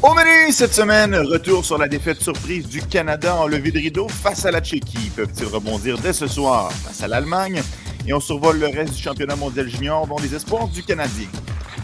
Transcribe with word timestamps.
Au 0.00 0.14
menu 0.14 0.52
cette 0.52 0.74
semaine, 0.74 1.12
retour 1.16 1.64
sur 1.64 1.76
la 1.76 1.88
défaite 1.88 2.20
surprise 2.20 2.68
du 2.68 2.80
Canada 2.80 3.34
en 3.34 3.48
levée 3.48 3.72
de 3.72 3.78
rideau 3.78 4.06
face 4.08 4.46
à 4.46 4.52
la 4.52 4.60
Tchéquie. 4.60 5.10
Peuvent-ils 5.16 5.46
rebondir 5.46 5.98
dès 5.98 6.12
ce 6.12 6.28
soir 6.28 6.70
face 6.70 7.02
à 7.02 7.08
l'Allemagne? 7.08 7.60
Et 8.06 8.12
on 8.12 8.20
survole 8.20 8.60
le 8.60 8.68
reste 8.68 8.94
du 8.94 9.02
championnat 9.02 9.34
mondial 9.34 9.68
junior, 9.68 10.06
dont 10.06 10.18
les 10.18 10.32
espoirs 10.32 10.68
du 10.68 10.84
Canadien. 10.84 11.26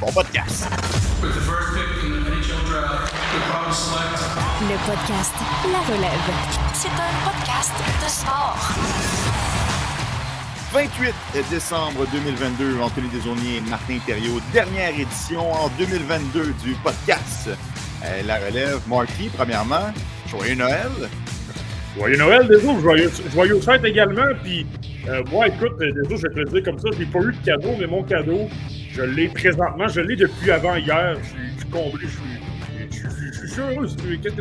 Bon 0.00 0.12
podcast! 0.12 0.68
Le 4.60 4.76
podcast 4.86 5.34
La 5.72 5.80
Relève. 5.92 6.30
C'est 6.72 6.86
un 6.88 7.12
podcast 7.24 7.72
de 8.00 8.08
sport. 8.08 8.58
28 10.72 11.14
décembre 11.50 12.06
2022, 12.12 12.80
Anthony 12.80 13.08
Desaulniers 13.08 13.56
et 13.56 13.60
Martin 13.70 13.98
Thériault, 14.06 14.40
dernière 14.52 14.90
édition 14.98 15.52
en 15.52 15.68
2022 15.78 16.54
du 16.62 16.74
podcast 16.82 17.50
euh, 18.04 18.22
La 18.26 18.38
Relève. 18.38 18.80
Marty, 18.86 19.30
premièrement, 19.34 19.92
joyeux 20.28 20.54
Noël. 20.54 20.90
Joyeux 21.96 22.16
Noël, 22.16 22.48
désolé, 22.48 22.80
joyeux, 22.80 23.10
joyeux 23.32 23.60
fête 23.60 23.84
également. 23.84 24.34
Puis, 24.42 24.66
euh, 25.08 25.22
moi, 25.30 25.48
écoute, 25.48 25.78
désolé, 25.78 26.16
je 26.16 26.22
vais 26.22 26.34
te 26.34 26.38
le 26.38 26.44
dire 26.46 26.62
comme 26.64 26.78
ça, 26.78 26.88
j'ai 26.98 27.06
pas 27.06 27.20
eu 27.20 27.32
de 27.32 27.44
cadeau, 27.44 27.70
mais 27.78 27.86
mon 27.86 28.02
cadeau, 28.02 28.48
je 28.90 29.02
l'ai 29.02 29.28
présentement, 29.28 29.88
je 29.88 30.00
l'ai 30.00 30.16
depuis 30.16 30.50
avant 30.50 30.76
hier. 30.76 31.16
Je 31.22 31.60
suis 31.60 31.70
comblé, 31.70 32.06
je 32.06 32.08
suis 32.08 32.44
je 33.44 33.46
suis 33.46 33.60
heureux. 33.60 33.86
Qu'est-ce 34.22 34.34
que 34.34 34.40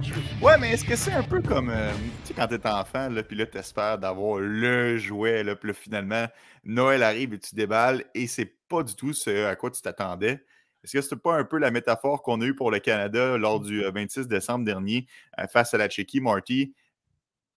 tu 0.00 0.12
fais? 0.12 0.44
Ouais, 0.44 0.58
mais 0.58 0.72
est-ce 0.72 0.84
que 0.84 0.96
c'est 0.96 1.12
un 1.12 1.22
peu 1.22 1.40
comme, 1.40 1.70
euh, 1.70 1.90
tu 2.24 2.28
sais, 2.28 2.34
quand 2.34 2.46
t'es 2.46 2.66
enfant, 2.66 3.08
là, 3.08 3.22
puis 3.22 3.36
là, 3.36 3.46
t'espères 3.46 3.98
d'avoir 3.98 4.38
le 4.38 4.98
jouet, 4.98 5.42
là, 5.44 5.54
puis 5.54 5.68
là, 5.68 5.74
finalement, 5.74 6.26
Noël 6.64 7.02
arrive 7.02 7.34
et 7.34 7.38
tu 7.38 7.54
déballes, 7.54 8.04
et 8.14 8.26
c'est 8.26 8.52
pas 8.68 8.82
du 8.82 8.94
tout 8.94 9.12
ce 9.12 9.46
à 9.46 9.56
quoi 9.56 9.70
tu 9.70 9.80
t'attendais. 9.80 10.40
Est-ce 10.94 11.08
que 11.08 11.16
c'est 11.16 11.22
pas 11.22 11.36
un 11.36 11.44
peu 11.44 11.58
la 11.58 11.70
métaphore 11.70 12.22
qu'on 12.22 12.40
a 12.40 12.44
eue 12.44 12.54
pour 12.54 12.70
le 12.70 12.78
Canada 12.78 13.36
lors 13.36 13.60
du 13.60 13.82
26 13.82 14.20
euh, 14.20 14.24
décembre 14.24 14.64
dernier 14.64 15.06
euh, 15.38 15.46
face 15.46 15.74
à 15.74 15.78
la 15.78 15.88
Tchéquie, 15.88 16.20
Marty? 16.20 16.74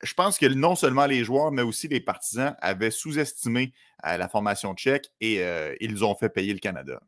Je 0.04 0.14
pense 0.14 0.38
que 0.40 0.48
non 0.48 0.76
seulement 0.76 1.06
les 1.06 1.24
joueurs, 1.24 1.52
mais 1.52 1.62
aussi 1.62 1.88
les 1.88 2.00
partisans 2.00 2.56
avaient 2.60 2.90
sous-estimé 2.90 3.72
la 4.04 4.28
formation 4.28 4.74
tchèque 4.74 5.12
et 5.22 5.46
ils 5.80 6.04
ont 6.04 6.16
fait 6.16 6.30
payer 6.30 6.54
le 6.54 6.60
Canada. 6.60 7.00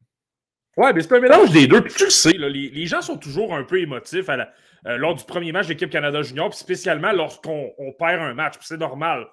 Ouais, 0.75 0.91
mais 0.91 1.01
c'est 1.01 1.13
un 1.13 1.19
mélange 1.19 1.51
des 1.51 1.67
deux. 1.67 1.83
Tu 1.83 2.05
le 2.05 2.09
sais, 2.09 2.31
les, 2.31 2.85
gens 2.87 3.01
sont 3.01 3.17
toujours 3.17 3.53
un 3.53 3.63
peu 3.63 3.79
émotifs 3.79 4.27
euh, 4.29 4.97
lors 4.97 5.13
du 5.13 5.23
premier 5.23 5.51
match 5.51 5.67
de 5.67 5.73
l'équipe 5.73 5.89
Canada 5.89 6.21
Junior, 6.23 6.49
puis 6.49 6.57
spécialement 6.57 7.11
lorsqu'on 7.11 7.73
perd 7.99 8.21
un 8.21 8.33
match. 8.33 8.55
c'est 8.61 8.77
normal. 8.77 9.27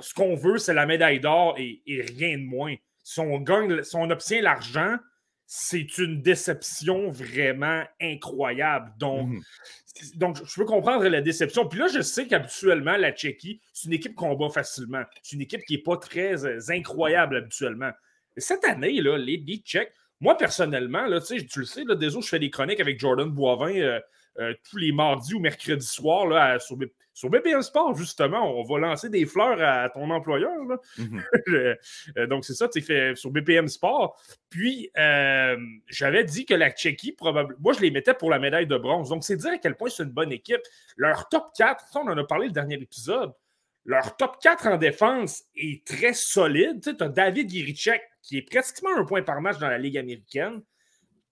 ce 0.00 0.14
qu'on 0.14 0.34
veut, 0.34 0.58
c'est 0.58 0.74
la 0.74 0.86
médaille 0.86 1.20
d'or 1.20 1.56
et, 1.58 1.82
rien 1.86 2.38
de 2.38 2.44
moins. 2.44 2.74
Si 3.04 3.20
on 3.20 3.38
gagne, 3.38 3.82
si 3.82 3.96
on 3.96 4.08
obtient 4.10 4.40
l'argent, 4.40 4.96
c'est 5.50 5.96
une 5.96 6.20
déception 6.20 7.10
vraiment 7.10 7.82
incroyable. 8.02 8.92
Donc, 8.98 9.28
mhm. 9.28 9.42
donc, 10.16 10.36
je 10.44 10.54
peux 10.54 10.66
comprendre 10.66 11.08
la 11.08 11.22
déception. 11.22 11.66
Puis 11.66 11.78
là, 11.78 11.88
je 11.88 12.02
sais 12.02 12.26
qu'habituellement, 12.26 12.98
la 12.98 13.12
Tchéquie, 13.12 13.58
c'est 13.72 13.86
une 13.86 13.94
équipe 13.94 14.14
qu'on 14.14 14.34
bat 14.34 14.50
facilement. 14.50 15.02
C'est 15.22 15.36
une 15.36 15.42
équipe 15.42 15.62
qui 15.66 15.76
n'est 15.76 15.82
pas 15.82 15.96
très 15.96 16.44
euh, 16.44 16.60
incroyable 16.68 17.38
habituellement. 17.38 17.90
cette 18.36 18.62
année, 18.64 19.00
là, 19.00 19.16
les, 19.16 19.38
les 19.38 19.56
Tchèques, 19.56 19.94
moi, 20.20 20.36
personnellement, 20.36 21.06
là, 21.06 21.18
tu 21.22 21.42
le 21.56 21.64
sais, 21.64 21.84
là, 21.84 21.94
désolé, 21.94 22.22
je 22.22 22.28
fais 22.28 22.38
des 22.38 22.50
chroniques 22.50 22.80
avec 22.80 23.00
Jordan 23.00 23.30
Boivin 23.30 23.74
euh, 23.74 24.00
euh, 24.40 24.52
tous 24.68 24.76
les 24.76 24.92
mardis 24.92 25.32
ou 25.32 25.40
mercredis 25.40 25.86
soirs 25.86 26.26
là, 26.26 26.58
sur, 26.58 26.76
sur 27.18 27.30
BPM 27.30 27.62
Sport, 27.62 27.96
justement. 27.96 28.56
On 28.56 28.62
va 28.62 28.78
lancer 28.78 29.10
des 29.10 29.26
fleurs 29.26 29.60
à 29.60 29.90
ton 29.90 30.08
employeur. 30.10 30.52
Mhm. 30.96 31.22
Euh, 32.16 32.26
donc, 32.26 32.44
c'est 32.44 32.54
ça, 32.54 32.68
tu 32.68 32.80
fait 32.80 33.16
sur 33.16 33.30
BPM 33.30 33.66
Sport. 33.68 34.20
Puis, 34.50 34.90
j'avais 35.88 36.24
dit 36.24 36.46
que 36.46 36.54
la 36.54 36.70
Tchéquie, 36.70 37.12
probablement. 37.12 37.58
Moi, 37.60 37.72
je 37.72 37.80
les 37.80 37.90
mettais 37.90 38.14
pour 38.14 38.30
la 38.30 38.38
médaille 38.38 38.66
de 38.66 38.76
bronze. 38.76 39.08
Donc, 39.08 39.24
c'est 39.24 39.36
dire 39.36 39.52
à 39.52 39.58
quel 39.58 39.76
point 39.76 39.88
c'est 39.88 40.04
une 40.04 40.10
bonne 40.10 40.32
équipe. 40.32 40.60
Leur 40.96 41.28
top 41.28 41.50
4, 41.56 41.86
ça, 41.88 42.00
on 42.00 42.08
en 42.08 42.16
a 42.16 42.24
parlé 42.24 42.46
le 42.46 42.52
dernier 42.52 42.76
épisode. 42.76 43.32
Leur 43.84 44.16
top 44.16 44.38
4 44.40 44.66
en 44.68 44.76
défense 44.76 45.44
est 45.56 45.84
très 45.86 46.12
solide. 46.12 46.80
Tu 46.82 47.02
as 47.02 47.08
David 47.08 47.50
Giricek, 47.50 48.02
qui 48.22 48.38
est 48.38 48.42
pratiquement 48.42 48.96
un 48.96 49.04
point 49.04 49.22
par 49.22 49.40
match 49.40 49.58
dans 49.58 49.68
la 49.68 49.78
Ligue 49.78 49.98
américaine. 49.98 50.62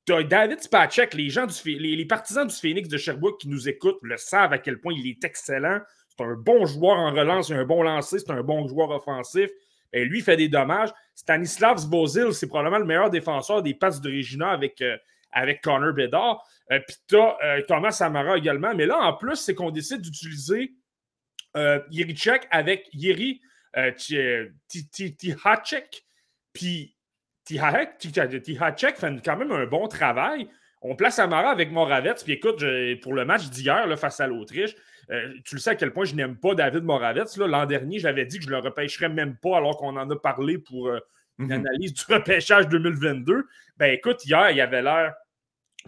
David 0.06 0.62
Spacek, 0.62 1.14
les, 1.14 1.30
gens 1.30 1.46
du, 1.46 1.78
les, 1.78 2.04
partisans 2.04 2.46
du 2.46 2.54
Phoenix 2.54 2.88
de 2.88 2.96
Sherbrooke 2.96 3.40
qui 3.40 3.48
nous 3.48 3.68
écoutent 3.68 3.98
le 4.02 4.16
savent 4.16 4.52
à 4.52 4.58
quel 4.58 4.80
point 4.80 4.94
il 4.96 5.06
est 5.08 5.24
excellent. 5.24 5.80
C'est 6.08 6.24
un 6.24 6.34
bon 6.34 6.64
joueur 6.64 6.96
en 6.96 7.12
relance, 7.12 7.50
un 7.50 7.64
bon 7.64 7.82
lancer, 7.82 8.18
c'est 8.20 8.30
un 8.30 8.42
bon 8.42 8.68
joueur 8.68 8.90
offensif. 8.90 9.50
Et 9.92 10.04
lui, 10.04 10.20
fait 10.20 10.36
des 10.36 10.48
dommages. 10.48 10.90
Stanislav 11.14 11.78
Zvozil, 11.78 12.32
c'est 12.32 12.46
probablement 12.46 12.78
le 12.78 12.84
meilleur 12.84 13.10
défenseur 13.10 13.62
des 13.62 13.74
passes 13.74 14.00
de 14.00 14.44
avec, 14.44 14.80
euh, 14.80 14.96
avec 15.32 15.60
Connor 15.62 15.92
Bedard. 15.92 16.42
Euh, 16.72 16.80
puis 16.86 16.96
tu 17.08 17.16
as 17.16 17.36
euh, 17.44 17.62
Thomas 17.66 17.96
Amara 18.00 18.36
également. 18.36 18.74
Mais 18.74 18.86
là, 18.86 18.98
en 18.98 19.14
plus, 19.14 19.36
c'est 19.36 19.54
qu'on 19.54 19.70
décide 19.70 20.00
d'utiliser 20.00 20.72
euh, 21.56 21.80
avec 22.50 22.88
Yeri 22.92 23.40
Tihacek. 24.68 26.04
Puis 26.52 26.95
Tihacek 27.46 28.96
fait 28.96 29.22
quand 29.24 29.36
même 29.36 29.52
un 29.52 29.66
bon 29.66 29.88
travail. 29.88 30.48
On 30.82 30.94
place 30.94 31.18
Amara 31.18 31.50
avec 31.50 31.72
Moravets. 31.72 32.14
Puis 32.22 32.34
écoute, 32.34 32.62
pour 33.02 33.14
le 33.14 33.24
match 33.24 33.48
d'hier 33.48 33.98
face 33.98 34.20
à 34.20 34.26
l'Autriche, 34.26 34.74
euh, 35.10 35.32
tu 35.44 35.54
le 35.54 35.60
sais 35.60 35.70
à 35.70 35.74
quel 35.76 35.92
point 35.92 36.04
je 36.04 36.14
n'aime 36.14 36.36
pas 36.36 36.54
David 36.54 36.82
Moravets. 36.82 37.24
L'an 37.38 37.66
dernier, 37.66 37.98
j'avais 37.98 38.26
dit 38.26 38.38
que 38.38 38.44
je 38.44 38.50
ne 38.50 38.54
le 38.54 38.60
repêcherais 38.60 39.08
même 39.08 39.36
pas 39.36 39.56
alors 39.56 39.76
qu'on 39.76 39.96
en 39.96 40.10
a 40.10 40.16
parlé 40.16 40.58
pour 40.58 40.88
euh, 40.88 40.98
une 41.38 41.46
mhm. 41.46 41.52
analyse 41.52 41.94
du 41.94 42.02
repêchage 42.12 42.68
2022. 42.68 43.44
Ben 43.76 43.92
écoute, 43.92 44.24
hier, 44.24 44.50
il 44.50 44.56
y 44.56 44.60
avait 44.60 44.82
l'air 44.82 45.14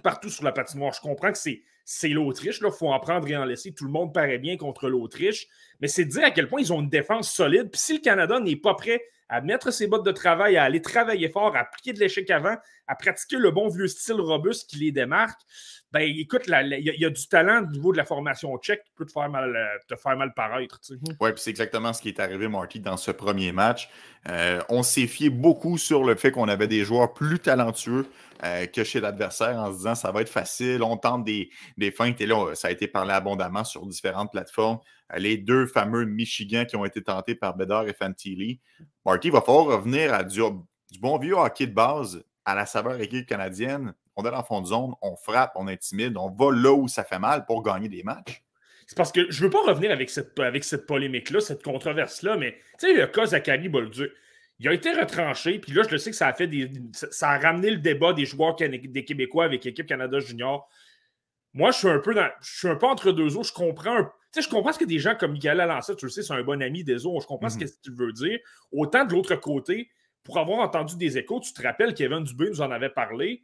partout 0.03 0.31
sur 0.31 0.45
la 0.45 0.53
patinoire. 0.53 0.93
Je 0.93 1.01
comprends 1.01 1.33
que 1.33 1.39
c'est 1.39 1.63
c'est 1.85 2.09
l'Autriche. 2.09 2.61
Il 2.63 2.71
faut 2.71 2.93
en 2.93 3.01
prendre 3.01 3.27
et 3.29 3.37
en 3.37 3.47
laisser. 3.47 3.73
Tout 3.73 3.87
le 3.87 3.91
monde 3.91 4.13
paraît 4.13 4.39
bien 4.39 4.59
contre 4.59 4.89
l'Autriche. 4.89 5.47
Mais 5.81 5.89
c'est 5.89 6.05
dire 6.05 6.25
à 6.25 6.31
quel 6.31 6.47
point 6.47 6.61
ils 6.61 6.73
ont 6.73 6.81
une 6.81 6.91
défense 6.91 7.33
solide. 7.33 7.71
Puis 7.71 7.81
si 7.81 7.95
le 7.95 8.01
Canada 8.01 8.39
n'est 8.41 8.57
pas 8.57 8.75
prêt 8.75 9.03
à 9.28 9.41
mettre 9.41 9.71
ses 9.71 9.87
bottes 9.87 10.06
de 10.06 10.12
travail, 10.12 10.56
à 10.56 10.65
aller 10.65 10.83
travailler 10.83 11.28
fort, 11.28 11.55
à 11.56 11.61
appliquer 11.61 11.93
de 11.93 12.00
l'échec 12.00 12.31
avant, 12.31 12.56
à 12.88 12.94
pratiquer 12.94 13.37
le 13.37 13.50
bon 13.50 13.69
vieux 13.69 13.87
style 13.87 14.21
robuste 14.21 14.69
qui 14.69 14.78
les 14.78 14.93
démarque, 14.93 15.41
ben 15.91 16.00
écoute, 16.00 16.43
il 16.47 16.94
y, 16.99 17.04
a 17.04 17.10
du 17.10 17.28
talent 17.28 17.62
au 17.62 17.66
niveau 17.66 17.93
de 17.93 17.97
la 17.97 18.04
formation 18.04 18.54
tchèque 18.59 18.84
qui 18.84 18.93
peut 18.94 19.06
te 19.06 19.12
faire 19.12 19.31
mal, 19.31 19.56
euh, 19.56 19.78
te 19.88 19.97
faire 19.97 20.19
mal 20.19 20.34
paraître. 20.34 20.81
Oui, 20.91 21.32
puis 21.32 21.38
c'est 21.38 21.48
exactement 21.48 21.94
ce 21.94 22.03
qui 22.03 22.09
est 22.09 22.21
arrivé, 22.21 22.47
Marty, 22.47 22.81
dans 22.81 22.98
ce 22.98 23.10
premier 23.10 23.53
match. 23.53 23.88
Euh, 24.28 24.60
on 24.69 24.82
s'est 24.82 25.06
fié 25.06 25.31
beaucoup 25.31 25.78
sur 25.78 26.04
le 26.04 26.15
fait 26.15 26.31
qu'on 26.31 26.48
avait 26.48 26.69
des 26.69 26.84
joueurs 26.84 27.15
plus 27.15 27.38
talentueux 27.38 28.06
euh, 28.44 28.66
que 28.66 28.84
chez 28.84 29.00
l'adversaire 29.00 29.59
en 29.59 29.72
se 29.72 29.78
disant 29.78 29.94
ça 29.94 30.12
va 30.12 30.21
être 30.21 30.28
facile, 30.28 30.82
on 30.82 30.98
tente 30.98 31.25
des, 31.25 31.48
des 31.78 31.91
feintes. 31.91 32.21
Et 32.21 32.27
là, 32.27 32.54
ça 32.54 32.69
a 32.69 32.71
été 32.71 32.87
parlé 32.87 33.12
abondamment 33.12 33.65
sur 33.65 33.87
différentes 33.87 34.31
plateformes. 34.31 34.81
les 35.16 35.38
deux 35.38 35.66
fameux 35.66 36.04
Michigan 36.04 36.66
qui 36.66 36.77
ont 36.77 36.84
été 36.84 37.03
tentés 37.03 37.34
par 37.34 37.56
Bedard 37.56 37.88
et 37.88 37.94
Fantilli. 37.94 38.60
Marty 39.06 39.31
va 39.31 39.41
falloir 39.41 39.65
revenir 39.65 40.12
à 40.12 40.22
du 40.22 40.43
bon 41.00 41.16
vieux 41.16 41.34
hockey 41.34 41.66
de 41.66 41.72
base 41.72 42.22
à 42.48 42.54
la 42.54 42.66
saveur 42.66 43.00
équipe 43.00 43.26
canadienne 43.26 43.94
on 44.19 44.25
est 44.25 44.31
dans 44.32 44.38
le 44.38 44.44
fond 44.44 44.60
de 44.60 44.66
zone, 44.66 44.94
on 45.00 45.14
frappe, 45.14 45.53
on 45.54 45.69
intimide, 45.69 46.16
on 46.16 46.28
va 46.28 46.50
là 46.53 46.72
où 46.72 46.88
ça 46.88 47.04
fait 47.04 47.20
mal 47.20 47.47
pour 47.47 47.62
gagner 47.62 47.88
des 47.88 48.03
matchs. 48.03 48.42
C'est 48.84 48.97
parce 48.97 49.12
que 49.12 49.31
je 49.31 49.41
ne 49.41 49.44
veux 49.44 49.50
pas 49.50 49.62
revenir 49.62 49.92
avec 49.92 50.10
cette, 50.10 50.38
avec 50.41 50.64
cette 50.64 50.86
polémique-là, 50.86 51.41
cette 51.41 51.62
controverse-là, 51.62 52.36
mais 52.36 52.59
tu 52.81 52.88
sais, 52.88 52.94
le 52.94 53.06
cas 53.06 53.26
Zachary 53.26 53.69
Bolduc, 53.69 54.10
il 54.59 54.66
a 54.66 54.72
été 54.72 54.91
retranché, 54.91 55.60
puis 55.60 55.72
là, 55.72 55.84
je 55.84 55.91
le 55.91 55.98
sais 55.98 56.10
que 56.10 56.16
ça 56.16 56.26
a 56.26 56.32
fait 56.32 56.48
des. 56.48 56.69
Ça 56.92 57.31
a 57.31 57.38
ramené 57.38 57.70
le 57.70 57.76
débat 57.76 58.12
des 58.12 58.26
joueurs 58.26 58.56
des 58.56 59.04
Québécois 59.04 59.44
avec 59.44 59.65
l'équipe 59.65 59.86
Canada 59.86 60.19
Junior. 60.19 60.69
Moi, 61.54 61.70
je 61.70 61.78
suis 61.78 61.88
un 61.88 62.00
peu 62.00 62.12
dans, 62.12 62.28
je 62.41 62.59
suis 62.59 62.69
un 62.69 62.75
peu 62.75 62.86
entre 62.86 63.12
deux 63.12 63.36
eaux. 63.36 63.44
Je 63.44 63.53
comprends 63.53 64.03
Tu 64.03 64.10
sais, 64.32 64.42
je 64.42 64.48
comprends 64.48 64.72
ce 64.72 64.80
que 64.80 64.84
des 64.84 64.98
gens 64.98 65.15
comme 65.15 65.32
Michael 65.32 65.60
Alancet, 65.60 65.94
tu 65.94 66.06
le 66.06 66.10
sais, 66.10 66.25
c'est 66.25 66.32
un 66.32 66.42
bon 66.42 66.60
ami 66.60 66.82
des 66.82 67.06
eaux. 67.06 67.20
Je 67.20 67.26
comprends 67.26 67.50
ce 67.50 67.59
que 67.59 67.66
tu 67.66 67.92
veux 67.92 68.12
dire. 68.12 68.41
Autant 68.72 69.04
de 69.04 69.12
l'autre 69.12 69.36
côté, 69.36 69.91
pour 70.28 70.39
avoir 70.39 70.59
entendu 70.59 70.97
des 70.97 71.16
échos, 71.16 71.41
tu 71.41 71.55
te 71.55 71.62
rappelles 71.62 71.94
qu'Evan 71.94 72.22
Dubé 72.22 72.50
nous 72.50 72.61
en 72.61 72.71
avait 72.71 72.91
parlé 72.91 73.42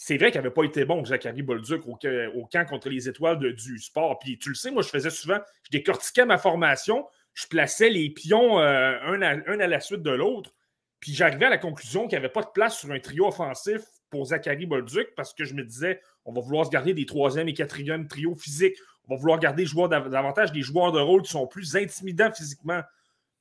c'est 0.00 0.16
vrai 0.16 0.30
qu'il 0.30 0.40
n'avait 0.40 0.54
pas 0.54 0.62
été 0.62 0.84
bon, 0.84 1.04
Zachary 1.04 1.42
Bolduc, 1.42 1.82
au, 1.86 1.96
camp 1.96 2.64
contre 2.68 2.88
les 2.88 3.08
étoiles 3.08 3.40
du 3.52 3.78
sport. 3.80 4.20
Puis 4.20 4.38
tu 4.38 4.50
le 4.50 4.54
sais, 4.54 4.70
moi, 4.70 4.82
je 4.82 4.88
faisais 4.88 5.10
souvent, 5.10 5.40
je 5.64 5.76
décortiquais 5.76 6.24
ma 6.24 6.38
formation, 6.38 7.04
je 7.34 7.48
plaçais 7.48 7.90
les 7.90 8.08
pions 8.08 8.60
euh, 8.60 8.96
un, 9.02 9.20
à, 9.22 9.66
la 9.66 9.80
suite 9.80 10.02
de 10.02 10.12
l'autre. 10.12 10.54
Puis 11.00 11.14
j'arrivais 11.14 11.46
à 11.46 11.50
la 11.50 11.58
conclusion 11.58 12.02
qu'il 12.02 12.10
n'y 12.10 12.24
avait 12.24 12.32
pas 12.32 12.42
de 12.42 12.50
place 12.54 12.78
sur 12.78 12.92
un 12.92 13.00
trio 13.00 13.26
offensif 13.26 13.80
pour 14.08 14.26
Zachary 14.26 14.66
Bolduc 14.66 15.08
parce 15.16 15.34
que 15.34 15.44
je 15.44 15.54
me 15.54 15.64
disais, 15.64 16.00
on 16.24 16.32
va 16.32 16.40
vouloir 16.42 16.66
se 16.66 16.70
garder 16.70 16.94
des 16.94 17.04
troisième 17.04 17.48
et 17.48 17.54
quatrième 17.54 18.06
trios 18.06 18.36
physiques. 18.36 18.76
On 19.08 19.14
va 19.14 19.20
vouloir 19.20 19.40
garder 19.40 19.66
joueurs 19.66 19.88
davantage 19.88 20.52
des 20.52 20.62
joueurs 20.62 20.92
de 20.92 21.00
rôle 21.00 21.22
qui 21.22 21.30
sont 21.30 21.48
plus 21.48 21.74
intimidants 21.74 22.30
physiquement. 22.30 22.82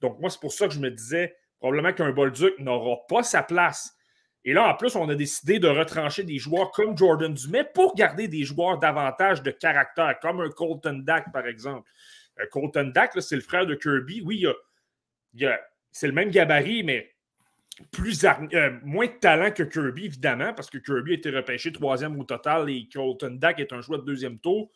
Donc, 0.01 0.19
moi, 0.19 0.31
c'est 0.31 0.39
pour 0.39 0.53
ça 0.53 0.67
que 0.67 0.73
je 0.73 0.79
me 0.79 0.89
disais, 0.89 1.35
probablement 1.59 1.93
qu'un 1.93 2.11
Bolduc 2.11 2.57
n'aura 2.59 2.97
pas 3.07 3.23
sa 3.23 3.43
place 3.43 3.97
et 4.47 4.53
là, 4.53 4.69
en 4.69 4.75
plus, 4.75 4.95
on 4.95 5.09
a 5.09 5.15
décidé 5.15 5.59
de 5.59 5.67
retrancher 5.67 6.23
des 6.23 6.37
joueurs 6.37 6.71
comme 6.71 6.97
Jordan 6.97 7.33
Dumais 7.33 7.65
pour 7.65 7.95
garder 7.95 8.29
des 8.29 8.45
joueurs 8.45 8.79
davantage 8.79 9.43
de 9.43 9.51
caractère, 9.51 10.17
comme 10.21 10.39
un 10.39 10.49
Colton 10.49 11.01
Dack, 11.03 11.33
par 11.33 11.45
exemple. 11.47 11.89
Euh, 12.39 12.45
Colton 12.49 12.93
Dack, 12.95 13.11
c'est 13.21 13.35
le 13.35 13.41
frère 13.41 13.65
de 13.65 13.75
Kirby. 13.75 14.21
Oui, 14.21 14.45
c'est 15.91 16.07
le 16.07 16.13
même 16.13 16.29
gabarit, 16.29 16.81
mais 16.83 17.13
plus 17.91 18.25
moins 18.83 19.07
de 19.07 19.19
talent 19.19 19.51
que 19.51 19.63
Kirby, 19.63 20.05
évidemment, 20.05 20.53
parce 20.53 20.69
que 20.69 20.77
Kirby 20.77 21.11
a 21.11 21.15
été 21.15 21.29
repêché 21.29 21.73
troisième 21.73 22.17
au 22.17 22.23
total 22.23 22.69
et 22.69 22.87
Colton 22.87 23.35
Dak 23.37 23.59
est 23.59 23.73
un 23.73 23.81
choix 23.81 23.97
de 23.97 24.03
deuxième 24.03 24.39
tour. 24.39 24.71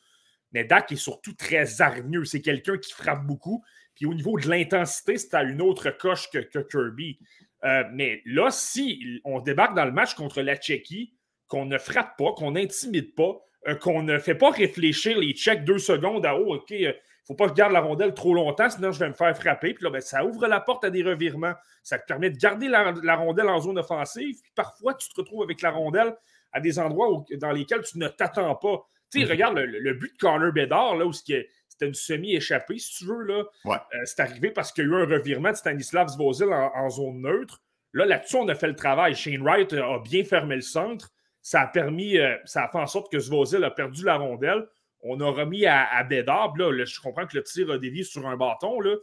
Mais 0.51 0.65
Dak 0.65 0.91
est 0.91 0.97
surtout 0.97 1.33
très 1.33 1.81
hargneux. 1.81 2.25
C'est 2.25 2.41
quelqu'un 2.41 2.77
qui 2.77 2.91
frappe 2.91 3.25
beaucoup. 3.25 3.63
Puis 3.95 4.05
au 4.05 4.13
niveau 4.13 4.39
de 4.39 4.49
l'intensité, 4.49 5.17
c'est 5.17 5.33
à 5.35 5.43
une 5.43 5.61
autre 5.61 5.91
coche 5.91 6.29
que, 6.29 6.39
Kirby. 6.39 7.19
Euh, 7.63 7.83
mais 7.93 8.21
là, 8.25 8.49
si 8.51 9.21
on 9.23 9.39
débarque 9.39 9.75
dans 9.75 9.85
le 9.85 9.91
match 9.91 10.15
contre 10.15 10.41
la 10.41 10.55
Tchéquie, 10.55 11.13
qu'on 11.47 11.65
ne 11.65 11.77
frappe 11.77 12.17
pas, 12.17 12.31
qu'on 12.33 12.51
n'intimide 12.51 13.13
pas, 13.13 13.39
euh, 13.67 13.75
qu'on 13.75 14.01
ne 14.01 14.17
fait 14.17 14.35
pas 14.35 14.49
réfléchir 14.49 15.19
les 15.19 15.33
Tchèques 15.33 15.65
deux 15.65 15.77
secondes 15.77 16.25
à 16.25 16.35
oh, 16.35 16.55
OK, 16.55 16.71
il 16.71 16.87
euh, 16.87 16.89
ne 16.89 16.95
faut 17.27 17.35
pas 17.35 17.45
que 17.45 17.51
je 17.51 17.55
garde 17.55 17.73
la 17.73 17.81
rondelle 17.81 18.13
trop 18.15 18.33
longtemps, 18.33 18.69
sinon 18.69 18.91
je 18.91 18.99
vais 18.99 19.09
me 19.09 19.13
faire 19.13 19.37
frapper. 19.37 19.73
Puis 19.75 19.83
là, 19.83 19.91
ben, 19.91 20.01
ça 20.01 20.25
ouvre 20.25 20.47
la 20.47 20.59
porte 20.59 20.83
à 20.83 20.89
des 20.89 21.03
revirements. 21.03 21.53
Ça 21.83 21.99
te 21.99 22.05
permet 22.07 22.31
de 22.31 22.37
garder 22.37 22.67
la, 22.67 23.15
rondelle 23.15 23.49
en 23.49 23.59
zone 23.59 23.77
offensive. 23.77 24.37
Puis 24.41 24.51
parfois, 24.55 24.95
tu 24.95 25.09
te 25.09 25.15
retrouves 25.15 25.43
avec 25.43 25.61
la 25.61 25.69
rondelle 25.69 26.15
à 26.51 26.59
des 26.59 26.79
endroits 26.79 27.23
dans 27.37 27.51
lesquels 27.51 27.81
tu 27.83 27.99
ne 27.99 28.07
t'attends 28.07 28.55
pas. 28.55 28.81
Tu 29.11 29.19
sais, 29.19 29.25
mm-hmm. 29.25 29.29
regarde 29.29 29.57
le, 29.59 29.93
but 29.93 30.13
de 30.13 30.17
Connor 30.17 30.51
Bedard, 30.53 30.95
là, 30.95 31.05
où 31.05 31.11
c'était 31.81 31.87
une 31.87 31.95
semi-échappée, 31.95 32.77
si 32.77 32.97
tu 32.97 33.05
veux. 33.05 33.23
Là. 33.23 33.43
Euh, 33.65 33.77
c'est 34.05 34.19
arrivé 34.19 34.51
parce 34.51 34.71
qu'il 34.71 34.83
y 34.83 34.87
a 34.87 34.89
eu 34.91 34.95
un 34.95 35.05
revirement 35.05 35.49
de 35.49 35.55
Stanislav 35.55 36.09
Zvozil 36.09 36.53
en, 36.53 36.89
zone 36.89 37.21
neutre. 37.21 37.61
Là, 37.93 38.05
là-dessus, 38.05 38.35
on 38.35 38.47
a 38.49 38.55
fait 38.55 38.67
le 38.67 38.75
travail. 38.75 39.15
Shane 39.15 39.41
Wright 39.41 39.73
a 39.73 39.99
bien 39.99 40.23
fermé 40.23 40.55
le 40.55 40.61
centre. 40.61 41.11
Ça 41.41 41.61
a 41.61 41.67
permis, 41.67 42.19
euh, 42.19 42.37
ça 42.45 42.65
a 42.65 42.69
fait 42.69 42.77
en 42.77 42.85
sorte 42.85 43.11
que 43.11 43.19
Zvozil 43.19 43.63
a 43.63 43.71
perdu 43.71 44.05
la 44.05 44.17
rondelle. 44.17 44.67
On 45.01 45.19
a 45.21 45.31
remis 45.31 45.65
à, 45.65 46.03
Bedard. 46.03 46.55
Là, 46.55 46.85
je 46.85 46.99
comprends 46.99 47.25
que 47.25 47.35
le 47.35 47.43
tir 47.43 47.71
a 47.71 47.79
dévié 47.79 48.03
sur 48.03 48.27
un 48.27 48.37
bâton, 48.37 48.79
là, 48.79 48.95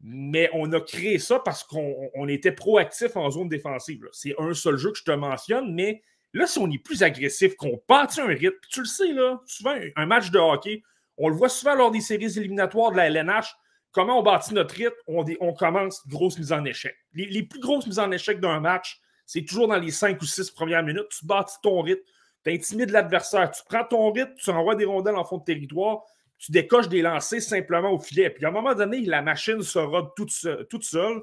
mais 0.00 0.48
on 0.54 0.72
a 0.72 0.80
créé 0.80 1.18
ça 1.18 1.38
parce 1.38 1.62
qu'on 1.62 2.28
était 2.28 2.52
proactif 2.52 3.14
en 3.16 3.30
zone 3.30 3.50
défensive. 3.50 4.08
C'est 4.12 4.34
un 4.38 4.54
seul 4.54 4.78
jeu 4.78 4.90
que 4.92 4.98
je 4.98 5.04
te 5.04 5.10
mentionne, 5.10 5.74
mais 5.74 6.02
Là, 6.34 6.46
si 6.46 6.58
on 6.58 6.70
est 6.70 6.78
plus 6.78 7.02
agressif, 7.02 7.56
qu'on 7.56 7.82
bâtit 7.88 8.20
un 8.20 8.26
rythme, 8.26 8.58
tu 8.70 8.80
le 8.80 8.86
sais, 8.86 9.12
là, 9.12 9.40
souvent, 9.46 9.74
un 9.96 10.06
match 10.06 10.30
de 10.30 10.38
hockey, 10.38 10.82
on 11.18 11.28
le 11.28 11.34
voit 11.34 11.48
souvent 11.48 11.74
lors 11.74 11.90
des 11.90 12.00
séries 12.00 12.38
éliminatoires 12.38 12.92
de 12.92 12.96
la 12.96 13.06
LNH, 13.06 13.54
comment 13.92 14.20
on 14.20 14.22
bâtit 14.22 14.54
notre 14.54 14.74
rythme, 14.74 14.96
on, 15.06 15.24
on 15.40 15.52
commence 15.52 16.06
grosse 16.06 16.38
mise 16.38 16.52
en 16.52 16.64
échec. 16.64 16.96
Les, 17.12 17.42
plus 17.42 17.60
grosses 17.60 17.86
mises 17.86 17.98
en 17.98 18.10
échec 18.10 18.40
d'un 18.40 18.60
match, 18.60 19.00
c'est 19.26 19.44
toujours 19.44 19.68
dans 19.68 19.78
les 19.78 19.90
cinq 19.90 20.20
ou 20.22 20.24
six 20.24 20.50
premières 20.50 20.82
minutes. 20.82 21.08
Tu 21.10 21.26
bâtis 21.26 21.56
ton 21.62 21.82
rythme, 21.82 22.02
tu 22.44 22.52
intimides 22.52 22.90
l'adversaire, 22.90 23.50
tu 23.50 23.62
prends 23.68 23.84
ton 23.84 24.10
rythme, 24.12 24.34
tu 24.36 24.50
envoies 24.50 24.76
des 24.76 24.84
rondelles 24.84 25.16
en 25.16 25.24
fond 25.24 25.38
de 25.38 25.44
territoire, 25.44 26.02
tu 26.38 26.52
décoches 26.52 26.88
des 26.88 27.02
lancers 27.02 27.42
simplement 27.42 27.90
au 27.90 27.98
filet. 27.98 28.30
Puis 28.30 28.44
à 28.44 28.48
un 28.48 28.52
moment 28.52 28.74
donné, 28.74 29.00
la 29.00 29.22
machine 29.22 29.60
sera 29.62 30.12
toute, 30.16 30.32
toute 30.70 30.84
seule. 30.84 31.22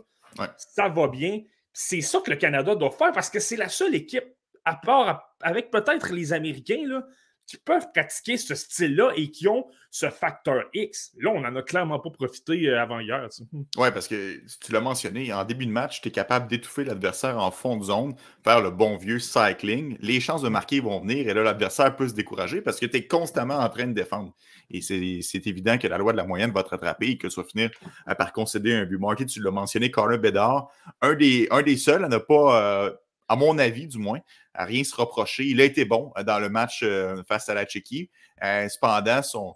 Ça 0.58 0.90
va 0.90 1.08
bien. 1.08 1.42
C'est 1.72 2.02
ça 2.02 2.20
que 2.20 2.30
le 2.30 2.36
Canada 2.36 2.76
doit 2.76 2.92
faire 2.92 3.14
parce 3.14 3.30
que 3.30 3.40
c'est 3.40 3.56
la 3.56 3.70
seule 3.70 3.96
équipe 3.96 4.26
à 4.66 4.76
part 4.76 5.36
avec 5.42 5.72
peut-être 5.72 6.12
les 6.12 6.34
Américains, 6.34 6.84
là, 6.86 7.06
qui 7.48 7.58
peuvent 7.58 7.88
pratiquer 7.94 8.38
ce 8.38 8.56
style-là 8.56 9.12
et 9.16 9.30
qui 9.30 9.48
ont 9.48 9.66
ce 9.92 10.10
facteur 10.10 10.66
X. 10.74 11.14
Là, 11.20 11.32
on 11.34 11.42
n'en 11.42 11.56
a 11.56 11.62
clairement 11.62 12.00
pas 12.00 12.10
profité 12.10 12.68
euh, 12.68 12.82
avant 12.82 13.00
hier. 13.00 13.30
Oui, 13.78 13.88
parce 13.94 14.08
que 14.08 14.42
tu 14.62 14.72
l'as 14.72 14.82
mentionné, 14.82 15.32
en 15.32 15.46
début 15.46 15.66
de 15.66 15.72
match, 15.72 16.02
tu 16.02 16.10
es 16.10 16.12
capable 16.12 16.48
d'étouffer 16.48 16.84
l'adversaire 16.84 17.38
en 17.38 17.50
fond 17.52 17.78
de 17.78 17.86
zone, 17.86 18.16
faire 18.44 18.62
le 18.62 18.72
bon 18.72 18.98
vieux 18.98 19.20
cycling. 19.20 19.98
Les 20.02 20.20
chances 20.20 20.42
de 20.42 20.50
marquer 20.50 20.82
vont 20.82 21.00
venir 21.00 21.30
et 21.30 21.34
là, 21.34 21.44
l'adversaire 21.44 21.96
peut 21.96 22.08
se 22.08 22.14
décourager 22.14 22.62
parce 22.62 22.80
que 22.80 22.86
tu 22.86 22.98
es 22.98 23.08
constamment 23.08 23.58
en 23.58 23.70
train 23.70 23.88
de 23.88 23.94
défendre. 23.94 24.34
Et 24.70 24.82
c'est 24.82 25.48
évident 25.48 25.78
que 25.78 25.88
la 25.88 25.98
loi 25.98 26.12
de 26.12 26.18
la 26.18 26.26
moyenne 26.26 26.52
va 26.52 26.64
te 26.64 26.70
rattraper 26.70 27.12
et 27.12 27.18
que 27.18 27.30
ça 27.30 27.42
va 27.42 27.48
finir 27.48 27.70
par 28.18 28.34
concéder 28.34 28.74
un 28.74 28.86
but. 28.86 28.98
Marqué, 28.98 29.26
tu 29.26 29.42
l'as 29.42 29.52
mentionné, 29.52 29.92
Carter 29.92 30.18
Bedard, 30.18 30.70
un 31.02 31.14
des, 31.14 31.48
un 31.52 31.62
des 31.62 31.78
seuls 31.78 32.04
à 32.04 32.10
ne 32.10 32.18
pas. 32.18 32.62
Euh, 32.62 32.92
à 33.28 33.36
mon 33.36 33.58
avis 33.58 33.88
du 33.88 33.98
moins, 33.98 34.20
à 34.54 34.66
rien 34.66 34.84
se 34.84 34.96
reprocher. 34.96 35.44
Il 35.46 35.62
a 35.62 35.64
été 35.64 35.86
bon 35.86 36.12
euh, 36.18 36.24
dans 36.24 36.40
le 36.40 36.50
match 36.50 36.82
euh, 36.84 37.24
face 37.28 37.50
à 37.50 37.54
la 37.54 37.66
Tchéquie. 37.66 38.10
Euh, 38.44 38.68
cependant, 38.70 39.22
son, 39.22 39.56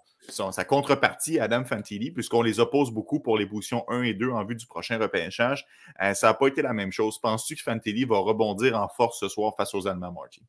sa 0.52 0.64
contrepartie, 0.64 1.38
Adam 1.38 1.64
Fantilli, 1.64 2.10
puisqu'on 2.10 2.42
les 2.42 2.60
oppose 2.60 2.90
beaucoup 2.90 3.20
pour 3.20 3.36
les 3.36 3.46
positions 3.46 3.84
1 3.88 4.02
et 4.02 4.14
2 4.14 4.30
en 4.30 4.44
vue 4.44 4.54
du 4.54 4.66
prochain 4.66 4.98
repêchage, 4.98 5.66
ça 5.98 6.28
n'a 6.28 6.34
pas 6.34 6.46
été 6.46 6.62
la 6.62 6.72
même 6.72 6.92
chose. 6.92 7.18
Penses-tu 7.20 7.56
que 7.56 7.62
Fantilli 7.62 8.04
va 8.04 8.18
rebondir 8.18 8.78
en 8.78 8.88
force 8.88 9.18
ce 9.18 9.28
soir 9.28 9.54
face 9.56 9.74
aux 9.74 9.86
Allemands, 9.86 10.12
Marty? 10.12 10.42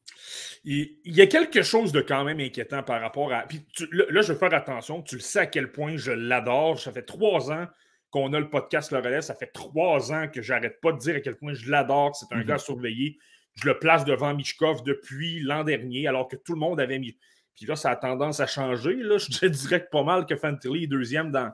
Il, 0.64 0.98
y 1.06 1.22
a 1.22 1.28
quelque 1.28 1.64
chose 1.64 1.92
de 1.92 2.02
quand 2.02 2.24
même 2.24 2.40
inquiétant 2.40 2.84
par 2.84 3.02
rapport 3.02 3.34
à. 3.34 3.42
Puis 3.44 3.66
là, 3.92 4.22
je 4.22 4.34
vais 4.34 4.40
faire 4.40 4.54
attention. 4.54 5.02
Tu 5.02 5.16
le 5.16 5.22
sais 5.22 5.40
à 5.40 5.48
quel 5.48 5.72
point 5.72 5.98
je 5.98 6.12
l'adore. 6.12 6.80
Ça 6.80 6.92
fait 6.92 7.06
trois 7.06 7.52
ans 7.52 7.66
qu'on 8.12 8.34
a 8.34 8.40
le 8.40 8.50
podcast 8.50 8.92
Le 8.92 9.00
Relais. 9.00 9.22
Ça 9.22 9.36
fait 9.36 9.52
trois 9.54 10.14
ans 10.14 10.28
que 10.28 10.42
j'arrête 10.42 10.80
pas 10.82 10.92
de 10.92 10.98
dire 10.98 11.16
à 11.16 11.20
quel 11.22 11.38
point 11.38 11.54
je 11.54 11.70
l'adore, 11.72 12.16
c'est 12.16 12.34
un 12.36 12.40
mhm. 12.40 12.46
gars 12.46 12.58
surveillé. 12.58 13.18
Je 13.56 13.68
le 13.68 13.80
place 13.80 14.06
devant 14.06 14.34
Michkov 14.34 14.84
depuis 14.84 15.40
l'an 15.40 15.64
dernier, 15.64 16.08
alors 16.08 16.28
que 16.28 16.36
tout 16.36 16.54
le 16.54 16.60
monde 16.60 16.80
avait 16.80 17.00
mis. 17.00 17.18
Puis 17.56 17.66
là, 17.66 17.76
ça 17.76 17.92
a 17.92 17.96
tendance 17.96 18.40
à 18.40 18.48
changer. 18.48 18.96
Là. 18.96 19.18
Je 19.18 19.48
dirais 19.48 19.84
que 19.84 19.90
pas 19.90 20.04
mal 20.04 20.26
que 20.26 20.36
Fantilli 20.36 20.84
est 20.84 20.88
deuxième 20.88 21.32
dans 21.32 21.52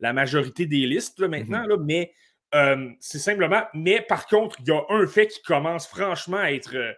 la 0.00 0.12
majorité 0.12 0.66
des 0.66 0.86
listes 0.86 1.20
maintenant. 1.20 1.62
Mhm. 1.62 1.68
là, 1.68 1.76
mais 1.78 2.12
euh, 2.54 2.90
c'est 3.00 3.18
simplement. 3.18 3.64
Mais 3.74 4.00
par 4.00 4.26
contre, 4.26 4.56
il 4.60 4.68
y 4.68 4.72
a 4.72 4.82
un 4.88 5.06
fait 5.06 5.26
qui 5.26 5.42
commence 5.42 5.86
franchement 5.86 6.38
à 6.38 6.52
être 6.52 6.76
euh, 6.76 6.92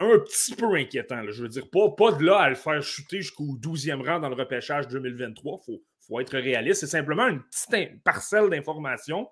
un 0.00 0.18
petit 0.18 0.54
peu 0.56 0.74
inquiétant. 0.74 1.22
Je 1.28 1.42
veux 1.42 1.48
dire, 1.48 1.68
pas, 1.70 1.90
pas 1.90 2.12
de 2.12 2.24
là 2.24 2.38
à 2.38 2.48
le 2.48 2.56
faire 2.56 2.82
chuter 2.82 3.18
jusqu'au 3.18 3.56
12e 3.56 4.04
rang 4.04 4.18
dans 4.18 4.28
le 4.28 4.34
repêchage 4.34 4.88
2023. 4.88 5.60
Il 5.60 5.64
faut, 5.64 5.82
faut 6.06 6.20
être 6.20 6.36
réaliste. 6.36 6.80
C'est 6.80 6.86
simplement 6.86 7.28
une 7.28 7.42
petite 7.42 8.02
parcelle 8.02 8.48
d'information. 8.50 9.28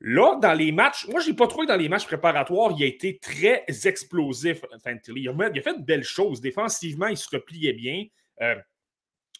Là, 0.00 0.38
dans 0.40 0.52
les 0.52 0.70
matchs, 0.70 1.08
moi, 1.08 1.20
je 1.20 1.30
n'ai 1.30 1.36
pas 1.36 1.48
trouvé 1.48 1.66
dans 1.66 1.76
les 1.76 1.88
matchs 1.88 2.06
préparatoires, 2.06 2.72
il 2.76 2.84
a 2.84 2.86
été 2.86 3.18
très 3.18 3.64
explosif. 3.84 4.60
Il, 4.72 5.28
a 5.28 5.62
fait 5.62 5.78
de 5.78 5.84
belles 5.84 6.04
choses. 6.04 6.40
Défensivement, 6.40 7.08
il 7.08 7.16
se 7.16 7.28
repliait 7.32 7.72
bien. 7.72 8.04
Euh, 8.40 8.54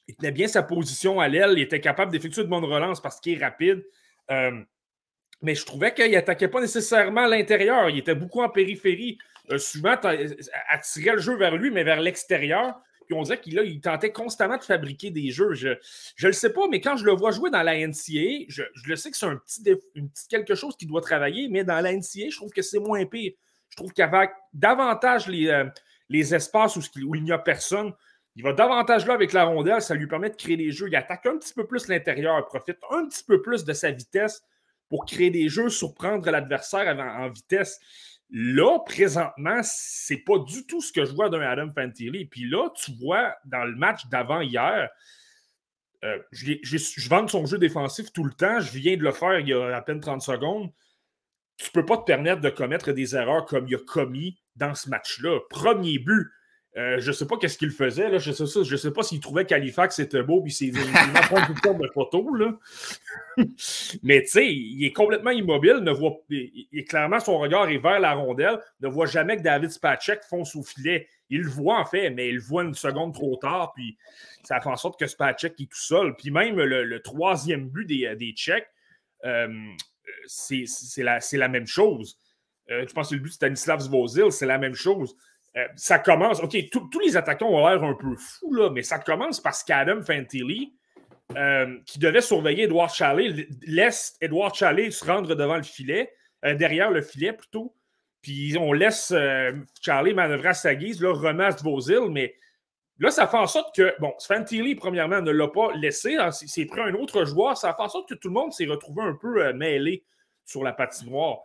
il 0.08 0.16
tenait 0.16 0.32
bien 0.32 0.48
sa 0.48 0.64
position 0.64 1.20
à 1.20 1.28
l'aile. 1.28 1.52
Il 1.52 1.62
était 1.62 1.80
capable 1.80 2.10
d'effectuer 2.10 2.42
de 2.42 2.48
bonnes 2.48 2.64
relances 2.64 3.00
parce 3.00 3.20
qu'il 3.20 3.38
est 3.38 3.44
rapide. 3.44 3.84
Euh, 4.32 4.60
mais 5.42 5.54
je 5.54 5.64
trouvais 5.64 5.94
qu'il 5.94 6.10
n'attaquait 6.10 6.48
pas 6.48 6.60
nécessairement 6.60 7.26
l'intérieur. 7.26 7.88
Il 7.90 7.98
était 7.98 8.16
beaucoup 8.16 8.42
en 8.42 8.48
périphérie. 8.48 9.18
Euh, 9.50 9.58
souvent, 9.58 9.94
attirait 10.68 11.12
le 11.12 11.20
jeu 11.20 11.36
vers 11.36 11.56
lui, 11.56 11.70
mais 11.70 11.84
vers 11.84 12.00
l'extérieur. 12.00 12.80
Puis 13.08 13.16
on 13.16 13.22
dirait 13.22 13.40
qu'il 13.40 13.58
il 13.64 13.80
tentait 13.80 14.12
constamment 14.12 14.58
de 14.58 14.62
fabriquer 14.62 15.10
des 15.10 15.30
jeux. 15.30 15.54
Je 15.54 15.68
ne 15.68 16.26
le 16.26 16.32
sais 16.32 16.52
pas, 16.52 16.68
mais 16.70 16.82
quand 16.82 16.96
je 16.96 17.06
le 17.06 17.12
vois 17.12 17.30
jouer 17.30 17.50
dans 17.50 17.62
la 17.62 17.74
NCA, 17.74 18.44
je, 18.48 18.62
le 18.84 18.96
sais 18.96 19.10
que 19.10 19.16
c'est 19.16 19.24
un 19.24 19.36
petit, 19.36 19.62
quelque 20.28 20.54
chose 20.54 20.76
qui 20.76 20.84
doit 20.84 21.00
travailler, 21.00 21.48
mais 21.48 21.64
dans 21.64 21.80
la 21.80 21.94
NCA, 21.94 22.28
je 22.30 22.36
trouve 22.36 22.50
que 22.50 22.60
c'est 22.60 22.78
moins 22.78 23.06
pire. 23.06 23.32
Je 23.70 23.76
trouve 23.76 23.92
qu'avec 23.94 24.30
davantage 24.52 25.26
les, 25.26 25.48
euh, 25.48 25.64
les 26.10 26.34
espaces 26.34 26.76
où, 26.76 26.80
où 27.06 27.14
il 27.14 27.24
n'y 27.24 27.32
a 27.32 27.38
personne, 27.38 27.94
il 28.36 28.42
va 28.42 28.52
davantage 28.52 29.06
là 29.06 29.14
avec 29.14 29.32
la 29.32 29.44
rondelle, 29.44 29.80
ça 29.80 29.94
lui 29.94 30.06
permet 30.06 30.28
de 30.28 30.36
créer 30.36 30.58
des 30.58 30.70
jeux. 30.70 30.88
Il 30.88 30.96
attaque 30.96 31.24
un 31.24 31.38
petit 31.38 31.54
peu 31.54 31.66
plus 31.66 31.88
l'intérieur, 31.88 32.44
profite 32.44 32.78
un 32.90 33.08
petit 33.08 33.24
peu 33.24 33.40
plus 33.40 33.64
de 33.64 33.72
sa 33.72 33.90
vitesse 33.90 34.42
pour 34.90 35.06
créer 35.06 35.30
des 35.30 35.48
jeux, 35.48 35.70
surprendre 35.70 36.30
l'adversaire 36.30 36.94
en 36.98 37.30
vitesse. 37.30 37.80
Là, 38.30 38.78
présentement, 38.80 39.60
c'est 39.62 40.18
pas 40.18 40.38
du 40.38 40.66
tout 40.66 40.82
ce 40.82 40.92
que 40.92 41.04
je 41.04 41.12
vois 41.12 41.30
d'un 41.30 41.40
Adam 41.40 41.70
Fantilli. 41.74 42.26
Puis 42.26 42.48
là, 42.48 42.68
tu 42.76 42.92
vois, 43.00 43.34
dans 43.46 43.64
le 43.64 43.74
match 43.74 44.06
d'avant 44.08 44.42
hier, 44.42 44.90
euh, 46.04 46.18
je, 46.30 47.08
vends 47.08 47.26
son 47.26 47.46
jeu 47.46 47.58
défensif 47.58 48.12
tout 48.12 48.24
le 48.24 48.32
temps. 48.32 48.60
Je 48.60 48.78
viens 48.78 48.96
de 48.96 49.02
le 49.02 49.12
faire 49.12 49.40
il 49.40 49.48
y 49.48 49.54
a 49.54 49.74
à 49.74 49.82
peine 49.82 50.00
30 50.00 50.20
secondes. 50.20 50.70
Tu 51.56 51.70
peux 51.72 51.86
pas 51.86 51.96
te 51.96 52.04
permettre 52.04 52.40
de 52.40 52.50
commettre 52.50 52.92
des 52.92 53.16
erreurs 53.16 53.46
comme 53.46 53.66
il 53.66 53.74
a 53.74 53.78
commis 53.78 54.38
dans 54.56 54.74
ce 54.74 54.90
match-là. 54.90 55.40
Premier 55.48 55.98
but, 55.98 56.28
euh, 56.78 57.00
je 57.00 57.08
ne 57.08 57.12
sais 57.12 57.26
pas 57.26 57.36
qu'est-ce 57.36 57.58
qu'il 57.58 57.72
faisait. 57.72 58.08
Là. 58.08 58.18
Je 58.18 58.30
ne 58.30 58.46
sais, 58.46 58.76
sais, 58.76 58.90
pas 58.92 59.02
s'il 59.02 59.18
trouvait 59.18 59.44
qu'Halifax 59.44 59.96
c'était 59.96 60.22
beau 60.22 60.40
puis 60.40 60.52
s'il 60.52 60.72
prendre 60.72 61.46
tout 61.48 61.54
le 61.72 61.86
de 61.86 61.92
photos. 61.92 62.24
Là. 62.38 62.56
Mais 64.04 64.22
tu 64.22 64.28
sais, 64.28 64.46
il 64.46 64.84
est 64.84 64.92
complètement 64.92 65.32
immobile. 65.32 65.78
Ne 65.82 65.90
voit, 65.90 66.20
et 66.30 66.84
clairement, 66.84 67.18
son 67.18 67.38
regard 67.38 67.68
est 67.68 67.78
vers 67.78 67.98
la 67.98 68.14
rondelle. 68.14 68.60
Ne 68.80 68.86
voit 68.86 69.06
jamais 69.06 69.36
que 69.36 69.42
David 69.42 69.70
Spacek 69.70 70.22
fonce 70.22 70.54
au 70.54 70.62
filet. 70.62 71.08
Il 71.30 71.40
le 71.40 71.48
voit 71.48 71.80
en 71.80 71.84
fait, 71.84 72.10
mais 72.10 72.28
il 72.28 72.36
le 72.36 72.40
voit 72.40 72.62
une 72.62 72.74
seconde 72.74 73.12
trop 73.12 73.36
tard. 73.36 73.72
Puis 73.74 73.98
ça 74.44 74.60
fait 74.60 74.68
en 74.68 74.76
sorte 74.76 75.00
que 75.00 75.08
Spacek 75.08 75.60
est 75.60 75.70
tout 75.70 75.76
seul. 75.76 76.14
Puis 76.14 76.30
même 76.30 76.56
le, 76.56 77.02
troisième 77.02 77.68
but 77.68 77.86
des, 77.86 78.14
des 78.14 78.32
Tchèques, 78.32 78.68
euh, 79.24 79.48
c'est 80.26 80.64
la, 80.98 81.18
la, 81.32 81.48
même 81.48 81.66
chose. 81.66 82.20
Euh, 82.70 82.84
je 82.86 82.92
pense 82.92 83.10
que 83.10 83.16
le 83.16 83.20
but 83.20 83.30
de 83.30 83.34
Stanislav 83.34 83.80
Zvozil, 83.80 84.30
c'est 84.30 84.46
la 84.46 84.58
même 84.58 84.74
chose. 84.74 85.16
Euh, 85.58 85.66
ça 85.76 85.98
commence. 85.98 86.40
OK, 86.40 86.56
tous 86.70 87.00
les 87.00 87.16
attaquants 87.16 87.48
ont 87.48 87.66
l'air 87.66 87.82
un 87.82 87.94
peu 87.94 88.14
fous, 88.16 88.52
là, 88.54 88.70
mais 88.70 88.82
ça 88.82 88.98
commence 88.98 89.40
parce 89.40 89.64
qu'Adam 89.64 90.02
Fantilli, 90.02 90.74
euh, 91.36 91.78
qui 91.84 91.98
devait 91.98 92.20
surveiller 92.20 92.64
Edouard 92.64 92.94
Chalet, 92.94 93.48
laisse 93.62 94.16
Edouard 94.20 94.54
Chalet 94.54 94.92
se 94.92 95.04
rendre 95.04 95.34
devant 95.34 95.56
le 95.56 95.62
filet, 95.62 96.12
euh, 96.44 96.54
derrière 96.54 96.90
le 96.90 97.02
filet 97.02 97.32
plutôt. 97.32 97.74
Puis 98.22 98.56
on 98.58 98.72
laisse 98.72 99.14
Charlie 99.80 100.12
manœuvrer 100.12 100.48
à 100.48 100.54
sa 100.54 100.74
guise, 100.74 101.00
là, 101.00 101.12
remasse 101.12 101.62
îles, 101.88 102.10
mais 102.10 102.34
là, 102.98 103.10
ça 103.10 103.28
fait 103.28 103.36
en 103.36 103.46
sorte 103.46 103.74
que, 103.74 103.94
bon, 104.00 104.12
Fantilli, 104.20 104.74
premièrement, 104.74 105.22
ne 105.22 105.30
l'a 105.30 105.48
pas 105.48 105.72
laissé. 105.74 106.16
C'est 106.32 106.66
pris 106.66 106.80
un 106.80 106.94
autre 106.94 107.24
joueur. 107.24 107.56
Ça 107.56 107.72
fait 107.74 107.82
en 107.82 107.88
sorte 107.88 108.08
que 108.08 108.14
tout 108.14 108.28
le 108.28 108.34
monde 108.34 108.52
s'est 108.52 108.66
retrouvé 108.66 109.02
un 109.02 109.14
peu 109.14 109.52
mêlé 109.52 110.04
sur 110.44 110.64
la 110.64 110.72
patinoire. 110.72 111.38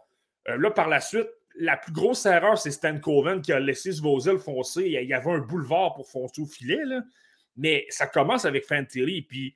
là, 0.48 0.72
par 0.72 0.90
la 0.90 1.00
suite, 1.00 1.30
la 1.56 1.78
plus 1.78 1.92
grosse 1.92 2.26
erreur, 2.26 2.58
c'est 2.58 2.72
Stan 2.72 3.00
Coven 3.00 3.42
qui 3.42 3.52
a 3.52 3.60
laissé 3.60 3.92
Svozil 3.92 4.38
foncer. 4.38 4.84
Il 4.86 5.08
y 5.08 5.14
avait 5.14 5.32
un 5.32 5.40
boulevard 5.40 5.94
pour 5.94 6.10
foncer 6.10 6.42
au 6.42 6.46
filet, 6.46 6.84
là. 6.86 7.02
mais 7.56 7.86
ça 7.90 8.08
commence 8.08 8.46
avec 8.46 8.66
Fantilli. 8.66 9.22
Puis, 9.22 9.56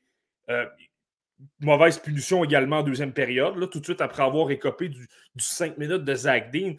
mauvaise 1.60 2.00
punition 2.00 2.44
également 2.44 2.80
en 2.80 2.84
deuxième 2.84 3.14
période, 3.14 3.58
là, 3.58 3.68
tout 3.68 3.80
de 3.80 3.86
suite 3.86 4.02
après 4.02 4.24
avoir 4.24 4.50
écopé 4.52 4.90
du, 4.90 5.08
5 5.38 5.78
minutes 5.78 6.04
de 6.04 6.16
Zach 6.16 6.52
Dean. 6.52 6.76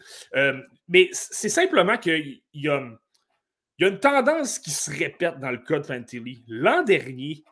mais 0.87 1.09
c'est 1.11 1.49
simplement 1.49 1.97
qu'il 1.97 2.41
y 2.53 2.69
a 2.69 2.89
il 3.79 3.83
y 3.83 3.85
a 3.85 3.91
une 3.91 3.99
tendance 3.99 4.59
qui 4.59 4.71
se 4.71 4.91
répète 4.91 5.39
dans 5.39 5.51
le 5.51 5.57
cas 5.57 5.79
de 5.79 5.85
Fantilli. 5.85 6.43
L'an 6.47 6.83
dernier, 6.83 7.43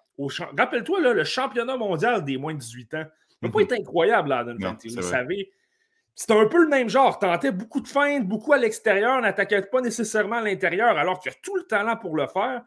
rappelle-toi, 0.57 1.13
le 1.13 1.23
championnat 1.23 1.77
mondial 1.77 2.25
des 2.25 2.37
moins 2.37 2.53
de 2.53 2.59
18 2.59 2.93
ans, 2.95 3.05
n'a 3.41 3.49
pas 3.49 3.59
mhm. 3.59 3.65
été 3.65 3.75
incroyable, 3.75 4.29
là, 4.29 4.45
Fantilli. 4.61 4.95
Vous 4.95 5.01
savez, 5.01 5.49
c'était 6.17 6.33
un 6.33 6.47
peu 6.47 6.63
le 6.63 6.67
même 6.67 6.89
genre. 6.89 7.19
Tentait 7.19 7.51
beaucoup 7.51 7.79
de 7.79 7.87
feintes, 7.87 8.27
beaucoup 8.27 8.51
à 8.51 8.57
l'extérieur, 8.57 9.21
n'attaquait 9.21 9.61
pas 9.61 9.81
nécessairement 9.81 10.37
à 10.37 10.41
l'intérieur, 10.41 10.97
alors 10.97 11.19
qu'il 11.19 11.31
a 11.31 11.35
tout 11.43 11.55
le 11.55 11.61
talent 11.61 11.95
pour 11.95 12.15
le 12.15 12.25
faire. 12.25 12.63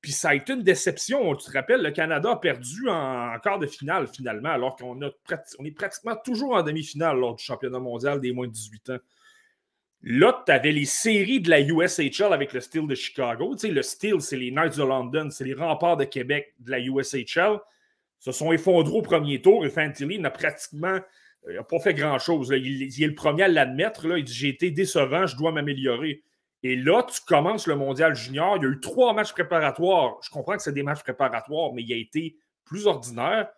Puis 0.00 0.10
ça 0.10 0.30
a 0.30 0.34
été 0.34 0.52
une 0.52 0.64
déception. 0.64 1.32
Tu 1.36 1.46
te 1.46 1.52
rappelles, 1.56 1.80
le 1.80 1.92
Canada 1.92 2.32
a 2.32 2.36
perdu 2.36 2.88
en, 2.88 3.38
quart 3.40 3.60
de 3.60 3.68
finale, 3.68 4.08
finalement, 4.08 4.48
alors 4.48 4.74
qu'on 4.74 4.98
on 5.00 5.64
est 5.64 5.70
pratiquement 5.70 6.16
toujours 6.24 6.56
en 6.56 6.64
demi-finale 6.64 7.16
lors 7.18 7.36
du 7.36 7.44
championnat 7.44 7.78
mondial 7.78 8.20
des 8.20 8.32
moins 8.32 8.48
de 8.48 8.52
18 8.52 8.90
ans. 8.90 8.98
Là, 10.02 10.42
tu 10.44 10.50
avais 10.50 10.72
les 10.72 10.84
séries 10.84 11.40
de 11.40 11.50
la 11.50 11.60
USHL 11.60 12.32
avec 12.32 12.52
le 12.52 12.60
Steel 12.60 12.88
de 12.88 12.96
Chicago. 12.96 13.54
Tu 13.54 13.68
sais, 13.68 13.72
le 13.72 13.82
Steel, 13.82 14.20
c'est 14.20 14.36
les 14.36 14.50
Knights 14.50 14.76
de 14.76 14.82
London, 14.82 15.28
c'est 15.30 15.44
les 15.44 15.54
remparts 15.54 15.98
de 15.98 16.04
Québec 16.04 16.52
de 16.58 16.72
la 16.72 16.80
USHL. 16.80 17.60
Se 18.18 18.32
sont 18.32 18.50
effondrés 18.50 18.96
au 18.96 19.02
premier 19.02 19.40
tour 19.40 19.64
et 19.64 19.70
Fantilli 19.70 20.18
n'a 20.18 20.30
pratiquement 20.30 20.98
euh, 21.46 21.62
pas 21.62 21.78
fait 21.78 21.94
grand-chose. 21.94 22.52
Il, 22.56 22.82
est 22.82 23.06
le 23.06 23.14
premier 23.14 23.44
à 23.44 23.48
l'admettre. 23.48 24.06
Il 24.16 24.24
dit 24.24 24.32
J'ai 24.32 24.48
été 24.48 24.70
décevant, 24.70 25.26
je 25.26 25.36
dois 25.36 25.52
m'améliorer. 25.52 26.22
Et 26.62 26.76
là, 26.76 27.04
tu 27.04 27.20
commences 27.26 27.66
le 27.66 27.76
mondial 27.76 28.14
junior. 28.14 28.56
Il 28.56 28.64
y 28.64 28.66
a 28.66 28.70
eu 28.70 28.80
trois 28.80 29.14
matchs 29.14 29.32
préparatoires. 29.32 30.18
Je 30.22 30.30
comprends 30.30 30.56
que 30.56 30.62
c'est 30.62 30.72
des 30.72 30.82
matchs 30.82 31.02
préparatoires, 31.02 31.72
mais 31.72 31.82
il 31.82 31.92
a 31.92 31.96
été 31.96 32.36
plus 32.64 32.86
ordinaire. 32.86 33.48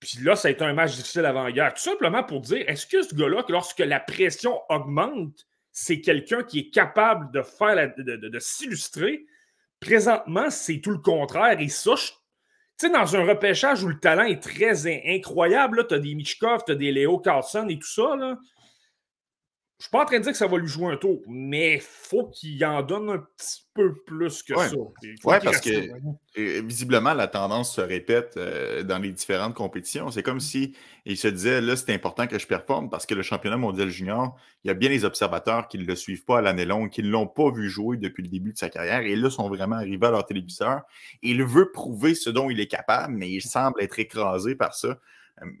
Puis 0.00 0.18
là, 0.22 0.36
ça 0.36 0.48
a 0.48 0.50
été 0.50 0.62
un 0.62 0.74
match 0.74 0.94
difficile 0.94 1.24
avant-hier. 1.24 1.72
Tout 1.74 1.82
simplement 1.82 2.22
pour 2.22 2.40
dire 2.40 2.64
est-ce 2.68 2.86
que 2.86 3.02
ce 3.02 3.14
gars-là, 3.14 3.44
lorsque 3.48 3.80
la 3.80 3.98
pression 3.98 4.60
augmente, 4.68 5.46
c'est 5.72 6.00
quelqu'un 6.00 6.42
qui 6.44 6.60
est 6.60 6.70
capable 6.70 7.32
de 7.32 7.42
faire 7.42 7.92
de, 7.96 8.38
s'illustrer? 8.38 9.26
Présentement, 9.80 10.50
c'est 10.50 10.80
tout 10.80 10.90
le 10.90 10.98
contraire. 10.98 11.60
Et 11.60 11.68
ça, 11.68 11.94
tu 11.96 12.12
sais, 12.86 12.90
dans 12.90 13.16
un 13.16 13.24
repêchage 13.24 13.82
où 13.82 13.88
le 13.88 13.98
talent 13.98 14.24
est 14.24 14.42
très 14.42 14.86
incroyable, 15.08 15.86
tu 15.88 15.94
as 15.94 15.98
des 15.98 16.14
Michkov, 16.14 16.62
tu 16.64 16.72
as 16.72 16.74
des 16.74 16.92
Léo 16.92 17.18
Carlson 17.18 17.66
et 17.68 17.78
tout 17.78 17.88
ça, 17.88 18.16
là, 18.16 18.38
je 19.78 19.84
suis 19.84 19.90
pas 19.92 20.02
en 20.02 20.06
train 20.06 20.18
de 20.18 20.24
dire 20.24 20.32
que 20.32 20.38
ça 20.38 20.48
va 20.48 20.58
lui 20.58 20.66
jouer 20.66 20.92
un 20.92 20.96
tour, 20.96 21.20
mais 21.28 21.74
il 21.74 21.80
faut 21.80 22.26
qu'il 22.30 22.64
en 22.64 22.82
donne 22.82 23.10
un 23.10 23.18
petit 23.18 23.62
peu 23.74 23.94
plus 24.06 24.42
que 24.42 24.56
ça. 24.56 24.74
Oui, 24.74 25.14
parce 25.22 25.60
que 25.60 25.70
euh, 25.70 26.62
visiblement, 26.64 27.14
la 27.14 27.28
tendance 27.28 27.76
se 27.76 27.80
répète 27.80 28.34
euh, 28.36 28.82
dans 28.82 28.98
les 28.98 29.12
différentes 29.12 29.54
compétitions. 29.54 30.10
C'est 30.10 30.24
comme 30.24 30.40
si 30.40 30.74
il 31.04 31.16
se 31.16 31.28
disait 31.28 31.60
là, 31.60 31.76
c'est 31.76 31.94
important 31.94 32.26
que 32.26 32.40
je 32.40 32.46
performe 32.48 32.90
parce 32.90 33.06
que 33.06 33.14
le 33.14 33.22
championnat 33.22 33.56
mondial 33.56 33.88
junior, 33.88 34.36
il 34.64 34.68
y 34.68 34.70
a 34.72 34.74
bien 34.74 34.88
des 34.88 35.04
observateurs 35.04 35.68
qui 35.68 35.78
ne 35.78 35.84
le 35.84 35.94
suivent 35.94 36.24
pas 36.24 36.38
à 36.38 36.40
l'année 36.40 36.64
longue, 36.64 36.90
qui 36.90 37.04
ne 37.04 37.08
l'ont 37.08 37.28
pas 37.28 37.52
vu 37.52 37.68
jouer 37.68 37.98
depuis 37.98 38.24
le 38.24 38.28
début 38.28 38.52
de 38.52 38.58
sa 38.58 38.70
carrière 38.70 39.02
et 39.02 39.14
là 39.14 39.30
sont 39.30 39.48
vraiment 39.48 39.76
arrivés 39.76 40.08
à 40.08 40.10
leur 40.10 40.26
téléviseur. 40.26 40.82
il 41.22 41.44
veut 41.44 41.70
prouver 41.70 42.16
ce 42.16 42.30
dont 42.30 42.50
il 42.50 42.58
est 42.58 42.66
capable, 42.66 43.14
mais 43.14 43.30
il 43.30 43.42
semble 43.42 43.80
être 43.80 44.00
écrasé 44.00 44.56
par 44.56 44.74
ça. 44.74 44.98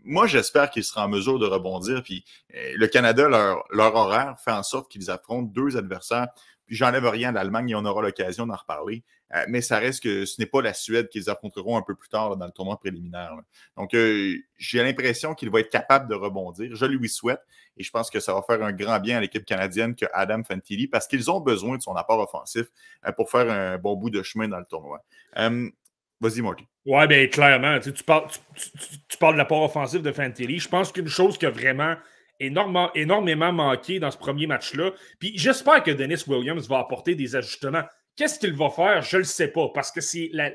Moi, 0.04 0.26
j'espère 0.26 0.70
qu'il 0.70 0.84
sera 0.84 1.06
en 1.06 1.08
mesure 1.08 1.38
de 1.38 1.46
rebondir. 1.46 2.02
Puis 2.02 2.24
euh, 2.54 2.72
le 2.76 2.86
Canada, 2.86 3.28
leur, 3.28 3.94
horaire 3.94 4.36
fait 4.42 4.52
en 4.52 4.62
sorte 4.62 4.90
qu'ils 4.90 5.10
affrontent 5.10 5.50
deux 5.52 5.76
adversaires. 5.76 6.28
Puis 6.66 6.76
j'enlève 6.76 7.06
rien 7.06 7.30
à 7.30 7.32
l'Allemagne 7.32 7.70
et 7.70 7.74
on 7.74 7.84
aura 7.84 8.02
l'occasion 8.02 8.46
d'en 8.46 8.56
reparler. 8.56 9.02
Euh, 9.34 9.44
mais 9.48 9.60
ça 9.60 9.78
reste 9.78 10.02
que 10.02 10.24
ce 10.24 10.40
n'est 10.40 10.46
pas 10.46 10.62
la 10.62 10.74
Suède 10.74 11.08
qu'ils 11.08 11.28
affronteront 11.30 11.76
un 11.76 11.82
peu 11.82 11.94
plus 11.94 12.08
tard 12.08 12.36
dans 12.36 12.46
le 12.46 12.52
tournoi 12.52 12.78
préliminaire. 12.78 13.32
Donc, 13.76 13.94
euh, 13.94 14.34
j'ai 14.56 14.82
l'impression 14.82 15.34
qu'il 15.34 15.50
va 15.50 15.60
être 15.60 15.70
capable 15.70 16.08
de 16.08 16.14
rebondir. 16.14 16.74
Je 16.74 16.86
lui 16.86 17.08
souhaite 17.08 17.40
et 17.76 17.82
je 17.82 17.90
pense 17.90 18.10
que 18.10 18.20
ça 18.20 18.34
va 18.34 18.42
faire 18.42 18.62
un 18.62 18.72
grand 18.72 18.98
bien 19.00 19.18
à 19.18 19.20
l'équipe 19.20 19.44
canadienne 19.44 19.94
que 19.94 20.06
Adam 20.12 20.42
Fantilli 20.44 20.88
parce 20.88 21.06
qu'ils 21.06 21.30
ont 21.30 21.40
besoin 21.40 21.76
de 21.76 21.82
son 21.82 21.94
apport 21.94 22.20
offensif 22.20 22.66
pour 23.16 23.30
faire 23.30 23.50
un 23.50 23.78
bon 23.78 23.96
bout 23.96 24.10
de 24.10 24.22
chemin 24.22 24.48
dans 24.48 24.58
le 24.58 24.66
tournoi. 24.66 25.02
Vas-y, 26.20 26.40
Marty. 26.42 26.64
Ouais, 26.84 27.06
bien, 27.06 27.26
clairement. 27.28 27.78
Tu, 27.78 27.92
parles, 28.04 28.28
tu, 29.08 29.18
parles 29.18 29.34
de 29.34 29.38
l'apport 29.38 29.62
offensif 29.62 30.02
de 30.02 30.10
Fantilli. 30.10 30.58
Je 30.58 30.68
pense 30.68 30.90
qu'une 30.90 31.08
chose 31.08 31.38
qui 31.38 31.46
a 31.46 31.50
vraiment 31.50 31.96
énormément, 32.40 32.90
énormément 32.94 33.52
manqué 33.52 34.00
dans 34.00 34.10
ce 34.10 34.18
premier 34.18 34.46
match-là, 34.46 34.92
puis 35.18 35.32
j'espère 35.36 35.82
que 35.82 35.90
Dennis 35.90 36.24
Williams 36.26 36.68
va 36.68 36.78
apporter 36.78 37.14
des 37.14 37.36
ajustements. 37.36 37.84
Qu'est-ce 38.16 38.38
qu'il 38.38 38.54
va 38.54 38.70
faire? 38.70 39.02
Je 39.02 39.16
ne 39.16 39.20
le 39.20 39.24
sais 39.24 39.48
pas, 39.48 39.68
parce 39.72 39.92
que 39.92 40.00
c'est 40.00 40.30
la, 40.32 40.50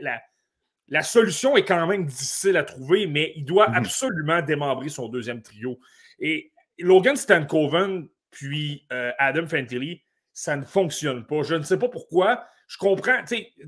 la, 0.89 1.01
solution 1.01 1.55
est 1.55 1.65
quand 1.65 1.87
même 1.87 2.05
difficile 2.05 2.57
à 2.57 2.63
trouver, 2.63 3.07
mais 3.07 3.31
il 3.35 3.45
doit 3.45 3.69
mhm. 3.69 3.75
absolument 3.75 4.41
démembrer 4.41 4.89
son 4.89 5.07
deuxième 5.07 5.41
trio. 5.41 5.79
Et 6.19 6.51
Logan 6.77 7.15
Stankoven 7.15 8.07
puis 8.31 8.85
euh, 8.91 9.11
Adam 9.19 9.47
Fantilli, 9.47 10.01
ça 10.33 10.57
ne 10.57 10.65
fonctionne 10.65 11.25
pas. 11.25 11.43
Je 11.43 11.55
ne 11.55 11.63
sais 11.63 11.77
pas 11.77 11.87
pourquoi 11.87 12.45
je 12.73 12.79
comprends. 12.79 13.19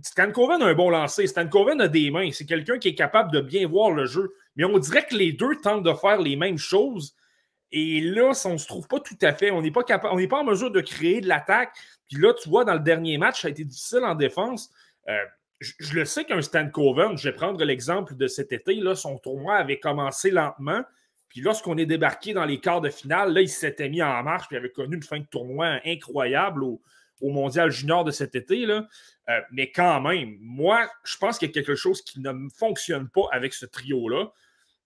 Stan 0.02 0.32
Coven 0.32 0.64
a 0.64 0.66
un 0.66 0.74
bon 0.74 0.90
lancer. 0.90 1.28
Stan 1.28 1.48
Coven 1.48 1.80
a 1.80 1.88
des 1.88 2.10
mains. 2.10 2.32
C'est 2.32 2.48
quelqu'un 2.48 2.80
qui 2.80 2.88
est 2.88 2.96
capable 2.96 3.32
de 3.32 3.40
bien 3.40 3.68
voir 3.68 3.92
le 3.92 4.08
jeu. 4.08 4.34
Mais 4.56 4.66
on 4.66 4.80
dirait 4.80 5.06
que 5.06 5.16
les 5.16 5.32
deux 5.32 5.58
tentent 5.62 5.84
de 5.84 5.94
faire 5.94 6.20
les 6.20 6.36
mêmes 6.36 6.58
choses. 6.58 7.16
Et 7.72 8.02
là, 8.02 8.32
on 8.46 8.54
ne 8.54 8.58
se 8.58 8.66
trouve 8.66 8.88
pas 8.88 9.00
tout 9.00 9.18
à 9.22 9.32
fait. 9.32 9.52
On 9.52 9.62
n'est 9.62 9.70
pas 9.70 9.84
on 10.06 10.18
n'est 10.18 10.28
pas 10.28 10.40
en 10.40 10.44
mesure 10.44 10.72
de 10.72 10.82
créer 10.82 11.22
de 11.22 11.28
l'attaque. 11.28 11.72
Puis 12.10 12.20
là, 12.20 12.34
tu 12.34 12.50
vois, 12.50 12.66
dans 12.66 12.74
le 12.74 12.80
dernier 12.80 13.20
match, 13.20 13.44
ça 13.44 13.48
a 13.48 13.52
été 13.52 13.64
difficile 13.64 14.04
en 14.04 14.16
défense. 14.16 14.72
Euh, 15.08 15.24
je, 15.60 15.94
le 15.94 16.06
sais 16.06 16.26
qu'un 16.26 16.42
Stan 16.42 16.68
Coven, 16.68 17.16
je 17.16 17.30
vais 17.30 17.36
prendre 17.36 17.64
l'exemple 17.64 18.16
de 18.16 18.26
cet 18.26 18.54
été, 18.54 18.74
là, 18.74 18.96
son 18.96 19.20
tournoi 19.20 19.58
avait 19.58 19.80
commencé 19.80 20.32
lentement. 20.32 20.82
Puis 21.30 21.42
lorsqu'on 21.42 21.78
est 21.78 21.86
débarqué 21.86 22.34
dans 22.34 22.46
les 22.46 22.60
quarts 22.60 22.82
de 22.82 22.90
finale, 22.90 23.34
là, 23.34 23.42
il 23.42 23.50
s'était 23.50 23.88
mis 23.88 24.02
en 24.02 24.24
marche 24.24 24.48
puis 24.48 24.58
avait 24.58 24.72
connu 24.72 24.96
une 24.96 25.04
fin 25.04 25.20
de 25.20 25.28
tournoi 25.28 25.80
incroyable 25.86 26.64
au, 26.64 26.82
au 27.22 27.32
mondial 27.32 27.72
junior 27.72 28.04
de 28.04 28.12
cet 28.12 28.36
été. 28.36 28.66
Là. 28.66 28.88
Euh, 29.30 29.40
mais 29.52 29.72
quand 29.72 30.02
même, 30.02 30.38
moi, 30.40 30.90
je 31.04 31.18
pense 31.18 31.38
qu'il 31.38 31.48
y 31.48 31.52
a 31.52 31.54
quelque 31.54 31.76
chose 31.76 32.02
qui 32.02 32.20
ne 32.20 32.32
fonctionne 32.58 33.10
pas 33.10 33.28
avec 33.32 33.54
ce 33.54 33.66
trio-là. 33.66 34.32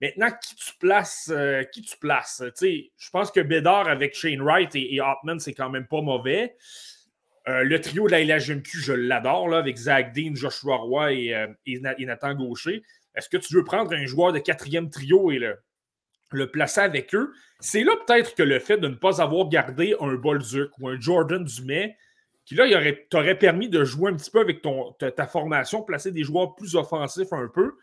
Maintenant, 0.02 0.30
qui 0.32 0.56
tu 0.56 0.72
places, 0.80 1.30
euh, 1.34 1.64
qui 1.64 1.82
tu 1.82 1.98
places? 1.98 2.42
je 2.62 3.10
pense 3.12 3.32
que 3.32 3.42
Bédard 3.42 3.90
avec 3.90 4.16
Shane 4.16 4.42
Wright 4.42 4.74
et, 4.76 4.96
et 4.96 5.00
Hartman, 5.02 5.40
c'est 5.40 5.54
quand 5.54 5.70
même 5.70 5.88
pas 5.88 6.02
mauvais. 6.02 6.56
Euh, 7.50 7.64
le 7.64 7.82
trio 7.82 8.08
de 8.08 8.12
la 8.12 8.24
LHMQ, 8.24 8.80
je 8.80 8.94
l'adore, 8.94 9.54
avec 9.54 9.76
Zach 9.76 10.14
Dean, 10.14 10.36
Joshua 10.36 10.78
Roy 10.78 11.14
et, 11.14 11.80
Nathan 11.82 12.36
Gaucher. 12.36 12.84
Est-ce 13.16 13.28
que 13.28 13.38
tu 13.38 13.56
veux 13.56 13.64
prendre 13.64 13.94
un 13.94 14.06
joueur 14.06 14.32
de 14.32 14.40
quatrième 14.40 14.90
trio 14.90 15.32
et 15.32 15.40
le, 15.40 15.58
le 16.32 16.52
placer 16.52 16.82
avec 16.82 17.14
eux? 17.16 17.34
C'est 17.60 17.84
là 17.84 17.94
peut-être 18.06 18.36
que 18.36 18.44
le 18.44 18.60
fait 18.60 18.78
de 18.78 18.88
ne 18.88 18.96
pas 18.96 19.22
avoir 19.22 19.50
gardé 19.50 19.96
un 20.00 20.14
Bolduc 20.14 20.70
ou 20.80 20.88
un 20.90 21.00
Jordan 21.00 21.44
Dumais 21.44 21.98
qui 22.50 22.56
là, 22.56 22.65
il 22.65 22.98
t'aurait 23.12 23.38
permis 23.38 23.70
de 23.70 23.84
jouer 23.84 24.10
un 24.10 24.15
petit 24.15 24.32
peu 24.32 24.39
avec 24.39 24.63
ton, 24.63 24.94
ta, 24.94 25.27
formation, 25.27 25.84
placer 25.84 26.12
des 26.12 26.24
joueurs 26.24 26.56
plus 26.56 26.75
offensifs 26.75 27.32
un 27.32 27.48
peu. 27.48 27.74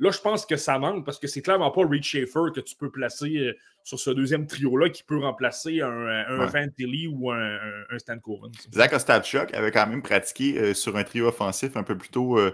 Là, 0.00 0.10
je 0.10 0.18
pense 0.18 0.44
que 0.44 0.56
ça 0.56 0.80
manque 0.80 1.06
parce 1.06 1.20
que 1.20 1.28
c'est 1.28 1.42
clairement 1.42 1.70
pas 1.70 1.82
Reed 1.86 2.02
Schaefer 2.02 2.50
que 2.52 2.58
tu 2.58 2.74
peux 2.74 2.90
placer 2.90 3.36
euh, 3.36 3.56
sur 3.84 4.00
ce 4.00 4.10
deuxième 4.10 4.48
trio-là 4.48 4.90
qui 4.90 5.04
peut 5.04 5.18
remplacer 5.18 5.80
un, 5.80 6.24
un 6.28 6.48
Fantilli 6.48 7.06
ou 7.06 7.30
un, 7.30 7.56
un, 7.88 7.98
Stan 8.00 8.18
Coven. 8.18 8.50
Zach 8.74 8.92
Ostapchuk 8.92 9.54
avait 9.54 9.70
quand 9.70 9.86
même 9.86 10.02
pratiqué 10.02 10.58
euh, 10.58 10.74
sur 10.74 10.96
un 10.96 11.04
trio 11.04 11.28
offensif 11.28 11.76
un 11.76 11.84
peu 11.84 11.96
plus 11.96 12.10
tôt 12.10 12.36
euh, 12.36 12.50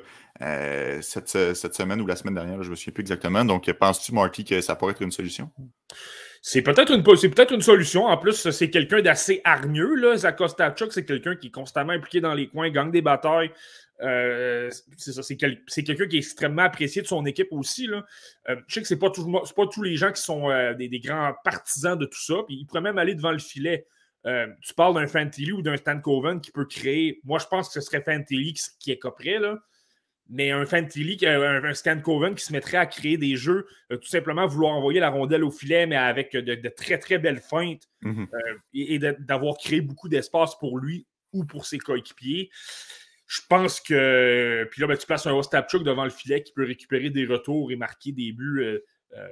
cette, 1.00 1.54
cette, 1.54 1.74
semaine 1.74 2.02
ou 2.02 2.06
la 2.06 2.16
semaine 2.16 2.34
dernière, 2.34 2.62
je 2.62 2.68
ne 2.68 2.72
me 2.72 2.76
souviens 2.76 2.92
plus 2.92 3.00
exactement. 3.00 3.46
Donc, 3.46 3.72
penses-tu, 3.72 4.12
Marty, 4.12 4.44
que 4.44 4.60
ça 4.60 4.76
pourrait 4.76 4.92
être 4.92 5.02
une 5.02 5.10
solution? 5.10 5.50
C'est 6.44 6.62
peut-être 6.62 6.92
une, 6.92 7.62
solution. 7.62 8.06
En 8.06 8.18
plus, 8.18 8.50
c'est 8.50 8.68
quelqu'un 8.68 9.00
d'assez 9.00 9.40
hargneux. 9.44 9.94
Là. 9.94 10.16
Zakostachuk, 10.16 10.92
c'est 10.92 11.04
quelqu'un 11.04 11.36
qui 11.36 11.46
est 11.46 11.50
constamment 11.52 11.92
impliqué 11.92 12.20
dans 12.20 12.34
les 12.34 12.48
coins, 12.48 12.68
gagne 12.68 12.90
des 12.90 13.00
batailles. 13.00 13.52
Euh, 14.00 14.68
c'est 14.96 15.36
quelqu'un 15.36 16.08
qui 16.08 16.16
est 16.16 16.18
extrêmement 16.18 16.62
apprécié 16.62 17.00
de 17.00 17.06
son 17.06 17.24
équipe 17.26 17.46
aussi. 17.52 17.86
Là. 17.86 18.04
Euh, 18.48 18.56
je 18.66 18.74
sais 18.74 18.82
que 18.82 18.88
ce 18.88 18.94
n'est 18.94 18.98
pas, 18.98 19.10
pas, 19.10 19.66
tous 19.68 19.82
les 19.82 19.94
gens 19.94 20.10
qui 20.10 20.20
sont 20.20 20.50
euh, 20.50 20.74
des, 20.74 20.88
grands 20.98 21.32
partisans 21.44 21.96
de 21.96 22.06
tout 22.06 22.20
ça. 22.20 22.34
Puis 22.48 22.56
il 22.56 22.66
pourrait 22.66 22.80
même 22.80 22.98
aller 22.98 23.14
devant 23.14 23.30
le 23.30 23.38
filet. 23.38 23.86
tu 24.24 24.74
parles 24.74 24.94
d'un 24.94 25.06
Fantilli 25.06 25.52
ou 25.52 25.62
d'un 25.62 25.76
Stan 25.76 26.00
Coven 26.00 26.40
qui 26.40 26.50
peut 26.50 26.66
créer. 26.66 27.20
Moi, 27.22 27.38
je 27.38 27.46
pense 27.46 27.68
que 27.68 27.74
ce 27.74 27.80
serait 27.80 28.02
Fantilli 28.02 28.54
qui, 28.54 28.64
qui 28.80 28.90
est 28.90 28.98
copré. 28.98 29.38
Là 29.38 29.60
mais 30.32 30.50
un 30.50 30.64
Fantilli, 30.64 31.18
un, 31.26 31.62
un 31.62 31.74
Scan 31.74 32.00
Coven 32.00 32.34
qui 32.34 32.44
se 32.44 32.52
mettrait 32.52 32.78
à 32.78 32.86
créer 32.86 33.18
des 33.18 33.36
jeux, 33.36 33.66
euh, 33.92 33.98
tout 33.98 34.08
simplement 34.08 34.46
vouloir 34.46 34.72
envoyer 34.72 34.98
la 34.98 35.10
rondelle 35.10 35.44
au 35.44 35.50
filet, 35.50 35.86
mais 35.86 35.96
avec 35.96 36.32
de, 36.32 36.68
très, 36.70 36.98
très 36.98 37.18
belles 37.18 37.40
feintes 37.40 37.88
mhm. 38.00 38.26
euh, 38.32 38.54
et, 38.72 38.98
d'avoir 38.98 39.58
créé 39.58 39.82
beaucoup 39.82 40.08
d'espace 40.08 40.58
pour 40.58 40.78
lui 40.78 41.06
ou 41.34 41.44
pour 41.44 41.66
ses 41.66 41.78
coéquipiers. 41.78 42.50
Je 43.26 43.40
pense 43.48 43.80
que. 43.80 44.66
Puis 44.70 44.80
là, 44.80 44.86
ben, 44.86 44.96
tu 44.96 45.06
places 45.06 45.26
un 45.26 45.34
Ostapchuk 45.34 45.82
devant 45.84 46.04
le 46.04 46.10
filet 46.10 46.42
qui 46.42 46.52
peut 46.52 46.64
récupérer 46.64 47.10
des 47.10 47.26
retours 47.26 47.70
et 47.70 47.76
marquer 47.76 48.12
des 48.12 48.32
buts. 48.32 48.62
Euh, 48.62 49.28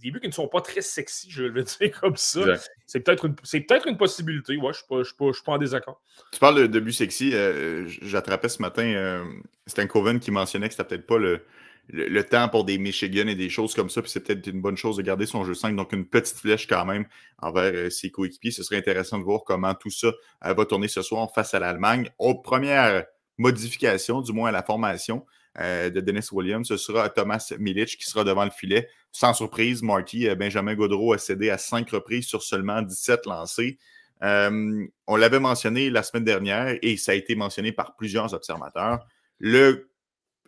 des 0.00 0.10
buts 0.10 0.20
qui 0.20 0.28
ne 0.28 0.32
sont 0.32 0.48
pas 0.48 0.60
très 0.60 0.80
sexy, 0.80 1.30
je 1.30 1.44
vais 1.44 1.48
le 1.48 1.62
dire 1.80 2.00
comme 2.00 2.16
ça. 2.16 2.40
C'est 2.86 3.00
peut-être 3.00 3.26
une, 3.26 3.34
peut 3.34 3.80
une 3.86 3.96
possibilité. 3.96 4.56
Ouais, 4.56 4.72
je 4.72 4.94
ne 4.94 5.04
suis, 5.04 5.14
pas 5.44 5.52
en 5.52 5.58
désaccord. 5.58 6.00
Tu 6.32 6.38
parles 6.38 6.68
de, 6.68 6.80
buts 6.80 6.92
sexy. 6.92 7.32
Euh, 7.34 7.86
j'attrapais 8.02 8.48
ce 8.48 8.60
matin 8.60 8.84
euh, 8.84 9.24
Stan 9.66 9.86
Coven 9.86 10.20
qui 10.20 10.30
mentionnait 10.30 10.68
que 10.68 10.74
c'était 10.74 10.88
peut-être 10.88 11.06
pas 11.06 11.18
le, 11.18 11.42
le, 11.88 12.22
temps 12.24 12.48
pour 12.48 12.64
des 12.64 12.78
Michigan 12.78 13.26
et 13.26 13.34
des 13.34 13.48
choses 13.48 13.74
comme 13.74 13.90
ça. 13.90 14.02
Puis 14.02 14.10
c'est 14.10 14.20
peut-être 14.20 14.46
une 14.46 14.60
bonne 14.60 14.76
chose 14.76 14.96
de 14.96 15.02
garder 15.02 15.26
son 15.26 15.44
jeu 15.44 15.54
5. 15.54 15.76
Donc, 15.76 15.92
une 15.92 16.06
petite 16.06 16.38
flèche 16.38 16.66
quand 16.66 16.84
même 16.84 17.06
envers 17.38 17.72
euh, 17.74 17.90
ses 17.90 18.10
coéquipiers. 18.10 18.50
Ce 18.50 18.62
serait 18.62 18.76
intéressant 18.76 19.18
de 19.18 19.24
voir 19.24 19.42
comment 19.44 19.74
tout 19.74 19.90
ça 19.90 20.08
euh, 20.44 20.54
va 20.54 20.64
tourner 20.64 20.88
ce 20.88 21.02
soir 21.02 21.32
face 21.34 21.54
à 21.54 21.60
l'Allemagne. 21.60 22.10
première 22.44 23.04
modification, 23.38 24.20
du 24.20 24.32
moins 24.32 24.50
à 24.50 24.52
la 24.52 24.62
formation 24.62 25.24
euh, 25.60 25.90
de 25.90 26.00
Dennis 26.00 26.28
Williams, 26.32 26.66
ce 26.66 26.76
sera 26.76 27.08
Thomas 27.10 27.52
Milic 27.58 27.96
qui 27.96 28.04
sera 28.04 28.24
devant 28.24 28.44
le 28.44 28.50
filet. 28.50 28.88
Sans 29.10 29.34
surprise, 29.34 29.82
Marty 29.82 30.28
Benjamin 30.34 30.74
Godreau 30.74 31.12
a 31.12 31.18
cédé 31.18 31.50
à 31.50 31.58
cinq 31.58 31.90
reprises 31.90 32.26
sur 32.26 32.42
seulement 32.42 32.80
17 32.82 33.26
lancés. 33.26 33.78
on 34.22 35.16
l'avait 35.16 35.40
mentionné 35.40 35.90
la 35.90 36.02
semaine 36.02 36.24
dernière 36.24 36.78
et 36.80 36.96
ça 36.96 37.12
a 37.12 37.14
été 37.14 37.34
mentionné 37.34 37.72
par 37.72 37.96
plusieurs 37.96 38.32
observateurs. 38.32 39.06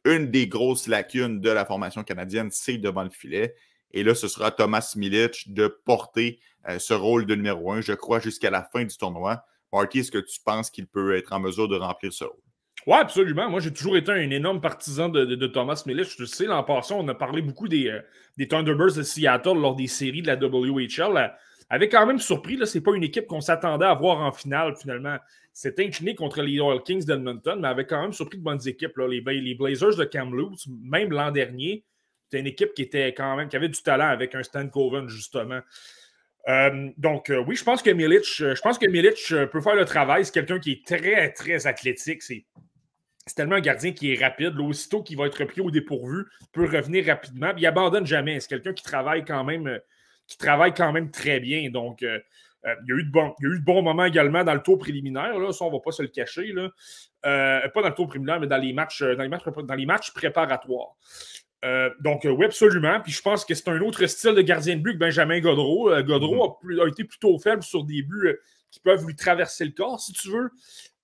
Une 0.07 0.31
des 0.31 0.47
grosses 0.47 0.87
lacunes 0.87 1.41
de 1.41 1.49
la 1.49 1.65
formation 1.65 2.03
canadienne, 2.03 2.51
c'est 2.51 2.77
devant 2.77 3.05
le 3.05 3.11
filet. 3.11 3.55
Et 3.93 4.03
là, 4.03 4.15
ce 4.15 4.29
sera 4.29 4.51
Thomas 4.51 4.93
Milic 4.97 5.55
de 5.55 5.67
porter 5.67 6.41
euh, 6.69 6.79
ce 6.79 6.93
rôle 6.93 7.25
de 7.25 7.35
numéro 7.35 7.73
un, 7.73 7.81
je 7.81 7.93
crois, 7.93 8.21
jusqu'à 8.21 8.51
la 8.51 8.63
fin 8.63 8.85
du 8.85 8.97
tournoi. 8.97 9.45
Marty, 9.73 10.01
est-ce 10.01 10.11
que 10.11 10.19
tu 10.19 10.41
penses 10.45 10.71
qu'il 10.71 10.87
peut 10.87 11.17
être 11.17 11.33
en 11.33 11.41
mesure 11.41 11.69
de 11.69 11.77
remplir 11.77 12.13
ce 12.13 12.25
rôle? 12.25 12.44
Oui, 12.87 12.95
absolument. 12.95 13.49
Moi, 13.49 13.61
j'ai 13.61 13.73
toujours 13.73 13.97
été 13.97 14.13
un 14.13 14.31
énorme 14.31 14.61
partisan 14.61 15.09
de, 15.09 15.47
Thomas 15.47 15.83
Milic. 15.87 16.09
Je 16.19 16.25
sais, 16.25 16.45
l'an 16.45 16.63
passé, 16.63 16.95
on 16.95 17.07
a 17.09 17.15
parlé 17.15 17.41
beaucoup 17.41 17.69
des, 17.69 17.89
euh, 17.89 18.01
des, 18.37 18.47
Thunderbirds 18.47 18.95
de 18.95 19.03
Seattle 19.03 19.59
lors 19.59 19.75
des 19.75 19.87
séries 19.87 20.23
de 20.23 20.27
la 20.27 20.37
WHL. 20.37 21.35
Avec 21.71 21.93
quand 21.93 22.07
même 22.07 22.19
surpris, 22.19 22.59
ce 22.67 22.77
n'est 22.77 22.83
pas 22.83 22.95
une 22.95 23.03
équipe 23.03 23.27
qu'on 23.27 23.41
s'attendait 23.41 23.87
à 23.87 23.95
voir 23.95 24.21
en 24.21 24.33
finale, 24.33 24.75
finalement 24.77 25.17
s'est 25.55 25.75
incliné 25.79 26.17
contre 26.17 26.43
les 26.43 26.61
Oil 26.61 26.83
Kings 26.83 27.05
d'Edmonton, 27.05 27.61
mais 27.61 27.69
avait 27.69 27.87
quand 27.87 28.03
même 28.03 28.13
surpris 28.13 28.39
de 28.39 28.43
bonnes 28.43 28.67
équipes. 28.67 28.97
Là. 28.97 29.07
Les, 29.07 29.21
les, 29.21 29.55
Blazers 29.55 29.97
de 29.97 30.05
Kamloops, 30.05 30.67
même 30.83 31.11
l'an 31.11 31.31
dernier, 31.31 31.85
c'était 32.25 32.41
une 32.41 32.49
équipe 32.49 32.75
qui 32.75 32.83
était 32.83 33.15
quand 33.15 33.37
même 33.37 33.49
qui 33.49 33.57
avait 33.57 33.69
du 33.69 33.81
talent 33.81 34.09
avec 34.09 34.35
un 34.35 34.43
Stan 34.43 34.69
Coven, 34.69 35.09
justement. 35.09 35.61
Euh, 36.49 36.91
donc, 36.99 37.31
euh, 37.31 37.43
oui, 37.47 37.55
je 37.55 37.63
pense 37.63 37.83
que 37.83 37.91
Milic, 37.91 38.25
je 38.25 38.61
pense 38.61 38.79
que 38.79 38.91
Milic 38.91 39.33
peut 39.53 39.61
faire 39.61 39.77
le 39.77 39.85
travail. 39.85 40.25
C'est 40.25 40.35
quelqu'un 40.35 40.59
qui 40.59 40.73
est 40.73 40.87
très, 40.87 41.33
très 41.33 41.67
athlétique. 41.69 42.23
C'est, 42.23 42.45
tellement 43.33 43.57
un 43.57 43.61
gardien 43.61 43.93
qui 43.93 44.13
est 44.13 44.23
rapide. 44.23 44.59
aussitôt 44.61 45.03
qu'il 45.03 45.17
va 45.17 45.27
être 45.27 45.45
pris 45.45 45.61
au 45.61 45.71
dépourvu, 45.71 46.27
peut 46.53 46.67
revenir 46.67 47.07
rapidement. 47.07 47.53
il 47.57 47.67
abandonne 47.67 48.07
jamais. 48.07 48.41
C'est 48.41 48.49
quelqu'un 48.49 48.75
qui 48.75 48.85
travaille 48.85 49.25
quand 49.25 49.45
même, 49.45 49.81
qui 50.27 50.37
travaille 50.37 50.75
quand 50.75 50.93
même 50.93 51.11
très 51.11 51.41
bien. 51.41 51.71
Donc, 51.71 52.03
euh, 52.67 52.75
il, 52.83 52.91
y 52.91 52.93
a 52.93 52.97
eu 52.97 53.05
de 53.05 53.11
bons, 53.11 53.35
eu 53.41 53.59
de 53.59 53.65
bons 53.65 53.83
moments 53.83 54.05
également 54.05 54.45
dans 54.45 54.55
le 54.55 54.63
tour 54.63 54.79
préliminaire, 54.79 55.39
là, 55.39 55.53
ça 55.53 55.65
on 55.65 55.69
ne 55.69 55.75
va 55.75 55.81
pas 55.81 55.93
se 55.93 56.03
le 56.03 56.09
cacher. 56.09 56.53
Là. 56.53 56.71
Euh, 57.27 57.69
pas 57.69 57.83
dans 57.83 57.89
le 57.89 57.95
tour 57.95 58.09
préliminaire, 58.09 58.41
mais 58.41 58.47
dans 58.47 58.59
les 58.59 58.73
matchs, 58.73 59.03
euh, 59.03 59.17
dans 59.17 59.23
les 59.23 59.29
matchs, 59.29 59.45
dans 59.45 59.75
les 59.75 59.87
matchs 59.87 60.13
préparatoires. 60.13 60.97
donc, 62.01 62.25
oui, 62.25 62.45
absolument. 62.45 63.01
Puis 63.01 63.13
je 63.13 63.23
pense 63.23 63.45
que 63.45 63.55
c'est 63.55 63.69
un 63.69 63.81
autre 63.81 64.07
style 64.07 64.35
de 64.35 64.43
gardien 64.43 64.77
de 64.77 64.83
but 64.83 64.95
que 64.95 64.99
Benjamin 64.99 65.41
Godreau. 65.41 65.91
Godreau 66.03 66.59
mm-hmm. 66.63 66.83
a, 66.83 66.89
été 66.89 67.05
plutôt 67.05 67.39
faible 67.39 67.63
sur 67.63 67.85
des 67.85 68.03
buts 68.03 68.37
qui 68.71 68.81
peuvent 68.81 69.07
lui 69.07 69.15
traverser 69.15 69.65
le 69.65 69.71
corps, 69.71 70.01
si 70.01 70.13
tu 70.13 70.31
veux. 70.31 70.51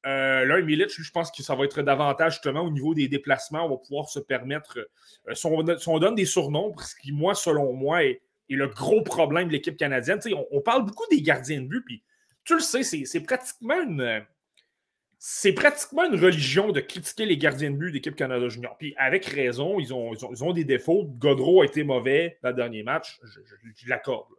Là, 0.05 0.61
Milic, 0.63 0.91
je 0.91 1.11
pense 1.11 1.31
que 1.31 1.43
ça 1.43 1.55
va 1.55 1.65
être 1.65 1.83
davantage 1.83 2.35
justement 2.35 2.63
au 2.63 2.71
niveau 2.71 2.95
des 2.95 3.09
déplacements. 3.09 3.67
On 3.67 3.71
va 3.71 3.77
pouvoir 3.77 4.09
se 4.09 4.21
permettre. 4.21 4.79
si, 5.33 5.47
on, 5.47 5.99
donne 5.99 6.15
des 6.15 6.25
surnoms, 6.25 6.75
ce 6.79 6.95
qui, 6.97 7.13
moi, 7.13 7.35
selon 7.35 7.73
moi, 7.73 8.05
est, 8.05 8.23
le 8.49 8.67
gros 8.67 9.03
problème 9.03 9.49
de 9.49 9.53
l'équipe 9.53 9.77
canadienne. 9.77 10.19
On, 10.35 10.47
on, 10.51 10.61
parle 10.61 10.85
beaucoup 10.85 11.05
des 11.11 11.23
gardiens 11.23 11.61
de 11.61 11.67
but, 11.67 11.83
puis 11.85 12.03
tu 12.45 12.55
le 12.55 12.61
sais, 12.61 12.83
c'est 12.83 13.21
pratiquement 13.21 13.81
une. 13.83 14.25
C'est 15.23 15.53
pratiquement 15.53 16.11
une 16.11 16.19
religion 16.19 16.73
de 16.73 16.81
critiquer 16.81 17.27
les 17.27 17.37
gardiens 17.37 17.71
de 17.71 17.77
but 17.77 17.93
d'équipe 17.93 18.17
Canada 18.17 18.49
Junior. 18.49 18.77
Puis 18.79 18.95
avec 18.97 19.27
raison, 19.27 19.79
ils 19.79 19.93
ont, 19.93 20.15
ils 20.15 20.45
ont, 20.45 20.53
des 20.53 20.65
défauts. 20.65 21.05
Godreau 21.05 21.61
a 21.61 21.67
été 21.67 21.85
mauvais 21.85 22.39
dans 22.43 22.49
le 22.49 22.55
dernier 22.55 22.83
match, 22.83 23.21
je, 23.23 23.89
l'accorde. 23.89 24.33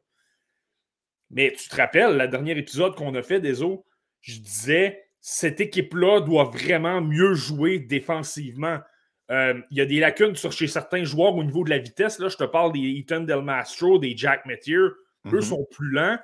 Mais 1.29 1.53
tu 1.55 1.69
te 1.69 1.75
rappelles, 1.75 2.17
le 2.17 2.27
dernier 2.27 2.57
épisode 2.57 2.95
qu'on 2.95 3.13
a 3.13 3.21
fait 3.21 3.39
des 3.39 3.61
eaux, 3.61 3.85
je 4.21 4.39
disais, 4.39 5.05
cette 5.21 5.61
équipe-là 5.61 6.21
doit 6.21 6.45
vraiment 6.45 6.99
mieux 6.99 7.35
jouer 7.35 7.79
défensivement. 7.79 8.79
Euh, 9.29 9.61
il 9.69 9.77
y 9.77 9.81
a 9.81 9.85
des 9.85 9.99
lacunes 9.99 10.35
sur, 10.35 10.51
chez 10.51 10.67
certains 10.67 11.03
joueurs 11.03 11.35
au 11.35 11.43
niveau 11.43 11.63
de 11.63 11.69
la 11.69 11.77
vitesse. 11.77 12.19
Là, 12.19 12.27
je 12.27 12.37
te 12.37 12.43
parle 12.43 12.73
des 12.73 12.97
Ethan 12.99 13.21
Del 13.21 13.41
Mastro, 13.41 13.99
des 13.99 14.17
Jack 14.17 14.45
Metier. 14.45 14.75
Eux 14.75 14.95
mhm. 15.31 15.41
sont 15.41 15.67
plus 15.71 15.91
lents, 15.91 16.17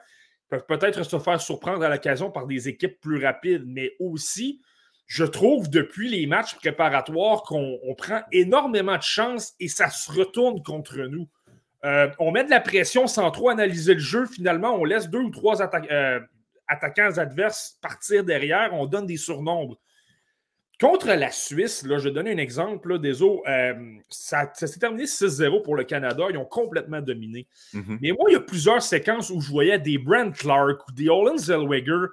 peuvent 0.50 0.66
peut-être 0.68 1.04
se 1.04 1.20
faire 1.20 1.40
surprendre 1.40 1.84
à 1.84 1.90
l'occasion 1.90 2.32
par 2.32 2.48
des 2.48 2.68
équipes 2.68 3.00
plus 3.00 3.24
rapides, 3.24 3.64
mais 3.68 3.94
aussi, 4.00 4.62
je 5.06 5.24
trouve 5.24 5.70
depuis 5.70 6.10
les 6.10 6.26
matchs 6.26 6.56
préparatoires 6.56 7.44
qu'on 7.44 7.80
prend 7.98 8.22
énormément 8.32 8.98
de 8.98 9.04
chance 9.04 9.54
et 9.60 9.68
ça 9.68 9.90
se 9.90 10.12
retourne 10.12 10.64
contre 10.64 10.98
nous. 10.98 11.30
Euh, 11.86 12.10
on 12.18 12.32
met 12.32 12.44
de 12.44 12.50
la 12.50 12.60
pression 12.60 13.06
sans 13.06 13.30
trop 13.30 13.50
analyser 13.50 13.94
le 13.94 14.00
jeu. 14.00 14.26
Finalement, 14.26 14.74
on 14.76 14.84
laisse 14.84 15.10
deux 15.10 15.20
ou 15.20 15.30
trois 15.30 15.62
euh, 15.62 16.20
attaquants 16.68 17.18
adverses 17.18 17.78
partir 17.82 18.24
derrière. 18.24 18.74
On 18.74 18.86
donne 18.86 19.06
des 19.06 19.18
surnombres. 19.18 19.80
Contre 20.80 21.08
la 21.08 21.32
Suisse, 21.32 21.84
là, 21.84 21.98
je 21.98 22.10
vais 22.10 22.14
donner 22.14 22.32
un 22.32 22.38
exemple. 22.38 22.90
Là, 22.90 22.98
des 23.00 23.24
eaux, 23.24 23.42
euh, 23.48 23.74
ça, 24.10 24.52
s'est 24.54 24.80
terminé 24.80 25.06
6-0 25.06 25.64
pour 25.64 25.76
le 25.76 25.84
Canada. 25.84 26.26
Ils 26.30 26.38
ont 26.38 26.46
complètement 26.46 27.02
dominé. 27.02 27.48
Mhm. 27.74 27.98
Mais 28.00 28.12
moi, 28.12 28.30
il 28.30 28.34
y 28.34 28.36
a 28.36 28.42
plusieurs 28.42 28.84
séquences 28.84 29.32
où 29.32 29.42
je 29.42 29.50
voyais 29.50 29.80
des 29.80 29.98
Brent 29.98 30.34
Clark 30.34 30.88
ou 30.88 30.92
des 30.92 31.10
Olin 31.10 31.38
Zellweger 31.38 32.10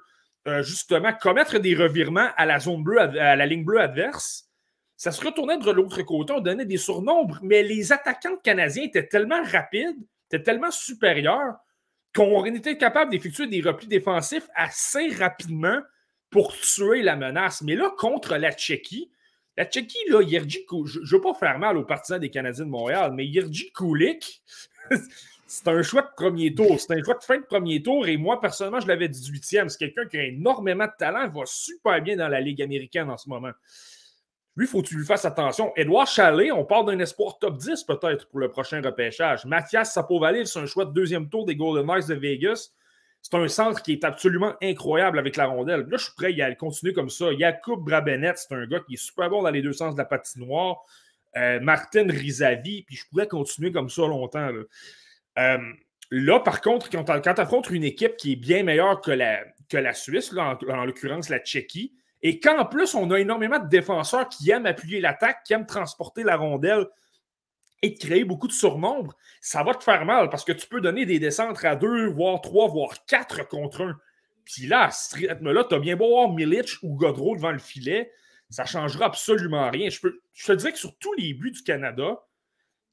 euh, 0.47 0.63
justement 0.63 1.11
commettre 1.13 1.59
des 1.59 1.75
revirements 1.75 2.29
à 2.37 2.45
la 2.45 2.59
zone 2.59 2.83
bleue, 2.83 2.99
à 2.99 3.35
la 3.35 3.45
ligne 3.45 3.63
bleue 3.63 3.81
adverse. 3.81 4.49
Ça 4.95 5.11
se 5.11 5.23
retournait 5.23 5.57
de 5.57 5.71
l'autre 5.71 6.01
côté, 6.03 6.33
on 6.33 6.39
donnait 6.39 6.65
des 6.65 6.77
surnombres, 6.77 7.39
mais 7.41 7.63
les 7.63 7.91
attaquants 7.91 8.37
canadiens 8.43 8.83
étaient 8.83 9.07
tellement 9.07 9.43
rapides, 9.43 9.97
étaient 10.27 10.43
tellement 10.43 10.71
supérieurs 10.71 11.55
qu'on 12.15 12.45
était 12.45 12.77
capable 12.77 13.11
d'effectuer 13.11 13.47
des 13.47 13.61
replis 13.61 13.87
défensifs 13.87 14.47
assez 14.55 15.09
rapidement 15.09 15.79
pour 16.29 16.53
tuer 16.55 17.01
la 17.01 17.15
menace. 17.15 17.61
Mais 17.61 17.75
là, 17.75 17.91
contre 17.97 18.35
la 18.37 18.51
Tchéquie, 18.51 19.11
la 19.57 19.65
Tchéquie, 19.65 19.97
là, 20.09 20.21
Yerji, 20.21 20.65
je 20.85 20.99
ne 20.99 21.05
veux 21.05 21.21
pas 21.21 21.33
faire 21.33 21.59
mal 21.59 21.77
aux 21.77 21.85
partisans 21.85 22.19
des 22.19 22.29
Canadiens 22.29 22.65
de 22.65 22.69
Montréal, 22.69 23.11
mais 23.13 23.25
Yerji 23.25 23.71
Kulik, 23.71 24.41
c'est 25.47 25.67
un 25.67 25.81
choix 25.81 26.01
de 26.01 26.09
premier 26.15 26.53
tour. 26.53 26.79
C'est 26.79 26.93
un 26.93 27.03
choix 27.03 27.15
de 27.15 27.23
fin 27.23 27.37
de 27.37 27.45
premier 27.45 27.81
tour. 27.81 28.07
Et 28.07 28.17
moi, 28.17 28.41
personnellement, 28.41 28.79
je 28.79 28.87
l'avais 28.87 29.07
18e. 29.07 29.69
C'est 29.69 29.77
quelqu'un 29.77 30.05
qui 30.05 30.17
a 30.17 30.23
énormément 30.23 30.85
de 30.85 30.91
talent, 30.97 31.29
va 31.29 31.45
super 31.45 32.01
bien 32.01 32.15
dans 32.15 32.27
la 32.27 32.41
Ligue 32.41 32.61
américaine 32.61 33.09
en 33.09 33.17
ce 33.17 33.29
moment. 33.29 33.51
Lui, 34.55 34.65
il 34.65 34.69
faut 34.69 34.81
que 34.81 34.87
tu 34.87 34.97
lui 34.97 35.05
fasses 35.05 35.25
attention. 35.25 35.73
Edouard 35.75 36.07
Chalet, 36.07 36.51
on 36.51 36.63
parle 36.63 36.85
d'un 36.85 36.99
espoir 36.99 37.37
top 37.39 37.57
10 37.57 37.83
peut-être 37.83 38.29
pour 38.29 38.39
le 38.39 38.49
prochain 38.49 38.81
repêchage. 38.81 39.45
Mathias 39.45 39.93
Sapovalil, 39.93 40.47
c'est 40.47 40.59
un 40.59 40.65
choix 40.65 40.85
de 40.85 40.93
deuxième 40.93 41.27
tour 41.29 41.45
des 41.45 41.57
Golden 41.57 41.85
Knights 41.85 42.07
de 42.07 42.15
Vegas. 42.15 42.71
C'est 43.21 43.35
un 43.35 43.47
centre 43.49 43.81
qui 43.81 43.91
est 43.93 44.03
absolument 44.05 44.53
incroyable 44.61 45.19
avec 45.19 45.35
la 45.35 45.47
rondelle. 45.47 45.81
Là, 45.81 45.97
je 45.97 46.03
suis 46.03 46.13
prêt 46.15 46.41
à 46.41 46.53
continuer 46.55 46.93
comme 46.93 47.09
ça. 47.09 47.25
Jakub 47.37 47.83
Brabenet, 47.83 48.33
c'est 48.35 48.53
un 48.53 48.65
gars 48.65 48.79
qui 48.79 48.93
est 48.93 48.97
super 48.97 49.29
bon 49.29 49.41
dans 49.41 49.49
les 49.49 49.61
deux 49.61 49.73
sens 49.73 49.95
de 49.95 49.97
la 49.97 50.05
patinoire. 50.05 50.83
Euh, 51.35 51.59
Martin 51.59 52.07
Rizavi, 52.07 52.83
puis 52.83 52.95
je 52.95 53.05
pourrais 53.09 53.27
continuer 53.27 53.73
comme 53.73 53.89
ça 53.89 54.03
longtemps. 54.03 54.51
Là, 54.51 55.59
euh, 56.19 56.39
par 56.39 56.61
contre, 56.61 56.89
quand 56.89 57.03
tu 57.03 57.41
affrontes 57.41 57.69
une 57.71 57.83
équipe 57.83 58.15
qui 58.15 58.33
est 58.33 58.37
bien 58.37 58.63
meilleure 58.63 59.01
que 59.01 59.11
la, 59.11 59.93
Suisse, 59.93 60.31
en, 60.37 60.55
en 60.69 60.85
l'occurrence 60.85 61.27
la 61.27 61.39
Tchéquie, 61.39 61.93
et 62.27 62.39
qu'en 62.39 62.65
plus, 62.65 62.95
on 62.95 63.11
a 63.11 63.19
énormément 63.19 63.59
de 63.59 63.69
défenseurs 63.69 64.27
qui 64.27 64.49
aiment 64.49 64.65
appuyer 64.65 64.99
l'attaque, 64.99 65.43
qui 65.45 65.53
aiment 65.53 65.67
transporter 65.67 66.23
la 66.23 66.37
rondelle, 66.37 66.87
et 67.83 67.91
de 67.91 67.99
créer 67.99 68.23
beaucoup 68.23 68.47
de 68.47 68.51
surnombre, 68.51 69.15
ça 69.41 69.61
va 69.61 69.75
te 69.75 69.83
faire 69.83 70.05
mal 70.05 70.31
parce 70.31 70.43
que 70.43 70.51
tu 70.51 70.65
peux 70.65 70.81
donner 70.81 71.05
des 71.05 71.19
descentes 71.19 71.63
à 71.63 71.75
deux, 71.75 72.07
voire 72.07 72.41
trois, 72.41 72.67
voire 72.67 73.05
quatre 73.05 73.47
contre 73.47 73.81
un. 73.81 73.95
Puis 74.43 74.65
là, 74.65 74.85
à 74.85 74.91
ce 74.91 75.15
rythme-là, 75.15 75.65
tu 75.65 75.75
as 75.75 75.79
bien 75.79 75.95
beau 75.95 76.17
avoir 76.17 76.33
Milic 76.33 76.77
ou 76.81 76.95
Godreau 76.95 77.35
devant 77.35 77.51
le 77.51 77.59
filet, 77.59 78.11
ça 78.49 78.63
ne 78.63 78.69
changera 78.69 79.05
absolument 79.05 79.69
rien. 79.69 79.91
Je, 79.91 79.99
peux, 79.99 80.19
te 80.33 80.51
dirais 80.53 80.71
que 80.71 80.79
sur 80.79 80.97
tous 80.97 81.13
les 81.13 81.35
buts 81.35 81.51
du 81.51 81.61
Canada, 81.61 82.23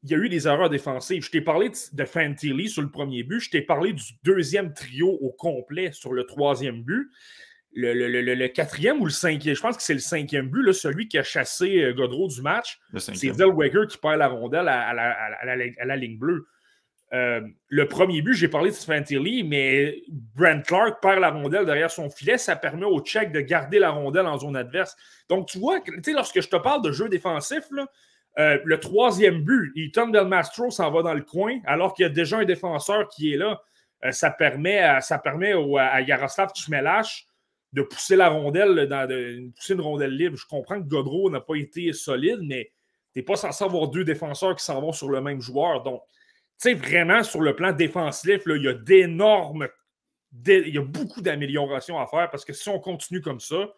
il 0.03 0.11
y 0.11 0.15
a 0.15 0.19
eu 0.19 0.29
des 0.29 0.47
erreurs 0.47 0.69
défensives. 0.69 1.25
Je 1.25 1.31
t'ai 1.31 1.41
parlé 1.41 1.71
de 1.71 2.05
Fantilly 2.05 2.69
sur 2.69 2.83
le 2.83 2.91
premier 2.91 3.23
but, 3.23 3.41
je 3.41 3.49
t'ai 3.49 3.63
parlé 3.63 3.95
du 3.95 4.05
deuxième 4.25 4.75
trio 4.75 5.09
au 5.09 5.31
complet 5.31 5.91
sur 5.93 6.13
le 6.13 6.27
troisième 6.27 6.83
but 6.83 7.11
le, 7.75 8.47
quatrième 8.49 9.01
ou 9.01 9.05
le 9.05 9.11
cinquième, 9.11 9.55
je 9.55 9.61
pense 9.61 9.77
que 9.77 9.83
c'est 9.83 9.95
le 9.95 10.01
cinquième 10.01 10.49
but, 10.49 10.63
là, 10.63 10.73
celui 10.73 11.09
qui 11.09 11.19
a 11.19 11.23
chassé 11.23 11.83
euh, 11.83 11.93
Godreau 11.93 12.29
du 12.29 12.43
match. 12.43 12.79
C'est 12.97 13.33
Zellweger 13.33 13.87
qui 13.89 13.99
perd 13.99 14.19
la 14.19 14.29
rondelle 14.29 14.69
à, 14.69 14.93
la, 14.95 15.97
ligne 15.97 16.19
bleue. 16.19 16.47
Euh, 17.13 17.43
le 17.69 17.89
premier 17.89 18.23
but, 18.23 18.35
j'ai 18.35 18.49
parlé 18.49 18.71
de 18.71 18.75
Fantilli, 18.77 19.45
mais 19.45 20.03
Brent 20.09 20.63
Clark 20.67 21.03
perd 21.03 21.21
la 21.21 21.31
rondelle 21.31 21.67
derrière 21.67 21.91
son 21.91 22.09
filet. 22.09 22.39
Ça 22.39 22.57
permet 22.57 22.87
au 22.87 23.01
Tchèque 23.01 23.33
de 23.33 23.41
garder 23.41 23.79
la 23.79 23.91
rondelle 23.91 24.27
en 24.27 24.39
zone 24.39 24.57
adverse. 24.57 24.97
Donc, 25.29 25.49
tu 25.49 25.59
vois, 25.59 25.81
lorsque 26.09 26.41
je 26.41 26.49
te 26.49 26.57
parle 26.57 26.83
de 26.83 26.93
jeu 26.93 27.09
défensif, 27.09 27.65
Euh, 28.39 28.59
le 28.65 28.81
troisième 28.81 29.43
but, 29.43 29.73
Ethan 29.77 30.09
Del 30.09 30.27
Mastro 30.27 30.71
s'en 30.71 30.91
va 30.91 31.03
dans 31.03 31.13
le 31.13 31.21
coin, 31.21 31.59
alors 31.67 31.93
qu'il 31.93 32.05
y 32.05 32.07
a 32.07 32.09
déjà 32.09 32.39
un 32.39 32.47
défenseur 32.47 33.07
qui 33.09 33.35
est 33.35 33.37
là. 33.37 33.61
Euh, 34.07 34.11
ça 34.11 34.31
permet, 34.31 34.79
à, 34.79 35.03
ça 35.03 35.19
permet 35.19 35.53
à 35.79 36.01
Yaroslav 36.01 36.51
Chmelash 36.55 37.27
de 37.73 37.83
pousser 37.83 38.17
la 38.17 38.29
rondelle, 38.29 38.87
dans 38.89 39.09
de, 39.09 39.51
pousser 39.57 39.75
une 39.75 39.81
rondelle 39.81 40.17
libre. 40.17 40.37
Je 40.37 40.47
comprends 40.47 40.81
que 40.81 40.87
Godreau 40.87 41.31
n'a 41.31 41.41
pas 41.41 41.55
été 41.55 41.93
solide, 41.93 42.41
mais 42.43 42.71
tu 43.13 43.19
n'es 43.19 43.23
pas 43.23 43.37
censé 43.37 43.65
avoir 43.65 43.89
deux 43.89 44.05
défenseurs 44.05 44.57
qui 44.57 44.65
s'en 44.65 44.81
vont 44.81 44.93
sur 44.93 45.09
le 45.09 45.21
même 45.21 45.41
joueur. 45.41 45.83
Donc, 45.83 46.03
tu 46.61 46.71
sais, 46.71 46.75
vraiment, 46.75 47.23
sur 47.23 47.41
le 47.41 47.57
plan 47.57 47.73
défensif, 47.73 48.43
il 48.47 48.63
y 48.63 48.69
a 48.69 48.75
d'énormes. 48.75 49.69
Il 50.47 50.75
y 50.75 50.79
a 50.79 50.83
beaucoup 50.83 51.21
d'améliorations 51.21 51.99
à 51.99 52.07
faire 52.07 52.31
parce 52.31 52.45
que 52.45 52.53
si 52.53 52.69
on 52.69 52.79
continue 52.79 53.21
comme 53.21 53.41
ça, 53.41 53.69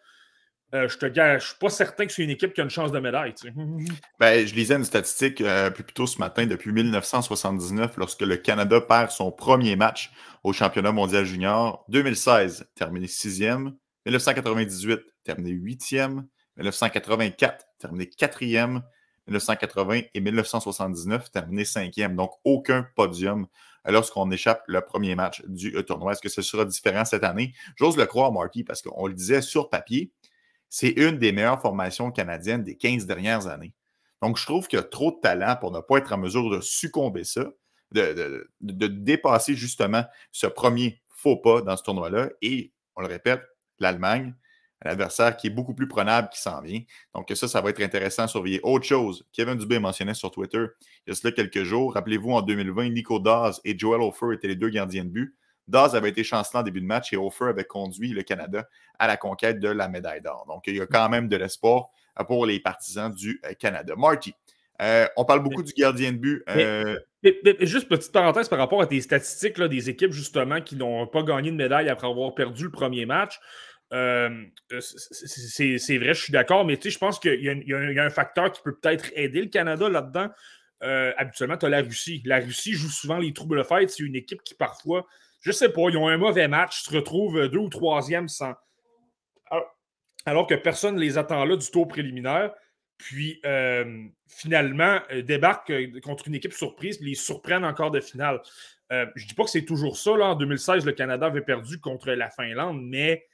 euh, 0.73 0.89
je 0.89 0.97
te 0.97 1.05
je 1.05 1.45
suis 1.45 1.57
pas 1.59 1.69
certain 1.69 2.05
que 2.05 2.11
c'est 2.11 2.23
une 2.23 2.29
équipe 2.31 2.53
qui 2.53 2.59
a 2.59 2.63
une 2.63 2.69
chance 2.69 2.91
de 2.91 2.99
médaille. 2.99 3.33
Ben, 4.19 4.45
je 4.45 4.55
lisais 4.55 4.75
une 4.75 4.83
statistique 4.83 5.41
euh, 5.41 5.69
plus 5.69 5.83
tôt 5.83 6.07
ce 6.07 6.17
matin, 6.17 6.45
depuis 6.45 6.71
1979, 6.71 7.97
lorsque 7.97 8.21
le 8.21 8.37
Canada 8.37 8.81
perd 8.81 9.11
son 9.11 9.31
premier 9.31 9.75
match 9.75 10.11
au 10.43 10.53
championnat 10.53 10.91
mondial 10.91 11.23
junior. 11.25 11.85
2016, 11.89 12.67
terminé 12.75 13.07
sixième. 13.07 13.75
1998, 14.05 15.01
terminé 15.23 15.51
huitième. 15.51 16.27
1984, 16.57 17.65
terminé 17.79 18.07
quatrième. 18.09 18.83
1980 19.27 20.01
et 20.13 20.21
1979, 20.21 21.31
terminé 21.31 21.65
cinquième. 21.65 22.15
Donc, 22.15 22.31
aucun 22.43 22.87
podium 22.95 23.47
lorsqu'on 23.87 24.29
échappe 24.31 24.63
le 24.67 24.81
premier 24.81 25.15
match 25.15 25.43
du 25.47 25.75
euh, 25.75 25.83
tournoi. 25.83 26.11
Est-ce 26.11 26.21
que 26.21 26.29
ce 26.29 26.41
sera 26.41 26.65
différent 26.65 27.05
cette 27.05 27.23
année? 27.23 27.53
J'ose 27.75 27.97
le 27.97 28.05
croire, 28.05 28.31
Marty, 28.31 28.63
parce 28.63 28.81
qu'on 28.81 29.07
le 29.07 29.13
disait 29.13 29.41
sur 29.41 29.69
papier, 29.69 30.11
c'est 30.69 30.89
une 30.89 31.17
des 31.17 31.31
meilleures 31.31 31.61
formations 31.61 32.11
canadiennes 32.11 32.63
des 32.63 32.75
15 32.75 33.05
dernières 33.05 33.47
années. 33.47 33.73
Donc, 34.21 34.37
je 34.37 34.45
trouve 34.45 34.67
qu'il 34.67 34.77
y 34.77 34.81
a 34.81 34.83
trop 34.83 35.11
de 35.11 35.19
talent 35.21 35.55
pour 35.59 35.71
ne 35.71 35.79
pas 35.79 35.97
être 35.97 36.13
en 36.13 36.17
mesure 36.17 36.49
de 36.49 36.61
succomber 36.61 37.23
ça, 37.23 37.45
de, 37.91 38.47
dépasser 38.61 39.55
justement 39.55 40.03
ce 40.31 40.47
premier 40.47 41.01
faux 41.09 41.37
pas 41.37 41.61
dans 41.61 41.77
ce 41.77 41.83
tournoi-là. 41.83 42.29
Et, 42.41 42.73
on 42.95 43.01
le 43.01 43.07
répète, 43.07 43.43
l'Allemagne, 43.79 44.33
un 44.83 44.91
adversaire 44.91 45.37
qui 45.37 45.47
est 45.47 45.51
beaucoup 45.51 45.73
plus 45.73 45.87
prenable 45.87 46.29
qui 46.29 46.39
s'en 46.39 46.61
vient. 46.61 46.81
Donc, 47.13 47.31
ça, 47.35 47.47
ça 47.47 47.61
va 47.61 47.69
être 47.69 47.81
intéressant 47.81 48.23
à 48.23 48.27
surveiller. 48.27 48.59
Autre 48.63 48.85
chose, 48.85 49.25
Kevin 49.31 49.55
Dubé 49.55 49.79
mentionnait 49.79 50.13
sur 50.13 50.31
Twitter 50.31 50.65
il 51.05 51.09
y 51.09 51.11
a 51.11 51.15
cela 51.15 51.31
quelques 51.31 51.63
jours. 51.63 51.93
Rappelez-vous, 51.93 52.31
en 52.31 52.41
2020, 52.41 52.89
Nico 52.89 53.19
Dawes 53.19 53.59
et 53.63 53.77
Joel 53.77 54.01
Ofer 54.01 54.33
étaient 54.33 54.47
les 54.47 54.55
deux 54.55 54.69
gardiens 54.69 55.05
de 55.05 55.09
but. 55.09 55.35
Dawes 55.67 55.95
avait 55.95 56.09
été 56.09 56.23
chancelant 56.23 56.59
en 56.59 56.63
début 56.63 56.81
de 56.81 56.85
match 56.85 57.11
et 57.13 57.17
Hofer 57.17 57.45
avait 57.45 57.63
conduit 57.63 58.09
le 58.09 58.21
Canada 58.21 58.67
à 58.99 59.07
la 59.07 59.17
conquête 59.17 59.59
de 59.59 59.69
la 59.69 59.87
médaille 59.87 60.21
d'or. 60.21 60.45
Donc, 60.47 60.63
il 60.67 60.75
y 60.75 60.81
a 60.81 60.85
quand 60.85 61.09
même 61.09 61.27
de 61.27 61.37
l'espoir 61.37 61.89
pour 62.27 62.45
les 62.45 62.59
partisans 62.59 63.11
du 63.11 63.41
euh, 63.45 63.53
Canada. 63.53 63.95
Marty, 63.97 64.33
euh, 64.81 65.07
on 65.15 65.25
parle 65.25 65.41
beaucoup 65.41 65.63
du 65.63 65.73
gardien 65.73 66.11
de 66.11 66.17
but. 66.17 66.43
juste 67.61 67.87
petite 67.87 68.11
parenthèse 68.11 68.49
par 68.49 68.59
rapport 68.59 68.81
à 68.81 68.87
tes 68.87 68.99
statistiques 69.01 69.57
là, 69.57 69.67
des 69.67 69.89
équipes 69.89 70.11
justement 70.11 70.61
qui 70.61 70.75
n'ont 70.75 71.07
pas 71.07 71.23
gagné 71.23 71.51
de 71.51 71.55
médaille 71.55 71.89
après 71.89 72.07
avoir 72.07 72.35
perdu 72.35 72.65
le 72.65 72.71
premier 72.71 73.05
match. 73.05 73.39
c'est 73.91 73.97
vrai, 75.97 76.13
je 76.13 76.21
suis 76.21 76.33
d'accord, 76.33 76.65
mais 76.65 76.79
je 76.83 76.97
pense 76.97 77.19
qu'il 77.19 77.41
y, 77.41 77.99
a 77.99 78.03
un 78.03 78.09
facteur 78.09 78.51
qui 78.51 78.61
peut 78.61 78.75
peut-être 78.75 79.11
aider 79.15 79.41
le 79.41 79.49
Canada 79.49 79.89
là-dedans. 79.89 80.29
habituellement, 80.81 81.57
tu 81.57 81.65
as 81.65 81.69
la 81.69 81.81
Russie. 81.81 82.21
La 82.25 82.39
Russie 82.39 82.73
joue 82.73 82.89
souvent 82.89 83.17
les 83.17 83.33
troubles 83.33 83.57
de 83.59 83.63
fête. 83.63 83.89
C'est 83.89 84.03
une 84.03 84.15
équipe 84.15 84.43
qui 84.43 84.53
parfois 84.53 85.05
je 85.45 85.51
sais 85.51 85.69
pas, 85.69 85.89
ils 85.89 85.97
ont 85.97 86.07
un 86.07 86.17
mauvais 86.17 86.47
match, 86.47 86.81
se 86.81 86.91
retrouvent 86.91 87.47
deux 87.49 87.59
ou 87.59 87.69
troisième 87.69 88.27
sans. 88.27 88.55
Alors, 90.25 90.47
que 90.47 90.55
personne 90.55 90.95
ne 90.95 90.99
les 90.99 91.19
attend 91.19 91.45
là 91.45 91.55
du 91.55 91.69
tour 91.69 91.87
préliminaire. 91.87 92.51
Puis 92.97 93.39
euh, 93.45 94.05
finalement, 94.27 94.99
euh, 95.11 95.21
débarquent 95.21 95.71
euh, 95.71 95.99
contre 96.01 96.27
une 96.27 96.35
équipe 96.35 96.53
surprise, 96.53 96.99
les 97.01 97.15
surprennent 97.15 97.65
encore 97.65 97.91
de 97.91 97.99
finale. 97.99 98.41
je 98.89 98.95
ne 98.95 99.27
dis 99.27 99.33
pas 99.33 99.43
que 99.43 99.49
c'est 99.49 99.65
toujours 99.65 99.97
ça. 99.97 100.15
Là. 100.15 100.27
En 100.27 100.35
2016, 100.35 100.85
le 100.85 100.93
Canada 100.93 101.25
avait 101.25 101.41
perdu 101.41 101.79
contre 101.79 102.11
la 102.11 102.29
Finlande, 102.29 102.81
mais 102.81 103.25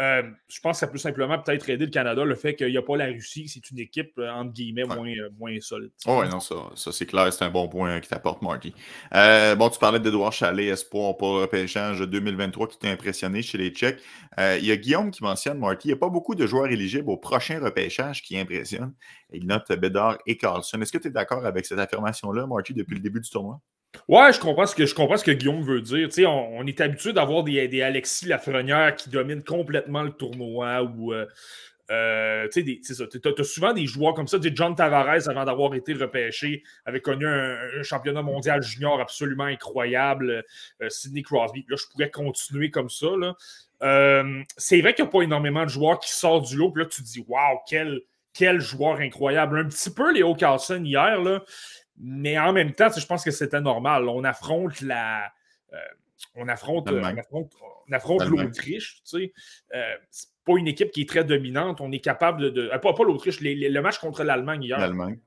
euh, 0.00 0.22
je 0.48 0.60
pense 0.60 0.76
que 0.76 0.80
ça 0.80 0.86
peut 0.86 0.98
simplement 0.98 1.38
peut-être 1.38 1.68
aider 1.68 1.84
le 1.84 1.90
Canada, 1.90 2.24
le 2.24 2.34
fait 2.34 2.54
qu'il 2.54 2.68
n'y 2.68 2.78
a 2.78 2.82
pas 2.82 2.96
la 2.96 3.06
Russie, 3.06 3.48
c'est 3.48 3.70
une 3.70 3.78
équipe, 3.78 4.12
euh, 4.18 4.30
entre 4.30 4.52
guillemets, 4.52 4.84
moins, 4.84 5.08
euh, 5.08 5.28
moins, 5.38 5.58
solide. 5.60 5.90
Oh, 6.06 6.20
oui, 6.22 6.28
non, 6.30 6.40
ça, 6.40 6.54
ça 6.74 6.90
c'est 6.90 7.04
clair, 7.04 7.30
c'est 7.32 7.44
un 7.44 7.50
bon 7.50 7.68
point 7.68 8.00
qui 8.00 8.08
t'apporte, 8.08 8.40
Marty. 8.40 8.72
bon, 9.12 9.68
tu 9.68 9.78
parlais 9.78 10.00
d'Edouard 10.00 10.32
Chalet, 10.32 10.68
espoir 10.68 11.16
pour 11.18 11.36
le 11.36 11.42
repêchage 11.42 12.00
2023 12.00 12.68
qui 12.68 12.78
t'a 12.78 12.88
impressionné 12.88 13.42
chez 13.42 13.58
les 13.58 13.70
Tchèques. 13.70 14.00
il 14.38 14.64
y 14.64 14.72
a 14.72 14.76
Guillaume 14.76 15.10
qui 15.10 15.22
mentionne, 15.22 15.58
Marty, 15.58 15.88
il 15.88 15.90
n'y 15.90 15.94
a 15.94 16.00
pas 16.00 16.08
beaucoup 16.08 16.34
de 16.34 16.46
joueurs 16.46 16.68
éligibles 16.68 17.10
au 17.10 17.18
prochain 17.18 17.60
repêchage 17.60 18.22
qui 18.22 18.38
impressionnent. 18.38 18.94
Il 19.32 19.46
note 19.46 19.70
Bédard 19.72 20.18
et 20.26 20.36
Carlson. 20.36 20.80
Est-ce 20.80 20.92
que 20.92 20.98
tu 20.98 21.08
es 21.08 21.10
d'accord 21.10 21.44
avec 21.44 21.66
cette 21.66 21.78
affirmation-là, 21.78 22.46
Marty, 22.46 22.72
depuis 22.72 22.94
le 22.94 23.00
début 23.00 23.20
du 23.20 23.28
tournoi? 23.28 23.60
Ouais, 24.08 24.32
je 24.32 24.40
comprends 24.40 24.66
ce 24.66 24.74
que, 24.74 24.86
je 24.86 24.94
comprends 24.94 25.16
ce 25.16 25.24
que 25.24 25.30
Guillaume 25.30 25.62
veut 25.62 25.80
dire. 25.80 26.08
On, 26.28 26.60
on, 26.60 26.66
est 26.66 26.80
habitué 26.80 27.12
d'avoir 27.12 27.42
des, 27.42 27.66
des, 27.68 27.82
Alexis 27.82 28.26
Lafrenière 28.26 28.94
qui 28.96 29.10
dominent 29.10 29.42
complètement 29.42 30.02
le 30.02 30.10
tournoi 30.10 30.82
ou. 30.82 31.12
Euh, 31.12 31.26
euh, 31.90 32.46
tu 32.52 32.60
as, 32.60 33.44
souvent 33.44 33.72
des 33.72 33.86
joueurs 33.86 34.14
comme 34.14 34.28
ça. 34.28 34.38
John 34.40 34.76
Tavares, 34.76 35.28
avant 35.28 35.44
d'avoir 35.44 35.74
été 35.74 35.92
repêché, 35.92 36.62
avait 36.86 37.00
connu 37.00 37.26
un, 37.26 37.82
championnat 37.82 38.22
mondial 38.22 38.62
junior 38.62 39.00
absolument 39.00 39.44
incroyable. 39.44 40.44
Euh, 40.82 40.88
Sidney 40.88 41.22
Crosby. 41.22 41.66
Là, 41.68 41.76
je 41.76 41.86
pourrais 41.90 42.10
continuer 42.10 42.70
comme 42.70 42.90
ça. 42.90 43.08
c'est 44.56 44.80
vrai 44.80 44.94
qu'il 44.94 45.04
n'y 45.04 45.08
a 45.08 45.12
pas 45.12 45.22
énormément 45.22 45.64
de 45.64 45.70
joueurs 45.70 45.98
qui 45.98 46.12
sortent 46.12 46.46
du 46.46 46.56
lot. 46.56 46.70
Puis 46.70 46.84
là, 46.84 46.88
tu 46.88 47.02
te 47.02 47.06
dis, 47.08 47.24
waouh, 47.26 47.58
quel, 47.68 48.02
quel 48.34 48.60
joueur 48.60 49.00
incroyable. 49.00 49.58
Un 49.58 49.64
petit 49.64 49.90
peu 49.90 50.12
Léo 50.12 50.34
Carlson 50.34 50.84
hier. 50.84 51.20
Là, 51.20 51.42
mais 52.02 52.38
en 52.38 52.52
même 52.52 52.72
temps, 52.72 52.88
je 52.90 53.06
pense 53.06 53.22
que 53.24 53.30
c'était 53.30 53.60
normal. 53.60 54.08
On 54.08 54.24
affronte 54.24 54.80
la. 54.80 55.30
Euh, 55.72 55.76
on 56.34 56.48
affronte, 56.48 56.90
on 56.90 57.92
affronte, 57.92 58.24
l'Autriche. 58.24 59.02
Tu 59.04 59.32
euh, 59.74 59.94
c'est 60.10 60.28
pas 60.44 60.56
une 60.56 60.68
équipe 60.68 60.90
qui 60.90 61.02
est 61.02 61.08
très 61.08 61.24
dominante. 61.24 61.80
On 61.80 61.92
est 61.92 62.00
capable 62.00 62.52
de. 62.52 62.70
Euh, 62.72 62.78
pas, 62.78 62.94
pas 62.94 63.04
l'Autriche, 63.04 63.40
le 63.40 63.80
match 63.80 63.98
contre 63.98 64.24
l'Allemagne 64.24 64.62
hier. 64.64 64.78
L'Allemagne. 64.78 65.18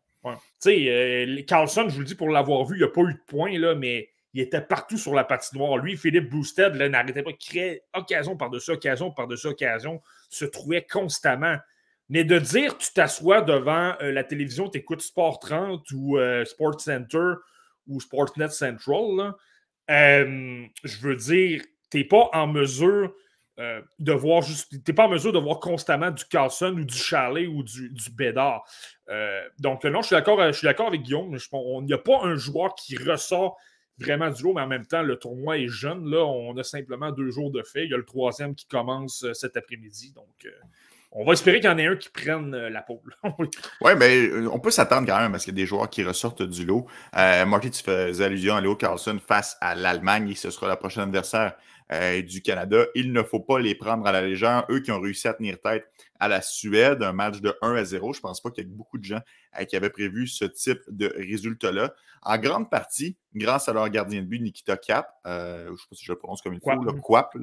Carlson, 1.45 1.85
je 1.89 1.93
vous 1.93 1.99
le 1.99 2.05
dis 2.05 2.15
pour 2.15 2.29
l'avoir 2.29 2.65
vu, 2.65 2.75
il 2.75 2.79
n'y 2.79 2.85
a 2.85 2.89
pas 2.89 3.01
eu 3.01 3.13
de 3.13 3.19
points, 3.27 3.59
là, 3.59 3.75
mais 3.75 4.09
il 4.33 4.41
était 4.41 4.61
partout 4.61 4.97
sur 4.97 5.13
la 5.13 5.25
patinoire. 5.25 5.77
Lui, 5.77 5.95
Philippe 5.95 6.29
Boosted 6.29 6.73
n'arrêtait 6.75 7.23
pas 7.23 7.33
de 7.33 7.37
créer 7.37 7.81
occasion 7.93 8.35
par-dessus 8.35 8.71
occasion 8.71 9.11
par-dessus 9.11 9.47
occasion, 9.47 10.01
se 10.29 10.45
trouvait 10.45 10.87
constamment. 10.89 11.57
Mais 12.13 12.23
de 12.23 12.37
dire 12.37 12.77
tu 12.77 12.93
t'assois 12.93 13.41
devant 13.41 13.95
euh, 13.99 14.11
la 14.11 14.23
télévision, 14.23 14.69
tu 14.69 14.77
écoutes 14.77 15.01
Sport 15.01 15.39
30 15.39 15.83
ou 15.93 16.19
euh, 16.19 16.45
Sport 16.45 16.79
Center 16.79 17.33
ou 17.87 17.99
Sportsnet 17.99 18.49
Central, 18.49 19.33
euh, 19.89 20.63
je 20.83 20.97
veux 20.99 21.15
dire, 21.15 21.63
tu 21.89 21.97
n'es 21.97 22.03
pas 22.03 22.29
en 22.33 22.45
mesure 22.45 23.13
de 23.57 24.13
voir 24.13 24.43
juste. 24.43 24.83
T'es 24.83 24.93
pas 24.93 25.05
en 25.05 25.09
mesure 25.09 25.31
de 25.31 25.39
voir 25.39 25.59
constamment 25.59 26.11
du 26.11 26.23
Carlson 26.25 26.75
ou 26.77 26.85
du 26.85 26.95
Charlet 26.95 27.47
ou 27.47 27.63
du, 27.63 27.89
du 27.89 28.11
Bédard. 28.11 28.63
donc, 29.59 29.83
non, 29.83 30.01
je 30.01 30.07
suis 30.07 30.15
d'accord, 30.15 30.39
je 30.47 30.57
suis 30.57 30.65
d'accord 30.65 30.87
avec 30.87 31.01
Guillaume. 31.01 31.35
Il 31.51 31.85
n'y 31.85 31.93
a 31.93 31.97
pas 31.97 32.21
un 32.23 32.35
joueur 32.35 32.75
qui 32.75 32.95
ressort 32.95 33.57
vraiment 33.97 34.29
du 34.29 34.43
lot, 34.43 34.53
mais 34.53 34.61
en 34.61 34.67
même 34.67 34.85
temps, 34.85 35.03
le 35.03 35.17
tournoi 35.17 35.57
est 35.57 35.67
jeune. 35.67 36.09
Là, 36.09 36.25
on 36.25 36.57
a 36.57 36.63
simplement 36.63 37.11
deux 37.11 37.29
jours 37.31 37.51
de 37.51 37.61
fait. 37.63 37.85
Il 37.85 37.91
y 37.91 37.93
a 37.93 37.97
le 37.97 38.05
troisième 38.05 38.55
qui 38.55 38.65
commence 38.65 39.25
cet 39.33 39.57
après-midi. 39.57 40.13
Donc, 40.13 40.47
on 41.15 41.25
va 41.25 41.33
espérer 41.33 41.59
qu'il 41.59 41.69
y 41.69 41.73
en 41.73 41.77
ait 41.77 41.85
un 41.85 41.95
qui 41.95 42.09
prenne 42.09 42.53
euh, 42.53 42.69
la 42.69 42.81
pôle. 42.81 43.15
oui, 43.81 43.91
mais 43.97 44.17
euh, 44.17 44.49
on 44.51 44.59
peut 44.59 44.71
s'attendre 44.71 45.07
quand 45.07 45.19
même 45.19 45.31
parce 45.31 45.45
qu'il 45.45 45.53
y 45.53 45.57
a 45.57 45.61
des 45.63 45.67
joueurs 45.67 45.89
qui 45.89 46.03
ressortent 46.03 46.43
du 46.43 46.65
lot. 46.65 46.87
Euh, 47.15 47.45
tu 47.61 47.83
faisais 47.83 48.25
allusion 48.25 48.55
à 48.55 48.61
Léo 48.61 48.75
Carlson 48.75 49.19
face 49.25 49.57
à 49.61 49.75
l'Allemagne 49.75 50.29
et 50.29 50.35
ce 50.35 50.49
sera 50.49 50.67
la 50.67 50.75
prochaine 50.75 51.03
adversaire 51.03 51.53
euh, 51.91 52.21
du 52.21 52.41
Canada. 52.41 52.85
Il 52.95 53.11
ne 53.11 53.21
faut 53.21 53.39
pas 53.39 53.59
les 53.59 53.75
prendre 53.75 54.07
à 54.07 54.11
la 54.11 54.21
légère. 54.21 54.65
Eux 54.69 54.79
qui 54.79 54.91
ont 54.91 54.99
réussi 54.99 55.27
à 55.27 55.33
tenir 55.33 55.59
tête 55.59 55.85
à 56.23 56.29
la 56.29 56.41
Suède, 56.41 57.03
un 57.03 57.11
match 57.11 57.41
de 57.41 57.53
1 57.61 57.75
à 57.75 57.83
0. 57.83 58.13
Je 58.13 58.19
ne 58.19 58.21
pense 58.21 58.39
pas 58.39 58.49
qu'il 58.49 58.63
y 58.63 58.67
ait 58.67 58.69
beaucoup 58.69 58.97
de 58.97 59.03
gens 59.03 59.19
euh, 59.59 59.65
qui 59.65 59.75
avaient 59.75 59.89
prévu 59.89 60.25
ce 60.25 60.45
type 60.45 60.79
de 60.87 61.13
résultat-là. 61.17 61.93
En 62.21 62.37
grande 62.37 62.69
partie, 62.69 63.17
grâce 63.35 63.67
à 63.67 63.73
leur 63.73 63.89
gardien 63.89 64.21
de 64.21 64.25
but, 64.25 64.39
Nikita 64.39 64.77
Cap, 64.77 65.13
euh, 65.27 65.65
je 65.65 65.71
ne 65.71 65.77
sais 65.77 65.83
pas 65.89 65.95
si 65.97 66.05
je 66.05 66.11
le 66.13 66.17
prononce 66.17 66.41
comme 66.41 66.53
il 66.53 66.61
faut, 66.61 66.71
le 66.81 66.93
Quap. 66.93 67.35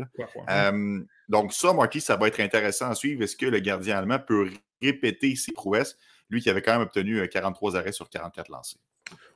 donc 1.29 1.53
ça, 1.53 1.75
Marty, 1.75 2.01
ça 2.01 2.17
va 2.17 2.29
être 2.29 2.41
intéressant 2.41 2.89
à 2.89 2.95
suivre. 2.95 3.23
Est-ce 3.23 3.37
que 3.37 3.45
le 3.45 3.59
gardien 3.59 3.99
allemand 3.99 4.19
peut 4.19 4.51
répéter 4.81 5.37
ses 5.37 5.53
prouesses? 5.53 5.99
Lui 6.31 6.41
qui 6.41 6.49
avait 6.49 6.63
quand 6.63 6.73
même 6.73 6.83
obtenu 6.83 7.29
43 7.29 7.77
arrêts 7.77 7.93
sur 7.93 8.09
44 8.09 8.49
lancés. 8.49 8.79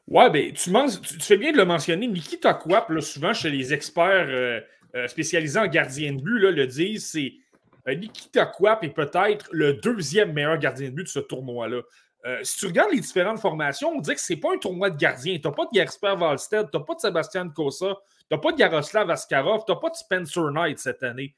Ouais, 0.06 0.30
ben, 0.30 0.54
tu, 0.54 0.70
tu, 0.70 1.20
fais 1.20 1.36
bien 1.36 1.52
de 1.52 1.58
le 1.58 1.66
mentionner. 1.66 2.06
Nikita 2.06 2.54
Quap, 2.54 2.90
souvent 3.00 3.34
chez 3.34 3.50
les 3.50 3.74
experts 3.74 4.62
euh, 4.94 5.06
spécialisés 5.08 5.58
en 5.58 5.66
gardien 5.66 6.12
de 6.12 6.22
but 6.22 6.38
le 6.38 6.66
disent, 6.66 7.10
c'est 7.10 7.26
euh, 7.26 7.43
Nikita 7.86 8.46
Kwap 8.46 8.84
est 8.84 8.90
peut-être 8.90 9.48
le 9.52 9.74
deuxième 9.74 10.32
meilleur 10.32 10.58
gardien 10.58 10.88
de 10.88 10.94
but 10.94 11.04
de 11.04 11.08
ce 11.08 11.18
tournoi-là. 11.18 11.82
Euh, 12.26 12.40
si 12.42 12.58
tu 12.58 12.66
regardes 12.66 12.92
les 12.92 13.00
différentes 13.00 13.40
formations, 13.40 13.90
on 13.90 14.00
dit 14.00 14.14
que 14.14 14.20
c'est 14.20 14.36
pas 14.36 14.54
un 14.54 14.58
tournoi 14.58 14.88
de 14.88 14.96
gardien. 14.96 15.36
Tu 15.36 15.46
n'as 15.46 15.52
pas 15.52 15.64
de 15.64 15.70
Jasper 15.78 16.14
Valstead, 16.18 16.70
tu 16.70 16.78
n'as 16.78 16.84
pas 16.84 16.94
de 16.94 17.00
Sébastien 17.00 17.48
Kosa, 17.50 17.98
tu 18.18 18.26
n'as 18.34 18.38
pas 18.38 18.52
de 18.52 18.60
Yaroslav 18.60 19.10
Askarov, 19.10 19.64
tu 19.66 19.72
n'as 19.72 19.78
pas 19.78 19.90
de 19.90 19.96
Spencer 19.96 20.50
Knight 20.50 20.78
cette 20.78 21.02
année. 21.02 21.34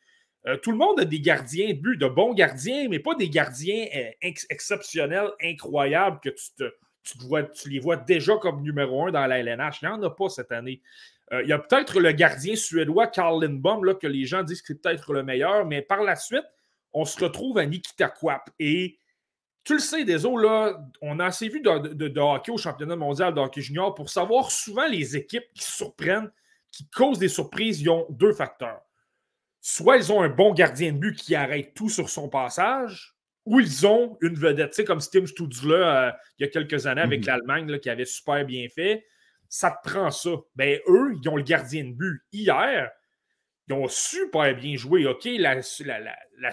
tout 0.63 0.71
le 0.71 0.77
monde 0.77 1.01
a 1.01 1.05
des 1.05 1.21
gardiens 1.21 1.71
de 1.71 1.81
but, 1.81 1.97
de 1.97 2.07
bons 2.07 2.33
gardiens, 2.35 2.87
mais 2.89 3.01
pas 3.01 3.17
des 3.17 3.29
gardiens 3.29 3.87
exceptionnels, 4.21 5.31
incroyables, 5.43 6.21
que 6.23 6.29
tu 6.29 6.55
te, 6.57 6.73
tu, 7.03 7.19
vois, 7.27 7.43
tu 7.43 7.69
les 7.69 7.81
vois 7.81 7.97
déjà 7.97 8.37
comme 8.37 8.63
numéro 8.63 9.07
un 9.07 9.11
dans 9.11 9.27
la 9.27 9.41
LNH. 9.41 9.79
Il 9.83 9.89
n'y 9.89 9.95
en 9.95 10.03
a 10.03 10.11
pas 10.11 10.29
cette 10.29 10.53
année. 10.53 10.81
Euh, 11.33 11.43
il 11.43 11.49
y 11.49 11.53
a 11.53 11.59
peut-être 11.59 12.01
le 12.01 12.12
gardien 12.12 12.55
suédois 12.55 13.09
Karl 13.09 13.43
Lindbom, 13.43 13.85
là, 13.85 13.95
que 13.95 14.07
les 14.07 14.27
gens 14.27 14.43
disent 14.43 14.62
que 14.62 14.69
c'est 14.69 14.81
peut-être 14.81 15.12
le 15.12 15.23
meilleur, 15.23 15.67
mais 15.67 15.83
par 15.83 16.03
la 16.03 16.15
suite, 16.15 16.45
on 16.93 17.05
se 17.05 17.23
retrouve 17.23 17.59
à 17.59 17.67
Nikita 17.67 18.09
Kwap. 18.09 18.51
Et 18.59 18.99
tu 19.65 19.75
le 19.75 19.79
sais, 19.81 20.05
Deso, 20.05 20.37
là, 20.37 20.79
on 21.03 21.19
a 21.19 21.27
assez 21.27 21.49
vu 21.49 21.61
de, 21.61 22.19
hockey 22.21 22.53
au 22.53 22.57
championnat 22.57 22.95
mondial 22.95 23.35
de 23.35 23.41
hockey 23.41 23.61
junior 23.61 23.95
pour 23.95 24.09
savoir 24.09 24.53
souvent 24.53 24.87
les 24.87 25.17
équipes 25.17 25.47
qui 25.55 25.65
surprennent, 25.65 26.31
qui 26.71 26.89
causent 26.89 27.19
des 27.19 27.29
surprises, 27.29 27.81
ils 27.81 27.91
ont 27.91 28.07
deux 28.11 28.33
facteurs. 28.33 28.81
Soit 29.61 29.97
ils 29.97 30.12
ont 30.12 30.23
un 30.23 30.29
bon 30.29 30.55
gardien 30.55 30.93
de 30.93 30.99
but 30.99 31.17
qui 31.17 31.35
arrête 31.35 31.75
tout 31.75 31.89
sur 31.89 32.09
son 32.09 32.29
passage, 32.29 33.17
ou 33.45 33.59
ils 33.59 33.87
ont 33.87 34.17
une 34.21 34.35
vedette, 34.35 34.71
tu 34.71 34.77
sais, 34.77 34.85
comme 34.85 35.01
Tim 35.01 35.27
Studzla 35.27 35.75
euh, 35.75 36.12
il 36.39 36.45
y 36.45 36.49
a 36.49 36.51
quelques 36.51 36.87
années 36.87 37.01
avec 37.01 37.21
mhm. 37.21 37.27
l'Allemagne 37.27 37.79
qui 37.79 37.91
avait 37.91 38.05
super 38.05 38.45
bien 38.45 38.69
fait. 38.69 39.05
Ça 39.49 39.71
te 39.71 39.89
prend 39.89 40.11
ça. 40.11 40.31
Ben, 40.55 40.79
eux, 40.89 41.15
ils 41.21 41.29
ont 41.29 41.37
le 41.37 41.43
gardien 41.43 41.85
de 41.85 41.93
but. 41.93 42.23
Hier, 42.33 42.91
ils 43.69 43.75
ont 43.75 43.89
super 43.89 44.55
bien 44.55 44.77
joué. 44.77 45.07
OK, 45.07 45.29
la, 45.39 45.63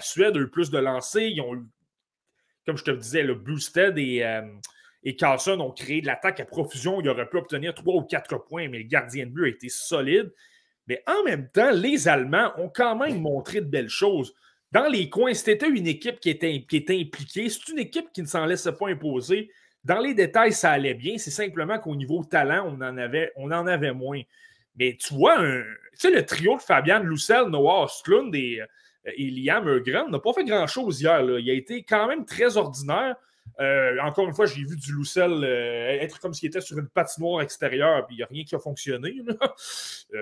Suède 0.00 0.36
a 0.36 0.40
eu 0.40 0.48
plus 0.48 0.70
de 0.70 0.78
lancers, 0.78 1.28
ils 1.28 1.40
ont 1.40 1.54
eu 1.54 1.66
comme 2.66 2.76
je 2.76 2.84
te 2.84 2.90
disais, 2.90 3.22
le 3.22 3.34
Boosted 3.34 3.98
et, 3.98 4.24
euh, 4.24 5.56
ont 5.58 5.70
créé 5.70 6.00
de 6.00 6.06
l'attaque 6.06 6.40
à 6.40 6.44
profusion. 6.44 7.00
Il 7.00 7.08
aurait 7.08 7.28
pu 7.28 7.36
obtenir 7.36 7.74
trois 7.74 7.96
ou 7.96 8.02
quatre 8.02 8.38
points, 8.38 8.68
mais 8.68 8.78
le 8.78 8.84
gardien 8.84 9.26
de 9.26 9.30
but 9.30 9.44
a 9.44 9.48
été 9.48 9.68
solide. 9.68 10.32
Mais 10.86 11.02
en 11.06 11.22
même 11.24 11.48
temps, 11.50 11.70
les 11.70 12.08
Allemands 12.08 12.52
ont 12.58 12.68
quand 12.68 12.96
même 12.96 13.20
montré 13.20 13.60
de 13.60 13.66
belles 13.66 13.88
choses. 13.88 14.34
Dans 14.72 14.86
les 14.86 15.08
coins, 15.08 15.34
c'était 15.34 15.68
une 15.68 15.86
équipe 15.86 16.20
qui 16.20 16.30
était, 16.30 16.64
qui 16.68 16.76
était 16.76 16.98
impliquée. 16.98 17.48
C'est 17.48 17.68
une 17.68 17.78
équipe 17.78 18.12
qui 18.12 18.22
ne 18.22 18.26
s'en 18.26 18.44
laissait 18.44 18.72
pas 18.72 18.88
imposer. 18.88 19.50
Dans 19.84 19.98
les 19.98 20.14
détails, 20.14 20.52
ça 20.52 20.70
allait 20.70 20.94
bien. 20.94 21.18
C'est 21.18 21.30
simplement 21.30 21.78
qu'au 21.78 21.94
niveau 21.94 22.24
talent, 22.24 22.66
on 22.66 22.80
en 23.50 23.66
avait, 23.66 23.92
moins. 23.92 24.20
Mais 24.76 24.96
tu 24.98 25.14
vois, 25.14 25.36
tu 25.38 25.64
sais, 25.94 26.10
le 26.10 26.24
trio 26.24 26.56
de 26.56 26.62
Fabian 26.62 27.00
Loussel, 27.00 27.44
Noah 27.48 27.84
Ostlund 27.84 28.34
et 28.34 28.60
euh, 29.06 29.10
Liam 29.18 29.68
Eugren 29.68 30.10
n'a 30.10 30.18
pas 30.18 30.32
fait 30.32 30.44
grand-chose 30.44 31.00
hier. 31.00 31.20
Il 31.38 31.50
a 31.50 31.54
été 31.54 31.82
quand 31.82 32.08
même 32.08 32.24
très 32.24 32.56
ordinaire. 32.56 33.16
Euh, 33.60 33.98
encore 34.00 34.26
une 34.26 34.34
fois, 34.34 34.46
j'ai 34.46 34.64
vu 34.64 34.76
du 34.76 34.92
Loussel 34.92 35.30
euh, 35.30 36.00
être 36.00 36.18
comme 36.18 36.34
s'il 36.34 36.48
était 36.48 36.60
sur 36.60 36.78
une 36.78 36.88
patinoire 36.88 37.42
extérieure, 37.42 38.06
puis 38.06 38.16
il 38.16 38.18
n'y 38.18 38.24
a 38.24 38.26
rien 38.26 38.44
qui 38.44 38.54
a 38.54 38.58
fonctionné. 38.58 39.14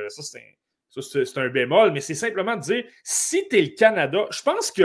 ça, 0.08 0.22
c'est 1.00 1.38
un, 1.38 1.48
bémol, 1.48 1.92
mais 1.92 2.00
c'est 2.00 2.14
simplement 2.14 2.56
de 2.56 2.60
dire 2.60 2.84
si 3.02 3.48
tu 3.48 3.58
es 3.58 3.62
le 3.62 3.68
Canada, 3.68 4.26
je 4.30 4.42
pense 4.42 4.70
que 4.70 4.82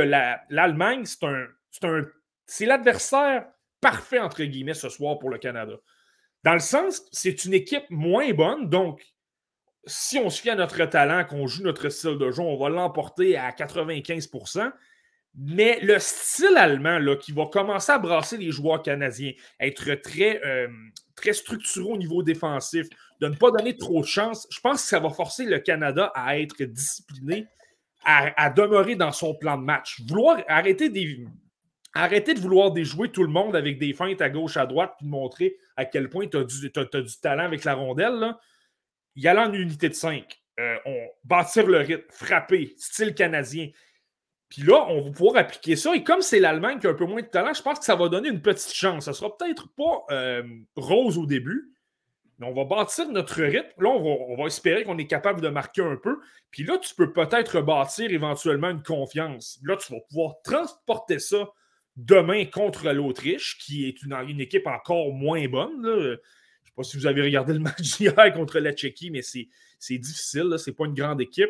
l'Allemagne, 0.49 1.03
c'est 1.03 1.23
un, 1.25 1.47
c'est 2.45 2.65
l'adversaire 2.65 3.47
parfait, 3.81 4.19
entre 4.19 4.43
guillemets, 4.43 4.73
ce 4.73 4.89
soir 4.89 5.19
pour 5.19 5.29
le 5.29 5.37
Canada. 5.37 5.75
Dans 6.43 6.53
le 6.53 6.59
sens, 6.59 7.03
c'est 7.11 7.45
une 7.45 7.53
équipe 7.53 7.89
moins 7.89 8.31
bonne, 8.33 8.69
donc 8.69 9.03
si 9.85 10.17
on 10.17 10.29
se 10.29 10.41
fie 10.41 10.49
à 10.49 10.55
notre 10.55 10.83
talent, 10.85 11.23
qu'on 11.25 11.47
joue 11.47 11.63
notre 11.63 11.89
style 11.89 12.17
de 12.17 12.31
jeu, 12.31 12.41
on 12.41 12.57
va 12.57 12.69
l'emporter 12.69 13.37
à 13.37 13.51
95% 13.51 14.71
mais 15.39 15.79
le 15.81 15.99
style 15.99 16.57
allemand, 16.57 16.97
là, 16.97 17.15
qui 17.15 17.31
va 17.31 17.45
commencer 17.45 17.91
à 17.91 17.99
brasser 17.99 18.37
les 18.37 18.51
joueurs 18.51 18.81
canadiens, 18.81 19.33
être 19.59 19.93
très, 20.01 20.43
euh, 20.43 20.67
très 21.15 21.33
structuré 21.33 21.87
au 21.87 21.97
niveau 21.97 22.23
défensif, 22.23 22.87
de 23.21 23.27
ne 23.27 23.35
pas 23.35 23.51
donner 23.51 23.77
trop 23.77 24.01
de 24.01 24.07
chance, 24.07 24.47
je 24.49 24.59
pense 24.59 24.81
que 24.81 24.87
ça 24.89 24.99
va 24.99 25.11
forcer 25.11 25.45
le 25.45 25.59
Canada 25.59 26.11
à 26.15 26.39
être 26.39 26.63
discipliné, 26.63 27.45
à, 28.03 28.49
demeurer 28.49 28.95
dans 28.95 29.11
son 29.11 29.35
plan 29.35 29.57
de 29.57 29.63
match. 29.63 30.01
Vouloir 30.07 30.41
arrêter, 30.47 30.89
arrêter 32.03 32.33
de 32.33 32.39
vouloir 32.39 32.71
déjouer 32.71 33.10
tout 33.10 33.23
le 33.23 33.29
monde 33.29 33.55
avec 33.55 33.79
des 33.79 33.93
feintes 33.93 34.21
à 34.21 34.29
gauche, 34.29 34.57
à 34.57 34.65
droite, 34.65 34.93
puis 34.97 35.05
de 35.05 35.12
montrer 35.12 35.57
à 35.75 35.86
quel 35.86 36.10
point 36.10 36.27
tu 36.27 36.38
as, 36.38 36.43
du 36.43 37.19
talent 37.21 37.43
avec 37.43 37.63
la 37.63 37.75
rondelle. 37.75 38.15
Là 38.15 38.39
y 39.17 39.27
aller 39.27 39.39
en 39.39 39.51
unité 39.51 39.89
de 39.89 39.93
5. 39.93 40.39
Euh, 40.60 40.77
on 40.86 41.07
bâtir 41.25 41.67
le 41.67 41.79
rythme, 41.79 42.05
frapper, 42.10 42.73
style 42.77 43.13
canadien. 43.13 43.69
Puis 44.49 44.62
là, 44.62 44.86
on 44.88 45.01
va 45.01 45.12
pouvoir 45.12 45.38
appliquer 45.38 45.75
ça. 45.75 45.93
Et 45.93 46.03
comme 46.03 46.21
c'est 46.21 46.39
l'Allemagne 46.39 46.79
qui 46.79 46.88
a 46.88 46.91
un 46.91 46.93
peu 46.93 47.05
moins 47.05 47.21
de 47.21 47.27
talent, 47.27 47.53
je 47.53 47.62
pense 47.62 47.79
que 47.79 47.86
ça 47.86 47.95
va 47.95 48.07
donner 48.07 48.29
une 48.29 48.41
petite 48.41 48.73
chance. 48.73 49.05
Ça 49.05 49.13
sera 49.13 49.36
peut-être 49.36 49.67
pas 49.75 50.05
euh, 50.12 50.43
rose 50.77 51.17
au 51.17 51.25
début, 51.25 51.73
mais 52.39 52.47
on 52.47 52.53
va 52.53 52.63
bâtir 52.63 53.10
notre 53.10 53.41
rythme. 53.41 53.83
Là, 53.83 53.89
on 53.89 54.38
va, 54.38 54.45
espérer 54.45 54.83
qu'on 54.83 54.97
est 54.97 55.07
capable 55.07 55.41
de 55.41 55.49
marquer 55.49 55.81
un 55.81 55.97
peu. 55.97 56.19
Puis 56.49 56.63
là, 56.63 56.77
tu 56.77 56.95
peux 56.95 57.12
peut-être 57.12 57.62
bâtir 57.62 58.10
éventuellement 58.12 58.69
une 58.69 58.83
confiance. 58.83 59.60
Là, 59.63 59.75
tu 59.75 59.91
vas 59.91 59.99
pouvoir 60.07 60.36
transporter 60.43 61.19
ça 61.19 61.49
demain 61.97 62.45
contre 62.45 62.91
l'Autriche, 62.91 63.57
qui 63.57 63.88
est 63.88 64.01
une, 64.03 64.39
équipe 64.39 64.67
encore 64.67 65.12
moins 65.12 65.45
bonne. 65.47 65.86
Là 65.86 66.15
pas 66.77 66.83
si 66.83 66.95
vous 66.95 67.07
avez 67.07 67.23
regardé 67.23 67.53
le 67.53 67.60
match 67.60 67.99
hier 67.99 68.33
contre 68.33 68.60
la 68.60 68.71
Tchéquie, 68.71 69.10
mais 69.10 69.21
c'est 69.21 69.97
difficile. 69.97 70.55
Ce 70.57 70.69
n'est 70.69 70.75
pas 70.75 70.86
une 70.86 70.93
grande 70.93 71.19
équipe. 71.19 71.49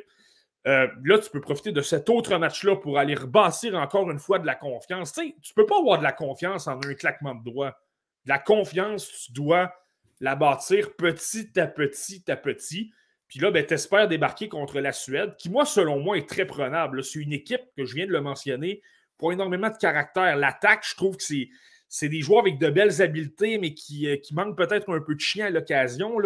Euh, 0.65 0.88
là, 1.03 1.19
tu 1.19 1.29
peux 1.29 1.41
profiter 1.41 1.71
de 1.71 1.81
cet 1.81 2.10
autre 2.10 2.36
match-là 2.38 2.77
pour 2.77 2.97
aller 2.97 3.13
rebâtir 3.13 3.75
encore 3.75 4.10
une 4.10 4.19
fois 4.19 4.39
de 4.39 4.45
la 4.45 4.55
confiance. 4.55 5.13
Tu 5.13 5.21
ne 5.21 5.53
peux 5.55 5.65
pas 5.65 5.79
avoir 5.79 5.99
de 5.99 6.03
la 6.03 6.12
confiance 6.13 6.67
en 6.67 6.79
un 6.83 6.93
claquement 6.93 7.36
de 7.36 7.43
doigts. 7.43 7.77
La 8.25 8.39
confiance, 8.39 9.07
tu 9.07 9.33
dois 9.33 9.71
la 10.19 10.36
bâtir 10.36 10.95
petit 10.95 11.57
à 11.60 11.67
petit 11.67 12.29
à 12.29 12.36
petit. 12.36 12.91
Puis 13.27 13.39
là, 13.39 13.51
ben, 13.51 13.65
tu 13.65 13.73
espères 13.73 14.07
débarquer 14.07 14.49
contre 14.49 14.79
la 14.79 14.93
Suède, 14.93 15.36
qui, 15.38 15.49
moi, 15.49 15.65
selon 15.65 15.99
moi, 15.99 16.17
est 16.17 16.27
très 16.27 16.45
prenable. 16.45 17.03
C'est 17.03 17.19
une 17.19 17.33
équipe 17.33 17.63
que 17.75 17.86
je 17.86 17.93
viens 17.93 18.07
de 18.07 18.12
le 18.12 18.21
mentionner, 18.21 18.81
pour 19.17 19.32
énormément 19.32 19.69
de 19.69 19.77
caractère. 19.77 20.36
L'attaque, 20.36 20.86
je 20.88 20.95
trouve 20.95 21.17
que 21.17 21.23
c'est 21.23 21.49
c'est 21.89 22.10
des 22.10 22.21
joueurs 22.21 22.41
avec 22.41 22.58
de 22.58 22.69
belles 22.69 23.01
habiletés, 23.01 23.58
mais 23.58 23.73
qui, 23.73 24.08
euh, 24.08 24.17
qui 24.17 24.34
manquent 24.34 24.58
peut-être 24.58 24.93
un 24.93 24.99
peu 24.99 25.15
de 25.15 25.19
chien 25.19 25.45
à 25.47 25.49
l'occasion. 25.49 26.17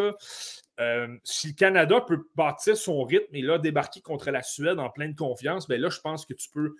Euh, 0.79 1.07
si 1.23 1.49
le 1.49 1.53
Canada 1.53 2.01
peut 2.01 2.23
bâtir 2.35 2.75
son 2.75 3.03
rythme 3.03 3.35
et 3.35 3.41
là 3.41 3.59
débarquer 3.59 4.01
contre 4.01 4.31
la 4.31 4.41
Suède 4.41 4.79
en 4.79 4.89
pleine 4.89 5.15
confiance, 5.15 5.67
bien 5.67 5.77
là, 5.77 5.89
je 5.89 5.99
pense 5.99 6.25
que 6.25 6.33
tu 6.33 6.49
peux 6.49 6.75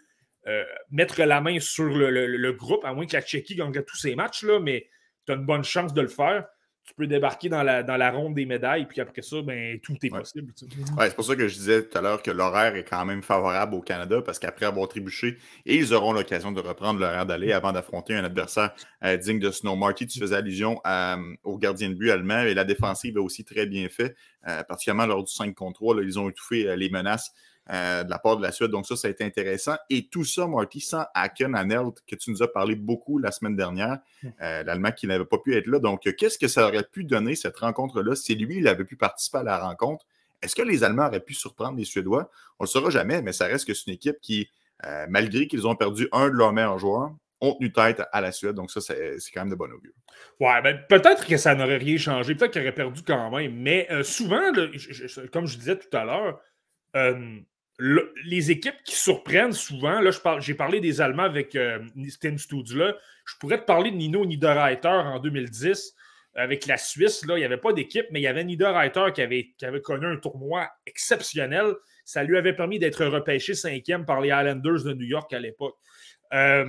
euh, 0.47 0.63
mettre 0.89 1.21
la 1.21 1.41
main 1.41 1.59
sur 1.59 1.85
le, 1.85 2.51
groupe, 2.53 2.83
à 2.83 2.93
moins 2.93 3.05
que 3.05 3.13
la 3.13 3.21
Tchéquie 3.21 3.55
gagne 3.55 3.71
tous 3.83 3.97
ses 3.97 4.15
matchs, 4.15 4.43
là, 4.43 4.59
mais 4.59 4.89
tu 5.25 5.33
as 5.33 5.35
une 5.35 5.45
bonne 5.45 5.63
chance 5.63 5.93
de 5.93 6.01
le 6.01 6.07
faire 6.07 6.47
tu 6.85 6.93
peux 6.95 7.07
débarquer 7.07 7.47
dans 7.47 7.63
la, 7.63 7.83
dans 7.83 7.97
la 7.97 8.11
ronde 8.11 8.33
des 8.33 8.45
médailles, 8.45 8.85
puis 8.85 9.01
après 9.01 9.21
ça, 9.21 9.41
ben, 9.41 9.79
tout 9.79 9.95
est 10.03 10.09
possible. 10.09 10.51
c'est 10.55 11.15
pour 11.15 11.23
ça 11.23 11.35
que 11.35 11.47
je 11.47 11.53
disais 11.53 11.83
tout 11.83 11.97
à 11.97 12.01
l'heure 12.01 12.21
que 12.21 12.31
l'horaire 12.31 12.75
est 12.75 12.83
quand 12.83 13.05
même 13.05 13.21
favorable 13.21 13.75
au 13.75 13.81
Canada, 13.81 14.21
parce 14.21 14.39
qu'après 14.39 14.65
avoir 14.65 14.87
trébuché, 14.87 15.37
ils 15.65 15.93
auront 15.93 16.11
l'occasion 16.11 16.51
de 16.51 16.59
reprendre 16.59 16.99
l'horaire 16.99 17.25
d'aller 17.25 17.53
avant 17.53 17.71
d'affronter 17.71 18.15
un 18.15 18.23
adversaire 18.23 18.73
euh, 19.03 19.15
digne 19.17 19.39
de 19.39 19.51
Snow. 19.51 19.75
Marty, 19.75 20.07
tu 20.07 20.19
faisais 20.19 20.35
allusion 20.35 20.81
euh, 20.85 21.17
au 21.43 21.57
gardien 21.57 21.89
de 21.89 21.95
but 21.95 22.09
allemand, 22.09 22.41
et 22.41 22.53
la 22.53 22.63
défensive 22.63 23.17
a 23.17 23.21
aussi 23.21 23.45
très 23.45 23.67
bien 23.67 23.87
fait, 23.87 24.15
euh, 24.47 24.63
particulièrement 24.63 25.05
lors 25.05 25.23
du 25.23 25.31
5 25.31 25.53
contre 25.53 25.79
3. 25.81 26.03
ils 26.03 26.19
ont 26.19 26.29
étouffé 26.29 26.75
les 26.75 26.89
menaces 26.89 27.31
euh, 27.69 28.03
de 28.03 28.09
la 28.09 28.17
part 28.17 28.37
de 28.37 28.41
la 28.41 28.51
Suède. 28.51 28.71
Donc, 28.71 28.87
ça, 28.87 28.95
ça 28.95 29.07
a 29.07 29.11
été 29.11 29.23
intéressant. 29.23 29.75
Et 29.89 30.07
tout 30.07 30.23
ça, 30.23 30.47
Marty, 30.47 30.81
sans 30.81 31.05
Haken 31.13 31.55
Anelt, 31.55 32.01
que 32.07 32.15
tu 32.15 32.31
nous 32.31 32.41
as 32.41 32.51
parlé 32.51 32.75
beaucoup 32.75 33.19
la 33.19 33.31
semaine 33.31 33.55
dernière, 33.55 33.99
hmm. 34.23 34.29
euh, 34.41 34.63
l'Allemand 34.63 34.91
qui 34.91 35.05
n'avait 35.05 35.25
pas 35.25 35.37
pu 35.37 35.55
être 35.55 35.67
là. 35.67 35.77
Donc, 35.79 36.01
qu'est-ce 36.17 36.39
que 36.39 36.47
ça 36.47 36.67
aurait 36.67 36.83
pu 36.83 37.03
donner, 37.03 37.35
cette 37.35 37.57
rencontre-là, 37.57 38.15
si 38.15 38.35
lui, 38.35 38.57
il 38.57 38.67
avait 38.67 38.83
pu 38.83 38.95
participer 38.95 39.37
à 39.37 39.43
la 39.43 39.59
rencontre? 39.59 40.05
Est-ce 40.41 40.55
que 40.55 40.63
les 40.63 40.83
Allemands 40.83 41.05
auraient 41.05 41.21
pu 41.21 41.35
surprendre 41.35 41.77
les 41.77 41.85
Suédois? 41.85 42.31
On 42.59 42.63
ne 42.63 42.67
le 42.67 42.71
saura 42.71 42.89
jamais, 42.89 43.21
mais 43.21 43.31
ça 43.31 43.45
reste 43.45 43.67
que 43.67 43.75
c'est 43.75 43.87
une 43.87 43.93
équipe 43.93 44.19
qui, 44.21 44.49
euh, 44.85 45.05
malgré 45.07 45.47
qu'ils 45.47 45.67
ont 45.67 45.75
perdu 45.75 46.07
un 46.11 46.29
de 46.29 46.33
leurs 46.33 46.53
meilleurs 46.53 46.79
joueurs, 46.79 47.11
ont 47.41 47.53
tenu 47.53 47.71
tête 47.71 48.01
à 48.11 48.21
la 48.21 48.31
Suède. 48.31 48.55
Donc, 48.55 48.71
ça, 48.71 48.81
c'est 48.81 49.31
quand 49.33 49.41
même 49.41 49.51
de 49.51 49.55
bon 49.55 49.71
augure. 49.71 49.93
Ouais, 50.39 50.61
ben, 50.63 50.79
peut-être 50.89 51.27
que 51.27 51.37
ça 51.37 51.53
n'aurait 51.53 51.77
rien 51.77 51.97
changé. 51.97 52.33
Peut-être 52.33 52.53
qu'ils 52.53 52.61
auraient 52.63 52.73
perdu 52.73 53.01
quand 53.03 53.29
même. 53.29 53.53
Mais 53.55 53.87
souvent, 54.03 54.51
comme 55.31 55.45
je 55.45 55.57
disais 55.57 55.77
tout 55.77 55.95
à 55.95 56.05
l'heure, 56.05 56.39
les 57.81 58.51
équipes 58.51 58.83
qui 58.83 58.95
surprennent 58.95 59.53
souvent, 59.53 60.01
là, 60.01 60.11
j'ai 60.39 60.53
parlé 60.53 60.79
des 60.79 61.01
Allemands 61.01 61.23
avec 61.23 61.55
euh, 61.55 61.79
Sten 62.09 62.37
là, 62.75 62.95
je 63.25 63.35
pourrais 63.39 63.59
te 63.59 63.65
parler 63.65 63.89
de 63.91 63.95
Nino 63.95 64.25
Niederreiter 64.25 64.87
en 64.87 65.19
2010 65.19 65.95
avec 66.35 66.67
la 66.67 66.77
Suisse. 66.77 67.25
Là, 67.25 67.37
il 67.37 67.39
n'y 67.39 67.45
avait 67.45 67.57
pas 67.57 67.73
d'équipe, 67.73 68.05
mais 68.11 68.19
il 68.19 68.23
y 68.23 68.27
avait 68.27 68.43
Niederreiter 68.43 69.11
qui 69.13 69.21
avait, 69.21 69.53
qui 69.57 69.65
avait 69.65 69.81
connu 69.81 70.05
un 70.05 70.17
tournoi 70.17 70.69
exceptionnel. 70.85 71.73
Ça 72.05 72.23
lui 72.23 72.37
avait 72.37 72.55
permis 72.55 72.77
d'être 72.77 73.03
repêché 73.05 73.55
cinquième 73.55 74.05
par 74.05 74.21
les 74.21 74.29
Islanders 74.29 74.83
de 74.83 74.93
New 74.93 75.07
York 75.07 75.33
à 75.33 75.39
l'époque. 75.39 75.75
Euh, 76.33 76.65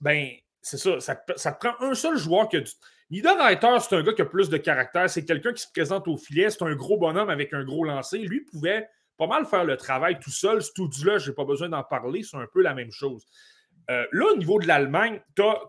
ben, 0.00 0.30
c'est 0.62 0.78
ça, 0.78 0.98
ça, 1.00 1.52
prend 1.52 1.74
un 1.80 1.94
seul 1.94 2.16
joueur 2.16 2.48
que. 2.48 2.58
Niederreiter, 3.08 3.76
c'est 3.80 3.94
un 3.94 4.02
gars 4.02 4.14
qui 4.14 4.22
a 4.22 4.26
plus 4.26 4.48
de 4.48 4.56
caractère. 4.56 5.08
C'est 5.08 5.24
quelqu'un 5.24 5.52
qui 5.52 5.62
se 5.62 5.70
présente 5.70 6.08
au 6.08 6.16
filet. 6.16 6.50
C'est 6.50 6.62
un 6.62 6.74
gros 6.74 6.98
bonhomme 6.98 7.30
avec 7.30 7.52
un 7.52 7.62
gros 7.62 7.84
lancer. 7.84 8.18
Lui 8.18 8.40
pouvait 8.40 8.88
pas 9.16 9.26
mal 9.26 9.46
faire 9.46 9.64
le 9.64 9.76
travail 9.76 10.18
tout 10.20 10.30
seul. 10.30 10.58
là 10.58 11.18
je 11.18 11.28
n'ai 11.28 11.34
pas 11.34 11.44
besoin 11.44 11.68
d'en 11.68 11.82
parler, 11.82 12.22
c'est 12.22 12.36
un 12.36 12.46
peu 12.52 12.62
la 12.62 12.74
même 12.74 12.90
chose. 12.90 13.26
Euh, 13.90 14.04
là, 14.12 14.32
au 14.32 14.36
niveau 14.36 14.58
de 14.58 14.66
l'Allemagne, 14.66 15.20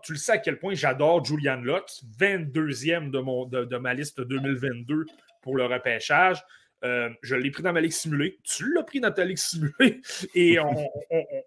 tu 0.02 0.12
le 0.12 0.18
sais 0.18 0.32
à 0.32 0.38
quel 0.38 0.58
point 0.58 0.74
j'adore 0.74 1.24
Julian 1.24 1.60
Lutz, 1.60 2.02
22e 2.18 3.10
de, 3.10 3.20
mon, 3.20 3.46
de, 3.46 3.76
ma 3.76 3.94
liste 3.94 4.20
2022 4.20 5.06
pour 5.40 5.56
le 5.56 5.66
repêchage. 5.66 6.42
Euh, 6.84 7.10
je 7.22 7.34
l'ai 7.34 7.50
pris 7.50 7.62
dans 7.62 7.72
ma 7.72 7.80
ligue 7.80 7.92
simulée. 7.92 8.38
Tu 8.44 8.72
l'as 8.72 8.82
pris 8.82 9.00
dans 9.00 9.12
ta 9.12 9.24
ligue 9.24 9.38
simulée. 9.38 10.00
Et 10.34 10.58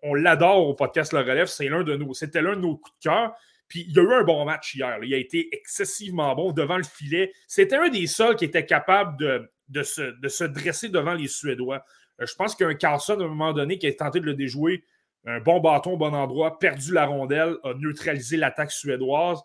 on, 0.03 0.13
l'adore 0.13 0.67
au 0.67 0.73
podcast 0.73 1.13
Le 1.13 1.19
Relève. 1.19 1.47
C'est 1.47 1.67
l'un 1.67 1.83
de 1.83 1.95
nos, 1.95 2.13
c'était 2.13 2.41
l'un 2.41 2.55
de 2.55 2.61
nos 2.61 2.77
coups 2.77 2.97
de 2.99 3.09
cœur. 3.09 3.33
Puis 3.67 3.85
il 3.87 3.95
y 3.95 3.99
a 3.99 4.03
eu 4.03 4.13
un 4.13 4.23
bon 4.23 4.43
match 4.45 4.75
hier. 4.75 4.99
Il 5.03 5.13
a 5.13 5.17
été 5.17 5.49
excessivement 5.53 6.35
bon 6.35 6.51
devant 6.51 6.77
le 6.77 6.83
filet. 6.83 7.31
C'était 7.47 7.77
un 7.77 7.89
des 7.89 8.07
seuls 8.07 8.35
qui 8.35 8.45
était 8.45 8.65
capable 8.65 9.17
de, 9.17 9.49
de, 9.71 9.83
se, 9.83 10.43
dresser 10.43 10.89
devant 10.89 11.13
les 11.13 11.27
Suédois. 11.27 11.83
Euh, 12.19 12.25
je 12.25 12.35
pense 12.35 12.55
qu'il 12.55 12.65
y 12.65 12.67
a 12.67 12.71
un 12.71 12.75
Carlson, 12.75 13.19
à 13.19 13.23
un 13.23 13.27
moment 13.27 13.53
donné, 13.53 13.77
qui 13.77 13.87
a 13.87 13.93
tenté 13.93 14.19
de 14.19 14.25
le 14.25 14.33
déjouer. 14.33 14.83
Un 15.25 15.39
bon 15.39 15.59
bâton 15.59 15.93
au 15.93 15.97
bon 15.97 16.13
endroit, 16.13 16.57
perdu 16.59 16.93
la 16.93 17.05
rondelle, 17.05 17.55
a 17.63 17.73
neutralisé 17.75 18.37
l'attaque 18.37 18.71
suédoise. 18.71 19.39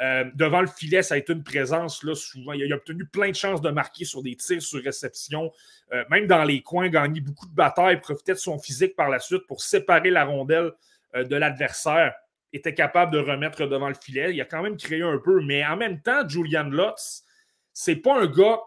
Euh, 0.00 0.24
devant 0.34 0.60
le 0.60 0.66
filet, 0.66 1.02
ça 1.02 1.14
a 1.14 1.18
été 1.18 1.32
une 1.32 1.42
présence 1.42 2.02
là, 2.02 2.14
souvent. 2.14 2.52
Il 2.52 2.70
a, 2.70 2.76
obtenu 2.76 3.06
plein 3.06 3.30
de 3.30 3.36
chances 3.36 3.60
de 3.60 3.70
marquer 3.70 4.04
sur 4.04 4.22
des 4.22 4.36
tirs 4.36 4.62
sur 4.62 4.82
réception. 4.82 5.50
Euh, 5.92 6.04
même 6.10 6.26
dans 6.26 6.44
les 6.44 6.62
coins, 6.62 6.88
gagné 6.88 7.20
beaucoup 7.20 7.46
de 7.46 7.54
batailles, 7.54 8.00
profitait 8.00 8.32
de 8.32 8.38
son 8.38 8.58
physique 8.58 8.94
par 8.96 9.08
la 9.08 9.18
suite 9.18 9.46
pour 9.46 9.62
séparer 9.62 10.10
la 10.10 10.24
rondelle 10.24 10.72
de 11.14 11.36
l'adversaire. 11.36 12.14
Était 12.54 12.74
capable 12.74 13.12
de 13.12 13.18
remettre 13.18 13.66
devant 13.66 13.88
le 13.88 13.94
filet. 13.94 14.34
Il 14.34 14.40
a 14.40 14.44
quand 14.44 14.62
même 14.62 14.76
créé 14.76 15.02
un 15.02 15.18
peu, 15.18 15.42
mais 15.42 15.64
en 15.64 15.76
même 15.76 16.00
temps, 16.00 16.26
Julian 16.28 16.64
Lutz, 16.64 17.24
c'est 17.72 17.96
pas 17.96 18.20
un 18.20 18.26
gars 18.26 18.60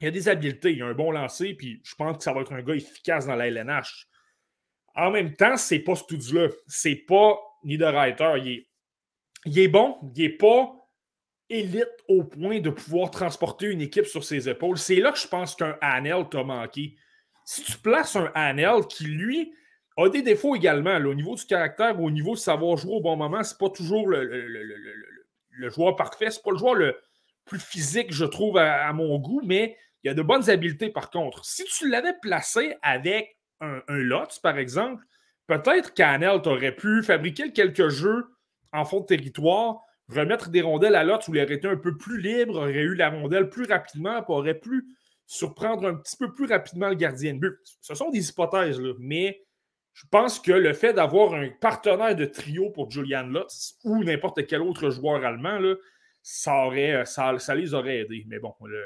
il 0.00 0.08
a 0.08 0.10
des 0.10 0.28
habiletés, 0.28 0.72
il 0.72 0.82
a 0.82 0.86
un 0.86 0.94
bon 0.94 1.10
lancer, 1.10 1.54
puis 1.54 1.80
je 1.84 1.94
pense 1.94 2.16
que 2.16 2.22
ça 2.22 2.32
va 2.32 2.40
être 2.40 2.52
un 2.52 2.62
gars 2.62 2.74
efficace 2.74 3.26
dans 3.26 3.36
la 3.36 3.48
LNH. 3.48 4.06
En 4.94 5.10
même 5.10 5.34
temps, 5.36 5.56
c'est 5.56 5.80
pas 5.80 5.94
ce 5.94 6.04
tout-là. 6.04 6.48
C'est 6.66 6.96
pas 6.96 7.38
Niederreiter. 7.64 8.32
Il 8.38 8.48
est, 8.48 8.68
il 9.44 9.58
est 9.58 9.68
bon, 9.68 9.96
il 10.14 10.22
n'est 10.22 10.30
pas 10.30 10.74
élite 11.48 11.88
au 12.08 12.24
point 12.24 12.60
de 12.60 12.70
pouvoir 12.70 13.10
transporter 13.10 13.66
une 13.66 13.80
équipe 13.80 14.06
sur 14.06 14.24
ses 14.24 14.48
épaules. 14.48 14.78
C'est 14.78 14.96
là 14.96 15.12
que 15.12 15.18
je 15.18 15.28
pense 15.28 15.54
qu'un 15.54 15.76
Hanel 15.80 16.28
t'a 16.30 16.44
manqué. 16.44 16.96
Si 17.44 17.62
tu 17.64 17.76
places 17.78 18.16
un 18.16 18.30
Hanel 18.34 18.86
qui, 18.88 19.04
lui, 19.04 19.52
a 19.96 20.08
des 20.08 20.22
défauts 20.22 20.54
également, 20.54 20.96
au 20.96 21.14
niveau 21.14 21.34
du 21.34 21.44
caractère, 21.44 22.00
au 22.00 22.10
niveau 22.10 22.34
de 22.34 22.38
savoir 22.38 22.76
jouer 22.76 22.94
au 22.94 23.00
bon 23.00 23.16
moment, 23.16 23.42
c'est 23.42 23.58
pas 23.58 23.70
toujours 23.70 24.06
le, 24.06 24.24
le, 24.24 25.70
joueur 25.70 25.96
parfait, 25.96 26.30
c'est 26.30 26.42
pas 26.42 26.52
le 26.52 26.58
joueur 26.58 26.74
le 26.74 26.96
plus 27.44 27.58
physique, 27.58 28.12
je 28.12 28.24
trouve, 28.24 28.56
à 28.56 28.92
mon 28.92 29.18
goût, 29.18 29.42
mais 29.44 29.76
il 30.02 30.08
y 30.08 30.10
a 30.10 30.14
de 30.14 30.22
bonnes 30.22 30.48
habiletés 30.48 30.90
par 30.90 31.10
contre. 31.10 31.44
Si 31.44 31.64
tu 31.64 31.88
l'avais 31.88 32.14
placé 32.20 32.76
avec 32.82 33.36
un, 33.60 33.82
Lotz, 33.88 34.38
par 34.38 34.58
exemple, 34.58 35.04
peut-être 35.46 35.92
qu'Anel 35.92 36.40
aurait 36.46 36.74
pu 36.74 37.02
fabriquer 37.02 37.52
quelques 37.52 37.88
jeux 37.88 38.26
en 38.72 38.84
fond 38.84 39.00
de 39.00 39.06
territoire, 39.06 39.80
remettre 40.08 40.48
des 40.48 40.62
rondelles 40.62 40.94
à 40.94 41.04
Lotz 41.04 41.28
où 41.28 41.34
il 41.34 41.42
aurait 41.42 41.54
été 41.54 41.68
un 41.68 41.76
peu 41.76 41.96
plus 41.96 42.20
libre, 42.20 42.56
aurait 42.56 42.72
eu 42.72 42.94
la 42.94 43.10
rondelle 43.10 43.48
plus 43.48 43.66
rapidement, 43.66 44.22
puis 44.22 44.32
aurait 44.32 44.58
pu 44.58 44.84
surprendre 45.26 45.86
un 45.86 45.94
petit 45.94 46.16
peu 46.16 46.32
plus 46.32 46.46
rapidement 46.46 46.88
le 46.88 46.94
gardien 46.94 47.34
de 47.34 47.38
but. 47.38 47.58
Ce 47.80 47.94
sont 47.94 48.10
des 48.10 48.30
hypothèses, 48.30 48.80
mais 48.98 49.44
je 49.92 50.06
pense 50.10 50.40
que 50.40 50.52
le 50.52 50.72
fait 50.72 50.92
d'avoir 50.92 51.34
un 51.34 51.48
partenaire 51.60 52.16
de 52.16 52.24
trio 52.24 52.70
pour 52.70 52.90
Julian 52.90 53.26
Lutz 53.26 53.76
ou 53.84 54.02
n'importe 54.02 54.46
quel 54.46 54.62
autre 54.62 54.90
joueur 54.90 55.24
allemand, 55.24 55.60
ça, 56.22 56.64
aurait, 56.64 57.04
ça, 57.06 57.38
ça, 57.38 57.54
les 57.54 57.74
aurait 57.74 57.98
aidés. 57.98 58.24
Mais 58.28 58.38
bon, 58.38 58.54
le, 58.64 58.82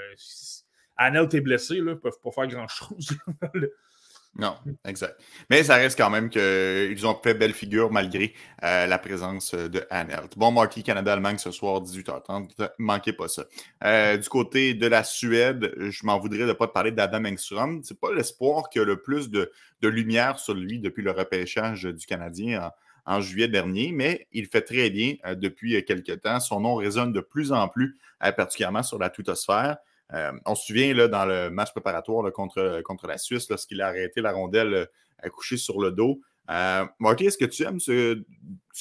Anel 0.96 1.28
est 1.32 1.40
blessé, 1.40 1.74
là, 1.74 1.80
ils 1.80 1.84
ne 1.86 1.94
peuvent 1.94 2.20
pas 2.22 2.30
faire 2.30 2.46
grand-chose. 2.46 3.10
non, 4.38 4.54
exact. 4.84 5.20
Mais 5.50 5.64
ça 5.64 5.76
reste 5.76 5.98
quand 5.98 6.10
même 6.10 6.30
qu'ils 6.30 7.06
ont 7.06 7.18
fait 7.22 7.34
belle 7.34 7.52
figure 7.52 7.90
malgré 7.90 8.34
euh, 8.62 8.86
la 8.86 8.98
présence 8.98 9.54
de 9.54 9.84
Anelt. 9.90 10.38
Bon, 10.38 10.52
Marquis 10.52 10.82
Canada-Allemagne 10.82 11.38
ce 11.38 11.50
soir, 11.50 11.82
18h30. 11.82 12.70
Manquez 12.78 13.12
pas 13.12 13.28
ça. 13.28 13.44
Euh, 13.84 14.16
du 14.16 14.28
côté 14.28 14.74
de 14.74 14.86
la 14.86 15.02
Suède, 15.02 15.74
je 15.78 16.06
m'en 16.06 16.18
voudrais 16.18 16.40
de 16.40 16.46
ne 16.46 16.52
pas 16.52 16.68
te 16.68 16.72
parler 16.72 16.92
d'Adam 16.92 17.24
Engström. 17.24 17.82
C'est 17.82 17.98
pas 17.98 18.12
l'espoir 18.12 18.70
qui 18.70 18.78
a 18.78 18.84
le 18.84 19.00
plus 19.00 19.30
de, 19.30 19.50
lumière 19.82 20.38
sur 20.38 20.54
lui 20.54 20.78
depuis 20.78 21.02
le 21.02 21.10
repêchage 21.10 21.82
du 21.82 22.06
Canadien 22.06 22.70
en, 23.04 23.20
juillet 23.20 23.48
dernier, 23.48 23.92
mais 23.92 24.26
il 24.32 24.46
fait 24.46 24.62
très 24.62 24.88
bien 24.88 25.16
euh, 25.26 25.34
depuis 25.34 25.84
quelques 25.84 26.22
temps. 26.22 26.40
Son 26.40 26.60
nom 26.60 26.76
résonne 26.76 27.12
de 27.12 27.20
plus 27.20 27.52
en 27.52 27.68
plus, 27.68 27.98
particulièrement 28.18 28.82
sur 28.82 28.98
la 28.98 29.10
twittosphère. 29.10 29.76
Euh, 30.12 30.32
on 30.44 30.54
se 30.54 30.66
souvient 30.66 30.92
là, 30.94 31.08
dans 31.08 31.24
le 31.24 31.50
match 31.50 31.72
préparatoire 31.72 32.30
contre, 32.32 32.82
contre 32.84 33.06
la 33.06 33.18
Suisse, 33.18 33.48
lorsqu'il 33.48 33.80
a 33.80 33.88
arrêté 33.88 34.20
la 34.20 34.32
rondelle 34.32 34.74
euh, 34.74 34.86
à 35.18 35.30
coucher 35.30 35.56
sur 35.56 35.80
le 35.80 35.90
dos. 35.90 36.20
Euh, 36.50 36.84
Marty, 36.98 37.26
est-ce 37.26 37.38
que 37.38 37.46
tu 37.46 37.62
aimes 37.62 37.80
ce, 37.80 38.22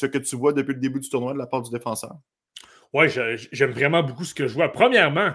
que 0.05 0.17
tu 0.17 0.35
vois 0.35 0.51
depuis 0.53 0.73
le 0.73 0.79
début 0.79 0.99
du 0.99 1.09
tournoi 1.09 1.33
de 1.33 1.37
la 1.37 1.47
part 1.47 1.61
du 1.61 1.71
défenseur? 1.71 2.15
Oui, 2.91 3.07
j'aime 3.51 3.71
vraiment 3.71 4.03
beaucoup 4.03 4.25
ce 4.25 4.35
que 4.35 4.47
je 4.47 4.53
vois. 4.53 4.71
Premièrement, 4.71 5.31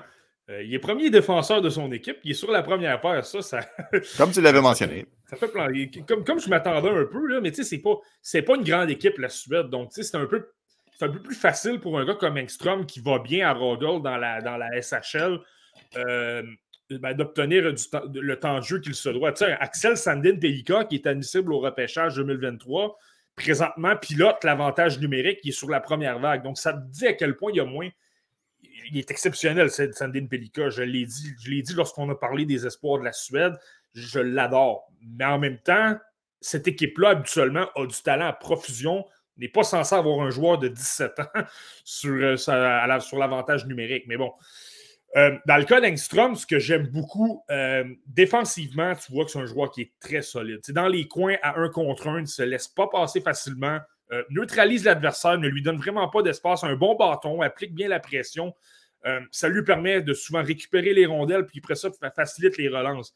il 0.49 0.73
est 0.73 0.79
premier 0.79 1.11
défenseur 1.11 1.61
de 1.61 1.71
son 1.71 1.91
équipe. 1.91 2.19
Il 2.23 2.31
est 2.31 2.35
sur 2.35 2.53
la 2.53 2.63
première 2.63 3.01
paire. 3.01 3.25
Ça, 3.25 3.43
ça... 3.43 3.61
comme 4.17 4.31
tu 4.31 4.41
l'avais 4.41 4.61
mentionné. 4.61 5.07
Ça 5.27 5.37
fait 5.37 5.49
plan... 5.49 5.67
comme, 6.07 6.23
comme 6.23 6.39
je 6.39 6.49
m'attendais 6.49 6.89
un 6.89 7.05
peu, 7.05 7.27
là, 7.27 7.41
mais 7.41 7.51
tu 7.51 7.65
sais, 7.65 7.65
c'est 7.65 7.79
pas, 7.79 7.97
pas 8.47 8.57
une 8.57 8.65
grande 8.65 8.91
équipe, 8.91 9.19
la 9.19 9.29
Suède. 9.29 9.71
Donc, 9.71 9.91
tu 9.91 9.97
sais, 9.97 10.03
c'est 10.05 10.17
un 10.17 10.27
peu. 10.27 10.51
un 11.01 11.09
peu 11.09 11.21
plus 11.21 11.35
facile 11.35 11.81
pour 11.81 11.99
un 11.99 12.05
gars 12.05 12.15
comme 12.15 12.37
Engstrom 12.37 12.87
qui 12.87 13.01
va 13.01 13.19
bien 13.19 13.49
à 13.49 13.55
Rogel 13.55 14.01
dans 14.03 14.17
la, 14.19 14.41
dans 14.41 14.57
la 14.57 14.69
SHL 14.81 15.41
euh, 15.97 16.43
ben, 16.91 17.15
d'obtenir 17.15 17.65
le 17.65 18.37
temps 18.39 18.59
de 18.59 18.65
jeu 18.65 18.81
qu'il 18.81 18.95
se 18.95 19.09
doit. 19.09 19.35
Axel 19.61 19.97
Sandin 19.97 20.37
Pelika, 20.37 20.85
qui 20.85 20.97
est 20.97 21.07
admissible 21.07 21.53
au 21.53 21.61
repêchage 21.61 22.17
2023, 22.17 22.99
présentement 23.37 23.97
pilote 23.97 24.43
l'avantage 24.43 24.99
numérique 24.99 25.41
qui 25.41 25.51
est 25.51 25.53
sur 25.53 25.69
la 25.69 25.81
première 25.81 26.19
vague. 26.19 26.43
Donc, 26.43 26.59
ça 26.59 26.73
te 26.73 26.81
dit 26.89 27.07
à 27.07 27.13
quel 27.13 27.37
point 27.37 27.53
il 27.53 27.57
y 27.57 27.61
a 27.61 27.65
moins. 27.65 27.89
Il 28.91 28.97
est 28.97 29.11
exceptionnel, 29.11 29.71
Sandin 29.71 30.27
Pelika. 30.27 30.71
Je 30.71 30.83
l'ai 30.83 31.05
dit, 31.05 31.35
dit 31.63 31.75
lorsqu'on 31.75 32.09
a 32.11 32.15
parlé 32.15 32.47
des 32.47 32.67
espoirs 32.67 32.99
de 32.99 33.05
la 33.05 33.13
Suède. 33.13 33.55
Je 33.95 34.21
l'adore. 34.21 34.91
Mais 35.03 35.25
en 35.25 35.39
même 35.39 35.59
temps, 35.59 35.97
cette 36.41 36.69
équipe-là, 36.69 37.11
habituellement, 37.11 37.69
a 37.75 37.87
du 37.87 38.03
talent 38.03 38.29
à 38.29 38.33
profusion 38.33 39.05
n'est 39.39 39.49
pas 39.49 39.63
censé 39.63 39.95
avoir 39.95 40.21
un 40.21 40.31
joueur 40.31 40.59
de 40.59 40.69
17 40.69 41.21
ans 41.21 41.25
sur, 41.85 42.13
euh, 42.13 42.37
sur 42.37 43.19
l'avantage 43.19 43.67
numérique. 43.67 44.05
Mais 44.07 44.17
bon, 44.17 44.33
euh, 45.17 45.39
dans 45.47 45.57
le 45.57 45.65
cas 45.65 45.81
d'Engstrom, 45.81 46.37
ce 46.37 46.47
que 46.47 46.59
j'aime 46.59 46.87
beaucoup, 46.89 47.43
euh, 47.51 47.85
défensivement, 48.07 48.95
tu 48.95 49.13
vois 49.13 49.25
que 49.25 49.31
c'est 49.31 49.39
un 49.39 49.47
joueur 49.47 49.71
qui 49.71 49.83
est 49.83 49.93
très 50.01 50.21
solide. 50.23 50.61
Dans 50.69 50.89
les 50.89 51.09
coins 51.09 51.37
à 51.43 51.59
un 51.59 51.71
contre 51.71 52.09
un, 52.09 52.19
il 52.19 52.23
ne 52.23 52.27
se 52.27 52.43
laisse 52.43 52.69
pas 52.69 52.89
passer 52.89 53.21
facilement, 53.23 53.79
euh, 54.13 54.23
neutralise 54.29 54.85
l'adversaire, 54.85 55.39
ne 55.39 55.49
lui 55.49 55.63
donne 55.63 55.79
vraiment 55.79 56.09
pas 56.09 56.23
d'espace, 56.23 56.63
un 56.63 56.77
bon 56.77 56.95
bâton, 56.95 57.41
applique 57.41 57.75
bien 57.75 57.89
la 57.89 58.01
pression. 58.01 58.55
ça 59.31 59.49
lui 59.49 59.65
permet 59.65 60.03
de 60.03 60.13
souvent 60.13 60.43
récupérer 60.43 60.93
les 60.93 61.07
rondelles, 61.07 61.47
puis 61.47 61.61
après 61.61 61.77
ça, 61.77 61.89
facilite 62.15 62.59
les 62.59 62.69
relances. 62.69 63.15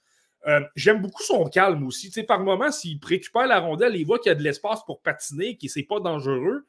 J'aime 0.75 1.03
beaucoup 1.03 1.23
son 1.23 1.45
calme 1.45 1.87
aussi. 1.87 2.11
Par 2.25 2.41
moment, 2.41 2.71
s'il 2.71 2.99
récupère 3.05 3.47
la 3.47 3.59
rondelle, 3.59 3.95
il 3.97 4.07
voit 4.07 4.19
qu'il 4.19 4.31
y 4.31 4.33
a 4.33 4.35
de 4.35 4.43
l'espace 4.43 4.83
pour 4.87 5.03
patiner, 5.03 5.59
que 5.59 5.69
c'est 5.69 5.83
pas 5.83 6.01
dangereux. 6.01 6.65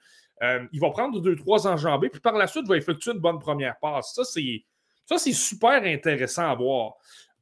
il 0.74 0.80
va 0.82 0.90
prendre 0.90 1.22
deux, 1.22 1.38
trois 1.38 1.68
enjambées, 1.68 2.10
puis 2.10 2.20
par 2.20 2.34
la 2.34 2.48
suite, 2.48 2.64
il 2.66 2.70
va 2.70 2.76
effectuer 2.76 3.12
une 3.12 3.20
bonne 3.20 3.40
première 3.40 3.80
passe. 3.80 4.14
Ça, 4.14 4.26
c'est 4.26 4.66
ça, 5.06 5.18
c'est 5.18 5.34
super 5.34 5.84
intéressant 5.84 6.50
à 6.50 6.56
voir. 6.56 6.94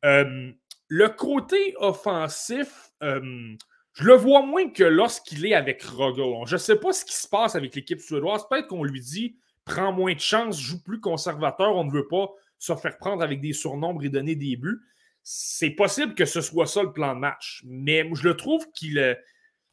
Euh, 0.05 0.51
le 0.87 1.09
côté 1.09 1.73
offensif, 1.77 2.91
euh, 3.03 3.55
je 3.93 4.03
le 4.03 4.15
vois 4.15 4.45
moins 4.45 4.69
que 4.69 4.83
lorsqu'il 4.83 5.45
est 5.45 5.53
avec 5.53 5.83
Rogel. 5.83 6.33
Je 6.45 6.55
ne 6.55 6.59
sais 6.59 6.77
pas 6.77 6.91
ce 6.91 7.05
qui 7.05 7.15
se 7.15 7.27
passe 7.27 7.55
avec 7.55 7.75
l'équipe 7.75 7.99
suédoise. 7.99 8.47
Peut-être 8.49 8.67
qu'on 8.67 8.83
lui 8.83 9.01
dit 9.01 9.37
prends 9.65 9.93
moins 9.93 10.13
de 10.13 10.19
chance, 10.19 10.59
joue 10.59 10.81
plus 10.81 10.99
conservateur, 10.99 11.75
on 11.75 11.83
ne 11.83 11.91
veut 11.91 12.07
pas 12.07 12.29
se 12.57 12.75
faire 12.75 12.97
prendre 12.97 13.23
avec 13.23 13.41
des 13.41 13.53
surnombres 13.53 14.03
et 14.03 14.09
donner 14.09 14.35
des 14.35 14.55
buts. 14.55 14.81
C'est 15.23 15.71
possible 15.71 16.15
que 16.15 16.25
ce 16.25 16.41
soit 16.41 16.65
ça 16.65 16.83
le 16.83 16.91
plan 16.91 17.13
de 17.13 17.19
match. 17.19 17.63
Mais 17.65 18.09
je 18.13 18.27
le 18.27 18.35
trouve 18.35 18.65
qu'il 18.73 18.97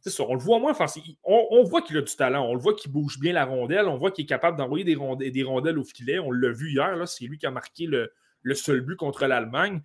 c'est 0.01 0.11
ça, 0.11 0.25
on 0.29 0.35
le 0.35 0.41
voit 0.41 0.59
moins. 0.59 0.77
on, 1.25 1.65
voit 1.65 1.83
qu'il 1.83 1.97
a 1.97 2.03
du 2.03 2.15
talent, 2.15 2.47
on 2.49 2.55
le 2.55 2.61
voit 2.61 2.75
qu'il 2.75 2.93
bouge 2.93 3.19
bien 3.19 3.33
la 3.33 3.45
rondelle, 3.45 3.87
on 3.87 3.97
voit 3.97 4.11
qu'il 4.11 4.25
est 4.25 4.29
capable 4.29 4.57
d'envoyer 4.57 4.85
des, 4.85 4.95
rondelles, 4.95 5.79
au 5.79 5.85
filet. 5.85 6.19
On 6.19 6.31
l'a 6.31 6.51
vu 6.51 6.71
hier, 6.71 7.09
c'est 7.09 7.25
lui 7.25 7.39
qui 7.39 7.47
a 7.47 7.51
marqué 7.51 7.87
le, 7.87 8.13
seul 8.55 8.81
but 8.81 8.97
contre 8.97 9.27
l'Allemagne. 9.27 9.83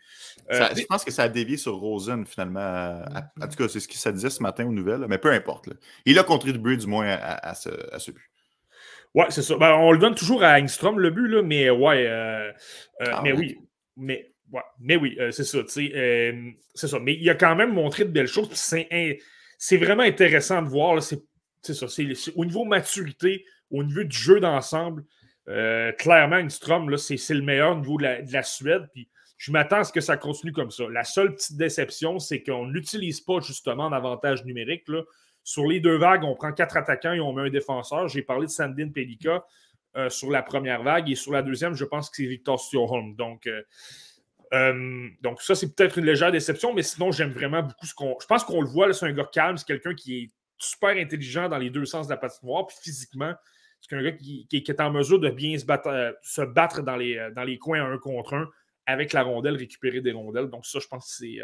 Euh, 0.52 0.70
je 0.76 0.86
pense 0.86 1.04
que 1.04 1.12
ça 1.12 1.24
a 1.24 1.30
dévié 1.30 1.58
sur 1.58 1.76
Rosen, 1.76 2.26
finalement. 2.26 3.02
en 3.42 3.48
tout 3.48 3.58
cas, 3.58 3.68
c'est 3.68 3.80
ce 3.80 3.88
que 3.88 3.96
ça 3.96 4.12
disait 4.12 4.30
ce 4.30 4.44
matin 4.44 4.66
aux 4.68 4.72
nouvelles, 4.72 5.06
mais 5.10 5.18
peu 5.18 5.32
importe. 5.32 5.70
Il 6.06 6.20
a 6.20 6.24
contribué 6.24 6.78
du 6.78 6.86
moins 6.86 7.08
à, 7.08 7.56
ce, 7.56 8.12
but. 8.12 8.30
Ouais, 9.16 9.26
c'est 9.30 9.42
ça. 9.42 9.58
Ben, 9.58 9.74
on 9.74 9.92
le 9.92 9.98
donne 9.98 10.16
toujours 10.16 10.44
à 10.44 10.60
Engstrom, 10.60 11.00
le 11.00 11.10
but, 11.10 11.28
là, 11.28 11.42
mais 11.42 11.70
ouais. 11.72 12.08
Euh, 12.08 12.52
euh, 13.02 13.06
ah, 13.12 13.22
mais 13.24 13.34
oui. 13.34 13.58
Mais, 13.98 14.32
mais 14.80 14.96
oui, 14.96 15.18
c'est 15.32 15.44
ça. 15.44 15.60
c'est 15.68 16.88
ça. 16.88 17.00
Mais 17.00 17.16
il 17.16 17.28
a 17.32 17.36
quand 17.36 17.56
même 17.56 17.74
montré 17.74 18.06
de 18.06 18.12
belles 18.12 18.28
choses. 18.28 18.50
C'est 18.54 18.88
c'est 19.66 19.78
vraiment 19.78 20.04
intéressant 20.04 20.62
de 20.62 20.68
voir. 20.68 21.02
C'est 21.02 21.74
ça. 21.74 21.86
Au 22.36 22.44
niveau 22.44 22.66
maturité, 22.66 23.46
au 23.72 23.82
niveau 23.86 24.04
du 24.04 24.18
jeu 24.18 24.42
d'ensemble, 24.42 25.06
euh, 25.48 25.94
clairement, 25.94 26.50
Strom, 26.50 26.98
c'est, 26.98 27.16
le 27.30 27.42
meilleur 27.42 27.78
niveau 27.78 27.98
de 27.98 28.04
la, 28.30 28.44
Suède. 28.44 28.90
Puis 28.92 29.08
je 29.38 29.54
m'attends 29.54 29.78
à 29.78 29.84
ce 29.86 29.94
que 29.94 30.02
ça 30.02 30.18
continue 30.18 30.52
comme 30.52 30.70
ça. 30.70 30.84
La 30.92 31.06
seule 31.06 31.34
petite 31.34 31.56
déception, 31.56 32.20
c'est 32.20 32.44
qu'on 32.44 32.68
n'utilise 32.68 33.22
pas 33.22 33.40
justement 33.40 33.90
d'avantage 33.90 34.44
numérique. 34.44 34.84
Là. 34.90 35.04
Sur 35.46 35.66
les 35.66 35.80
deux 35.80 35.96
vagues, 35.96 36.26
on 36.26 36.36
prend 36.36 36.52
quatre 36.52 36.76
attaquants 36.76 37.14
et 37.14 37.22
on 37.22 37.32
met 37.32 37.44
un 37.44 37.50
défenseur. 37.50 38.10
J'ai 38.10 38.22
parlé 38.22 38.48
de 38.48 38.52
Sandin 38.52 38.90
Pelika 38.90 39.46
euh, 39.96 40.10
sur 40.10 40.30
la 40.30 40.44
première 40.44 40.84
vague 40.84 41.10
et 41.10 41.16
sur 41.16 41.32
la 41.32 41.42
deuxième, 41.42 41.74
je 41.74 41.86
pense 41.86 42.10
que 42.10 42.18
c'est 42.18 42.26
Victor 42.26 42.60
Stjorholm. 42.60 43.16
Donc, 43.16 43.48
euh, 43.48 43.62
euh, 44.54 45.10
donc, 45.22 45.42
ça, 45.42 45.56
c'est 45.56 45.76
peut-être 45.76 45.98
une 45.98 46.06
légère 46.06 46.32
déception, 46.32 46.74
mais 46.74 46.84
sinon, 46.84 47.12
j'aime 47.12 47.32
vraiment 47.32 47.64
beaucoup 47.64 47.86
ce 47.86 47.94
qu'on. 47.94 48.16
Je 48.22 48.28
pense 48.28 48.44
qu'on 48.44 48.62
le 48.62 48.68
voit, 48.68 48.94
c'est 48.94 49.06
un 49.06 49.12
gars 49.12 49.28
calme, 49.32 49.58
c'est 49.58 49.66
quelqu'un 49.66 49.96
qui 49.96 50.24
est 50.24 50.32
super 50.58 50.92
intelligent 50.92 51.50
dans 51.50 51.58
les 51.58 51.70
deux 51.70 51.86
sens 51.86 52.08
de 52.08 52.12
la 52.12 52.18
patinoire, 52.18 52.68
puis 52.68 52.78
physiquement, 52.80 53.34
C'est 53.82 53.96
un 53.96 54.04
gars 54.04 54.12
qui, 54.12 54.48
est 54.52 54.80
en 54.80 54.92
mesure 54.92 55.20
de 55.20 55.30
bien 55.30 55.58
se 55.58 55.66
battre, 55.66 55.88
euh, 55.88 56.12
se 56.22 56.42
battre 56.42 56.84
dans, 56.84 56.96
les, 56.96 57.18
euh, 57.18 57.32
dans 57.32 57.44
les 57.44 57.58
coins 57.58 57.84
un 57.84 57.98
contre 57.98 58.36
un 58.36 58.48
avec 58.86 59.14
la 59.14 59.24
rondelle, 59.24 59.56
récupérer 59.56 60.02
des 60.02 60.12
rondelles. 60.12 60.50
Donc, 60.50 60.66
ça, 60.66 60.80
je 60.80 60.88
pense 60.88 61.06
que 61.06 61.26
c'est. 61.26 61.40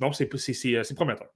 non, 0.00 0.12
c'est 0.12 0.94
prometteur. 0.94 1.28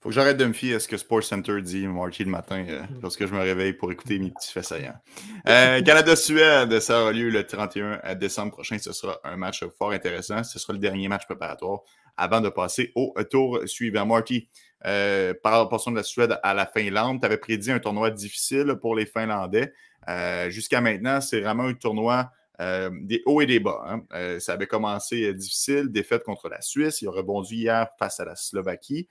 Faut 0.00 0.08
que 0.08 0.14
j'arrête 0.14 0.38
de 0.38 0.46
me 0.46 0.54
fier 0.54 0.76
à 0.76 0.80
ce 0.80 0.88
que 0.88 0.96
Sports 0.96 1.24
Center 1.24 1.60
dit, 1.60 1.86
Marty, 1.86 2.24
le 2.24 2.30
matin, 2.30 2.62
mm. 2.62 3.00
lorsque 3.02 3.26
je 3.26 3.34
me 3.34 3.40
réveille 3.40 3.74
pour 3.74 3.92
écouter 3.92 4.18
mes 4.18 4.30
petits 4.30 4.50
faits 4.52 4.64
saillants. 4.64 4.98
Canada-Suède, 5.44 6.80
ça 6.80 7.02
aura 7.02 7.12
lieu 7.12 7.28
le 7.28 7.44
31 7.44 8.14
décembre 8.14 8.52
prochain. 8.52 8.78
Ce 8.78 8.92
sera 8.92 9.20
un 9.24 9.36
match 9.36 9.62
fort 9.78 9.90
intéressant. 9.90 10.42
Ce 10.42 10.58
sera 10.58 10.72
le 10.72 10.78
dernier 10.78 11.08
match 11.08 11.26
préparatoire 11.26 11.80
avant 12.16 12.40
de 12.40 12.48
passer 12.48 12.92
au 12.94 13.14
tour 13.24 13.60
suivant. 13.66 14.06
Marty, 14.06 14.48
euh, 14.86 15.34
par 15.42 15.52
rapport 15.52 15.82
de 15.90 15.96
la 15.96 16.02
Suède 16.02 16.38
à 16.42 16.54
la 16.54 16.66
Finlande, 16.66 17.20
tu 17.20 17.26
avais 17.26 17.38
prédit 17.38 17.70
un 17.70 17.78
tournoi 17.78 18.10
difficile 18.10 18.76
pour 18.80 18.94
les 18.94 19.06
Finlandais. 19.06 19.72
Euh, 20.08 20.50
jusqu'à 20.50 20.80
maintenant, 20.80 21.20
c'est 21.20 21.40
vraiment 21.40 21.64
un 21.64 21.74
tournoi 21.74 22.30
euh, 22.60 22.90
des 23.02 23.22
hauts 23.26 23.40
et 23.40 23.46
des 23.46 23.60
bas. 23.60 23.84
Hein. 23.86 24.38
ça 24.38 24.52
avait 24.52 24.66
commencé 24.66 25.32
difficile, 25.34 25.88
défaite 25.90 26.24
contre 26.24 26.48
la 26.48 26.60
Suisse. 26.60 27.00
Il 27.02 27.08
a 27.08 27.10
rebondi 27.10 27.56
hier 27.56 27.88
face 27.98 28.20
à 28.20 28.24
la 28.24 28.36
Slovaquie. 28.36 29.08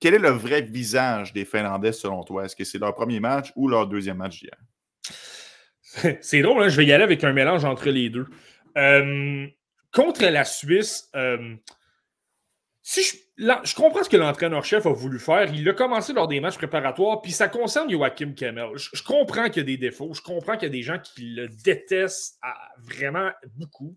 Quel 0.00 0.14
est 0.14 0.18
le 0.18 0.30
vrai 0.30 0.62
visage 0.62 1.32
des 1.32 1.44
Finlandais 1.44 1.92
selon 1.92 2.22
toi? 2.22 2.44
Est-ce 2.44 2.56
que 2.56 2.64
c'est 2.64 2.78
leur 2.78 2.94
premier 2.94 3.20
match 3.20 3.52
ou 3.56 3.68
leur 3.68 3.86
deuxième 3.86 4.16
match 4.18 4.40
d'hier? 4.40 4.56
C'est 6.22 6.40
drôle, 6.40 6.62
hein, 6.62 6.68
je 6.68 6.76
vais 6.76 6.86
y 6.86 6.92
aller 6.92 7.02
avec 7.02 7.24
un 7.24 7.32
mélange 7.32 7.64
entre 7.64 7.90
les 7.90 8.10
deux. 8.10 8.26
contre 9.92 10.24
la 10.24 10.44
Suisse, 10.44 11.10
si 12.82 13.02
je, 13.36 13.74
comprends 13.74 14.02
ce 14.02 14.08
que 14.08 14.16
l'entraîneur-chef 14.16 14.84
a 14.84 14.92
voulu 14.92 15.18
faire. 15.18 15.52
Il 15.54 15.68
a 15.68 15.74
commencé 15.74 16.12
lors 16.12 16.28
des 16.28 16.40
matchs 16.40 16.56
préparatoires, 16.56 17.22
puis 17.22 17.30
ça 17.30 17.48
concerne 17.48 17.90
Joachim 17.90 18.32
Kemmel. 18.32 18.70
Je, 18.76 19.02
comprends 19.02 19.48
qu'il 19.48 19.58
y 19.58 19.60
a 19.60 19.64
des 19.64 19.76
défauts. 19.76 20.12
Je 20.12 20.22
comprends 20.22 20.54
qu'il 20.54 20.64
y 20.64 20.66
a 20.66 20.72
des 20.72 20.82
gens 20.82 20.98
qui 20.98 21.34
le 21.34 21.48
détestent 21.48 22.40
vraiment 22.78 23.30
beaucoup. 23.56 23.96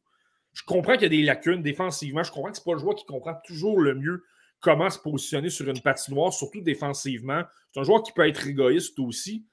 Je 0.53 0.61
comprends 0.63 0.93
qu'il 0.93 1.03
y 1.03 1.05
a 1.05 1.09
des 1.09 1.23
lacunes 1.23 1.63
défensivement. 1.63 2.23
Je 2.23 2.31
comprends 2.31 2.51
que 2.51 2.57
ce 2.57 2.61
n'est 2.61 2.65
pas 2.65 2.73
le 2.73 2.79
joueur 2.79 2.95
qui 2.95 3.05
comprend 3.05 3.33
toujours 3.45 3.81
le 3.81 3.95
mieux 3.95 4.23
comment 4.63 4.89
se 4.89 4.97
positionner 4.97 5.49
sur 5.49 5.67
une 5.67 5.81
patinoire, 5.81 6.33
surtout 6.33 6.61
défensivement. 6.61 7.43
C'est 7.71 7.81
un 7.81 7.83
joueur 7.83 8.01
qui 8.01 8.13
peut 8.13 8.27
être 8.27 8.47
égoïste 8.47 8.97
aussi. 8.97 9.45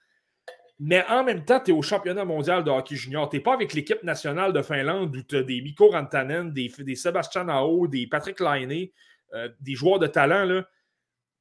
Mais 0.78 1.04
en 1.08 1.24
même 1.24 1.44
temps, 1.44 1.60
tu 1.60 1.72
es 1.72 1.74
au 1.74 1.82
championnat 1.82 2.24
mondial 2.24 2.64
de 2.64 2.70
hockey 2.70 2.96
junior. 2.96 3.28
Tu 3.28 3.36
n'es 3.36 3.42
pas 3.42 3.52
avec 3.52 3.74
l'équipe 3.74 4.02
nationale 4.02 4.54
de 4.54 4.62
Finlande 4.62 5.14
où 5.14 5.22
tu 5.22 5.36
as 5.36 5.42
des 5.42 5.60
Mikko 5.60 5.90
Rantanen, 5.90 6.52
des, 6.52 6.72
des 6.78 6.94
Sébastien 6.94 7.44
Nao, 7.44 7.86
des 7.86 8.06
Patrick 8.06 8.40
Laine. 8.40 8.88
Euh, 9.34 9.48
des 9.60 9.74
joueurs 9.74 9.98
de 9.98 10.08
talent, 10.08 10.44
là, 10.44 10.64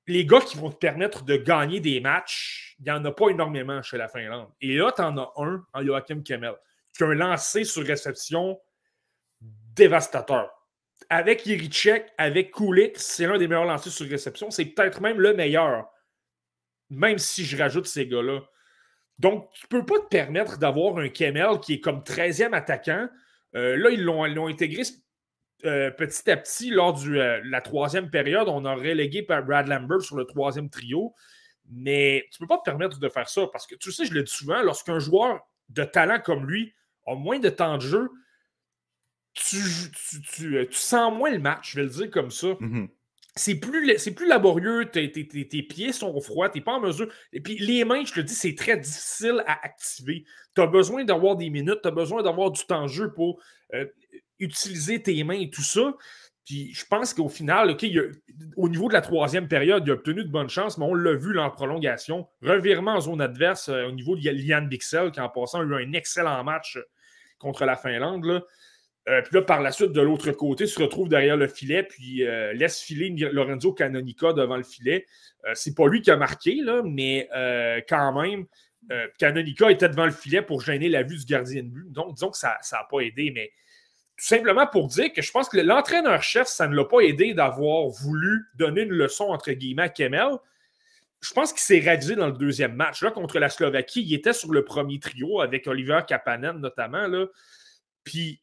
les 0.06 0.26
gars 0.26 0.42
qui 0.42 0.58
vont 0.58 0.70
te 0.70 0.78
permettre 0.78 1.24
de 1.24 1.38
gagner 1.38 1.80
des 1.80 2.00
matchs, 2.00 2.76
il 2.80 2.86
n'y 2.86 2.92
en 2.92 3.04
a 3.04 3.12
pas 3.12 3.30
énormément 3.30 3.82
chez 3.82 3.98
la 3.98 4.08
Finlande. 4.08 4.50
Et 4.62 4.76
là, 4.76 4.92
tu 4.96 5.02
en 5.02 5.18
as 5.18 5.34
un 5.38 5.64
en 5.74 5.84
Joachim 5.84 6.22
Kemmel, 6.22 6.56
qui 6.96 7.04
a 7.04 7.08
un 7.08 7.16
lancé 7.16 7.64
sur 7.64 7.84
réception 7.84 8.60
dévastateur. 9.42 10.52
Avec 11.10 11.46
Yerichek, 11.46 12.12
avec 12.18 12.52
Kulik, 12.52 12.98
c'est 12.98 13.26
l'un 13.26 13.38
des 13.38 13.48
meilleurs 13.48 13.66
lancers 13.66 13.92
sur 13.92 14.08
réception. 14.08 14.52
C'est 14.52 14.66
peut-être 14.66 15.02
même 15.02 15.20
le 15.20 15.34
meilleur, 15.34 15.88
même 16.90 17.18
si 17.18 17.46
je 17.46 17.58
rajoute 17.58 17.88
ces 17.88 18.08
gars-là. 18.08 18.42
Donc, 19.18 19.50
tu 19.54 19.66
ne 19.66 19.80
peux 19.80 19.86
pas 19.86 20.00
te 20.00 20.08
permettre 20.08 20.60
d'avoir 20.60 20.98
un 20.98 21.10
Kemmel 21.10 21.60
qui 21.60 21.74
est 21.74 21.80
comme 21.80 22.02
13e 22.02 22.54
attaquant. 22.54 23.10
Euh, 23.56 23.76
là, 23.76 23.90
ils 23.90 24.04
l'ont 24.04 24.48
intégré 24.48 24.84
euh, 25.66 25.92
petit 25.92 26.32
à 26.32 26.38
petit, 26.38 26.70
lors 26.70 26.94
de 26.94 27.16
euh, 27.16 27.42
la 27.44 27.60
troisième 27.60 28.10
période, 28.10 28.48
on 28.48 28.64
a 28.64 28.74
relégué 28.76 29.24
par 29.24 29.44
Brad 29.44 29.68
Lambert 29.68 30.02
sur 30.02 30.16
le 30.16 30.24
troisième 30.24 30.70
trio. 30.70 31.14
Mais 31.70 32.26
tu 32.32 32.42
ne 32.42 32.48
peux 32.48 32.56
pas 32.56 32.60
te 32.60 32.64
permettre 32.64 33.00
de 33.00 33.10
faire 33.10 33.28
ça 33.28 33.46
parce 33.52 33.68
que 33.68 33.76
tu 33.76 33.92
sais, 33.92 34.06
je 34.06 34.14
le 34.14 34.24
dis 34.24 34.32
souvent, 34.32 34.62
lorsqu'un 34.62 35.00
joueur 35.00 35.42
de 35.68 35.84
talent 35.84 36.20
comme 36.20 36.50
lui 36.50 36.74
a 37.06 37.14
moins 37.14 37.40
de 37.40 37.50
temps 37.50 37.76
de 37.76 37.82
jeu, 37.82 38.10
tu, 39.48 40.58
euh, 40.58 40.66
sens 40.72 41.14
moins 41.16 41.32
le 41.32 41.40
match, 41.40 41.72
je 41.72 41.76
vais 41.78 41.84
le 41.84 41.90
dire 41.90 42.12
comme 42.12 42.32
ça. 42.32 42.48
Mm-hmm. 42.48 42.88
C'est 43.36 43.56
plus, 43.56 44.12
plus 44.16 44.28
laborieux, 44.28 44.90
tes, 44.92 45.08
pieds 45.08 45.94
sont 45.94 46.20
froids, 46.20 46.50
tu 46.50 46.58
n'es 46.58 46.64
pas 46.64 46.74
en 46.74 46.82
mesure. 46.82 47.08
Et 47.32 47.40
puis 47.40 47.58
les 47.58 47.86
mains, 47.86 48.04
je 48.04 48.14
te 48.14 48.20
dis, 48.20 48.34
c'est 48.34 48.56
très 48.56 48.78
difficile 48.78 49.44
à 49.48 49.64
activer. 49.64 50.26
Tu 50.56 50.62
as 50.62 50.68
besoin 50.68 51.06
d'avoir 51.06 51.38
des 51.38 51.50
minutes, 51.50 51.80
tu 51.82 51.88
as 51.88 51.92
besoin 51.92 52.22
d'avoir 52.22 52.52
du 52.52 52.66
temps 52.66 52.84
de 52.84 52.90
jeu 52.90 53.14
pour 53.14 53.42
utiliser 54.40 55.02
tes 55.02 55.24
mains 55.24 55.40
et 55.40 55.50
tout 55.50 55.62
ça. 55.62 55.94
Puis 56.50 56.74
je 56.74 56.84
pense 56.84 57.14
qu'au 57.14 57.30
final, 57.30 57.78
au 58.58 58.70
niveau 58.70 58.88
de 58.88 58.94
la 58.94 59.02
troisième 59.02 59.48
période, 59.48 59.84
il 59.86 59.92
a 59.92 59.94
obtenu 59.94 60.24
de 60.24 60.32
bonnes 60.32 60.50
chances, 60.50 60.80
mais 60.80 60.86
on 60.86 60.96
l'a 60.96 61.14
vu 61.14 61.38
en 61.38 61.52
prolongation. 61.52 62.28
Revirement 62.42 62.96
en 62.96 63.02
zone 63.02 63.22
adverse 63.22 63.70
euh, 63.70 63.86
au 63.86 63.92
niveau 63.92 64.16
de 64.16 64.28
Liane 64.28 64.68
Bixel, 64.68 65.12
qui 65.12 65.20
en 65.20 65.30
passant 65.30 65.60
a 65.60 65.64
eu 65.64 65.76
un 65.76 65.94
excellent 65.94 66.44
match 66.44 66.78
euh, 66.78 66.84
contre 67.38 67.66
la 67.66 67.76
Finlande. 67.76 68.44
Euh, 69.10 69.22
puis 69.22 69.36
là, 69.36 69.42
par 69.42 69.62
la 69.62 69.72
suite, 69.72 69.92
de 69.92 70.02
l'autre 70.02 70.32
côté, 70.32 70.68
se 70.68 70.80
retrouve 70.82 71.10
derrière 71.10 71.36
le 71.36 71.48
filet, 71.48 71.84
puis 71.84 72.24
laisse 72.54 72.80
filer 72.80 73.10
Lorenzo 73.32 73.74
Canonica 73.74 74.34
devant 74.34 74.58
le 74.58 74.64
filet. 74.64 75.06
c'est 75.54 75.76
pas 75.76 75.88
lui 75.88 76.02
qui 76.02 76.12
a 76.12 76.18
marqué, 76.18 76.56
là, 76.62 76.82
mais 76.86 77.28
quand 77.90 78.22
même, 78.22 78.46
Canonica 79.18 79.72
était 79.72 79.90
devant 79.90 80.06
le 80.06 80.12
filet 80.12 80.42
pour 80.42 80.62
gêner 80.62 80.90
la 80.90 81.04
vue 81.04 81.18
du 81.18 81.26
gardien 81.26 81.64
de 81.64 81.70
but. 81.70 81.92
Donc, 81.92 82.14
disons 82.14 82.30
que 82.30 82.38
ça 82.38 82.58
n'a 82.72 82.88
pas 82.90 83.00
aidé, 83.02 83.32
mais 83.34 83.52
tout 84.20 84.26
simplement 84.26 84.68
pour 84.68 84.88
dire 84.88 85.14
que 85.14 85.22
je 85.22 85.32
pense 85.32 85.48
que 85.48 85.58
l'entraîneur-chef, 85.58 86.46
ça 86.46 86.68
ne 86.68 86.76
l'a 86.76 86.84
pas 86.84 87.00
aidé 87.00 87.34
d'avoir 87.34 87.88
voulu 87.88 88.48
donner 88.56 88.82
une 88.82 88.92
leçon, 88.92 89.30
entre 89.30 89.54
guillemets, 89.54 89.84
à 89.84 89.90
Kemel. 89.90 90.32
Je 91.22 91.32
pense 91.34 91.54
qu'il 91.54 91.62
s'est 91.62 91.80
réalisé 91.80 92.18
dans 92.18 92.28
le 92.28 92.34
deuxième 92.34 92.74
match. 92.74 93.02
Là, 93.02 93.12
contre 93.12 93.40
la 93.40 93.48
Slovaquie, 93.48 94.02
il 94.02 94.14
était 94.14 94.34
sur 94.34 94.52
le 94.52 94.66
premier 94.66 95.00
trio 95.00 95.40
avec 95.40 95.68
Oliver 95.68 96.02
Kapanen 96.06 96.58
notamment. 96.58 97.08
Là. 97.08 97.28
Puis, 98.04 98.42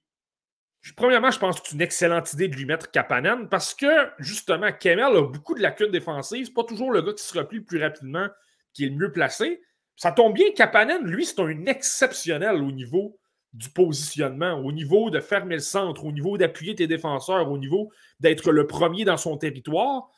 premièrement, 0.95 1.31
je 1.31 1.39
pense 1.39 1.61
que 1.61 1.69
c'est 1.69 1.75
une 1.75 1.81
excellente 1.81 2.33
idée 2.33 2.49
de 2.49 2.57
lui 2.57 2.65
mettre 2.65 2.91
Kapanen 2.91 3.49
parce 3.49 3.75
que, 3.75 4.09
justement, 4.19 4.71
Kemel 4.73 5.17
a 5.17 5.23
beaucoup 5.23 5.55
de 5.55 5.63
lacunes 5.63 5.91
défensives. 5.91 6.53
Pas 6.53 6.65
toujours 6.65 6.93
le 6.93 7.03
gars 7.03 7.13
qui 7.13 7.25
se 7.25 7.37
replie 7.37 7.59
le 7.59 7.65
plus 7.65 7.83
rapidement 7.83 8.29
qui 8.73 8.85
est 8.85 8.89
le 8.89 8.97
mieux 8.97 9.11
placé. 9.11 9.63
Ça 9.97 10.13
tombe 10.13 10.35
bien, 10.35 10.53
Kapanen, 10.55 11.03
lui, 11.05 11.25
c'est 11.25 11.41
un 11.41 11.65
exceptionnel 11.67 12.57
au 12.57 12.71
niveau 12.71 13.19
du 13.55 13.71
positionnement, 13.71 14.53
au 14.53 14.71
niveau 14.71 15.09
de 15.09 15.19
fermer 15.19 15.55
le 15.55 15.61
centre, 15.61 16.05
au 16.05 16.13
niveau 16.13 16.37
d'appuyer 16.37 16.75
tes 16.75 16.87
défenseurs, 16.87 17.51
au 17.51 17.57
niveau 17.57 17.91
d'être 18.21 18.53
le 18.53 18.67
premier 18.67 19.05
dans 19.05 19.17
son 19.17 19.39
territoire. 19.39 20.11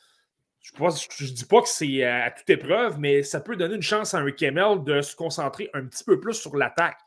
Je 0.61 0.73
ne 0.73 1.29
dis 1.29 1.45
pas 1.45 1.61
que 1.61 1.69
c'est 1.69 2.03
à 2.03 2.31
toute 2.31 2.49
épreuve, 2.49 2.99
mais 2.99 3.23
ça 3.23 3.39
peut 3.39 3.55
donner 3.55 3.75
une 3.75 3.81
chance 3.81 4.13
à 4.13 4.19
un 4.19 4.31
Kemmel 4.31 4.83
de 4.83 5.01
se 5.01 5.15
concentrer 5.15 5.69
un 5.73 5.85
petit 5.85 6.03
peu 6.03 6.19
plus 6.19 6.33
sur 6.33 6.57
l'attaque. 6.57 6.99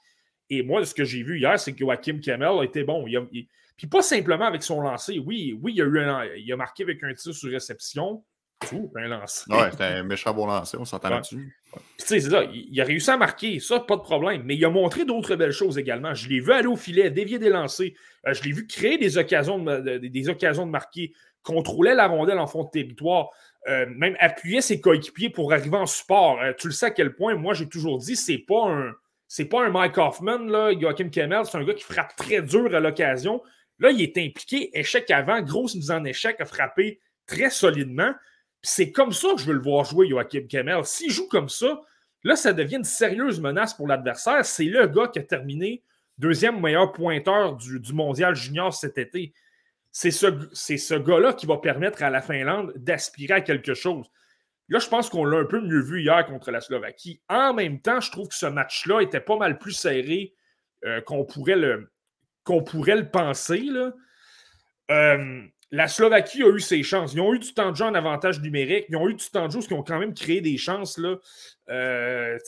Et 0.54 0.62
moi, 0.62 0.84
ce 0.84 0.92
que 0.92 1.02
j'ai 1.02 1.22
vu 1.22 1.38
hier, 1.38 1.58
c'est 1.58 1.72
que 1.72 1.78
Joachim 1.78 2.20
Kemmel 2.20 2.58
a 2.60 2.62
été 2.62 2.84
bon. 2.84 3.06
puis 3.74 3.86
pas 3.86 4.02
simplement 4.02 4.44
avec 4.44 4.62
son 4.62 4.82
lancer. 4.82 5.18
Oui, 5.18 5.58
oui, 5.62 5.72
il 5.74 5.80
a, 5.80 5.86
eu 5.86 6.40
il 6.40 6.52
a 6.52 6.56
marqué 6.56 6.82
avec 6.82 7.02
un 7.02 7.14
tir 7.14 7.34
sur 7.34 7.50
réception, 7.50 8.22
un 8.94 9.08
lancer. 9.08 9.50
Ouais, 9.50 9.70
c'était 9.70 9.84
un 9.84 10.02
méchant 10.02 10.34
bon 10.34 10.46
lancer, 10.46 10.76
on 10.78 10.84
s'entend 10.84 11.08
là-dessus. 11.08 11.56
Tu 11.72 11.80
sais, 11.96 12.20
c'est 12.20 12.28
ça, 12.28 12.44
il, 12.44 12.78
a 12.82 12.84
réussi 12.84 13.10
à 13.10 13.16
marquer, 13.16 13.60
ça, 13.60 13.80
pas 13.80 13.96
de 13.96 14.02
problème. 14.02 14.42
Mais 14.44 14.54
il 14.54 14.62
a 14.66 14.68
montré 14.68 15.06
d'autres 15.06 15.36
belles 15.36 15.52
choses 15.52 15.78
également. 15.78 16.12
Je 16.12 16.28
l'ai 16.28 16.40
vu 16.40 16.52
aller 16.52 16.66
au 16.66 16.76
filet, 16.76 17.10
dévier 17.10 17.38
des 17.38 17.48
lancers. 17.48 17.92
Euh, 18.26 18.34
je 18.34 18.42
l'ai 18.42 18.52
vu 18.52 18.66
créer 18.66 18.98
des 18.98 19.16
occasions 19.16 19.58
de, 19.58 19.96
des 19.96 20.28
occasions 20.28 20.66
de 20.66 20.70
marquer, 20.70 21.14
contrôler 21.42 21.94
la 21.94 22.08
rondelle 22.08 22.38
en 22.38 22.46
fond 22.46 22.64
de 22.64 22.70
territoire, 22.70 23.30
euh, 23.68 23.86
même 23.88 24.18
appuyer 24.20 24.60
ses 24.60 24.82
coéquipiers 24.82 25.30
pour 25.30 25.50
arriver 25.50 25.78
en 25.78 25.86
support. 25.86 26.42
Euh, 26.42 26.52
tu 26.58 26.66
le 26.66 26.74
sais 26.74 26.86
à 26.86 26.90
quel 26.90 27.14
point, 27.14 27.34
moi, 27.36 27.54
j'ai 27.54 27.70
toujours 27.70 27.96
dit, 27.96 28.16
c'est 28.16 28.44
pas 28.46 28.68
un. 28.68 28.92
C'est 29.34 29.46
pas 29.46 29.64
un 29.64 29.70
Mike 29.70 29.96
Hoffman, 29.96 30.40
là, 30.40 30.78
Joachim 30.78 31.08
Kemmel, 31.08 31.46
c'est 31.46 31.56
un 31.56 31.64
gars 31.64 31.72
qui 31.72 31.84
frappe 31.84 32.14
très 32.16 32.42
dur 32.42 32.74
à 32.74 32.80
l'occasion. 32.80 33.42
Là, 33.78 33.90
il 33.90 34.02
est 34.02 34.18
impliqué, 34.18 34.78
échec 34.78 35.10
avant, 35.10 35.40
grosse 35.40 35.74
mise 35.74 35.90
en 35.90 36.04
échec, 36.04 36.38
a 36.38 36.44
frappé 36.44 37.00
très 37.26 37.48
solidement. 37.48 38.12
C'est 38.60 38.92
comme 38.92 39.10
ça 39.10 39.28
que 39.32 39.40
je 39.40 39.46
veux 39.46 39.54
le 39.54 39.62
voir 39.62 39.86
jouer, 39.86 40.06
Joachim 40.06 40.46
Kemmel. 40.50 40.84
S'il 40.84 41.10
joue 41.10 41.28
comme 41.28 41.48
ça, 41.48 41.80
là, 42.24 42.36
ça 42.36 42.52
devient 42.52 42.76
une 42.76 42.84
sérieuse 42.84 43.40
menace 43.40 43.72
pour 43.72 43.88
l'adversaire. 43.88 44.44
C'est 44.44 44.64
le 44.64 44.86
gars 44.86 45.08
qui 45.08 45.18
a 45.18 45.22
terminé 45.22 45.82
deuxième 46.18 46.60
meilleur 46.60 46.92
pointeur 46.92 47.56
du, 47.56 47.80
mondial 47.94 48.34
junior 48.34 48.74
cet 48.74 48.98
été. 48.98 49.32
C'est 49.92 50.10
ce, 50.10 50.26
ce 50.52 50.94
gars-là 50.94 51.32
qui 51.32 51.46
va 51.46 51.56
permettre 51.56 52.02
à 52.02 52.10
la 52.10 52.20
Finlande 52.20 52.74
d'aspirer 52.76 53.32
à 53.32 53.40
quelque 53.40 53.72
chose. 53.72 54.10
Là, 54.72 54.78
je 54.78 54.88
pense 54.88 55.10
qu'on 55.10 55.26
l'a 55.26 55.36
un 55.36 55.44
peu 55.44 55.60
mieux 55.60 55.82
vu 55.82 56.00
hier 56.00 56.24
contre 56.24 56.50
la 56.50 56.62
Slovaquie. 56.62 57.20
En 57.28 57.52
même 57.52 57.82
temps, 57.82 58.00
je 58.00 58.10
trouve 58.10 58.28
que 58.28 58.34
ce 58.34 58.46
match-là 58.46 59.02
était 59.02 59.20
pas 59.20 59.36
mal 59.36 59.58
plus 59.58 59.72
serré 59.72 60.32
euh, 60.86 61.02
qu'on 61.02 61.26
pourrait, 61.26 61.56
le, 61.56 61.90
penser. 63.10 63.68
Euh, 64.90 65.42
la 65.70 65.88
Slovaquie 65.88 66.42
a 66.42 66.48
eu 66.48 66.58
ses 66.58 66.82
chances. 66.82 67.12
Ils 67.12 67.20
ont 67.20 67.34
eu 67.34 67.38
du 67.38 67.52
temps 67.52 67.70
de 67.70 67.76
jeu 67.76 67.84
en 67.84 67.92
avantage 67.92 68.40
numérique. 68.40 68.86
Ils 68.88 68.96
ont 68.96 69.10
eu 69.10 69.14
du 69.14 69.28
temps 69.28 69.46
de 69.46 69.52
jeu, 69.52 69.60
qui 69.60 69.74
ont 69.74 69.82
quand 69.82 69.98
même 69.98 70.14
créé 70.14 70.40
des 70.40 70.56
chances. 70.56 70.98
Euh, 71.68 72.38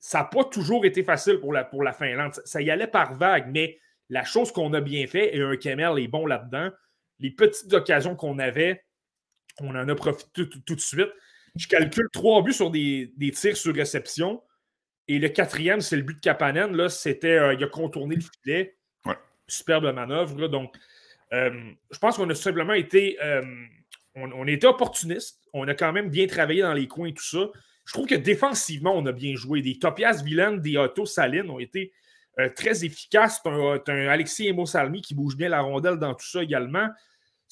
ça 0.00 0.18
n'a 0.18 0.24
pas 0.24 0.42
toujours 0.42 0.84
été 0.84 1.04
facile 1.04 1.38
pour 1.38 1.52
la, 1.52 1.62
pour 1.62 1.84
la 1.84 1.92
Finlande. 1.92 2.32
Ça, 2.44 2.60
y 2.60 2.68
allait 2.68 2.88
par 2.88 3.14
vague, 3.14 3.48
mais 3.48 3.78
la 4.08 4.24
chose 4.24 4.50
qu'on 4.50 4.72
a 4.72 4.80
bien 4.80 5.06
fait, 5.06 5.36
et 5.36 5.40
un 5.40 5.56
Kemel 5.56 6.00
est 6.00 6.08
bon 6.08 6.26
là-dedans, 6.26 6.70
les 7.20 7.30
petites 7.30 7.72
occasions 7.72 8.16
qu'on 8.16 8.40
avait, 8.40 8.82
on 9.60 9.74
en 9.74 9.88
a 9.88 9.94
profité 9.94 10.48
tout, 10.48 10.74
de 10.74 10.80
suite. 10.80 11.10
Je 11.56 11.66
calcule 11.68 12.08
trois 12.12 12.42
buts 12.42 12.52
sur 12.52 12.70
des, 12.70 13.12
des 13.16 13.30
tirs 13.30 13.56
sur 13.56 13.74
réception. 13.74 14.42
Et 15.08 15.18
le 15.18 15.28
quatrième, 15.28 15.80
c'est 15.80 15.96
le 15.96 16.02
but 16.02 16.14
de 16.14 16.20
Kapanen. 16.20 16.74
Là, 16.76 16.88
c'était, 16.88 17.38
euh, 17.38 17.54
il 17.54 17.62
a 17.62 17.66
contourné 17.66 18.16
le 18.16 18.22
filet. 18.22 18.76
Superbe 19.48 19.92
manœuvre. 19.92 20.48
donc, 20.48 20.74
euh, 21.32 21.50
je 21.90 21.98
pense 21.98 22.16
qu'on 22.16 22.30
a 22.30 22.34
simplement 22.34 22.72
été, 22.72 23.18
euh, 23.22 23.42
on, 24.14 24.46
était 24.46 24.66
opportuniste. 24.66 25.40
On 25.52 25.66
a 25.68 25.74
quand 25.74 25.92
même 25.92 26.08
bien 26.08 26.26
travaillé 26.26 26.62
dans 26.62 26.72
les 26.72 26.86
coins 26.86 27.08
et 27.08 27.14
tout 27.14 27.24
ça. 27.24 27.50
Je 27.84 27.92
trouve 27.92 28.06
que 28.06 28.14
défensivement, 28.14 28.96
on 28.96 29.04
a 29.06 29.12
bien 29.12 29.34
joué. 29.34 29.60
Des 29.60 29.78
Topias 29.78 30.22
Villain, 30.24 30.52
des 30.52 30.76
Otto 30.78 31.04
Salines 31.04 31.50
ont 31.50 31.58
été 31.58 31.92
très 32.54 32.84
efficaces. 32.84 33.42
Tu 33.42 33.50
un, 33.50 34.08
Alexis 34.08 34.48
Emo 34.48 34.64
Salmi 34.64 35.02
qui 35.02 35.14
bouge 35.14 35.36
bien 35.36 35.48
la 35.48 35.60
rondelle 35.60 35.96
dans 35.96 36.14
tout 36.14 36.26
ça 36.26 36.42
également. 36.42 36.88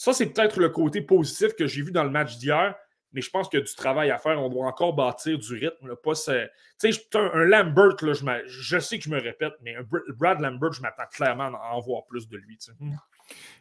Ça, 0.00 0.14
c'est 0.14 0.32
peut-être 0.32 0.58
le 0.58 0.70
côté 0.70 1.02
positif 1.02 1.54
que 1.54 1.66
j'ai 1.66 1.82
vu 1.82 1.92
dans 1.92 2.04
le 2.04 2.10
match 2.10 2.38
d'hier 2.38 2.74
mais 3.12 3.20
je 3.20 3.30
pense 3.30 3.48
qu'il 3.48 3.58
y 3.58 3.62
a 3.62 3.64
du 3.64 3.74
travail 3.74 4.10
à 4.10 4.18
faire. 4.18 4.40
On 4.40 4.48
doit 4.48 4.66
encore 4.66 4.94
bâtir 4.94 5.38
du 5.38 5.54
rythme. 5.54 5.96
Pas 6.02 6.14
tu 6.14 6.20
sais, 6.22 7.08
un, 7.14 7.44
Lambert, 7.44 7.96
là, 8.02 8.42
je, 8.46 8.78
sais 8.78 8.98
que 8.98 9.04
je 9.04 9.10
me 9.10 9.20
répète, 9.20 9.54
mais 9.62 9.74
un 9.74 9.82
Brad 10.16 10.40
Lambert, 10.40 10.72
je 10.72 10.80
m'attends 10.80 11.08
clairement 11.12 11.50
à 11.60 11.74
en 11.74 11.80
voir 11.80 12.04
plus 12.06 12.28
de 12.28 12.36
lui. 12.36 12.56
Hmm. 12.78 12.94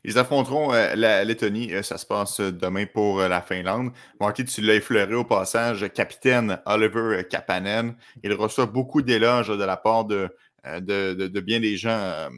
Ils 0.04 0.18
affronteront 0.18 0.74
euh, 0.74 0.96
la 0.96 1.24
Lettonie. 1.24 1.74
Euh, 1.74 1.82
ça 1.82 1.98
se 1.98 2.06
passe 2.06 2.40
demain 2.40 2.86
pour 2.86 3.22
euh, 3.22 3.28
la 3.28 3.42
Finlande. 3.42 3.92
Marty, 4.20 4.46
tu 4.46 4.62
l'as 4.62 4.76
effleuré 4.76 5.16
au 5.16 5.26
passage. 5.26 5.92
Capitaine 5.94 6.60
Oliver 6.66 7.24
Kapanen. 7.28 7.96
Il 8.24 8.34
reçoit 8.34 8.68
beaucoup 8.68 9.02
d'éloges 9.02 9.50
de 9.50 9.64
la 9.64 9.78
part 9.78 10.06
de, 10.06 10.30
de, 10.64 11.14
de, 11.14 11.40
bien 11.40 11.60
des 11.60 11.76
gens 11.76 12.30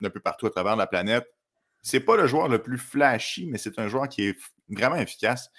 d'un 0.00 0.10
peu 0.10 0.20
partout 0.20 0.46
à 0.46 0.50
travers 0.50 0.76
la 0.76 0.86
planète. 0.86 1.31
C'est 1.82 2.00
pas 2.00 2.16
le 2.16 2.26
joueur 2.26 2.48
le 2.48 2.62
plus 2.62 2.78
flashy, 2.78 3.46
mais 3.46 3.58
c'est 3.58 3.78
un 3.78 3.88
joueur 3.88 4.08
qui 4.08 4.28
est 4.28 4.36
vraiment 4.68 4.96
efficace. 4.96 5.50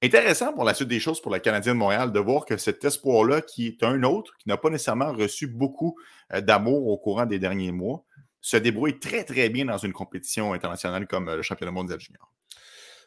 Intéressant 0.00 0.52
pour 0.52 0.64
la 0.64 0.74
suite 0.74 0.88
des 0.88 1.00
choses 1.00 1.20
pour 1.20 1.32
le 1.32 1.40
Canadien 1.40 1.74
de 1.74 1.78
Montréal 1.78 2.12
de 2.12 2.20
voir 2.20 2.44
que 2.44 2.56
cet 2.56 2.84
espoir-là, 2.84 3.40
qui 3.40 3.66
est 3.66 3.82
un 3.82 4.04
autre, 4.04 4.32
qui 4.38 4.48
n'a 4.48 4.56
pas 4.56 4.70
nécessairement 4.70 5.12
reçu 5.12 5.48
beaucoup 5.48 5.96
euh, 6.32 6.40
d'amour 6.40 6.86
au 6.86 6.96
courant 6.98 7.26
des 7.26 7.40
derniers 7.40 7.72
mois, 7.72 8.04
se 8.40 8.56
débrouille 8.56 9.00
très, 9.00 9.24
très 9.24 9.48
bien 9.48 9.64
dans 9.64 9.78
une 9.78 9.92
compétition 9.92 10.52
internationale 10.52 11.08
comme 11.08 11.28
euh, 11.28 11.36
le 11.36 11.42
championnat 11.42 11.72
mondial 11.72 11.98
junior. 11.98 12.32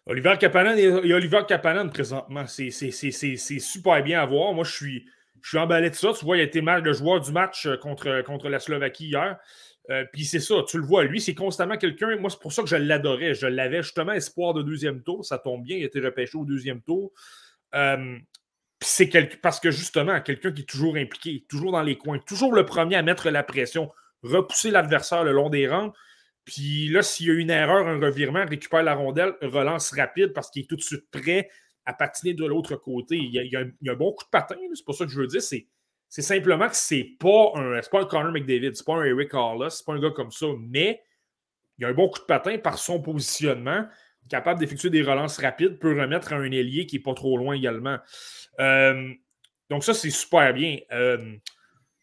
Oliver 0.05 0.35
Kapanen 0.37 0.77
et 0.77 1.13
Oliver 1.13 1.43
Kapanen 1.47 1.89
présentement, 1.91 2.45
c'est 2.47 2.71
super 2.71 4.03
bien 4.03 4.21
à 4.21 4.25
voir. 4.25 4.53
Moi, 4.53 4.65
je 4.65 4.71
suis, 4.71 5.05
je 5.41 5.49
suis 5.49 5.57
emballé 5.59 5.91
de 5.91 5.95
ça. 5.95 6.11
Tu 6.11 6.25
vois, 6.25 6.37
il 6.37 6.41
a 6.41 6.43
été 6.43 6.61
mal 6.61 6.83
le 6.83 6.91
joueur 6.91 7.21
du 7.21 7.31
match 7.31 7.67
euh, 7.67 7.77
contre, 7.77 8.21
contre 8.23 8.49
la 8.49 8.59
Slovaquie 8.59 9.07
hier. 9.07 9.37
Euh, 9.91 10.05
puis 10.11 10.23
c'est 10.23 10.39
ça, 10.39 10.55
tu 10.67 10.77
le 10.77 10.85
vois, 10.85 11.03
lui, 11.03 11.19
c'est 11.19 11.35
constamment 11.35 11.77
quelqu'un. 11.77 12.15
Moi, 12.17 12.29
c'est 12.29 12.39
pour 12.39 12.53
ça 12.53 12.63
que 12.63 12.69
je 12.69 12.77
l'adorais. 12.77 13.33
Je 13.33 13.45
l'avais 13.45 13.83
justement 13.83 14.13
espoir 14.13 14.53
de 14.53 14.61
deuxième 14.61 15.03
tour. 15.03 15.25
Ça 15.25 15.37
tombe 15.37 15.63
bien, 15.63 15.77
il 15.77 15.83
a 15.83 15.87
été 15.87 15.99
repêché 15.99 16.37
au 16.37 16.45
deuxième 16.45 16.81
tour. 16.81 17.11
Euh, 17.75 18.17
c'est 18.79 19.07
parce 19.41 19.59
que 19.59 19.69
justement, 19.69 20.21
quelqu'un 20.21 20.51
qui 20.51 20.61
est 20.61 20.69
toujours 20.69 20.95
impliqué, 20.95 21.45
toujours 21.49 21.73
dans 21.73 21.83
les 21.83 21.97
coins, 21.97 22.19
toujours 22.19 22.53
le 22.53 22.65
premier 22.65 22.95
à 22.95 23.03
mettre 23.03 23.29
la 23.29 23.43
pression, 23.43 23.91
repousser 24.23 24.71
l'adversaire 24.71 25.23
le 25.23 25.33
long 25.33 25.49
des 25.49 25.67
rangs. 25.67 25.91
Puis 26.45 26.87
là, 26.87 27.03
s'il 27.03 27.27
y 27.27 27.29
a 27.29 27.33
une 27.33 27.51
erreur, 27.51 27.87
un 27.87 27.99
revirement, 27.99 28.45
récupère 28.45 28.83
la 28.83 28.95
rondelle, 28.95 29.35
relance 29.41 29.93
rapide 29.93 30.33
parce 30.33 30.49
qu'il 30.49 30.63
est 30.63 30.67
tout 30.67 30.77
de 30.77 30.81
suite 30.81 31.05
prêt 31.11 31.49
à 31.85 31.93
patiner 31.93 32.33
de 32.33 32.45
l'autre 32.45 32.75
côté. 32.75 33.17
Il 33.17 33.31
y, 33.31 33.55
a, 33.55 33.59
un, 33.59 33.95
bon 33.95 34.13
coup 34.13 34.23
de 34.23 34.29
patin, 34.29 34.55
c'est 34.73 34.85
pas 34.85 34.93
ça 34.93 35.05
que 35.05 35.11
je 35.11 35.19
veux 35.19 35.27
dire. 35.27 35.41
C'est 35.41 35.67
c'est 36.11 36.21
simplement 36.21 36.67
que 36.67 36.75
c'est 36.75 37.15
pas 37.17 37.53
un, 37.55 37.79
pas 37.89 38.01
un 38.01 38.05
Connor 38.05 38.33
McDavid, 38.33 38.75
c'est 38.75 38.85
pas 38.85 38.95
un 38.95 39.05
Eric 39.05 39.31
Carlos, 39.31 39.69
c'est 39.69 39.85
pas 39.85 39.93
un 39.93 39.99
gars 39.99 40.11
comme 40.11 40.29
ça, 40.29 40.45
mais 40.59 41.01
il 41.77 41.85
a 41.85 41.87
un 41.87 41.93
bon 41.93 42.09
coup 42.09 42.19
de 42.19 42.25
patin 42.25 42.57
par 42.57 42.77
son 42.77 43.01
positionnement, 43.01 43.87
capable 44.29 44.59
d'effectuer 44.59 44.89
des 44.89 45.03
relances 45.03 45.39
rapides, 45.39 45.79
peut 45.79 45.97
remettre 45.97 46.33
à 46.33 46.35
un 46.35 46.51
ailier 46.51 46.85
qui 46.85 46.97
n'est 46.97 47.01
pas 47.01 47.13
trop 47.13 47.37
loin 47.37 47.55
également. 47.55 47.97
Euh, 48.59 49.09
donc 49.69 49.85
ça, 49.85 49.93
c'est 49.93 50.09
super 50.09 50.53
bien. 50.53 50.79
Euh, 50.91 51.37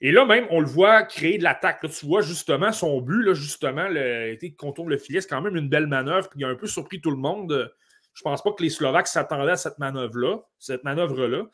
et 0.00 0.10
là 0.10 0.24
même, 0.24 0.46
on 0.48 0.60
le 0.60 0.66
voit 0.66 1.02
créer 1.02 1.36
de 1.36 1.44
l'attaque. 1.44 1.80
tu 1.82 2.06
vois 2.06 2.22
justement 2.22 2.72
son 2.72 3.02
but, 3.02 3.22
là, 3.22 3.34
justement, 3.34 3.88
le, 3.90 4.38
qu'on 4.56 4.72
tourne 4.72 4.88
le 4.88 4.96
filet, 4.96 5.20
c'est 5.20 5.28
quand 5.28 5.42
même 5.42 5.56
une 5.56 5.68
belle 5.68 5.86
manœuvre, 5.86 6.30
puis 6.30 6.40
il 6.40 6.46
a 6.46 6.48
un 6.48 6.54
peu 6.54 6.66
surpris 6.66 7.02
tout 7.02 7.10
le 7.10 7.18
monde. 7.18 7.70
Je 8.14 8.22
pense 8.22 8.42
pas 8.42 8.52
que 8.52 8.62
les 8.62 8.70
Slovaques 8.70 9.06
s'attendaient 9.06 9.52
à 9.52 9.56
cette 9.58 9.78
manœuvre-là, 9.78 10.38
cette 10.58 10.82
manœuvre-là. 10.82 11.44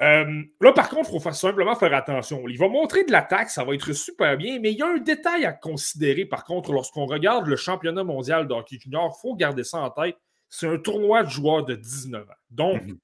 Euh, 0.00 0.42
là, 0.60 0.72
par 0.72 0.88
contre, 0.88 1.10
il 1.12 1.20
faut 1.20 1.32
simplement 1.32 1.76
faire 1.76 1.94
attention. 1.94 2.48
Il 2.48 2.58
va 2.58 2.68
montrer 2.68 3.04
de 3.04 3.12
l'attaque, 3.12 3.50
ça 3.50 3.64
va 3.64 3.74
être 3.74 3.92
super 3.92 4.36
bien, 4.36 4.58
mais 4.58 4.72
il 4.72 4.78
y 4.78 4.82
a 4.82 4.88
un 4.88 4.98
détail 4.98 5.44
à 5.44 5.52
considérer, 5.52 6.24
par 6.24 6.44
contre, 6.44 6.72
lorsqu'on 6.72 7.06
regarde 7.06 7.46
le 7.46 7.56
championnat 7.56 8.02
mondial 8.02 8.48
de 8.48 8.54
hockey 8.54 8.78
junior, 8.80 9.14
il 9.16 9.20
faut 9.20 9.34
garder 9.36 9.62
ça 9.62 9.78
en 9.78 9.90
tête. 9.90 10.16
C'est 10.48 10.66
un 10.66 10.78
tournoi 10.78 11.22
de 11.22 11.30
joueurs 11.30 11.64
de 11.64 11.74
19 11.74 12.28
ans. 12.28 12.32
Donc, 12.50 12.82
mhm. 12.82 12.98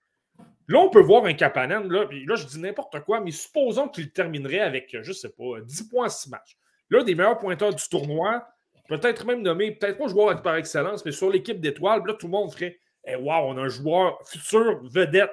là, 0.68 0.80
on 0.80 0.90
peut 0.90 1.00
voir 1.00 1.24
un 1.26 1.34
Kapanen, 1.34 1.88
là, 1.88 2.06
là 2.10 2.34
je 2.34 2.46
dis 2.46 2.58
n'importe 2.58 3.00
quoi, 3.00 3.20
mais 3.20 3.30
supposons 3.30 3.88
qu'il 3.88 4.10
terminerait 4.10 4.60
avec, 4.60 4.96
je 5.02 5.08
ne 5.08 5.14
sais 5.14 5.30
pas, 5.30 5.60
10 5.62 5.88
points 5.88 6.06
à 6.06 6.10
6 6.10 6.30
matchs. 6.30 6.56
L'un 6.90 7.04
des 7.04 7.14
meilleurs 7.14 7.38
pointeurs 7.38 7.72
du 7.72 7.88
tournoi, 7.88 8.44
peut-être 8.88 9.24
même 9.24 9.42
nommé, 9.42 9.70
peut-être 9.70 9.96
pas 9.96 10.08
joueur 10.08 10.42
par 10.42 10.56
excellence, 10.56 11.04
mais 11.04 11.12
sur 11.12 11.30
l'équipe 11.30 11.60
d'étoiles, 11.60 12.02
là, 12.04 12.14
tout 12.14 12.26
le 12.26 12.32
monde 12.32 12.52
ferait 12.52 12.80
eh, 13.04 13.14
Waouh, 13.14 13.52
on 13.52 13.56
a 13.56 13.62
un 13.62 13.68
joueur 13.68 14.18
futur 14.26 14.80
vedette 14.82 15.30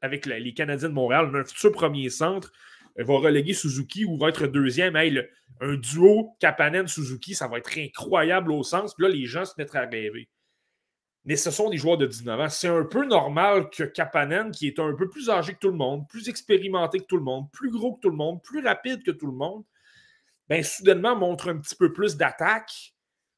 avec 0.00 0.26
les 0.26 0.54
Canadiens 0.54 0.88
de 0.88 0.94
Montréal, 0.94 1.30
un 1.34 1.44
futur 1.44 1.72
premier 1.72 2.08
centre, 2.10 2.52
euh, 2.98 3.04
va 3.04 3.18
reléguer 3.18 3.54
Suzuki 3.54 4.04
ou 4.04 4.16
va 4.16 4.28
être 4.28 4.46
deuxième. 4.46 4.96
un 4.96 5.74
duo 5.74 6.36
Kapanen-Suzuki, 6.40 7.34
ça 7.34 7.48
va 7.48 7.58
être 7.58 7.78
incroyable 7.78 8.52
au 8.52 8.62
sens. 8.62 8.94
Puis 8.94 9.04
là, 9.04 9.10
les 9.10 9.26
gens 9.26 9.44
se 9.44 9.54
mettraient 9.58 9.80
à 9.80 9.86
rêver. 9.86 10.28
Mais 11.24 11.36
ce 11.36 11.50
sont 11.50 11.68
des 11.68 11.76
joueurs 11.76 11.98
de 11.98 12.06
19 12.06 12.40
ans. 12.40 12.48
C'est 12.48 12.68
un 12.68 12.84
peu 12.84 13.04
normal 13.06 13.68
que 13.70 13.84
Kapanen, 13.84 14.50
qui 14.52 14.66
est 14.66 14.78
un 14.78 14.94
peu 14.94 15.08
plus 15.08 15.28
âgé 15.28 15.52
que 15.52 15.58
tout 15.58 15.70
le 15.70 15.76
monde, 15.76 16.08
plus 16.08 16.28
expérimenté 16.28 16.98
que 16.98 17.04
tout 17.04 17.18
le 17.18 17.22
monde, 17.22 17.50
plus 17.52 17.70
gros 17.70 17.94
que 17.94 18.00
tout 18.00 18.10
le 18.10 18.16
monde, 18.16 18.42
plus 18.42 18.64
rapide 18.64 19.02
que 19.02 19.10
tout 19.10 19.26
le 19.26 19.36
monde, 19.36 19.64
ben, 20.48 20.64
soudainement 20.64 21.14
montre 21.14 21.50
un 21.50 21.58
petit 21.58 21.76
peu 21.76 21.92
plus 21.92 22.16
d'attaque 22.16 22.94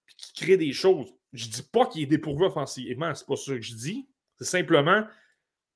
et 0.08 0.12
qui 0.16 0.32
crée 0.32 0.56
des 0.56 0.72
choses. 0.72 1.12
Je 1.32 1.46
ne 1.46 1.50
dis 1.50 1.62
pas 1.62 1.86
qu'il 1.86 2.02
est 2.02 2.06
dépourvu 2.06 2.44
offensivement, 2.44 3.14
c'est 3.14 3.26
pas 3.26 3.36
ça 3.36 3.52
que 3.52 3.62
je 3.62 3.74
dis. 3.74 4.08
C'est 4.38 4.44
simplement 4.44 5.04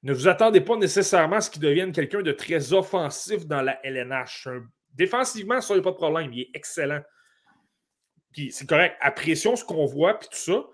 ne 0.03 0.13
vous 0.13 0.29
attendez 0.29 0.61
pas 0.61 0.77
nécessairement 0.77 1.37
à 1.37 1.41
ce 1.41 1.51
qu'il 1.51 1.63
devienne 1.63 1.93
quelqu'un 1.93 2.23
de 2.23 2.33
très 2.33 2.73
offensif 2.73 3.47
dans 3.47 3.63
la 3.63 3.85
LNH. 3.85 4.49
Défensivement, 4.95 5.61
ça, 5.61 5.75
il 5.75 5.83
pas 5.83 5.91
de 5.91 5.97
problème. 5.97 6.33
Il 6.33 6.43
est 6.43 6.51
excellent. 6.55 7.03
c'est 8.51 8.69
correct. 8.69 8.97
Apprécions 9.01 9.57
ce 9.57 9.65
qu'on 9.65 9.87
voit, 9.87 10.19
puis 10.19 10.29
tout 10.31 10.39
ça. 10.39 10.65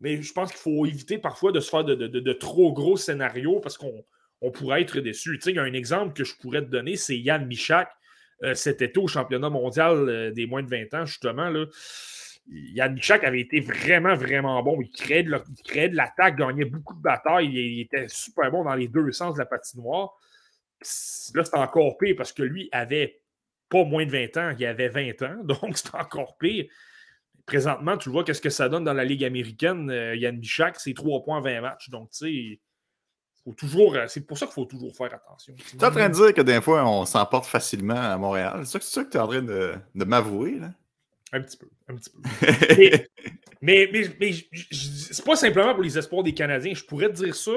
Mais 0.00 0.20
je 0.20 0.32
pense 0.32 0.50
qu'il 0.50 0.60
faut 0.60 0.86
éviter 0.86 1.18
parfois 1.18 1.52
de 1.52 1.60
se 1.60 1.70
faire 1.70 1.84
de, 1.84 2.32
trop 2.32 2.72
gros 2.72 2.96
scénarios 2.96 3.60
parce 3.60 3.78
qu'on 3.78 4.04
pourrait 4.52 4.82
être 4.82 5.00
déçu. 5.00 5.38
Tu 5.38 5.44
sais, 5.44 5.50
il 5.50 5.56
y 5.56 5.58
a 5.58 5.62
un 5.62 5.72
exemple 5.72 6.12
que 6.12 6.24
je 6.24 6.36
pourrais 6.36 6.60
te 6.60 6.68
donner, 6.68 6.96
c'est 6.96 7.16
Yann 7.16 7.46
Michak 7.46 7.90
euh, 8.42 8.54
cet 8.54 8.82
été 8.82 8.98
au 8.98 9.06
championnat 9.06 9.48
mondial 9.48 10.08
euh, 10.08 10.30
des 10.32 10.46
moins 10.46 10.62
de 10.62 10.68
20 10.68 10.92
ans, 10.94 11.06
justement. 11.06 11.48
Là. 11.48 11.66
Yann 12.46 12.92
Michak 12.92 13.24
avait 13.24 13.40
été 13.40 13.60
vraiment, 13.60 14.14
vraiment 14.14 14.62
bon. 14.62 14.80
Il 14.80 14.90
créait 14.90 15.22
de, 15.22 15.96
l'attaque, 15.96 16.36
gagnait 16.36 16.64
beaucoup 16.64 16.94
de 16.94 17.00
batailles. 17.00 17.48
Il, 17.48 17.80
était 17.80 18.06
super 18.08 18.50
bon 18.50 18.64
dans 18.64 18.74
les 18.74 18.88
deux 18.88 19.12
sens 19.12 19.34
de 19.34 19.38
la 19.38 19.46
patinoire. 19.46 20.12
Là, 21.34 21.44
c'est 21.44 21.56
encore 21.56 21.96
pire 21.96 22.14
parce 22.16 22.32
que 22.32 22.42
lui 22.42 22.68
avait 22.72 23.20
pas 23.70 23.84
moins 23.84 24.04
de 24.04 24.10
20 24.10 24.36
ans, 24.36 24.54
il 24.58 24.66
avait 24.66 24.88
20 24.88 25.22
ans, 25.22 25.36
donc 25.44 25.78
c'est 25.78 25.94
encore 25.94 26.36
pire. 26.38 26.66
Présentement, 27.46 27.96
tu 27.96 28.10
vois 28.10 28.24
qu'est-ce 28.24 28.40
que 28.40 28.50
ça 28.50 28.68
donne 28.68 28.84
dans 28.84 28.94
la 28.94 29.04
Ligue 29.04 29.24
américaine. 29.24 29.90
Euh, 29.90 30.16
Yann 30.16 30.38
Bichak, 30.38 30.80
c'est 30.80 30.94
3 30.94 31.24
points 31.24 31.40
20 31.40 31.60
matchs. 31.60 31.90
Donc, 31.90 32.10
tu 32.10 32.16
sais, 32.54 32.60
faut 33.44 33.52
toujours. 33.52 33.94
Euh, 33.94 34.06
c'est 34.08 34.22
pour 34.22 34.38
ça 34.38 34.46
qu'il 34.46 34.54
faut 34.54 34.64
toujours 34.64 34.96
faire 34.96 35.12
attention. 35.12 35.54
Tu 35.54 35.76
es 35.76 35.84
en 35.84 35.90
train 35.90 36.08
de 36.08 36.14
dire 36.14 36.32
que 36.32 36.40
des 36.40 36.62
fois, 36.62 36.88
on 36.88 37.04
s'emporte 37.04 37.44
facilement 37.44 38.00
à 38.00 38.16
Montréal. 38.16 38.62
C'est 38.64 38.82
ça 38.82 39.04
que 39.04 39.10
tu 39.10 39.16
es 39.18 39.20
en 39.20 39.28
train 39.28 39.42
de 39.42 39.78
m'avouer, 39.94 40.58
là? 40.58 40.70
Un 41.34 41.40
petit 41.40 41.56
peu. 41.56 41.66
Un 41.88 41.96
petit 41.96 42.10
peu. 42.10 42.20
mais 43.60 43.90
mais, 43.92 44.04
mais, 44.20 44.30
c'est 44.70 45.24
pas 45.24 45.34
simplement 45.34 45.74
pour 45.74 45.82
les 45.82 45.98
espoirs 45.98 46.22
des 46.22 46.32
Canadiens. 46.32 46.74
Je 46.74 46.84
pourrais 46.84 47.08
te 47.08 47.14
dire 47.14 47.34
ça 47.34 47.50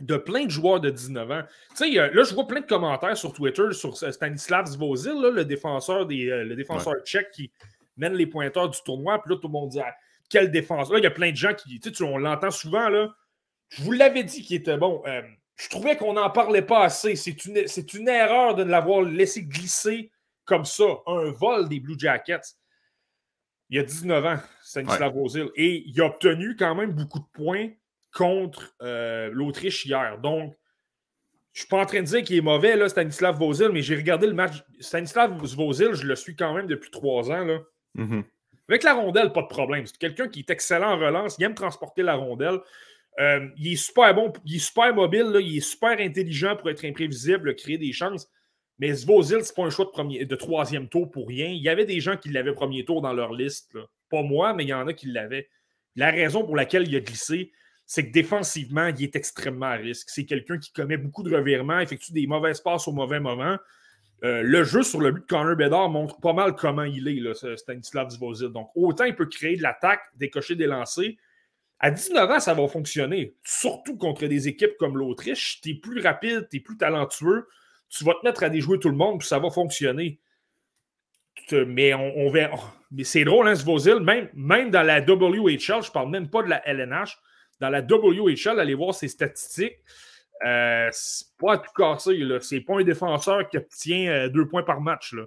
de 0.00 0.16
plein 0.16 0.46
de 0.46 0.50
joueurs 0.50 0.80
de 0.80 0.90
19 0.90 1.30
ans. 1.30 1.42
Tu 1.76 1.76
sais, 1.76 1.90
là, 1.90 2.22
je 2.24 2.34
vois 2.34 2.48
plein 2.48 2.60
de 2.60 2.66
commentaires 2.66 3.16
sur 3.16 3.32
Twitter 3.32 3.72
sur 3.72 3.96
Stanislav 3.96 4.66
Zvozil, 4.66 5.12
le 5.32 5.44
défenseur, 5.44 6.06
des, 6.06 6.28
euh, 6.28 6.44
le 6.44 6.56
défenseur 6.56 6.94
tchèque 7.04 7.30
qui 7.30 7.52
mène 7.96 8.14
les 8.14 8.26
pointeurs 8.26 8.68
du 8.68 8.78
tournoi. 8.84 9.22
Puis 9.22 9.32
là, 9.32 9.40
tout 9.40 9.46
le 9.46 9.52
monde 9.52 9.70
dit 9.70 9.80
ah, 9.80 9.94
quel 10.28 10.50
défenseur. 10.50 10.94
Là, 10.94 10.98
il 10.98 11.04
y 11.04 11.06
a 11.06 11.12
plein 11.12 11.30
de 11.30 11.36
gens 11.36 11.54
qui. 11.54 11.78
Tu 11.78 11.94
sais, 11.94 12.02
on 12.02 12.18
l'entend 12.18 12.50
souvent. 12.50 12.88
là. 12.88 13.14
Je 13.68 13.82
vous 13.82 13.92
l'avais 13.92 14.24
dit 14.24 14.42
qu'il 14.42 14.56
était 14.56 14.76
bon. 14.76 15.02
Euh, 15.06 15.22
je 15.54 15.68
trouvais 15.68 15.96
qu'on 15.96 16.14
n'en 16.14 16.30
parlait 16.30 16.62
pas 16.62 16.82
assez. 16.82 17.14
C'est 17.14 17.44
une, 17.44 17.64
une 17.94 18.08
erreur 18.08 18.56
de 18.56 18.64
l'avoir 18.64 19.02
laissé 19.02 19.44
glisser 19.44 20.10
comme 20.44 20.64
ça. 20.64 20.84
Un 21.06 21.30
vol 21.30 21.68
des 21.68 21.78
Blue 21.78 21.96
Jackets 21.96 22.56
il 23.70 23.76
y 23.76 23.80
a 23.80 23.82
19 23.82 24.24
ans, 24.24 24.38
Stanislav 24.62 25.16
ouais. 25.16 25.50
Et 25.56 25.84
il 25.86 26.00
a 26.00 26.06
obtenu 26.06 26.56
quand 26.56 26.74
même 26.74 26.92
beaucoup 26.92 27.18
de 27.18 27.26
points 27.32 27.68
contre 28.12 28.74
euh, 28.82 29.30
l'Autriche 29.32 29.84
hier. 29.84 30.18
Donc, 30.18 30.54
je 31.52 31.60
ne 31.60 31.64
suis 31.64 31.68
pas 31.68 31.82
en 31.82 31.86
train 31.86 32.00
de 32.00 32.06
dire 32.06 32.22
qu'il 32.22 32.36
est 32.36 32.42
mauvais, 32.42 32.76
là, 32.76 32.88
Stanislav 32.88 33.36
Vozil, 33.36 33.70
mais 33.72 33.82
j'ai 33.82 33.96
regardé 33.96 34.26
le 34.26 34.32
match. 34.32 34.62
Stanislav 34.80 35.32
Vozil, 35.32 35.94
je 35.94 36.06
le 36.06 36.16
suis 36.16 36.36
quand 36.36 36.54
même 36.54 36.66
depuis 36.66 36.90
trois 36.90 37.30
ans. 37.30 37.44
Là. 37.44 37.58
Mm-hmm. 37.96 38.24
Avec 38.68 38.82
la 38.82 38.94
rondelle, 38.94 39.32
pas 39.32 39.42
de 39.42 39.48
problème. 39.48 39.86
C'est 39.86 39.98
quelqu'un 39.98 40.28
qui 40.28 40.40
est 40.40 40.50
excellent 40.50 40.92
en 40.92 40.98
relance, 40.98 41.36
il 41.38 41.44
aime 41.44 41.54
transporter 41.54 42.02
la 42.02 42.14
rondelle. 42.14 42.60
Euh, 43.18 43.48
il 43.56 43.72
est 43.72 43.76
super 43.76 44.14
bon, 44.14 44.32
il 44.44 44.56
est 44.56 44.60
super 44.60 44.94
mobile, 44.94 45.36
il 45.40 45.56
est 45.56 45.60
super 45.60 45.98
intelligent 45.98 46.54
pour 46.54 46.70
être 46.70 46.84
imprévisible, 46.84 47.56
créer 47.56 47.78
des 47.78 47.92
chances. 47.92 48.28
Mais 48.78 48.92
Zvozil, 48.92 49.42
c'est 49.42 49.54
pas 49.54 49.64
un 49.64 49.70
choix 49.70 49.86
de, 49.86 50.34
troisième 50.36 50.88
tour 50.88 51.10
pour 51.10 51.28
rien. 51.28 51.48
Il 51.48 51.62
y 51.62 51.68
avait 51.68 51.84
des 51.84 52.00
gens 52.00 52.16
qui 52.16 52.28
l'avaient 52.28 52.52
premier 52.52 52.84
tour 52.84 53.02
dans 53.02 53.12
leur 53.12 53.32
liste. 53.32 53.76
Pas 54.08 54.22
moi, 54.22 54.54
mais 54.54 54.64
il 54.64 54.68
y 54.68 54.74
en 54.74 54.86
a 54.86 54.92
qui 54.92 55.08
l'avaient. 55.08 55.48
La 55.96 56.10
raison 56.10 56.44
pour 56.44 56.54
laquelle 56.54 56.86
il 56.86 56.94
a 56.94 57.00
glissé, 57.00 57.50
c'est 57.86 58.06
que 58.06 58.12
défensivement, 58.12 58.86
il 58.86 59.02
est 59.02 59.16
extrêmement 59.16 59.66
à 59.66 59.74
risque. 59.74 60.10
C'est 60.10 60.26
quelqu'un 60.26 60.58
qui 60.58 60.72
commet 60.72 60.96
beaucoup 60.96 61.24
de 61.24 61.34
revirements, 61.34 61.80
effectue 61.80 62.12
des 62.12 62.26
mauvaises 62.26 62.60
passes 62.60 62.86
au 62.86 62.92
mauvais 62.92 63.18
moment. 63.18 63.56
Euh, 64.24 64.42
le 64.42 64.62
jeu 64.62 64.82
sur 64.82 65.00
le 65.00 65.12
but 65.12 65.20
de 65.20 65.26
Connor 65.26 65.56
Bedard 65.56 65.88
montre 65.88 66.20
pas 66.20 66.32
mal 66.32 66.54
comment 66.54 66.82
il 66.84 67.08
est, 67.08 67.56
Stanislav 67.56 68.10
Zvozil. 68.10 68.48
Donc, 68.48 68.70
autant 68.76 69.04
il 69.04 69.14
peut 69.14 69.26
créer 69.26 69.56
de 69.56 69.62
l'attaque, 69.62 70.02
décocher 70.16 70.54
des 70.54 70.66
lancers. 70.66 71.14
À 71.80 71.90
19 71.90 72.30
ans, 72.30 72.40
ça 72.40 72.54
va 72.54 72.66
fonctionner. 72.68 73.34
Surtout 73.44 73.96
contre 73.96 74.26
des 74.26 74.48
équipes 74.48 74.76
comme 74.78 74.96
l'Autriche. 74.96 75.60
Tu 75.60 75.70
es 75.70 75.74
plus 75.74 76.00
rapide, 76.00 76.48
tu 76.50 76.56
es 76.56 76.60
plus 76.60 76.76
talentueux. 76.76 77.46
Tu 77.88 78.04
vas 78.04 78.14
te 78.14 78.26
mettre 78.26 78.42
à 78.42 78.48
déjouer 78.48 78.78
tout 78.78 78.90
le 78.90 78.96
monde, 78.96 79.20
puis 79.20 79.28
ça 79.28 79.38
va 79.38 79.50
fonctionner. 79.50 80.18
Mais 81.52 81.94
on. 81.94 82.32
Mais 82.90 83.04
c'est 83.04 83.24
drôle, 83.24 83.48
hein, 83.48 83.54
Zvozil. 83.54 84.00
Même, 84.00 84.28
même 84.34 84.70
dans 84.70 84.82
la 84.82 85.00
WHL, 85.00 85.82
je 85.82 85.90
parle 85.90 86.10
même 86.10 86.28
pas 86.28 86.42
de 86.42 86.48
la 86.48 86.66
LNH. 86.66 87.18
Dans 87.60 87.70
la 87.70 87.82
WHL, 87.82 88.58
allez 88.58 88.74
voir 88.74 88.94
ses 88.94 89.08
statistiques. 89.08 89.78
Euh, 90.46 90.88
c'est 90.92 91.26
pas 91.38 91.54
à 91.54 91.58
tout 91.58 91.72
casser. 91.76 92.18
C'est 92.40 92.60
pas 92.60 92.78
un 92.78 92.84
défenseur 92.84 93.48
qui 93.48 93.56
obtient 93.56 94.10
euh, 94.10 94.28
deux 94.28 94.46
points 94.46 94.62
par 94.62 94.80
match. 94.80 95.12
Là. 95.12 95.24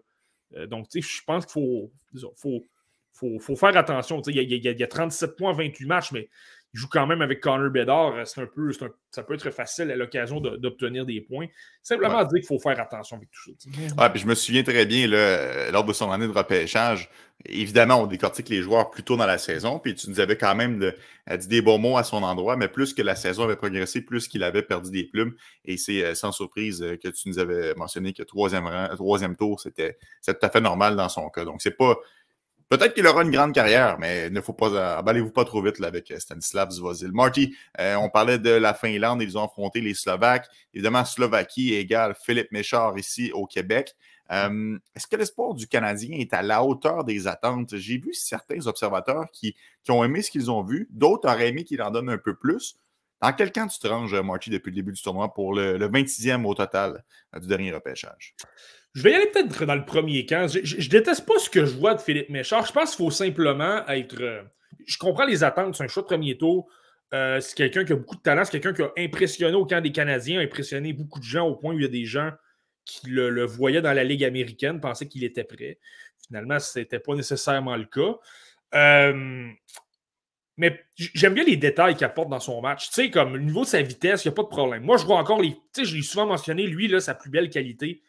Euh, 0.56 0.68
donc, 0.68 0.88
je 0.94 1.22
pense 1.26 1.46
qu'il 1.46 1.62
faut, 1.62 1.92
faut, 2.36 3.40
faut, 3.40 3.56
faire 3.56 3.76
attention. 3.76 4.22
Il 4.22 4.38
y, 4.38 4.56
y, 4.56 4.84
a 4.84 4.88
37 4.88 5.36
points, 5.36 5.54
28 5.54 5.86
matchs, 5.86 6.12
mais 6.12 6.30
il 6.74 6.80
joue 6.80 6.88
quand 6.90 7.06
même 7.06 7.22
avec 7.22 7.42
Connor 7.42 7.70
Bedard. 7.70 8.16
C'est 8.26 8.42
un 8.42 8.46
peu, 8.46 8.72
ça 8.72 9.24
peut 9.24 9.34
être 9.34 9.52
facile 9.52 9.92
à 9.92 9.96
l'occasion 9.96 10.40
d'obtenir 10.40 11.06
des 11.06 11.22
points. 11.22 11.48
Simplement 11.84 12.24
dire 12.24 12.40
qu'il 12.40 12.46
faut 12.46 12.60
faire 12.60 12.80
attention 12.80 13.18
avec 13.18 13.30
tout 13.32 13.54
ça. 13.58 13.70
Ouais, 14.02 14.10
puis 14.10 14.22
je 14.22 14.28
me 14.28 14.36
souviens 14.36 14.64
très 14.64 14.86
bien, 14.86 15.08
là, 15.08 15.72
lors 15.72 15.84
de 15.84 15.92
son 15.92 16.12
année 16.12 16.28
de 16.28 16.32
repêchage, 16.32 17.10
évidemment, 17.46 18.02
on 18.02 18.08
décortique 18.08 18.50
les 18.50 18.62
joueurs 18.62 18.90
plus 18.90 19.04
tôt 19.04 19.18
dans 19.18 19.26
la 19.26 19.38
saison, 19.38 19.80
puis 19.80 19.96
tu 19.96 20.10
nous 20.10 20.20
avais 20.20 20.38
quand 20.38 20.56
même 20.56 20.80
de, 20.80 20.96
dit 21.38 21.48
des 21.48 21.62
bons 21.62 21.78
mots 21.78 21.98
à 21.98 22.04
son 22.04 22.24
endroit, 22.24 22.56
mais 22.56 22.68
plus 22.68 22.94
que 22.94 23.02
la 23.02 23.16
saison 23.16 23.44
avait 23.44 23.56
progressé, 23.56 24.02
plus 24.02 24.28
qu'il 24.28 24.44
avait 24.44 24.64
perdu 24.64 24.92
des 24.92 25.04
plumes. 25.04 25.34
Et 25.66 25.76
c'est 25.78 26.04
euh, 26.04 26.16
sans 26.16 26.32
surprise 26.32 26.82
euh, 26.82 26.96
que 26.96 27.10
tu 27.10 27.30
nous 27.30 27.40
avais 27.40 27.74
mentionné 27.76 28.14
que 28.14 28.24
troisième, 28.24 28.70
troisième 28.96 29.36
tour, 29.36 29.60
c'était 29.60 29.98
tout 30.26 30.34
à 30.42 30.50
fait 30.50 30.62
normal 30.62 30.96
dans 30.96 31.10
son 31.10 31.30
cas. 31.30 31.44
Donc, 31.44 31.62
c'est 31.62 31.76
pas 31.78 31.98
Peut-être 32.72 32.94
qu'il 32.94 33.06
aura 33.06 33.24
une 33.24 33.32
grande 33.32 33.54
carrière, 33.54 34.00
mais 34.00 34.30
ne 34.30 34.40
faut 34.40 34.54
pas 34.54 35.00
emballez-vous 35.00 35.32
pas 35.32 35.44
trop 35.44 35.62
vite 35.62 35.84
avec 35.84 36.10
euh, 36.10 36.20
Stanislav 36.20 36.70
Zvozil. 36.70 37.12
Marty, 37.12 37.54
euh, 37.82 37.96
on 37.96 38.10
parlait 38.10 38.40
de 38.40 38.50
la 38.50 38.74
Finlande, 38.74 39.22
ils 39.22 39.38
ont 39.38 39.44
affronté 39.44 39.82
les 39.82 39.94
Slovaques. 39.94 40.48
Évidemment, 40.74 41.04
Slovaquie 41.04 41.74
égale 41.74 42.16
Philippe 42.16 42.50
Méchard 42.54 42.98
ici 42.98 43.30
au 43.34 43.46
Québec. 43.46 43.94
Euh, 44.32 44.80
est-ce 44.96 45.06
que 45.06 45.18
l'espoir 45.18 45.54
du 45.54 45.68
Canadien 45.68 46.18
est 46.18 46.34
à 46.34 46.44
la 46.44 46.64
hauteur 46.64 47.04
des 47.04 47.28
attentes? 47.28 47.76
J'ai 47.76 47.98
vu 47.98 48.14
certains 48.14 48.66
observateurs 48.66 49.26
qui, 49.34 49.54
qui 49.84 49.92
ont 49.92 50.06
aimé 50.06 50.22
ce 50.22 50.32
qu'ils 50.32 50.50
ont 50.50 50.64
vu, 50.64 50.88
d'autres 50.92 51.28
auraient 51.28 51.50
aimé 51.50 51.66
qu'il 51.66 51.82
en 51.82 51.92
donne 51.92 52.10
un 52.10 52.18
peu 52.18 52.36
plus. 52.36 52.78
Dans 53.22 53.34
quel 53.34 53.52
camp 53.52 53.68
tu 53.68 53.80
te 53.80 53.88
ranges, 53.88 54.16
Marty, 54.16 54.50
depuis 54.50 54.70
le 54.70 54.76
début 54.76 54.94
du 54.94 55.02
tournoi 55.02 55.34
pour 55.34 55.54
le 55.54 55.78
26e 55.90 56.46
au 56.46 56.54
total 56.54 57.04
du 57.38 57.48
dernier 57.48 57.74
repêchage? 57.74 58.34
Je 58.94 59.04
vais 59.04 59.12
y 59.12 59.16
aller 59.16 59.28
peut-être 59.28 59.66
dans 59.66 59.76
le 59.76 59.86
premier 59.86 60.26
camp. 60.26 60.48
Je, 60.48 60.90
déteste 60.90 61.26
pas 61.26 61.40
ce 61.40 61.50
que 61.50 61.66
je 61.66 61.78
vois 61.78 61.96
de 61.96 62.02
Philippe 62.02 62.30
Méchard. 62.30 62.66
Je 62.66 62.74
pense 62.74 62.96
qu'il 62.96 63.06
faut 63.06 63.12
simplement 63.12 63.88
être. 63.88 64.22
Euh, 64.22 64.44
je 64.86 64.98
comprends 64.98 65.26
les 65.26 65.44
attentes. 65.44 65.76
C'est 65.76 65.84
un 65.84 65.88
choix 65.88 66.04
de 66.04 66.08
premier 66.08 66.38
tour. 66.38 66.68
Euh, 67.14 67.40
c'est 67.40 67.56
quelqu'un 67.56 67.86
qui 67.86 67.94
a 67.94 67.96
beaucoup 67.96 68.16
de 68.16 68.22
talent. 68.22 68.44
C'est 68.44 68.60
quelqu'un 68.60 68.74
qui 68.74 68.82
a 68.82 68.92
impressionné 68.98 69.56
au 69.56 69.66
camp 69.66 69.82
des 69.82 69.92
Canadiens, 69.92 70.42
impressionné 70.42 70.92
beaucoup 70.92 71.20
de 71.20 71.26
gens 71.26 71.48
au 71.48 71.56
point 71.56 71.74
où 71.74 71.80
il 71.80 71.84
y 71.84 71.86
a 71.86 71.90
des 71.90 72.06
gens 72.06 72.32
qui 72.84 73.10
le, 73.10 73.46
voyaient 73.46 73.82
dans 73.82 73.94
la 73.94 74.04
Ligue 74.04 74.24
américaine, 74.24 74.82
pensaient 74.82 75.08
qu'il 75.08 75.24
était 75.24 75.44
prêt. 75.44 75.80
Finalement, 76.28 76.60
ce 76.60 76.80
n'était 76.80 77.00
pas 77.00 77.16
nécessairement 77.16 77.76
le 77.78 77.86
cas. 77.86 78.18
Euh, 78.76 79.50
mais 80.58 80.84
j'aime 80.96 81.34
bien 81.34 81.44
les 81.44 81.58
détails 81.58 81.96
qu'il 81.96 82.06
apporte 82.06 82.30
dans 82.30 82.40
son 82.40 82.62
match. 82.62 82.88
Tu 82.90 82.94
sais, 82.94 83.10
comme 83.10 83.34
au 83.34 83.38
niveau 83.38 83.62
de 83.62 83.68
sa 83.68 83.82
vitesse, 83.82 84.26
il 84.26 84.30
n'y 84.30 84.34
a 84.34 84.36
pas 84.36 84.44
de 84.44 84.48
problème. 84.48 84.84
Moi, 84.84 84.98
je 84.98 85.06
vois 85.06 85.18
encore 85.18 85.42
les. 85.42 85.52
Tu 85.52 85.60
sais, 85.74 85.86
je 85.86 85.96
l'ai 85.96 86.02
souvent 86.02 86.26
mentionné, 86.26 86.68
lui, 86.68 86.88
là, 86.88 87.00
sa 87.00 87.16
plus 87.16 87.30
belle 87.30 87.50
qualité, 87.50 88.02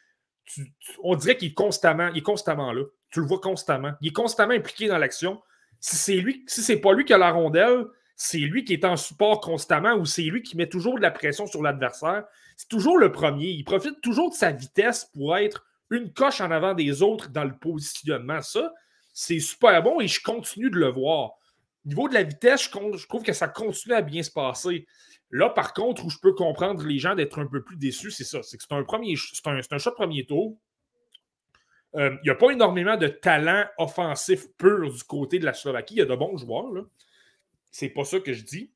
on 1.03 1.15
dirait 1.17 1.37
qu'il 1.37 1.51
est 1.51 1.55
constamment, 1.55 2.09
il 2.09 2.19
est 2.19 2.23
constamment 2.23 2.73
là. 2.73 2.85
Tu 3.11 3.21
le 3.21 3.27
vois 3.27 3.41
constamment. 3.41 3.93
Il 4.01 4.09
est 4.09 4.13
constamment 4.13 4.55
impliqué 4.55 4.89
dans 4.89 4.99
l'action. 4.99 5.41
Si 5.81 5.97
c'est 5.97 6.17
lui, 6.17 6.45
si 6.47 6.63
c'est 6.63 6.81
pas 6.81 6.93
lui 6.93 7.05
qui 7.05 7.13
a 7.13 7.19
la 7.19 7.31
rondelle, 7.31 7.87
c'est 8.17 8.39
lui 8.39 8.65
qui 8.65 8.73
est 8.73 8.85
en 8.85 8.97
support 8.97 9.41
constamment 9.41 9.95
ou 9.95 10.05
c'est 10.05 10.23
lui 10.23 10.43
qui 10.43 10.57
met 10.57 10.69
toujours 10.69 10.97
de 10.97 11.03
la 11.03 11.11
pression 11.11 11.47
sur 11.47 11.63
l'adversaire. 11.63 12.25
C'est 12.57 12.69
toujours 12.69 12.99
le 12.99 13.11
premier. 13.11 13.49
Il 13.49 13.65
profite 13.65 14.01
toujours 14.01 14.31
de 14.31 14.35
sa 14.35 14.53
vitesse 14.53 15.11
pour 15.13 15.37
être 15.37 15.67
une 15.91 16.13
coche 16.13 16.41
en 16.41 16.51
avant 16.51 16.75
des 16.75 17.03
autres 17.03 17.29
dans 17.31 17.45
le 17.45 17.57
positionnement. 17.59 18.41
Ça, 18.41 18.73
c'est 19.13 19.41
super 19.41 19.83
bon 19.83 20.01
et 20.01 20.09
je 20.09 20.23
continue 20.23 20.71
de 20.71 20.79
le 20.79 20.89
voir. 20.89 21.33
Au 21.85 21.89
niveau 21.89 22.09
de 22.09 22.15
la 22.15 22.23
vitesse, 22.23 22.63
je 22.65 23.07
trouve 23.07 23.23
que 23.23 23.33
ça 23.33 23.49
continue 23.49 23.95
à 23.95 24.03
bien 24.03 24.23
se 24.23 24.31
passer. 24.31 24.87
Là, 25.33 25.49
par 25.49 25.73
contre, 25.73 26.05
où 26.05 26.11
je 26.11 26.19
peux 26.19 26.35
comprendre 26.35 26.85
les 26.85 26.99
gens 26.99 27.15
d'être 27.15 27.39
un 27.39 27.47
peu 27.47 27.63
plus 27.65 27.77
déçus, 27.77 28.11
c'est 28.11 28.25
ça. 28.25 28.43
C'est 28.43 28.59
que 28.59 28.63
c'est 28.69 28.75
un 28.75 28.85
premier 28.85 29.17
c'est 29.17 29.47
un, 29.47 29.59
un, 29.59 29.79
shot 29.79 29.93
premier 29.93 30.27
tour. 30.27 30.59
Euh, 31.95 32.15
il 32.23 32.27
n'y 32.27 32.31
a 32.31 32.35
pas 32.35 32.51
énormément 32.51 32.99
de 32.99 33.09
talent 33.09 33.65
offensif 33.79 34.47
pur 34.59 34.93
du 34.93 35.03
côté 35.05 35.39
de 35.39 35.47
la 35.47 35.55
Slovaquie. 35.55 35.95
Il 35.95 35.99
y 35.99 36.03
a 36.03 36.07
de 36.07 36.15
bons 36.15 36.37
joueurs. 36.37 36.71
Là. 36.73 36.83
C'est 37.71 37.89
pas 37.89 38.05
ça 38.05 38.21
que 38.21 38.35
je 38.35 38.45
dis. 38.45 38.73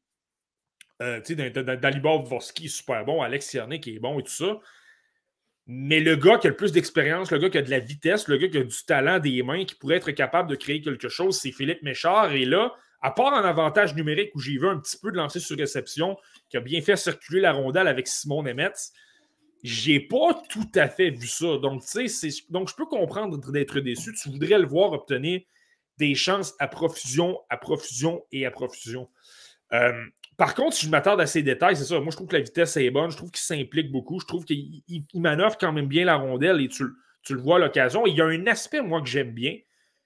Euh, 1.02 1.20
Dalibor 1.76 2.22
Dvorsky 2.24 2.66
est 2.66 2.68
super 2.68 3.04
bon, 3.04 3.20
Alex 3.20 3.50
qui 3.82 3.94
est 3.94 3.98
bon 3.98 4.18
et 4.18 4.22
tout 4.22 4.30
ça. 4.30 4.58
Mais 5.66 6.00
le 6.00 6.16
gars 6.16 6.38
qui 6.38 6.46
a 6.46 6.50
le 6.50 6.56
plus 6.56 6.72
d'expérience, 6.72 7.30
le 7.30 7.38
gars 7.38 7.50
qui 7.50 7.58
a 7.58 7.62
de 7.62 7.70
la 7.70 7.80
vitesse, 7.80 8.28
le 8.28 8.38
gars 8.38 8.48
qui 8.48 8.56
a 8.56 8.62
du 8.62 8.84
talent 8.86 9.18
des 9.18 9.42
mains, 9.42 9.66
qui 9.66 9.74
pourrait 9.74 9.96
être 9.96 10.12
capable 10.12 10.48
de 10.48 10.56
créer 10.56 10.80
quelque 10.80 11.10
chose, 11.10 11.38
c'est 11.38 11.52
Philippe 11.52 11.82
Méchard. 11.82 12.32
Et 12.32 12.46
là, 12.46 12.72
à 13.00 13.10
part 13.10 13.34
un 13.34 13.44
avantage 13.44 13.94
numérique 13.94 14.30
où 14.34 14.40
j'ai 14.40 14.58
vu 14.58 14.68
un 14.68 14.78
petit 14.78 14.98
peu 14.98 15.10
de 15.10 15.16
lancer 15.16 15.40
sur 15.40 15.56
réception, 15.56 16.16
qui 16.48 16.56
a 16.56 16.60
bien 16.60 16.80
fait 16.80 16.96
circuler 16.96 17.40
la 17.40 17.52
rondelle 17.52 17.88
avec 17.88 18.06
Simon 18.06 18.42
Nemetz, 18.42 18.92
j'ai 19.62 20.00
pas 20.00 20.42
tout 20.48 20.70
à 20.74 20.88
fait 20.88 21.10
vu 21.10 21.26
ça. 21.26 21.58
Donc, 21.58 21.82
tu 21.84 22.08
sais, 22.08 22.28
donc 22.50 22.68
je 22.68 22.74
peux 22.74 22.86
comprendre 22.86 23.38
d'être 23.50 23.80
déçu. 23.80 24.14
Tu 24.14 24.30
voudrais 24.30 24.58
le 24.58 24.66
voir 24.66 24.92
obtenir 24.92 25.40
des 25.98 26.14
chances 26.14 26.54
à 26.58 26.68
profusion, 26.68 27.40
à 27.48 27.56
profusion 27.56 28.24
et 28.32 28.46
à 28.46 28.50
profusion. 28.50 29.08
Euh, 29.72 30.04
par 30.36 30.54
contre, 30.54 30.76
si 30.76 30.86
je 30.86 30.90
m'attarde 30.90 31.20
à 31.20 31.26
ces 31.26 31.42
détails, 31.42 31.76
c'est 31.76 31.84
ça. 31.84 31.98
Moi, 31.98 32.10
je 32.10 32.16
trouve 32.16 32.28
que 32.28 32.36
la 32.36 32.42
vitesse 32.42 32.76
est 32.76 32.90
bonne. 32.90 33.10
Je 33.10 33.16
trouve 33.16 33.30
qu'il 33.30 33.40
s'implique 33.40 33.90
beaucoup. 33.90 34.20
Je 34.20 34.26
trouve 34.26 34.44
qu'il 34.44 34.82
manœuvre 35.14 35.56
quand 35.58 35.72
même 35.72 35.86
bien 35.86 36.04
la 36.04 36.16
rondelle 36.16 36.60
et 36.60 36.68
tu, 36.68 36.84
tu 37.22 37.34
le 37.34 37.40
vois 37.40 37.56
à 37.56 37.58
l'occasion. 37.58 38.06
Il 38.06 38.14
y 38.14 38.20
a 38.20 38.26
un 38.26 38.46
aspect, 38.46 38.82
moi, 38.82 39.00
que 39.00 39.08
j'aime 39.08 39.32
bien. 39.32 39.56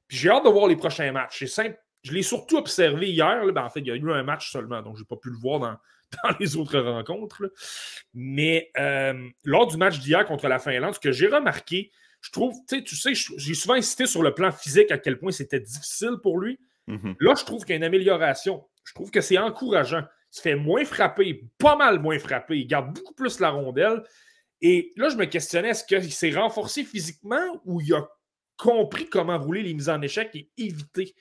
Puis 0.07 0.19
j'ai 0.19 0.31
hâte 0.31 0.45
de 0.45 0.51
voir 0.51 0.69
les 0.69 0.77
prochains 0.77 1.11
matchs. 1.13 1.41
C'est 1.41 1.47
simple 1.47 1.79
je 2.03 2.13
l'ai 2.13 2.23
surtout 2.23 2.57
observé 2.57 3.11
hier. 3.11 3.45
Ben, 3.53 3.65
en 3.65 3.71
fait, 3.71 3.81
il 3.81 3.87
y 3.87 3.91
a 3.91 3.97
eu 3.97 4.13
un 4.13 4.23
match 4.23 4.51
seulement, 4.51 4.83
donc 4.83 4.97
je 4.97 5.03
n'ai 5.03 5.07
pas 5.07 5.17
pu 5.17 5.31
le 5.31 5.37
voir 5.37 5.61
dans, 5.61 5.77
les 6.41 6.57
autres 6.57 6.79
rencontres. 6.79 7.53
Mais 8.15 8.71
euh, 8.79 9.29
lors 9.45 9.67
du 9.67 9.77
match 9.77 9.99
d'hier 9.99 10.25
contre 10.27 10.49
la 10.49 10.59
Finlande, 10.59 10.95
ce 10.95 11.01
que 11.01 11.13
j'ai 11.13 11.29
remarqué, 11.29 11.91
je 12.21 12.31
trouve, 12.31 12.55
tu 12.69 12.85
sais, 12.97 13.13
j'ai 13.15 13.55
souvent 13.55 13.75
insisté 13.75 14.07
sur 14.07 14.23
le 14.23 14.35
plan 14.35 14.53
physique 14.53 14.91
à 14.91 14.99
quel 14.99 15.19
point 15.19 15.33
c'était 15.33 15.61
difficile 15.61 16.17
pour 16.23 16.39
lui. 16.39 16.59
Mm-hmm. 16.89 17.17
Là, 17.21 17.35
je 17.39 17.45
trouve 17.45 17.65
qu'il 17.65 17.71
y 17.71 17.75
a 17.75 17.77
une 17.77 17.85
amélioration. 17.85 18.65
Je 18.85 18.93
trouve 18.93 19.11
que 19.11 19.21
c'est 19.21 19.39
encourageant. 19.39 20.03
Il 20.33 20.37
se 20.37 20.43
fait 20.43 20.55
moins 20.55 20.85
frapper, 20.85 21.45
pas 21.59 21.77
mal 21.77 21.99
moins 21.99 22.19
frapper. 22.19 22.59
Il 22.59 22.67
garde 22.67 22.95
beaucoup 22.95 23.15
plus 23.15 23.41
la 23.41 23.51
rondelle. 23.51 24.03
Et 24.61 24.93
là, 24.97 25.09
je 25.09 25.17
me 25.17 25.25
questionnais, 25.25 25.71
est-ce 25.71 25.85
qu'il 25.85 26.13
s'est 26.13 26.33
renforcé 26.33 26.85
physiquement 26.85 27.61
ou 27.65 27.81
il 27.81 27.95
a 27.95 28.07
compris 28.59 29.09
comment 29.09 29.39
rouler 29.39 29.63
les 29.63 29.73
mises 29.73 29.89
en 29.89 30.03
échec 30.03 30.31
et 30.35 30.51
éviter 30.59 31.15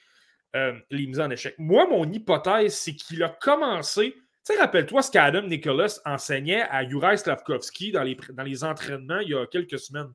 euh, 0.56 0.74
les 0.90 1.08
mises 1.08 1.20
en 1.20 1.30
échec. 1.30 1.56
Moi, 1.58 1.88
mon 1.88 2.12
hypothèse, 2.12 2.76
c'est 2.76 2.96
qu'il 2.96 3.24
a 3.24 3.30
commencé. 3.30 4.14
Tu 4.14 4.54
sais, 4.54 4.60
rappelle-toi 4.60 5.02
ce 5.02 5.12
qu'Adam 5.12 5.44
Nicholas 5.44 6.00
enseignait 6.06 6.64
à 6.70 6.88
Juraj 6.88 7.20
Slavkovski 7.20 7.92
dans 7.92 8.04
les, 8.04 8.18
dans 8.34 8.44
les 8.44 8.64
entraînements 8.64 9.20
il 9.20 9.30
y 9.30 9.36
a 9.36 9.46
quelques 9.46 9.80
semaines. 9.80 10.12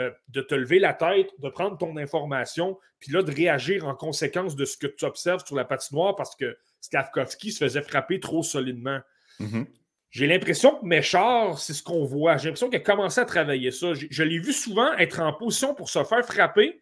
Euh, 0.00 0.10
de 0.28 0.40
te 0.40 0.54
lever 0.54 0.78
la 0.78 0.94
tête, 0.94 1.28
de 1.38 1.50
prendre 1.50 1.76
ton 1.76 1.98
information, 1.98 2.78
puis 2.98 3.12
là, 3.12 3.22
de 3.22 3.30
réagir 3.30 3.86
en 3.86 3.94
conséquence 3.94 4.56
de 4.56 4.64
ce 4.64 4.78
que 4.78 4.86
tu 4.86 5.04
observes 5.04 5.44
sur 5.44 5.54
la 5.54 5.66
patinoire 5.66 6.16
parce 6.16 6.34
que 6.34 6.56
Slavkovski 6.80 7.52
se 7.52 7.62
faisait 7.62 7.82
frapper 7.82 8.18
trop 8.18 8.42
solidement. 8.42 9.00
Mm-hmm. 9.38 9.66
J'ai 10.08 10.26
l'impression 10.26 10.76
que 10.76 10.86
Méchard, 10.86 11.58
c'est 11.58 11.74
ce 11.74 11.82
qu'on 11.82 12.06
voit. 12.06 12.38
J'ai 12.38 12.46
l'impression 12.46 12.70
qu'il 12.70 12.78
a 12.78 12.82
commencé 12.82 13.20
à 13.20 13.26
travailler 13.26 13.70
ça. 13.70 13.92
Je, 13.92 14.06
je 14.10 14.22
l'ai 14.22 14.38
vu 14.38 14.54
souvent 14.54 14.94
être 14.94 15.20
en 15.20 15.34
position 15.34 15.74
pour 15.74 15.90
se 15.90 16.02
faire 16.04 16.24
frapper, 16.24 16.80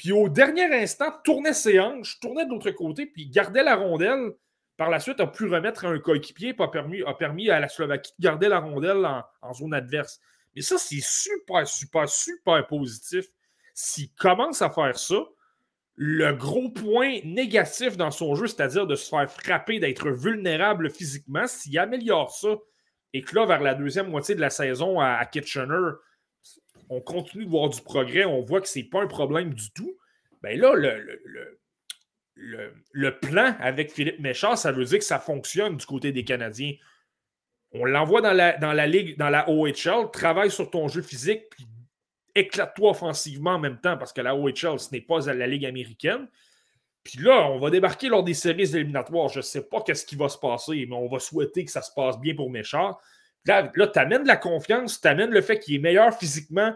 puis 0.00 0.12
au 0.12 0.30
dernier 0.30 0.64
instant, 0.64 1.12
tournait 1.24 1.52
ses 1.52 1.78
hanches, 1.78 2.18
tournait 2.20 2.46
de 2.46 2.50
l'autre 2.50 2.70
côté, 2.70 3.04
puis 3.04 3.26
gardait 3.26 3.62
la 3.62 3.76
rondelle. 3.76 4.32
Par 4.78 4.88
la 4.88 4.98
suite, 4.98 5.20
a 5.20 5.26
pu 5.26 5.44
remettre 5.44 5.84
un 5.84 5.98
coéquipier, 5.98 6.54
permis, 6.54 7.02
a 7.02 7.12
permis 7.12 7.50
à 7.50 7.60
la 7.60 7.68
Slovaquie 7.68 8.14
de 8.18 8.22
garder 8.24 8.48
la 8.48 8.60
rondelle 8.60 9.04
en, 9.04 9.52
zone 9.52 9.74
adverse. 9.74 10.18
Mais 10.56 10.62
ça, 10.62 10.78
c'est 10.78 11.02
super, 11.02 11.68
super, 11.68 12.08
super 12.08 12.66
positif. 12.66 13.26
S'il 13.74 14.10
commence 14.14 14.62
à 14.62 14.70
faire 14.70 14.98
ça, 14.98 15.22
le 15.96 16.32
gros 16.32 16.70
point 16.70 17.18
négatif 17.24 17.98
dans 17.98 18.10
son 18.10 18.34
jeu, 18.34 18.46
c'est-à-dire 18.46 18.86
de 18.86 18.96
se 18.96 19.10
faire 19.10 19.30
frapper, 19.30 19.80
d'être 19.80 20.08
vulnérable 20.08 20.88
physiquement, 20.88 21.46
s'il 21.46 21.78
améliore 21.78 22.34
ça 22.34 22.56
et 23.12 23.20
que 23.20 23.34
là, 23.34 23.44
vers 23.44 23.60
la 23.60 23.74
deuxième 23.74 24.08
moitié 24.08 24.34
de 24.34 24.40
la 24.40 24.48
saison 24.48 24.98
à 24.98 25.22
Kitchener, 25.26 25.90
on 26.90 27.00
continue 27.00 27.44
de 27.44 27.50
voir 27.50 27.70
du 27.70 27.80
progrès, 27.80 28.24
on 28.24 28.42
voit 28.42 28.60
que 28.60 28.68
ce 28.68 28.80
n'est 28.80 28.84
pas 28.84 29.00
un 29.00 29.06
problème 29.06 29.54
du 29.54 29.70
tout, 29.70 29.96
bien 30.42 30.56
là, 30.56 30.74
le, 30.74 31.60
le, 32.92 33.18
plan 33.18 33.54
avec 33.60 33.92
Philippe 33.92 34.18
Méchard, 34.18 34.58
ça 34.58 34.72
veut 34.72 34.84
dire 34.84 34.98
que 34.98 35.04
ça 35.04 35.20
fonctionne 35.20 35.76
du 35.76 35.86
côté 35.86 36.10
des 36.10 36.24
Canadiens. 36.24 36.74
On 37.72 37.84
l'envoie 37.84 38.20
dans 38.20 38.32
la, 38.32 38.86
ligue, 38.86 39.16
dans 39.18 39.28
la 39.28 39.48
OHL, 39.48 40.10
travaille 40.12 40.50
sur 40.50 40.68
ton 40.70 40.88
jeu 40.88 41.02
physique, 41.02 41.44
éclate-toi 42.34 42.90
offensivement 42.90 43.52
en 43.52 43.58
même 43.60 43.80
temps, 43.80 43.96
parce 43.96 44.12
que 44.12 44.20
la 44.20 44.34
OHL, 44.34 44.80
ce 44.80 44.90
n'est 44.92 45.00
pas 45.00 45.20
la 45.32 45.46
ligue 45.46 45.66
américaine. 45.66 46.28
Puis 47.04 47.18
là, 47.20 47.48
on 47.50 47.58
va 47.58 47.70
débarquer 47.70 48.08
lors 48.08 48.24
des 48.24 48.34
séries 48.34 48.74
éliminatoires. 48.74 49.28
Je 49.28 49.38
ne 49.38 49.42
sais 49.42 49.62
pas 49.62 49.80
qu'est-ce 49.82 50.04
qui 50.04 50.16
va 50.16 50.28
se 50.28 50.38
passer, 50.38 50.86
mais 50.88 50.96
on 50.96 51.08
va 51.08 51.18
souhaiter 51.20 51.64
que 51.64 51.70
ça 51.70 51.82
se 51.82 51.92
passe 51.94 52.18
bien 52.18 52.34
pour 52.34 52.50
Méchard. 52.50 53.00
Là, 53.46 53.70
là 53.74 53.86
tu 53.86 53.98
amènes 53.98 54.22
de 54.22 54.28
la 54.28 54.36
confiance, 54.36 55.00
tu 55.00 55.08
amènes 55.08 55.30
le 55.30 55.40
fait 55.40 55.58
qu'il 55.58 55.74
est 55.74 55.78
meilleur 55.78 56.16
physiquement, 56.16 56.74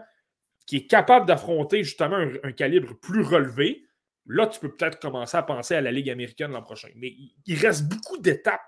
qu'il 0.65 0.79
est 0.79 0.87
capable 0.87 1.25
d'affronter 1.25 1.83
justement 1.83 2.17
un, 2.43 2.51
calibre 2.51 2.93
plus 2.99 3.21
relevé. 3.21 3.85
Là, 4.27 4.47
tu 4.47 4.59
peux 4.59 4.75
peut-être 4.75 4.99
commencer 4.99 5.37
à 5.37 5.43
penser 5.43 5.75
à 5.75 5.81
la 5.81 5.91
Ligue 5.91 6.09
américaine 6.09 6.51
l'an 6.51 6.63
prochain. 6.63 6.89
Mais 6.95 7.13
il 7.45 7.59
reste 7.59 7.87
beaucoup 7.87 8.17
d'étapes 8.17 8.65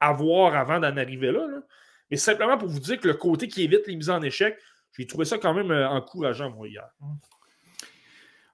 à 0.00 0.12
voir 0.12 0.54
avant 0.56 0.80
d'en 0.80 0.96
arriver 0.96 1.32
là, 1.32 1.46
Mais 2.10 2.16
simplement 2.16 2.56
pour 2.56 2.68
vous 2.68 2.80
dire 2.80 2.98
que 2.98 3.08
le 3.08 3.14
côté 3.14 3.48
qui 3.48 3.64
évite 3.64 3.86
les 3.86 3.96
mises 3.96 4.10
en 4.10 4.22
échec, 4.22 4.56
j'ai 4.96 5.06
trouvé 5.06 5.24
ça 5.24 5.38
quand 5.38 5.52
même 5.54 5.70
euh, 5.70 5.88
encourageant, 5.88 6.50
moi, 6.50 6.68
hier. 6.68 6.88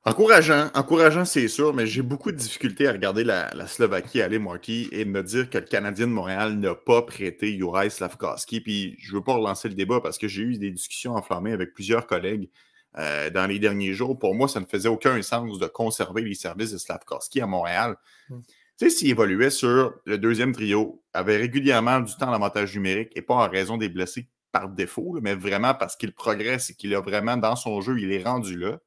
Encourageant, 0.07 0.71
encourageant, 0.75 1.25
c'est 1.25 1.49
sûr, 1.49 1.73
mais 1.73 1.87
j'ai 1.87 2.03
beaucoup 2.03 2.31
de 2.31 2.37
difficultés 2.37 2.87
à 2.87 2.93
regarder 2.93 3.25
la, 3.25 3.67
Slovaquie 3.67 4.21
aller, 4.21 4.39
Marty, 4.39 4.87
et 4.93 5.07
me 5.07 5.23
dire 5.23 5.49
que 5.49 5.57
le 5.57 5.65
Canadien 5.65 6.07
de 6.07 6.13
Montréal 6.13 6.59
n'a 6.59 6.75
pas 6.75 7.01
prêté 7.01 7.57
Juraj 7.57 7.89
Slavkovski. 7.89 8.61
Puis 8.61 8.97
je 8.99 9.13
ne 9.13 9.17
veux 9.17 9.25
pas 9.25 9.33
relancer 9.33 9.67
le 9.67 9.75
débat 9.75 10.03
parce 10.03 10.19
que 10.19 10.29
j'ai 10.29 10.43
eu 10.43 10.59
des 10.59 10.71
discussions 10.71 11.15
enflammées 11.15 11.53
avec 11.53 11.73
plusieurs 11.73 12.07
collègues 12.07 12.51
euh, 12.99 13.31
dans 13.31 13.47
les 13.47 13.59
derniers 13.59 13.95
jours. 13.95 14.19
Pour 14.19 14.35
moi, 14.35 14.47
ça 14.47 14.61
ne 14.61 14.67
faisait 14.67 14.91
aucun 14.91 15.23
sens 15.23 15.59
de 15.59 15.67
conserver 15.67 16.21
les 16.21 16.35
services 16.35 16.73
de 16.73 16.79
Slavkovski 16.79 17.41
à 17.41 17.47
Montréal. 17.47 17.97
Hmm. 18.29 18.43
Tu 18.77 18.91
sais, 18.91 18.91
s'il 18.91 19.09
évoluait 19.09 19.49
sur 19.49 19.95
le 20.05 20.19
deuxième 20.19 20.53
trio, 20.53 21.03
avait 21.15 21.39
régulièrement 21.39 22.01
du 22.01 22.15
temps 22.17 22.31
d'avantage 22.31 22.75
numérique 22.75 23.13
et 23.15 23.23
pas 23.23 23.37
en 23.37 23.49
raison 23.49 23.79
des 23.79 23.89
blessés 23.89 24.29
par 24.53 24.69
défaut, 24.69 25.19
mais 25.23 25.35
vraiment 25.35 25.73
parce 25.73 25.97
qu'il 25.97 26.13
progresse 26.13 26.69
et 26.69 26.75
qu'il 26.75 26.95
a 26.95 27.01
vraiment 27.01 27.39
dans 27.39 27.57
son 27.57 27.81
jeu, 27.81 27.99
il 27.99 28.13
est 28.13 28.23
rendu 28.23 28.59
là. 28.59 28.79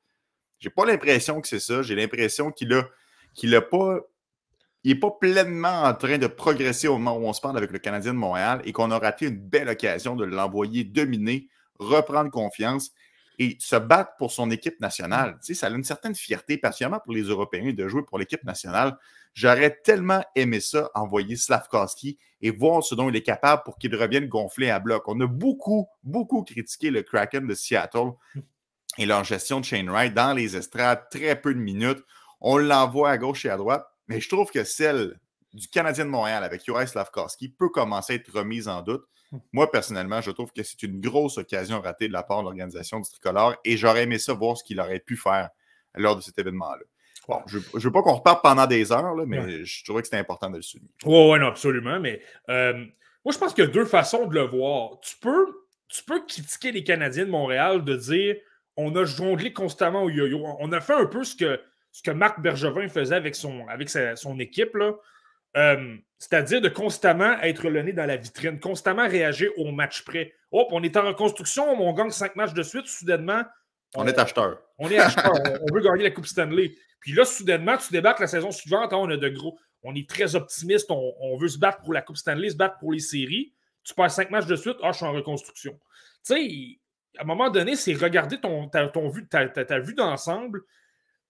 J'ai 0.60 0.70
pas 0.70 0.86
l'impression 0.86 1.42
que 1.42 1.48
c'est 1.48 1.60
ça. 1.60 1.82
J'ai 1.82 1.96
l'impression 1.96 2.52
qu'il 2.52 2.74
a, 2.74 2.88
qu'il 3.34 3.56
a 3.56 3.62
pas. 3.62 4.00
Il 4.84 4.94
n'est 4.94 5.00
pas 5.00 5.12
pleinement 5.12 5.84
en 5.84 5.94
train 5.94 6.18
de 6.18 6.28
progresser 6.28 6.88
au 6.88 6.98
moment 6.98 7.18
où 7.18 7.28
on 7.28 7.34
se 7.34 7.42
parle 7.42 7.58
avec 7.58 7.72
le 7.72 7.80
Canadien 7.80 8.14
de 8.14 8.18
Montréal 8.18 8.62
et 8.64 8.72
qu'on 8.72 8.92
a 8.92 9.00
raté 9.00 9.26
une 9.26 9.38
belle 9.38 9.68
occasion 9.68 10.16
de 10.16 10.24
l'envoyer 10.24 10.84
dominer, 10.84 11.50
reprendre 11.78 12.32
confiance 12.32 12.92
et 13.40 13.58
se 13.60 13.76
battre 13.76 14.12
pour 14.18 14.32
son 14.32 14.50
équipe 14.50 14.80
nationale. 14.80 15.38
Tu 15.42 15.48
sais, 15.48 15.60
ça 15.60 15.68
a 15.68 15.70
une 15.72 15.84
certaine 15.84 16.16
fierté, 16.16 16.58
particulièrement 16.58 17.00
pour 17.00 17.14
les 17.14 17.24
Européens, 17.24 17.74
de 17.74 17.88
jouer 17.88 18.04
pour 18.04 18.18
l'équipe 18.18 18.44
nationale. 18.44 18.98
J'aurais 19.34 19.78
tellement 19.84 20.24
aimé 20.36 20.60
ça, 20.60 20.90
envoyer 20.96 21.36
Slavkowski 21.36 22.18
et 22.42 22.52
voir 22.52 22.84
ce 22.84 22.96
dont 22.96 23.10
il 23.10 23.16
est 23.16 23.24
capable 23.24 23.64
pour 23.64 23.78
qu'il 23.78 23.96
revienne 23.96 24.28
gonfler 24.28 24.70
à 24.70 24.80
bloc. 24.80 25.04
On 25.08 25.20
a 25.22 25.28
beaucoup, 25.28 25.88
beaucoup 26.04 26.44
critiqué 26.44 26.90
le 26.90 27.04
Kraken 27.04 27.46
de 27.46 27.54
Seattle 27.54 28.14
et 28.98 29.06
leur 29.06 29.24
gestion 29.24 29.60
de 29.60 29.66
Shane 29.66 29.90
Wright 29.90 30.14
dans 30.14 30.34
les 30.34 30.56
estrades, 30.56 31.10
très 31.10 31.40
peu 31.40 31.54
de 31.54 31.60
minutes. 31.60 32.04
On 32.42 32.58
l'envoie 32.58 33.10
à 33.12 33.18
gauche 33.18 33.46
et 33.46 33.50
à 33.50 33.58
droite, 33.58 33.86
mais 34.08 34.20
je 34.20 34.30
trouve 34.30 34.52
que 34.52 34.64
celle 34.64 35.20
du 35.54 35.68
Canadien 35.68 36.06
de 36.06 36.10
Montréal 36.10 36.44
avec 36.44 36.64
Juraj 36.64 36.90
Slavkowski 36.90 37.50
peut 37.50 37.70
commencer 37.70 38.14
à 38.14 38.16
être 38.18 38.32
remise 38.32 38.68
en 38.68 38.82
doute. 38.82 39.04
Moi, 39.52 39.70
personnellement, 39.72 40.22
je 40.22 40.32
trouve 40.32 40.52
que 40.54 40.64
c'est 40.64 40.84
une 40.84 41.02
grosse 41.02 41.38
occasion 41.38 41.82
ratée 41.82 42.08
de 42.08 42.14
la 42.14 42.24
part 42.24 42.40
de 42.40 42.44
l'organisation 42.44 43.00
du 43.00 43.10
Tricolore 43.10 43.56
et 43.66 43.76
j'aurais 43.76 44.04
aimé 44.04 44.20
ça 44.20 44.34
voir 44.34 44.58
ce 44.58 44.64
qu'il 44.64 44.80
aurait 44.80 45.00
pu 45.00 45.18
faire 45.18 45.50
lors 45.96 46.16
de 46.16 46.22
cet 46.22 46.38
événement-là. 46.40 46.84
Bon, 47.28 47.42
je 47.48 47.58
ne 47.58 47.80
veux 47.80 47.92
pas 47.92 48.02
qu'on 48.02 48.14
reparte 48.14 48.42
pendant 48.42 48.68
des 48.68 48.92
heures, 48.94 49.16
mais 49.26 49.66
je 49.66 49.84
trouvais 49.84 50.02
que 50.02 50.08
c'était 50.08 50.20
important 50.20 50.50
de 50.50 50.58
le 50.58 50.62
souligner. 50.62 50.92
Oui, 51.06 51.32
oui, 51.32 51.40
non, 51.40 51.48
absolument. 51.48 52.00
Mais 52.00 52.22
euh, 52.48 52.74
moi, 53.26 53.34
je 53.34 53.38
pense 53.38 53.54
qu'il 53.54 53.66
y 53.66 53.68
a 53.68 53.70
deux 53.70 53.86
façons 53.86 54.28
de 54.28 54.34
le 54.34 54.44
voir. 54.44 55.00
Tu 55.02 55.18
peux, 55.18 55.46
tu 55.90 56.04
peux 56.04 56.26
critiquer 56.26 56.72
les 56.72 56.86
Canadiens 56.86 57.26
de 57.26 57.30
Montréal 57.30 57.84
de 57.84 57.96
dire 57.98 58.38
on 58.78 58.96
a 58.96 59.06
jonglé 59.06 59.52
constamment 59.52 60.04
au 60.04 60.10
yo-yo. 60.10 60.46
On 60.60 60.72
a 60.72 60.80
fait 60.80 60.94
un 60.94 61.08
peu 61.08 61.24
ce 61.24 61.36
que, 61.36 61.60
ce 61.92 62.04
que 62.04 62.12
Marc 62.12 62.40
Bergevin 62.40 62.88
faisait 62.88 63.16
avec 63.16 63.36
son, 63.36 63.68
avec 63.68 63.90
son 63.90 64.40
équipe. 64.40 64.78
Euh, 65.58 65.98
c'est-à-dire 66.20 66.62
de 66.62 66.70
constamment 66.70 67.40
être 67.42 67.68
le 67.70 67.82
nez 67.82 67.94
dans 67.94 68.06
la 68.06 68.18
vitrine, 68.18 68.60
constamment 68.60 69.08
réagir 69.08 69.50
au 69.58 69.72
match 69.72 70.04
près. 70.04 70.34
Hop, 70.52 70.68
on 70.72 70.84
est 70.84 70.96
en 70.96 71.08
reconstruction, 71.08 71.70
on 71.70 71.94
gagne 71.94 72.12
cinq 72.12 72.36
matchs 72.36 72.54
de 72.54 72.64
suite, 72.64 72.86
soudainement. 72.86 73.44
On, 73.96 74.06
est 74.06 74.18
acheteur. 74.20 74.60
On 74.78 74.90
est 74.90 75.00
acheteur. 75.00 75.34
on, 75.62 75.74
veut 75.74 75.82
gagner 75.82 76.04
la 76.04 76.12
Coupe 76.12 76.28
Stanley. 76.28 76.76
Puis 77.00 77.14
là, 77.14 77.26
soudainement, 77.26 77.78
tu 77.78 77.92
débarques 77.92 78.20
la 78.20 78.28
saison 78.28 78.52
suivante, 78.52 78.94
hein, 78.94 78.98
on 78.98 79.10
a 79.10 79.18
de 79.18 79.30
gros. 79.30 79.58
On 79.84 79.96
est 79.96 80.10
très 80.10 80.36
optimiste, 80.36 80.92
on, 80.92 81.38
veut 81.38 81.48
se 81.48 81.58
battre 81.58 81.82
pour 81.82 81.94
la 81.94 82.02
Coupe 82.02 82.18
Stanley, 82.18 82.50
se 82.50 82.56
battre 82.56 82.78
pour 82.80 82.94
les 82.94 83.00
séries. 83.00 83.54
Tu 83.84 83.94
perds 83.94 84.12
cinq 84.12 84.30
matchs 84.32 84.48
de 84.48 84.56
suite, 84.56 84.78
ah, 84.84 84.92
je 84.92 84.98
suis 84.98 85.06
en 85.06 85.14
reconstruction. 85.14 85.80
Tu 86.26 86.34
sais, 86.34 86.80
à 87.18 87.24
un 87.24 87.26
moment 87.26 87.50
donné, 87.50 87.76
c'est 87.76 87.94
regarder 87.94 88.40
ton, 88.40 88.68
ta, 88.68 88.88
ton 88.88 89.10
vue, 89.10 89.28
ta, 89.28 89.80
vue 89.80 89.94
d'ensemble, 89.94 90.64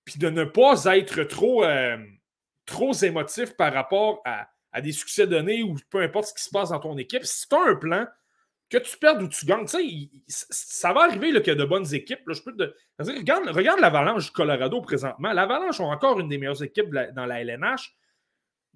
puis 0.06 0.20
de 0.20 0.30
ne 0.30 0.44
pas 0.44 0.86
être 0.98 1.24
trop, 1.24 1.64
euh, 1.64 1.98
trop 2.66 2.94
émotif 2.94 3.56
par 3.56 3.74
rapport 3.74 4.22
à, 4.26 4.50
des 4.82 4.92
succès 4.92 5.26
donnés 5.26 5.64
ou 5.64 5.76
peu 5.90 6.02
importe 6.02 6.28
ce 6.28 6.34
qui 6.36 6.44
se 6.44 6.52
passe 6.52 6.70
dans 6.70 6.80
ton 6.80 6.98
équipe. 6.98 7.26
Si 7.26 7.48
tu 7.48 7.56
as 7.56 7.64
un 7.64 7.76
plan, 7.76 8.06
que 8.70 8.78
tu 8.78 8.98
perdes 8.98 9.22
ou 9.22 9.28
tu 9.28 9.46
gagnes, 9.46 9.66
tu 9.66 9.78
sais, 10.28 10.46
ça 10.50 10.94
va 10.94 11.06
arriver 11.06 11.30
qu'il 11.42 11.48
y 11.48 11.50
a 11.52 11.56
de 11.56 11.66
bonnes 11.66 11.92
équipes. 11.94 12.20
je 12.28 12.42
peux 12.42 12.56
te... 12.56 12.74
regarde, 13.00 13.48
regarde 13.48 13.80
l'Avalanche 13.80 14.26
du 14.26 14.32
Colorado 14.32 14.82
présentement. 14.82 15.32
L'Avalanche 15.32 15.80
ont 15.80 15.90
encore 15.90 16.20
une 16.20 16.28
des 16.28 16.38
meilleures 16.38 16.62
équipes 16.62 16.94
dans 17.16 17.26
la 17.26 17.42
LNH. 17.42 17.96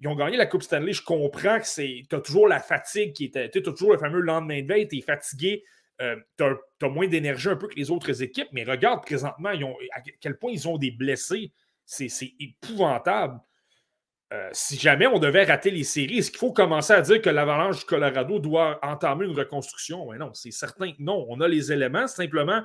Ils 0.00 0.08
ont 0.08 0.16
gagné 0.16 0.36
la 0.36 0.46
Coupe 0.46 0.62
Stanley. 0.62 0.92
Je 0.92 1.02
comprends 1.02 1.60
que 1.60 2.02
tu 2.02 2.16
as 2.16 2.20
toujours 2.20 2.48
la 2.48 2.58
fatigue 2.58 3.12
qui 3.12 3.26
était. 3.26 3.50
Tu 3.50 3.58
as 3.58 3.62
toujours 3.62 3.92
le 3.92 3.98
fameux 3.98 4.20
lendemain 4.20 4.62
de 4.62 4.66
veille, 4.66 4.88
tu 4.88 4.98
es 4.98 5.00
fatigué. 5.02 5.62
Euh, 6.00 6.16
tu 6.36 6.44
as, 6.44 6.88
moins 6.88 7.06
d'énergie 7.06 7.48
un 7.48 7.56
peu 7.56 7.68
que 7.68 7.76
les 7.76 7.90
autres 7.90 8.22
équipes, 8.22 8.48
mais 8.52 8.64
regarde 8.64 9.02
présentement 9.04 9.50
à 9.50 10.00
quel 10.20 10.38
point 10.38 10.50
ils 10.50 10.66
ont 10.66 10.78
des 10.78 10.90
blessés. 10.90 11.52
C'est 11.84 12.08
épouvantable. 12.40 13.40
Euh, 14.32 14.48
si 14.52 14.78
jamais 14.78 15.06
on 15.06 15.18
devait 15.18 15.44
rater 15.44 15.70
les 15.70 15.84
séries, 15.84 16.18
est-ce 16.18 16.30
qu'il 16.30 16.38
faut 16.38 16.52
commencer 16.52 16.94
à 16.94 17.02
dire 17.02 17.20
que 17.20 17.28
l'Avalanche 17.28 17.80
du 17.80 17.84
Colorado 17.84 18.38
doit 18.38 18.80
entamer 18.82 19.26
une 19.26 19.36
reconstruction? 19.36 20.10
Mais 20.10 20.16
non, 20.16 20.32
c'est 20.32 20.50
certain 20.50 20.90
que 20.90 21.02
non. 21.02 21.26
On 21.28 21.40
a 21.40 21.48
les 21.48 21.70
éléments, 21.70 22.06
simplement 22.06 22.62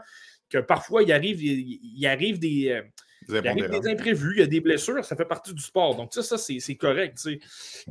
que 0.49 0.59
parfois 0.59 1.03
il 1.03 1.11
arrive, 1.11 1.43
il, 1.43 2.07
arrive 2.07 2.39
des. 2.39 2.81
Euh, 3.29 3.41
des 3.41 3.89
imprévus, 3.89 4.33
il 4.35 4.39
y 4.39 4.43
a 4.43 4.47
des 4.47 4.61
blessures, 4.61 5.03
ça 5.03 5.15
fait 5.15 5.25
partie 5.25 5.53
du 5.53 5.61
sport. 5.61 5.95
Donc, 5.95 6.13
ça, 6.13 6.23
ça 6.23 6.37
c'est 6.37 6.75
correct. 6.75 7.17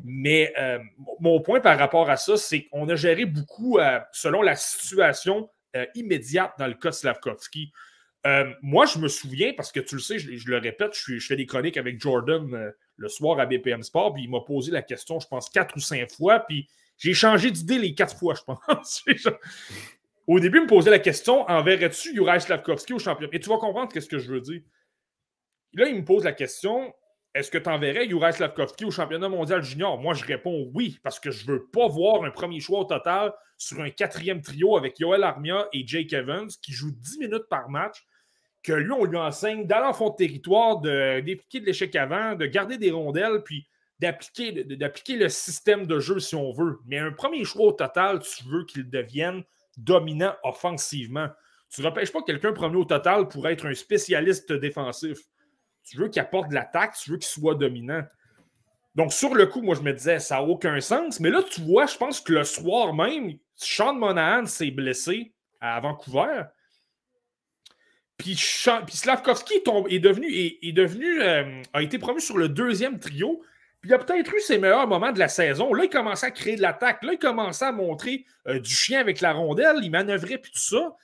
Mais 0.05 0.53
euh, 0.59 0.79
mon 1.20 1.41
point 1.41 1.61
par 1.61 1.79
rapport 1.79 2.09
à 2.09 2.16
ça, 2.16 2.37
c'est 2.37 2.64
qu'on 2.64 2.89
a 2.89 2.97
géré 2.97 3.27
beaucoup 3.27 3.79
euh, 3.79 3.99
selon 4.12 4.43
la 4.43 4.57
situation 4.57 5.51
euh, 5.77 5.85
immédiate 5.95 6.53
dans 6.59 6.66
le 6.66 6.74
cas 6.74 6.91
de 6.91 6.95
Slavkovski. 6.95 7.72
moi, 8.62 8.87
je 8.87 8.99
me 8.99 9.09
souviens, 9.09 9.53
parce 9.55 9.72
que 9.72 9.81
tu 9.81 9.97
le 9.97 10.01
sais, 10.01 10.18
je, 10.18 10.49
le 10.49 10.59
répète, 10.59 10.93
je, 10.95 11.18
fais 11.18 11.37
des 11.37 11.47
chroniques 11.47 11.77
avec 11.77 12.01
Jordan 12.01 12.72
le 12.97 13.09
soir 13.09 13.39
à 13.39 13.47
BPM 13.47 13.83
Sport, 13.83 14.14
puis 14.14 14.24
il 14.24 14.31
m'a 14.31 14.41
posé 14.41 14.72
la 14.72 14.83
question, 14.83 15.20
je 15.20 15.29
pense, 15.29 15.51
quatre 15.51 15.77
ou 15.77 15.81
cinq 15.81 16.11
fois, 16.11 16.41
puis 16.41 16.66
j'ai 16.97 17.12
changé 17.12 17.51
d'idée 17.51 17.79
les 17.79 17.95
quatre 17.95 18.16
fois, 18.18 18.35
je 18.35 18.43
pense. 18.43 19.05
Au 20.27 20.41
début, 20.41 20.59
il 20.59 20.62
me 20.64 20.68
posait 20.68 20.91
la 20.91 20.99
question 20.99 21.49
enverrais-tu 21.49 22.14
Juraj 22.14 22.43
Slavkovski 22.43 22.93
au 22.93 22.99
championnat? 22.99 23.31
Et 23.33 23.41
tu 23.41 23.49
vas 23.49 23.59
comprendre 23.59 23.93
ce 23.93 24.09
que 24.09 24.18
je 24.18 24.33
veux 24.33 24.41
dire. 24.41 24.61
Là, 25.75 25.89
il 25.89 25.97
me 25.97 26.05
pose 26.05 26.25
la 26.25 26.33
question 26.33 26.93
est-ce 27.37 27.51
que 27.51 27.59
tu 27.59 27.69
enverrais 27.69 28.09
Juraj 28.09 28.37
Slavkovski 28.37 28.87
au 28.87 28.91
championnat 28.91 29.29
mondial 29.29 29.62
junior? 29.62 30.01
Moi, 30.01 30.14
je 30.14 30.25
réponds 30.25 30.71
oui, 30.73 30.99
parce 31.03 31.21
que 31.21 31.31
je 31.31 31.47
ne 31.47 31.53
veux 31.53 31.67
pas 31.67 31.87
voir 31.87 32.25
un 32.25 32.31
premier 32.31 32.61
choix 32.61 32.81
au 32.81 32.85
total 32.85 33.31
sur 33.59 33.79
un 33.83 33.91
quatrième 33.91 34.41
trio 34.41 34.79
avec 34.79 34.99
Yoel 34.99 35.23
Armia 35.23 35.69
et 35.75 35.87
Jake 35.87 36.14
Evans 36.14 36.49
qui 36.62 36.73
jouent 36.73 36.97
10 36.97 37.19
minutes 37.19 37.47
par 37.51 37.69
match, 37.69 38.07
que 38.62 38.73
lui, 38.73 38.91
on 38.91 39.05
lui 39.05 39.19
enseigne 39.19 39.67
d'aller 39.67 39.85
en 39.85 39.93
fond 39.93 40.09
de 40.09 40.17
territoire, 40.17 40.81
d'appliquer 40.81 41.61
de, 41.61 41.67
l'échec 41.67 41.95
avant, 41.95 42.37
de 42.37 42.47
garder 42.47 42.79
des 42.79 42.91
rondelles, 42.91 43.43
puis 43.45 43.69
d'appliquer, 43.99 44.64
d'appliquer 44.64 45.17
le 45.17 45.29
système 45.29 45.87
de 45.87 46.01
jeu 46.01 46.19
si 46.21 46.35
on 46.35 46.53
veut. 46.53 46.79
Mais 46.87 46.99
un 46.99 47.12
premier 47.12 47.45
choix 47.45 47.67
au 47.67 47.73
total, 47.73 48.21
tu 48.21 48.45
veux 48.45 48.64
qu'il 48.64 48.89
devienne 48.89 49.45
dominant 49.77 50.35
offensivement. 50.43 51.29
Tu 51.69 51.83
ne 51.83 51.87
repêches 51.87 52.12
pas 52.12 52.23
quelqu'un 52.23 52.55
premier 52.55 52.77
au 52.77 52.87
total 52.87 53.29
pour 53.29 53.47
être 53.47 53.67
un 53.67 53.75
spécialiste 53.75 54.55
défensif. 54.55 55.19
Tu 55.87 55.97
veux 55.97 56.09
qu'il 56.09 56.20
apporte 56.20 56.49
de 56.49 56.55
l'attaque, 56.55 56.97
tu 57.01 57.11
veux 57.11 57.16
qu'il 57.16 57.28
soit 57.28 57.55
dominant. 57.55 58.03
Donc, 58.97 59.12
sur 59.12 59.34
le 59.34 59.47
coup, 59.47 59.62
moi, 59.62 59.74
je 59.74 59.82
me 59.82 59.93
disais, 59.93 60.18
ça 60.18 60.37
n'a 60.37 60.43
aucun 60.43 60.80
sens. 60.80 61.20
Mais 61.20 61.30
là, 61.30 61.43
tu 61.43 61.61
vois, 61.61 61.87
je 61.87 61.97
pense 61.97 62.20
que 62.20 62.32
le 62.32 62.45
soir 62.45 62.95
même, 62.95 63.39
Sean 63.55 63.95
Monahan 63.95 64.47
s'est 64.47 64.70
blessé 64.70 65.32
à 65.61 65.78
Vancouver. 65.80 66.45
Puis, 68.16 68.34
Slavkovski 68.37 69.55
est, 69.91 69.99
devenu, 69.99 70.26
est, 70.32 70.72
devenu 70.72 71.22
euh, 71.22 71.62
a 71.74 71.82
été 71.82 71.99
promu 71.99 72.20
sur 72.20 72.39
le 72.39 72.49
deuxième 72.49 72.99
trio. 72.99 73.43
Puis 73.82 73.91
il 73.91 73.95
a 73.95 73.99
peut-être 73.99 74.34
eu 74.34 74.41
ses 74.41 74.57
meilleurs 74.59 74.89
moments 74.89 75.12
de 75.12 75.18
la 75.18 75.28
saison. 75.28 75.74
Là, 75.74 75.84
il 75.84 75.91
commençait 75.91 76.26
à 76.26 76.30
créer 76.30 76.57
de 76.57 76.62
l'attaque. 76.62 77.03
Là, 77.05 77.12
il 77.12 77.18
commençait 77.18 77.66
à 77.66 77.72
montrer 77.72 78.24
euh, 78.49 78.59
du 78.59 78.70
chien 78.70 79.01
avec 79.01 79.20
la 79.20 79.34
rondelle. 79.34 79.76
Il 79.82 79.91
manœuvrait 79.91 80.39
puis 80.39 80.51
tout 80.51 80.59
ça. 80.59 80.97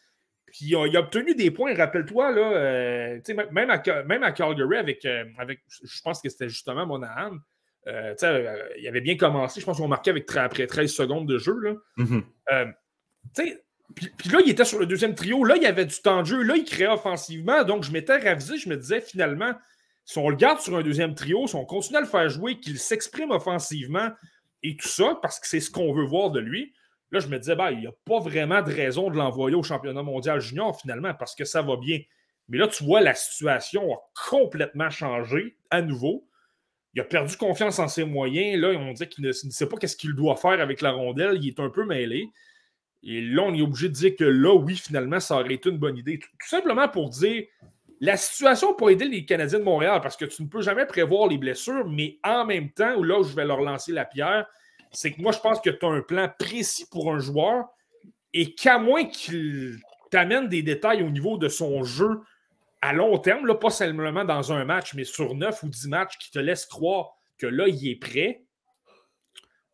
Puis 0.53 0.67
il 0.67 0.77
a, 0.77 1.01
obtenu 1.01 1.35
des 1.35 1.51
points, 1.51 1.75
rappelle-toi, 1.75 2.31
là, 2.31 2.53
euh, 2.53 3.21
même, 3.53 3.71
à, 3.71 4.03
même 4.03 4.23
à 4.23 4.33
Calgary, 4.33 4.77
avec, 4.77 5.03
euh, 5.07 5.25
avec 5.39 5.61
je 5.71 6.01
pense 6.03 6.21
que 6.21 6.29
c'était 6.29 6.51
justement 6.51 6.85
Monahan. 6.85 7.39
Euh, 7.87 8.15
il 8.79 8.87
avait 8.87 9.01
bien 9.01 9.17
commencé, 9.17 9.61
je 9.61 9.65
pense 9.65 9.79
qu'on 9.79 9.89
marquait 9.89 10.11
avec, 10.11 10.31
après 10.37 10.67
13 10.67 10.93
secondes 10.93 11.27
de 11.27 11.39
jeu. 11.39 11.59
Là. 11.59 11.75
Mm-hmm. 11.97 12.75
puis, 13.95 14.29
là, 14.29 14.41
il 14.45 14.51
était 14.51 14.67
sur 14.67 14.79
le 14.79 14.85
deuxième 14.85 15.15
trio. 15.15 15.43
Là, 15.43 15.57
il 15.57 15.65
avait 15.65 15.87
du 15.87 15.97
temps 16.03 16.21
de 16.21 16.27
jeu. 16.27 16.43
Là, 16.43 16.55
il 16.57 16.65
créait 16.65 16.87
offensivement. 16.87 17.65
Donc, 17.65 17.83
je 17.85 17.91
m'étais 17.91 18.19
ravisé. 18.19 18.59
Je 18.59 18.69
me 18.69 18.77
disais, 18.77 19.01
finalement, 19.01 19.55
si 20.05 20.19
on 20.19 20.29
le 20.29 20.37
garde 20.37 20.61
sur 20.61 20.77
un 20.77 20.83
deuxième 20.83 21.15
trio, 21.15 21.47
si 21.47 21.55
on 21.55 21.65
continue 21.65 21.97
à 21.97 22.03
le 22.03 22.07
faire 22.07 22.29
jouer, 22.29 22.61
qu'il 22.61 22.79
s'exprime 22.79 23.31
offensivement 23.31 24.11
et 24.63 24.77
tout 24.77 24.89
ça, 24.89 25.19
parce 25.23 25.41
que 25.41 25.49
c'est 25.49 25.61
ce 25.61 25.71
qu'on 25.71 25.95
veut 25.95 26.05
voir 26.05 26.31
de 26.31 26.41
lui, 26.41 26.75
Là, 27.13 27.21
je 27.21 27.29
me 27.29 27.39
disais, 27.39 27.55
ben, 27.55 27.71
il 27.71 27.81
n'y 27.81 27.87
a 27.87 27.93
pas 28.07 28.19
vraiment 28.21 28.63
de 28.63 28.73
raison 28.73 29.11
de 29.11 29.17
l'envoyer 29.17 29.55
au 29.55 29.63
championnat 29.63 30.03
mondial 30.03 30.41
junior 30.41 30.79
finalement 30.81 31.13
parce 31.15 31.35
que 31.35 31.45
ça 31.45 31.61
va 31.61 31.77
bien. 31.77 32.01
Mais 32.49 32.59
là, 32.59 32.67
tu 32.69 32.85
vois, 32.85 33.03
la 33.03 33.15
situation 33.15 33.93
a 33.93 33.99
complètement 34.31 34.91
changé 34.91 35.57
à 35.71 35.83
nouveau. 35.83 36.27
Il 36.95 37.01
a 37.03 37.05
perdu 37.05 37.37
confiance 37.37 37.79
en 37.79 37.89
ses 37.89 38.05
moyens. 38.05 38.61
Là, 38.61 38.69
on 38.79 38.93
dit 38.93 39.09
qu'il 39.09 39.25
ne, 39.25 39.33
sait 39.33 39.69
pas 39.69 39.77
qu'est-ce 39.77 39.97
qu'il 39.97 40.15
doit 40.15 40.37
faire 40.37 40.61
avec 40.61 40.81
la 40.81 40.93
rondelle. 40.93 41.39
Il 41.41 41.49
est 41.49 41.61
un 41.61 41.71
peu 41.71 41.85
mêlé. 41.85 42.29
Et 43.03 43.21
là, 43.21 43.43
on 43.43 43.55
est 43.55 43.63
obligé 43.63 43.89
de 43.89 43.95
dire 43.95 44.17
que 44.17 44.25
là, 44.25 44.55
oui, 44.55 44.77
finalement, 44.77 45.21
ça 45.21 45.37
aurait 45.37 45.55
été 45.55 45.69
une 45.69 45.79
bonne 45.79 45.97
idée. 45.97 46.19
Tout, 46.19 46.49
simplement 46.49 46.89
pour 46.89 47.11
dire 47.11 47.45
la 48.01 48.17
situation 48.17 48.75
pour 48.75 48.91
aider 48.91 49.07
les 49.07 49.25
Canadiens 49.25 49.59
de 49.59 49.65
Montréal, 49.65 50.01
parce 50.03 50.17
que 50.17 50.25
tu 50.25 50.43
ne 50.43 50.49
peux 50.49 50.63
jamais 50.63 50.87
prévoir 50.87 51.29
les 51.29 51.39
blessures, 51.39 51.89
mais 51.89 52.19
en 52.25 52.45
même 52.45 52.71
temps, 52.71 53.01
là 53.03 53.21
où 53.21 53.23
je 53.23 53.35
vais 53.35 53.45
leur 53.45 53.61
lancer 53.61 53.93
la 53.93 54.05
pierre, 54.05 54.47
c'est 54.93 55.13
que 55.13 55.23
moi, 55.23 55.33
je 55.33 55.39
pense 55.39 55.61
que 55.61 55.71
tu 55.71 55.85
as 55.85 55.89
un 55.89 56.03
plan 56.03 56.31
précis 56.39 56.87
pour 56.91 57.13
un 57.13 57.19
joueur 57.19 57.67
et 58.35 58.55
qu'à 58.55 58.79
moins 58.79 59.05
qu'il 59.05 59.79
t'amène 60.11 60.49
des 60.49 60.63
détails 60.63 61.03
au 61.03 61.11
niveau 61.11 61.39
de 61.39 61.49
son 61.49 61.83
jeu 61.83 62.21
à 62.83 62.93
long 62.93 63.17
terme, 63.19 63.47
là, 63.47 63.55
pas 63.55 63.71
seulement 63.71 64.25
dans 64.25 64.53
un 64.53 64.65
match, 64.65 64.95
mais 64.95 65.05
sur 65.05 65.35
9 65.35 65.63
ou 65.63 65.69
10 65.69 65.89
matchs 65.89 66.19
qui 66.19 66.31
te 66.31 66.39
laissent 66.39 66.67
croire 66.67 67.13
que 67.39 67.47
là, 67.47 67.69
il 67.69 67.89
est 67.89 67.97
prêt. 67.97 68.45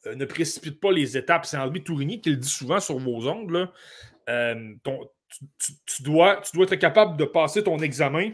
Euh, 0.07 0.15
ne 0.15 0.25
précipite 0.25 0.79
pas 0.79 0.93
les 0.93 1.17
étapes. 1.17 1.47
C'est 1.47 1.57
André 1.57 1.83
Tourigny 1.83 2.21
qui 2.21 2.31
le 2.31 2.37
dit 2.37 2.49
souvent 2.49 2.81
sur 2.81 2.99
vos 2.99 3.27
ongles. 3.27 3.71
Euh, 4.29 4.75
tu, 5.87 6.03
dois, 6.03 6.41
tu 6.43 6.57
dois 6.57 6.67
être 6.67 6.77
capable 6.77 7.17
de 7.17 7.25
passer 7.25 7.65
ton 7.65 7.79
examen. 7.79 8.33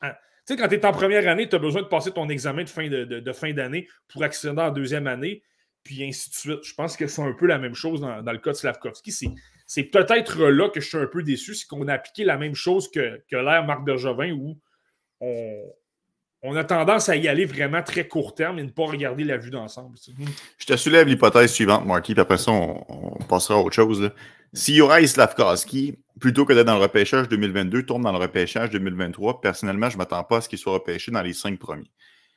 Hein, 0.00 0.12
tu 0.46 0.54
sais, 0.54 0.56
quand 0.56 0.68
tu 0.68 0.74
es 0.74 0.86
en 0.86 0.92
première 0.92 1.28
année, 1.28 1.48
tu 1.48 1.54
as 1.54 1.58
besoin 1.58 1.82
de 1.82 1.88
passer 1.88 2.12
ton 2.12 2.28
examen 2.30 2.64
fin, 2.66 2.88
de 2.88 3.32
fin 3.32 3.52
d'année 3.52 3.88
pour 4.08 4.24
accéder 4.24 4.60
en 4.60 4.70
deuxième 4.70 5.06
année 5.06 5.42
puis 5.84 6.04
ainsi 6.04 6.30
de 6.30 6.34
suite. 6.34 6.64
Je 6.64 6.74
pense 6.74 6.96
que 6.96 7.06
c'est 7.06 7.22
un 7.22 7.32
peu 7.32 7.46
la 7.46 7.58
même 7.58 7.74
chose 7.74 8.00
dans, 8.00 8.20
le 8.20 8.38
cas 8.38 8.52
de 8.52 8.56
Slavkovski. 8.56 9.12
C'est 9.66 9.84
peut-être 9.84 10.44
là 10.44 10.68
que 10.68 10.80
je 10.80 10.88
suis 10.88 10.98
un 10.98 11.06
peu 11.06 11.22
déçu, 11.22 11.54
c'est 11.54 11.66
qu'on 11.66 11.86
a 11.88 11.94
appliqué 11.94 12.24
la 12.24 12.36
même 12.36 12.54
chose 12.54 12.90
que, 12.90 13.22
que 13.30 13.36
l'ère 13.36 13.64
Marc 13.64 13.84
Bergevin 13.84 14.32
où 14.32 14.58
on, 16.42 16.56
a 16.56 16.64
tendance 16.64 17.08
à 17.08 17.16
y 17.16 17.28
aller 17.28 17.44
vraiment 17.44 17.82
très 17.82 18.08
court 18.08 18.34
terme 18.34 18.58
et 18.58 18.62
ne 18.64 18.70
pas 18.70 18.86
regarder 18.86 19.24
la 19.24 19.36
vue 19.36 19.50
d'ensemble. 19.50 19.96
Je 20.58 20.66
te 20.66 20.76
soulève 20.76 21.06
l'hypothèse 21.06 21.52
suivante, 21.52 21.86
Marky, 21.86 22.14
puis 22.14 22.20
après 22.20 22.38
ça, 22.38 22.50
on, 22.50 23.16
passera 23.28 23.54
à 23.54 23.58
autre 23.58 23.74
chose. 23.74 24.10
Si 24.52 24.74
Juraj 24.74 25.06
Slavkovski, 25.06 25.98
plutôt 26.20 26.44
que 26.44 26.52
d'être 26.52 26.66
dans 26.66 26.76
le 26.76 26.82
repêchage 26.82 27.28
2022, 27.28 27.84
tourne 27.84 28.02
dans 28.02 28.12
le 28.12 28.18
repêchage 28.18 28.70
2023, 28.70 29.40
personnellement, 29.40 29.88
je 29.88 29.94
ne 29.94 29.98
m'attends 29.98 30.24
pas 30.24 30.38
à 30.38 30.40
ce 30.40 30.48
qu'il 30.48 30.58
soit 30.58 30.74
repêché 30.74 31.10
dans 31.10 31.22
les 31.22 31.32
cinq 31.32 31.58
premiers. 31.58 31.90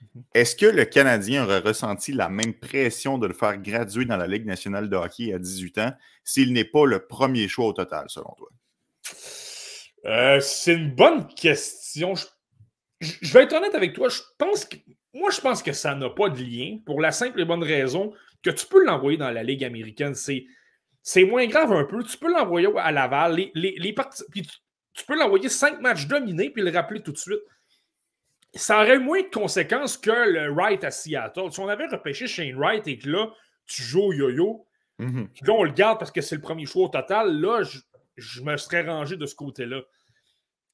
Est-ce 0.34 0.56
que 0.56 0.66
le 0.66 0.86
Canadien 0.86 1.43
aurait 1.43 1.60
ressenti 1.60 2.12
la 2.12 2.30
même 2.30 2.54
pression 2.54 3.18
de 3.18 3.28
le 3.28 3.34
faire 3.34 3.58
graduer 3.58 4.06
dans 4.06 4.18
la 4.18 4.28
Ligue 4.28 4.46
nationale 4.46 4.89
de 4.89 4.96
hockey 4.96 5.34
à 5.34 5.39
18 5.39 5.78
ans 5.80 5.93
s'il 6.24 6.54
n'est 6.54 6.66
pas 6.66 6.86
le 6.86 7.06
premier 7.06 7.48
choix 7.48 7.68
au 7.68 7.74
total, 7.74 8.06
selon 8.08 8.34
toi? 8.38 8.50
Euh, 10.06 10.39
c'est 10.39 10.74
une 10.74 10.93
bonne 10.93 11.28
question. 11.28 12.14
Je, 13.02 13.34
vais 13.34 13.43
être 13.43 13.54
honnête 13.54 13.76
avec 13.76 13.93
toi. 13.93 14.10
Je 14.10 14.22
pense 14.38 14.66
que, 14.66 14.78
moi, 15.14 15.32
je 15.32 15.41
pense 15.41 15.64
que 15.64 15.74
ça 15.74 15.96
n'a 15.96 16.10
pas 16.10 16.30
de 16.30 16.41
lien 16.41 16.78
pour 16.86 17.02
la 17.02 17.12
simple 17.12 17.41
et 17.41 17.46
bonne 17.46 17.64
raison 17.64 18.14
que 18.43 18.52
tu 18.52 18.66
peux 18.68 18.84
l'envoyer 18.86 19.18
dans 19.18 19.32
la 19.32 19.43
Ligue 19.43 19.64
américaine. 19.64 20.14
C'est, 20.14 20.46
c'est 21.02 21.24
moins 21.24 21.48
grave 21.48 21.74
un 21.74 21.86
peu. 21.86 22.04
Tu 22.04 22.18
peux 22.18 22.32
l'envoyer 22.32 22.68
à 22.78 22.91
Laval. 22.91 23.36
Les, 23.36 23.52
les, 23.78 23.96
tu 24.93 25.06
peux 25.06 25.18
l'envoyer 25.18 25.50
cinq 25.50 25.82
matchs 25.82 26.08
dominés 26.08 26.50
puis 26.52 26.64
le 26.64 26.72
rappeler 26.72 27.02
tout 27.02 27.12
de 27.12 27.18
suite 27.18 27.41
ça 28.56 28.82
aurait 28.82 28.99
moins 28.99 29.22
de 29.22 29.30
conséquences 29.30 29.97
que 29.97 30.12
le 30.12 30.51
Wright 30.51 30.84
à 30.84 30.91
Seattle. 30.91 31.51
Si 31.51 31.60
on 31.60 31.68
avait 31.68 31.88
repêché 31.88 32.28
Shane 32.28 32.56
Wright 32.56 32.88
et 32.88 32.97
que 32.97 33.10
là, 33.10 33.32
tu 33.66 33.82
joues 33.82 34.03
au 34.03 34.14
yo-yo, 34.14 34.66
mhm. 34.99 35.30
là, 35.41 35.53
on 35.53 35.64
le 35.64 35.72
garde 35.72 35.99
parce 35.99 36.12
que 36.12 36.22
c'est 36.22 36.36
le 36.36 36.41
premier 36.41 36.66
choix 36.66 36.86
au 36.86 36.89
total, 36.89 37.39
là, 37.39 37.64
je, 38.18 38.41
me 38.41 38.56
serais 38.58 38.84
rangé 38.84 39.18
de 39.18 39.26
ce 39.26 39.36
côté-là. 39.36 39.82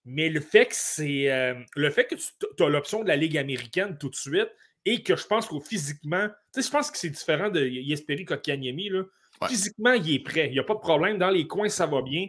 Mais 0.05 0.29
le 0.29 0.39
fait 0.39 0.67
que 0.67 0.75
c'est 0.75 1.31
euh, 1.31 1.55
le 1.75 1.89
fait 1.89 2.05
que 2.05 2.15
tu 2.15 2.63
as 2.63 2.69
l'option 2.69 3.03
de 3.03 3.07
la 3.07 3.15
Ligue 3.15 3.37
américaine 3.37 3.97
tout 3.99 4.09
de 4.09 4.15
suite 4.15 4.49
et 4.85 5.03
que 5.03 5.15
je 5.15 5.27
pense 5.27 5.47
qu'au 5.47 5.59
physiquement, 5.59 6.27
tu 6.53 6.61
sais, 6.61 6.67
je 6.67 6.71
pense 6.71 6.89
que 6.89 6.97
c'est 6.97 7.09
différent 7.09 7.49
de 7.49 7.63
Yesperi 7.63 8.25
Kotkaniemi. 8.25 8.89
Là. 8.89 9.03
Physiquement, 9.47 9.93
il 9.93 10.13
est 10.13 10.19
prêt. 10.23 10.47
Il 10.47 10.53
n'y 10.53 10.59
a 10.59 10.63
pas 10.63 10.73
de 10.73 10.79
problème. 10.79 11.17
Dans 11.17 11.29
les 11.29 11.47
coins, 11.47 11.69
ça 11.69 11.85
va 11.85 12.01
bien. 12.01 12.27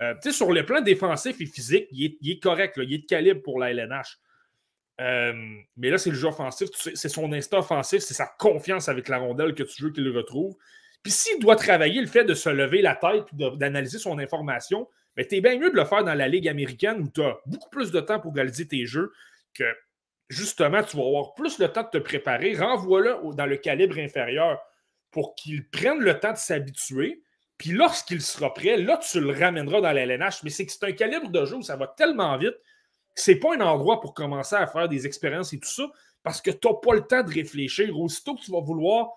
Euh, 0.00 0.14
tu 0.22 0.30
sais, 0.30 0.36
sur 0.36 0.52
le 0.52 0.64
plan 0.64 0.80
défensif 0.80 1.40
et 1.40 1.46
physique, 1.46 1.88
il 1.90 2.16
est, 2.30 2.38
correct. 2.40 2.78
Il 2.80 2.92
est 2.92 2.98
de 2.98 3.06
calibre 3.06 3.42
pour 3.42 3.58
la 3.58 3.72
LNH. 3.72 4.18
Euh, 5.00 5.32
mais 5.76 5.90
là, 5.90 5.98
c'est 5.98 6.10
le 6.10 6.16
jeu 6.16 6.28
offensif, 6.28 6.68
c'est 6.72 7.08
son 7.08 7.32
instinct 7.32 7.58
offensif, 7.58 8.00
c'est 8.00 8.14
sa 8.14 8.26
confiance 8.26 8.88
avec 8.88 9.08
la 9.08 9.18
rondelle 9.18 9.54
que 9.54 9.62
tu 9.62 9.84
veux 9.84 9.90
qu'il 9.90 10.08
retrouve. 10.10 10.56
Puis 11.02 11.12
s'il 11.12 11.38
doit 11.38 11.56
travailler 11.56 12.00
le 12.00 12.08
fait 12.08 12.24
de 12.24 12.34
se 12.34 12.48
lever 12.48 12.82
la 12.82 12.96
tête 12.96 13.26
et 13.32 13.56
d'analyser 13.56 13.98
son 13.98 14.18
information, 14.18 14.88
mais 15.16 15.22
ben, 15.24 15.28
tu 15.28 15.36
es 15.36 15.40
bien 15.40 15.58
mieux 15.58 15.70
de 15.70 15.76
le 15.76 15.84
faire 15.84 16.04
dans 16.04 16.14
la 16.14 16.28
Ligue 16.28 16.48
américaine 16.48 17.00
où 17.00 17.08
tu 17.08 17.22
as 17.22 17.38
beaucoup 17.46 17.70
plus 17.70 17.90
de 17.92 18.00
temps 18.00 18.18
pour 18.18 18.34
réaliser 18.34 18.66
tes 18.66 18.86
jeux 18.86 19.12
que 19.54 19.64
justement, 20.28 20.82
tu 20.82 20.96
vas 20.96 21.04
avoir 21.04 21.34
plus 21.34 21.58
le 21.58 21.68
temps 21.68 21.82
de 21.82 21.98
te 21.98 21.98
préparer. 21.98 22.54
Renvoie-le 22.54 23.34
dans 23.34 23.46
le 23.46 23.56
calibre 23.56 23.98
inférieur 23.98 24.60
pour 25.10 25.34
qu'il 25.34 25.68
prenne 25.68 26.00
le 26.00 26.18
temps 26.18 26.32
de 26.32 26.38
s'habituer. 26.38 27.22
Puis 27.56 27.70
lorsqu'il 27.70 28.20
sera 28.20 28.52
prêt, 28.52 28.76
là, 28.76 28.98
tu 28.98 29.20
le 29.20 29.32
ramèneras 29.32 29.80
dans 29.80 29.92
la 29.92 30.02
LNH. 30.02 30.42
Mais 30.44 30.50
c'est 30.50 30.66
que 30.66 30.72
c'est 30.72 30.84
un 30.84 30.92
calibre 30.92 31.30
de 31.30 31.44
jeu 31.44 31.56
où 31.56 31.62
ça 31.62 31.76
va 31.76 31.86
tellement 31.86 32.36
vite 32.36 32.54
c'est 33.20 33.36
pas 33.36 33.54
un 33.54 33.60
endroit 33.60 34.00
pour 34.00 34.14
commencer 34.14 34.56
à 34.56 34.66
faire 34.66 34.88
des 34.88 35.06
expériences 35.06 35.52
et 35.52 35.58
tout 35.58 35.68
ça, 35.68 35.84
parce 36.22 36.40
que 36.40 36.50
tu 36.50 36.68
n'as 36.68 36.74
pas 36.74 36.94
le 36.94 37.02
temps 37.02 37.22
de 37.22 37.32
réfléchir. 37.32 37.98
Aussitôt 37.98 38.34
que 38.34 38.42
tu 38.42 38.50
vas 38.50 38.60
vouloir, 38.60 39.08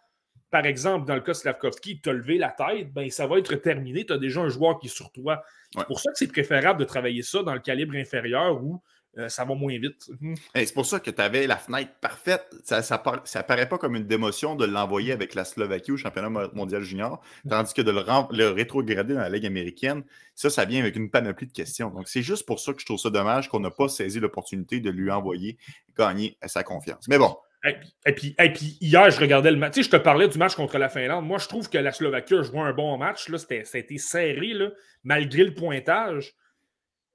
par 0.50 0.66
exemple, 0.66 1.08
dans 1.08 1.16
le 1.16 1.22
cas 1.22 1.32
de 1.34 1.38
Slavkovski, 1.38 2.02
te 2.02 2.10
lever 2.10 2.38
la 2.38 2.50
tête, 2.50 2.92
ben, 2.94 3.10
ça 3.10 3.28
va 3.28 3.38
être 3.38 3.56
terminé. 3.56 4.06
Tu 4.06 4.14
as 4.14 4.18
déjà 4.18 4.42
un 4.42 4.50
joueur 4.50 4.80
qui 4.80 4.88
est 4.88 4.96
sur 4.96 5.12
toi. 5.12 5.44
C'est 5.76 5.88
pour 5.88 6.00
ça 6.00 6.12
que 6.12 6.18
c'est 6.18 6.28
préférable 6.28 6.80
de 6.80 6.86
travailler 6.86 7.22
ça 7.22 7.44
dans 7.44 7.54
le 7.54 7.60
calibre 7.60 7.96
inférieur 7.96 8.62
où 8.62 8.82
euh, 9.18 9.28
ça 9.28 9.44
va 9.44 9.56
moins 9.56 9.78
vite. 9.78 10.10
Mhm. 10.22 10.36
c'est 10.56 10.74
pour 10.74 10.86
ça 10.86 11.00
que 11.00 11.12
tu 11.12 11.22
avais 11.22 11.46
la 11.46 11.58
fenêtre 11.58 11.92
parfaite. 12.00 12.46
Ça, 12.64 12.82
ça, 12.82 12.98
paraît 13.44 13.68
pas 13.68 13.78
comme 13.78 13.96
une 13.96 14.08
démotion 14.08 14.56
de 14.56 14.66
l'envoyer 14.66 15.12
avec 15.12 15.36
la 15.36 15.44
Slovaquie 15.44 15.92
au 15.92 15.98
championnat 15.98 16.30
mondial 16.54 16.82
junior, 16.82 17.22
tandis 17.50 17.74
que 17.74 17.82
de 17.82 17.92
le, 17.92 18.04
le, 18.32 18.50
rétrograder 18.50 19.14
dans 19.14 19.20
la 19.20 19.30
Ligue 19.30 19.46
américaine, 19.46 20.04
ça, 20.36 20.50
ça 20.50 20.64
vient 20.64 20.80
avec 20.80 20.96
une 20.96 21.10
panoplie 21.10 21.48
de 21.48 21.52
questions. 21.52 21.90
Donc, 21.90 22.08
c'est 22.08 22.22
juste 22.22 22.46
pour 22.46 22.60
ça 22.60 22.74
que 22.74 22.80
je 22.80 22.86
trouve 22.86 23.00
ça 23.00 23.10
dommage 23.10 23.50
qu'on 23.50 23.60
n'a 23.60 23.72
pas 23.72 23.90
saisi 23.90 24.20
l'opportunité 24.20 24.80
de 24.80 24.90
lui 24.90 25.12
envoyer 25.12 25.58
gagner 25.98 26.38
sa 26.46 26.64
confiance. 26.64 27.08
Mais 27.10 27.18
bon. 27.18 27.36
Et 27.64 28.14
puis, 28.14 28.36
et 28.40 28.52
puis, 28.52 28.78
hier, 28.82 29.12
je 29.12 29.20
regardais 29.20 29.52
le 29.52 29.58
match. 29.58 29.76
Tu 29.76 29.84
sais, 29.84 29.92
je 29.92 29.96
te 29.96 30.02
parlais 30.02 30.28
du 30.28 30.38
match 30.38 30.56
contre 30.56 30.78
la 30.80 30.90
Finlande. 30.90 31.26
Moi, 31.26 31.38
je 31.38 31.48
trouve 31.48 31.70
que 31.70 31.78
la 31.78 31.92
Slovaquie 31.92 32.34
a 32.34 32.42
joué 32.42 32.60
un 32.60 32.74
bon 32.74 32.98
match. 32.98 33.30
Là, 33.30 33.38
c'était, 33.38 33.66
ça 33.66 33.78
a 33.78 33.82
été 33.82 34.00
serré, 34.00 34.54
là, 34.54 34.70
malgré 35.04 35.44
le 35.44 35.54
pointage. 35.54 36.34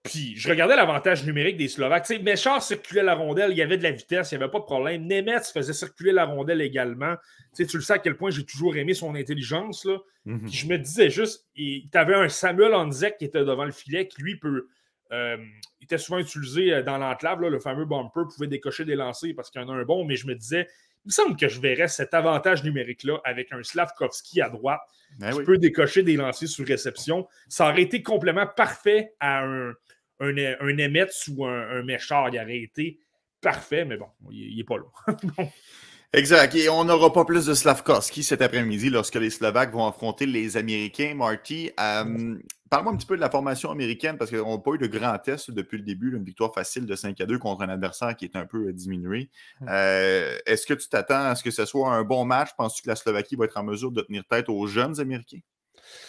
Puis 0.07 0.35
je 0.37 0.49
regardais 0.49 0.77
l'avantage 0.77 1.25
numérique 1.25 1.57
des 1.57 1.69
Slovaques. 1.69 2.07
Tu 2.07 2.17
sais, 2.17 2.23
Méchard 2.23 2.63
circulait 2.63 3.03
la 3.03 3.15
rondelle, 3.15 3.51
il 3.51 3.57
y 3.57 3.63
avait 3.63 3.79
de 3.79 3.83
la 3.83 3.91
vitesse, 3.91 4.33
il 4.33 4.39
n'y 4.39 4.43
avait 4.43 4.51
pas 4.51 4.61
de 4.61 4.65
problème. 4.65 5.07
Nemetz 5.07 5.53
faisait 5.53 5.73
circuler 5.73 6.13
la 6.13 6.25
rondelle 6.25 6.61
également. 6.61 7.15
Tu, 7.55 7.65
sais, 7.65 7.67
tu 7.67 7.77
le 7.77 7.83
sais 7.83 7.95
à 7.95 7.99
quel 7.99 8.17
point 8.17 8.31
j'ai 8.31 8.45
toujours 8.45 8.77
aimé 8.77 8.95
son 8.95 9.15
intelligence. 9.15 9.85
Là. 9.85 9.99
Mhm. 10.25 10.51
je 10.51 10.67
me 10.67 10.79
disais 10.79 11.09
juste, 11.09 11.47
tu 11.55 11.89
avais 11.95 12.15
un 12.15 12.29
Samuel 12.29 12.75
Anzek 12.75 13.19
qui 13.19 13.25
était 13.25 13.45
devant 13.45 13.65
le 13.65 13.73
filet, 13.73 14.09
qui 14.09 14.23
lui 14.23 14.37
peut. 14.37 14.69
Euh, 15.13 15.37
il 15.81 15.85
était 15.85 15.99
souvent 15.99 16.19
utilisé 16.19 16.73
euh, 16.73 16.83
dans 16.83 16.99
l'enclave, 16.99 17.41
le 17.41 17.61
fameux 17.61 17.85
bumper, 17.85 18.23
pouvait 18.35 18.49
décocher 18.49 18.85
des 18.85 18.97
lancers 18.97 19.35
parce 19.37 19.51
qu'il 19.51 19.61
y 19.61 19.65
en 19.65 19.69
a 19.69 19.73
un 19.73 19.85
bon, 19.85 20.05
mais 20.05 20.17
je 20.17 20.27
me 20.27 20.35
disais, 20.35 20.67
il 21.05 21.11
me 21.11 21.13
semble 21.13 21.37
que 21.37 21.47
je 21.47 21.61
verrais 21.61 21.87
cet 21.87 22.13
avantage 22.13 22.65
numérique-là 22.65 23.21
avec 23.25 23.53
un 23.53 23.63
Slavkovski 23.63 24.41
à 24.41 24.49
droite 24.49 24.81
ben 25.21 25.31
qui 25.31 25.45
peut 25.45 25.59
décocher 25.59 26.03
des 26.03 26.17
lancers 26.17 26.49
sous 26.49 26.65
réception. 26.65 27.29
Ça 27.47 27.71
aurait 27.71 27.83
été 27.83 28.03
complètement 28.03 28.49
parfait 28.49 29.15
à 29.21 29.45
un, 29.45 29.75
un, 30.21 30.37
un 30.37 31.07
ou 31.37 31.45
un, 31.45 31.79
un 31.79 31.83
Méchard, 31.83 32.31
il 32.31 32.41
aurait 32.41 32.61
été 32.61 32.99
parfait, 33.41 33.85
mais 33.85 33.97
bon, 33.97 34.09
il 34.31 34.57
n'est 34.57 34.65
pas 34.65 34.77
là. 34.77 35.17
Exact. 36.13 36.55
Et 36.55 36.69
on 36.69 36.85
n'aura 36.85 37.13
pas 37.13 37.25
plus 37.25 37.47
de 37.47 37.55
Slavkovski 37.55 38.23
cet 38.23 38.41
après-midi 38.41 38.91
lorsque 38.91 39.17
les 39.17 39.29
Slovaques 39.29 39.73
vont 39.73 39.87
affronter 39.87 40.25
les 40.25 40.57
Américains. 40.57 41.15
Marty, 41.15 41.71
euh, 41.79 42.37
parle-moi 42.71 42.93
un 42.93 42.97
petit 42.97 43.07
peu 43.07 43.17
de 43.17 43.21
la 43.21 43.29
formation 43.29 43.71
américaine 43.71 44.17
parce 44.17 44.31
qu'on 44.31 44.57
n'a 44.57 44.59
pas 44.59 44.73
eu 44.73 44.79
de 44.79 44.87
grand 44.87 45.19
test 45.19 45.51
depuis 45.51 45.79
le 45.79 45.85
début, 45.85 46.17
une 46.17 46.25
victoire 46.25 46.55
facile 46.55 46.87
de 46.87 46.95
5 46.95 47.21
à 47.21 47.27
2 47.27 47.39
contre 47.39 47.63
un 47.63 47.69
adversaire 47.69 48.17
qui 48.17 48.25
est 48.25 48.37
un 48.37 48.47
peu 48.47 48.69
euh, 48.69 48.73
diminué. 48.73 49.31
Euh, 49.69 50.39
est-ce 50.47 50.67
que 50.67 50.75
tu 50.75 50.89
t'attends 50.89 51.27
à 51.27 51.35
ce 51.35 51.43
que 51.43 51.51
ce 51.51 51.67
soit 51.67 51.93
un 51.93 52.03
bon 52.03 52.25
match? 52.25 52.51
Penses-tu 52.57 52.83
que 52.83 52.89
la 52.89 52.97
Slovaquie 52.97 53.37
va 53.37 53.45
être 53.45 53.59
en 53.59 53.65
mesure 53.65 53.91
de 53.91 54.01
tenir 54.01 54.25
tête 54.25 54.49
aux 54.49 54.67
jeunes 54.67 54.99
Américains? 55.01 55.41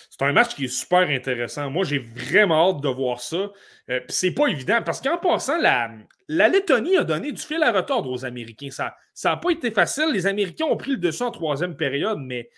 C'est 0.09 0.25
un 0.25 0.31
match 0.31 0.55
qui 0.55 0.65
est 0.65 0.67
super 0.67 1.07
intéressant. 1.09 1.69
Moi, 1.69 1.85
j'ai 1.85 1.99
vraiment 1.99 2.69
hâte 2.69 2.81
de 2.81 2.89
voir 2.89 3.21
ça. 3.21 3.51
Euh, 3.89 3.99
c'est 4.07 4.31
pas 4.31 4.47
évident 4.47 4.79
parce 4.83 4.99
qu'en 4.99 5.17
passant, 5.17 5.57
la, 5.59 5.91
Lettonie 6.27 6.97
a 6.97 7.03
donné 7.03 7.31
du 7.31 7.41
fil 7.41 7.61
à 7.61 7.71
retordre 7.71 8.09
aux 8.09 8.25
Américains. 8.25 8.69
Ça 8.71 8.95
n'a 9.23 9.37
pas 9.37 9.51
été 9.51 9.69
facile. 9.71 10.09
Les 10.11 10.25
Américains 10.25 10.65
ont 10.65 10.77
pris 10.77 10.91
le 10.91 10.97
dessus 10.97 11.23
en 11.23 11.31
troisième 11.31 11.77
période, 11.77 12.17
mais 12.19 12.49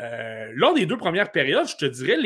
euh, 0.00 0.50
lors 0.54 0.74
des 0.74 0.86
deux 0.86 0.96
premières 0.96 1.30
périodes, 1.30 1.68
je 1.68 1.76
te 1.76 1.84
dirais, 1.84 2.18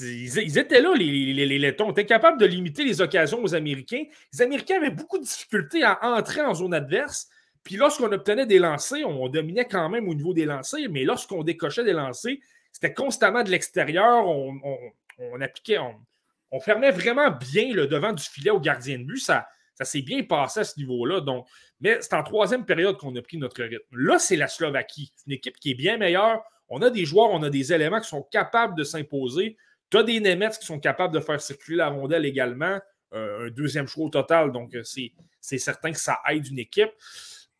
ils, 0.00 0.58
étaient 0.58 0.80
là, 0.80 0.94
les, 0.94 1.34
les, 1.34 1.58
Lettons. 1.58 1.90
Étaient 1.90 2.06
capables 2.06 2.40
de 2.40 2.46
limiter 2.46 2.84
les 2.84 3.00
occasions 3.00 3.42
aux 3.42 3.54
Américains. 3.54 4.04
Les 4.32 4.42
Américains 4.42 4.76
avaient 4.76 4.90
beaucoup 4.90 5.18
de 5.18 5.24
difficultés 5.24 5.82
à 5.82 5.98
entrer 6.02 6.40
en 6.40 6.54
zone 6.54 6.72
adverse. 6.72 7.28
Puis 7.64 7.76
lorsqu'on 7.76 8.10
obtenait 8.12 8.46
des 8.46 8.58
lancers, 8.58 9.06
on 9.06 9.28
dominait 9.28 9.66
quand 9.66 9.90
même 9.90 10.08
au 10.08 10.14
niveau 10.14 10.32
des 10.32 10.46
lancers, 10.46 10.88
mais 10.90 11.04
lorsqu'on 11.04 11.42
décochait 11.42 11.84
des 11.84 11.92
lancers, 11.92 12.36
c'était 12.72 12.94
constamment 12.94 13.42
de 13.42 13.50
l'extérieur. 13.50 14.26
On, 14.26 15.40
appliquait, 15.40 15.78
on, 15.78 16.60
fermait 16.60 16.90
vraiment 16.90 17.30
bien 17.30 17.72
le 17.72 17.86
devant 17.86 18.12
du 18.12 18.22
filet 18.22 18.50
au 18.50 18.60
gardien 18.60 18.98
de 18.98 19.04
but. 19.04 19.18
Ça, 19.18 19.48
ça 19.74 19.84
s'est 19.84 20.02
bien 20.02 20.22
passé 20.24 20.60
à 20.60 20.64
ce 20.64 20.78
niveau-là. 20.78 21.20
Donc, 21.20 21.46
mais 21.80 21.98
c'est 22.00 22.14
en 22.14 22.22
troisième 22.22 22.64
période 22.64 22.96
qu'on 22.96 23.14
a 23.16 23.22
pris 23.22 23.38
notre 23.38 23.62
rythme. 23.62 23.84
Là, 23.92 24.18
c'est 24.18 24.36
la 24.36 24.48
Slovaquie. 24.48 25.12
C'est 25.16 25.26
une 25.26 25.34
équipe 25.34 25.56
qui 25.58 25.72
est 25.72 25.74
bien 25.74 25.96
meilleure. 25.96 26.42
On 26.68 26.82
a 26.82 26.90
des 26.90 27.04
joueurs, 27.04 27.30
on 27.30 27.42
a 27.42 27.50
des 27.50 27.72
éléments 27.72 28.00
qui 28.00 28.08
sont 28.08 28.22
capables 28.22 28.76
de 28.76 28.84
s'imposer. 28.84 29.56
Tu 29.90 29.96
as 29.96 30.02
des 30.02 30.20
Nemets 30.20 30.50
qui 30.50 30.66
sont 30.66 30.80
capables 30.80 31.14
de 31.14 31.20
faire 31.20 31.40
circuler 31.40 31.78
la 31.78 31.88
rondelle 31.88 32.26
également. 32.26 32.78
Euh, 33.14 33.46
un 33.46 33.50
deuxième 33.50 33.86
choix 33.86 34.06
au 34.06 34.10
total. 34.10 34.52
Donc, 34.52 34.74
euh, 34.74 34.82
c'est 34.84 35.58
certain 35.58 35.92
que 35.92 35.98
ça 35.98 36.18
aide 36.28 36.46
une 36.46 36.58
équipe. 36.58 36.90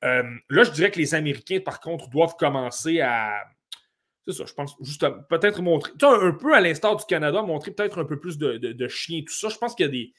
Euh, 0.04 0.22
là, 0.50 0.64
je 0.64 0.70
dirais 0.70 0.90
que 0.90 0.98
les 0.98 1.14
Américains, 1.14 1.60
par 1.60 1.80
contre, 1.80 2.08
doivent 2.08 2.36
commencer 2.36 3.00
à. 3.00 3.44
C'est 4.28 4.36
ça, 4.36 4.44
je 4.46 4.52
pense, 4.52 4.76
juste 4.82 5.06
peut-être 5.30 5.62
montrer. 5.62 5.92
Tu 5.98 6.04
un, 6.04 6.32
peu 6.32 6.54
à 6.54 6.60
l'instar 6.60 6.96
du 6.96 7.04
Canada, 7.06 7.40
montrer 7.40 7.70
peut-être 7.70 7.98
un 7.98 8.04
peu 8.04 8.20
plus 8.20 8.36
de, 8.36 8.58
de, 8.58 8.88
chien, 8.88 9.22
tout 9.26 9.32
ça. 9.32 9.48
Je 9.48 9.56
pense 9.56 9.74
qu'il 9.74 9.86
y 9.86 9.88
a 9.88 9.92
des. 9.92 10.12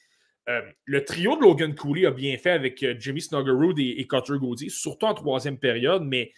le 0.84 1.04
trio 1.04 1.36
de 1.36 1.42
Logan 1.42 1.74
Cooley 1.74 2.06
a 2.06 2.10
bien 2.10 2.36
fait 2.36 2.50
avec 2.50 2.84
Jimmy 2.98 3.20
Snuggerud 3.20 3.78
et, 3.78 4.00
et 4.00 4.06
Cutter 4.08 4.38
Gaudier, 4.38 4.68
surtout 4.68 5.06
en 5.06 5.14
troisième 5.14 5.58
période, 5.58 6.02
mais 6.02 6.32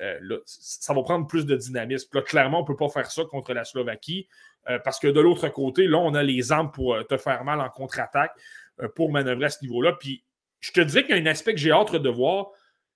là, 0.00 0.38
ça 0.46 0.94
va 0.94 1.02
prendre 1.02 1.26
plus 1.26 1.44
de 1.44 1.54
dynamisme. 1.54 2.08
Là, 2.14 2.22
clairement, 2.22 2.60
on 2.60 2.62
ne 2.62 2.66
peut 2.66 2.76
pas 2.76 2.88
faire 2.88 3.10
ça 3.10 3.24
contre 3.24 3.52
la 3.52 3.64
Slovaquie. 3.64 4.26
Euh, 4.68 4.78
parce 4.84 4.98
que 4.98 5.08
de 5.08 5.20
l'autre 5.20 5.48
côté, 5.48 5.86
là, 5.86 5.98
on 5.98 6.14
a 6.14 6.22
les 6.22 6.52
armes 6.52 6.70
pour 6.70 6.94
euh, 6.94 7.02
te 7.02 7.16
faire 7.16 7.44
mal 7.44 7.60
en 7.60 7.70
contre-attaque 7.70 8.32
euh, 8.80 8.88
pour 8.88 9.10
manœuvrer 9.10 9.46
à 9.46 9.50
ce 9.50 9.62
niveau-là. 9.62 9.94
Puis 9.98 10.24
je 10.60 10.72
te 10.72 10.80
dirais 10.80 11.04
qu'il 11.04 11.16
y 11.16 11.18
a 11.18 11.22
un 11.22 11.26
aspect 11.26 11.54
que 11.54 11.60
j'ai 11.60 11.70
hâte 11.70 11.94
de 11.94 12.08
voir. 12.08 12.48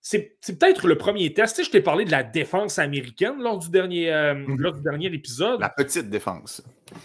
C'est 0.04 0.36
peut-être 0.58 0.88
le 0.88 0.98
premier 0.98 1.32
test. 1.32 1.54
Tu 1.54 1.62
sais, 1.62 1.66
je 1.66 1.70
t'ai 1.70 1.80
parlé 1.80 2.04
de 2.04 2.10
la 2.10 2.24
défense 2.24 2.80
américaine 2.80 3.40
lors 3.40 3.58
du 3.58 3.70
dernier, 3.70 4.10
mhm. 4.34 4.60
lors 4.60 4.74
du 4.74 4.82
dernier 4.82 5.06
épisode. 5.06 5.60
La 5.60 5.68
petite 5.68 6.10
défense. 6.10 6.60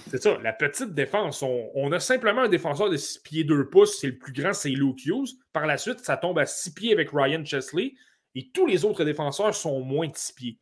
C'est 0.09 0.21
ça, 0.21 0.39
la 0.41 0.51
petite 0.51 0.95
défense. 0.95 1.43
On, 1.43 1.91
a 1.91 1.99
simplement 1.99 2.41
un 2.41 2.49
défenseur 2.49 2.89
de 2.89 2.97
6 2.97 3.19
pieds 3.19 3.43
2 3.43 3.69
pouces. 3.69 3.99
C'est 3.99 4.07
le 4.07 4.17
plus 4.17 4.33
grand, 4.33 4.51
c'est 4.51 4.69
Luke 4.69 5.05
Hughes. 5.05 5.29
Par 5.53 5.67
la 5.67 5.77
suite, 5.77 5.99
ça 5.99 6.17
tombe 6.17 6.39
à 6.39 6.47
6 6.47 6.73
pieds 6.73 6.91
avec 6.91 7.09
Ryan 7.13 7.45
Chesley. 7.45 7.93
Et 8.33 8.49
tous 8.51 8.65
les 8.65 8.83
autres 8.83 9.05
défenseurs 9.05 9.53
sont 9.53 9.79
moins 9.81 10.07
de 10.07 10.15
6 10.15 10.33
pieds. 10.33 10.59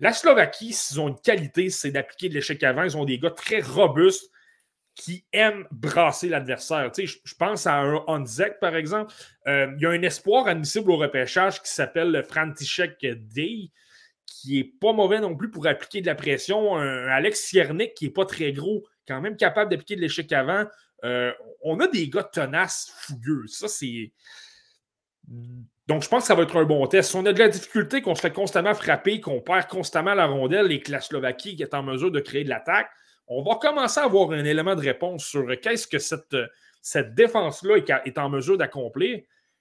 La 0.00 0.12
Slovaquie, 0.12 0.72
s'ils 0.72 1.00
ont 1.00 1.08
une 1.08 1.20
qualité, 1.20 1.70
c'est 1.70 1.92
d'appliquer 1.92 2.28
de 2.28 2.34
l'échec 2.34 2.60
avant. 2.64 2.82
Ils 2.82 2.96
ont 2.96 3.04
des 3.04 3.20
gars 3.20 3.30
très 3.30 3.60
robustes 3.60 4.30
qui 4.98 5.24
aiment 5.32 5.64
brasser 5.70 6.28
l'adversaire. 6.28 6.90
Tu 6.90 7.06
sais, 7.06 7.20
je 7.24 7.34
pense 7.36 7.68
à 7.68 7.76
un 7.76 8.02
Onzek, 8.08 8.58
par 8.58 8.74
exemple. 8.74 9.14
Euh, 9.46 9.72
il 9.76 9.82
y 9.82 9.86
a 9.86 9.90
un 9.90 10.02
espoir 10.02 10.48
admissible 10.48 10.90
au 10.90 10.96
repêchage 10.96 11.62
qui 11.62 11.72
s'appelle 11.72 12.24
František 12.28 13.06
Day, 13.32 13.70
qui 14.26 14.56
n'est 14.56 14.64
pas 14.64 14.92
mauvais 14.92 15.20
non 15.20 15.36
plus 15.36 15.52
pour 15.52 15.68
appliquer 15.68 16.00
de 16.00 16.06
la 16.06 16.16
pression. 16.16 16.76
Un 16.76 17.06
Alex 17.06 17.40
Siernik, 17.40 17.94
qui 17.94 18.06
n'est 18.06 18.10
pas 18.10 18.26
très 18.26 18.52
gros, 18.52 18.84
quand 19.06 19.20
même 19.20 19.36
capable 19.36 19.70
d'appliquer 19.70 19.94
de 19.94 20.00
l'échec 20.00 20.32
avant. 20.32 20.66
Euh, 21.04 21.32
on 21.62 21.78
a 21.78 21.86
des 21.86 22.08
gars 22.08 22.24
tenaces, 22.24 22.92
fougueux. 22.98 23.44
Ça, 23.46 23.68
c'est 23.68 24.12
donc, 25.86 26.02
je 26.02 26.08
pense 26.08 26.24
que 26.24 26.26
ça 26.26 26.34
va 26.34 26.42
être 26.42 26.56
un 26.56 26.64
bon 26.64 26.86
test. 26.86 27.10
Si 27.10 27.16
on 27.16 27.24
a 27.24 27.32
de 27.32 27.38
la 27.38 27.48
difficulté, 27.48 28.02
qu'on 28.02 28.14
se 28.14 28.20
fait 28.20 28.32
constamment 28.32 28.74
frapper, 28.74 29.20
qu'on 29.20 29.40
perd 29.40 29.68
constamment 29.68 30.14
la 30.14 30.26
rondelle 30.26 30.72
et 30.72 30.80
que 30.80 30.90
la 30.90 31.00
Slovaquie 31.00 31.56
est 31.60 31.72
en 31.72 31.82
mesure 31.82 32.10
de 32.10 32.20
créer 32.20 32.44
de 32.44 32.48
l'attaque, 32.48 32.90
on 33.28 33.42
va 33.42 33.56
commencer 33.56 34.00
à 34.00 34.04
avoir 34.04 34.30
un 34.30 34.44
élément 34.44 34.74
de 34.74 34.80
réponse 34.80 35.24
sur 35.24 35.46
qu'est-ce 35.60 35.86
que 35.86 35.98
cette, 35.98 36.36
cette 36.80 37.14
défense-là 37.14 37.76
est, 38.04 38.18
en 38.18 38.28
mesure 38.30 38.56
d'accomplir. 38.56 39.20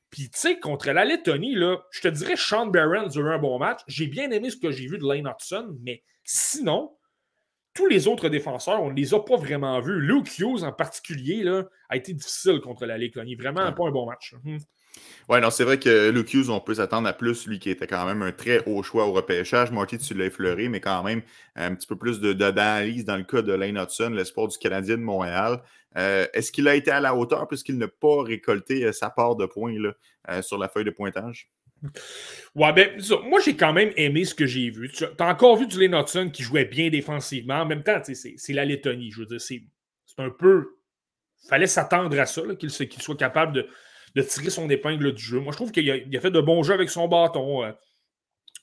Puis, 0.09 0.29
tu 0.29 0.39
sais, 0.39 0.59
contre 0.59 0.89
la 0.91 1.03
Lettonie, 1.03 1.55
là, 1.55 1.77
je 1.91 2.01
te 2.01 2.07
dirais 2.07 2.35
Sean 2.37 2.67
Barron 2.67 3.09
a 3.09 3.13
eu 3.13 3.27
un 3.27 3.37
bon 3.37 3.59
match. 3.59 3.81
J'ai 3.87 4.07
bien 4.07 4.31
aimé 4.31 4.49
ce 4.49 4.57
que 4.57 4.71
j'ai 4.71 4.87
vu 4.87 4.97
de 4.97 5.05
Lane 5.05 5.27
Hudson, 5.27 5.77
mais 5.81 6.01
sinon, 6.23 6.97
tous 7.73 7.87
les 7.87 8.07
autres 8.07 8.29
défenseurs, 8.29 8.81
on 8.81 8.89
ne 8.89 8.95
les 8.95 9.13
a 9.13 9.19
pas 9.19 9.35
vraiment 9.35 9.81
vus. 9.81 9.99
Luke 9.99 10.39
Hughes, 10.39 10.63
en 10.63 10.71
particulier, 10.71 11.43
là, 11.43 11.65
a 11.89 11.97
été 11.97 12.13
difficile 12.13 12.61
contre 12.61 12.85
la 12.85 12.97
Lettonie. 12.97 13.35
Vraiment 13.35 13.71
pas 13.73 13.87
un 13.87 13.91
bon 13.91 14.05
match. 14.05 14.33
Hum. 14.45 14.59
Ouais, 15.29 15.41
non, 15.41 15.49
c'est 15.49 15.65
vrai 15.65 15.77
que 15.77 16.09
Luke 16.09 16.33
Hughes, 16.33 16.49
on 16.49 16.61
peut 16.61 16.75
s'attendre 16.75 17.07
à 17.07 17.13
plus, 17.13 17.47
lui 17.47 17.59
qui 17.59 17.69
était 17.69 17.87
quand 17.87 18.05
même 18.05 18.21
un 18.21 18.31
très 18.31 18.63
haut 18.65 18.81
choix 18.81 19.05
au 19.05 19.11
repêchage. 19.11 19.71
Marty, 19.71 19.97
tu 19.97 20.13
l'as 20.13 20.25
effleuré, 20.25 20.69
mais 20.69 20.79
quand 20.79 21.03
même 21.03 21.21
un 21.55 21.75
petit 21.75 21.87
peu 21.87 21.97
plus 21.97 22.21
d'analyse 22.21 23.03
dans 23.03 23.17
le 23.17 23.23
cas 23.23 23.41
de 23.41 23.51
Lane 23.51 23.77
Hudson, 23.77 24.11
l'espoir 24.11 24.47
du 24.47 24.57
Canadien 24.57 24.97
de 24.97 25.01
Montréal. 25.03 25.61
Euh, 25.97 26.27
est-ce 26.33 26.51
qu'il 26.51 26.67
a 26.67 26.75
été 26.75 26.91
à 26.91 26.99
la 26.99 27.15
hauteur 27.15 27.47
puisqu'il 27.47 27.77
n'a 27.77 27.87
pas 27.87 28.23
récolté 28.23 28.85
euh, 28.85 28.91
sa 28.91 29.09
part 29.09 29.35
de 29.35 29.45
points 29.45 29.79
là, 29.79 29.93
euh, 30.29 30.41
sur 30.41 30.57
la 30.57 30.69
feuille 30.69 30.85
de 30.85 30.91
pointage? 30.91 31.49
Ouais, 32.55 32.73
ben, 32.73 32.99
moi, 33.25 33.39
j'ai 33.39 33.55
quand 33.55 33.73
même 33.73 33.91
aimé 33.97 34.25
ce 34.25 34.33
que 34.33 34.45
j'ai 34.45 34.69
vu. 34.69 34.89
Tu 34.91 35.03
as 35.05 35.27
encore 35.27 35.57
vu 35.57 35.67
du 35.67 35.79
Lane 35.79 35.99
Hudson 35.99 36.29
qui 36.31 36.43
jouait 36.43 36.65
bien 36.65 36.89
défensivement. 36.89 37.61
En 37.61 37.65
même 37.65 37.83
temps, 37.83 38.01
c'est 38.03 38.53
la 38.53 38.65
Lettonie. 38.65 39.11
Je 39.11 39.19
veux 39.19 39.25
dire, 39.25 39.41
c'est 39.41 39.63
un 40.17 40.29
peu. 40.29 40.77
Fallait 41.49 41.67
s'attendre 41.67 42.19
à 42.19 42.25
ça, 42.25 42.41
qu'il 42.59 42.71
soit 42.71 43.17
capable 43.17 43.53
de 43.53 43.67
de 44.17 44.23
tirer 44.23 44.49
son 44.49 44.69
épingle 44.69 45.13
du 45.13 45.23
jeu. 45.23 45.39
Moi, 45.39 45.51
je 45.51 45.57
trouve 45.57 45.71
qu'il 45.71 45.89
a, 45.89 46.21
fait 46.21 46.31
de 46.31 46.41
bons 46.41 46.63
jeux 46.63 46.73
avec 46.73 46.89
son 46.89 47.07
bâton, 47.07 47.63
euh, 47.63 47.71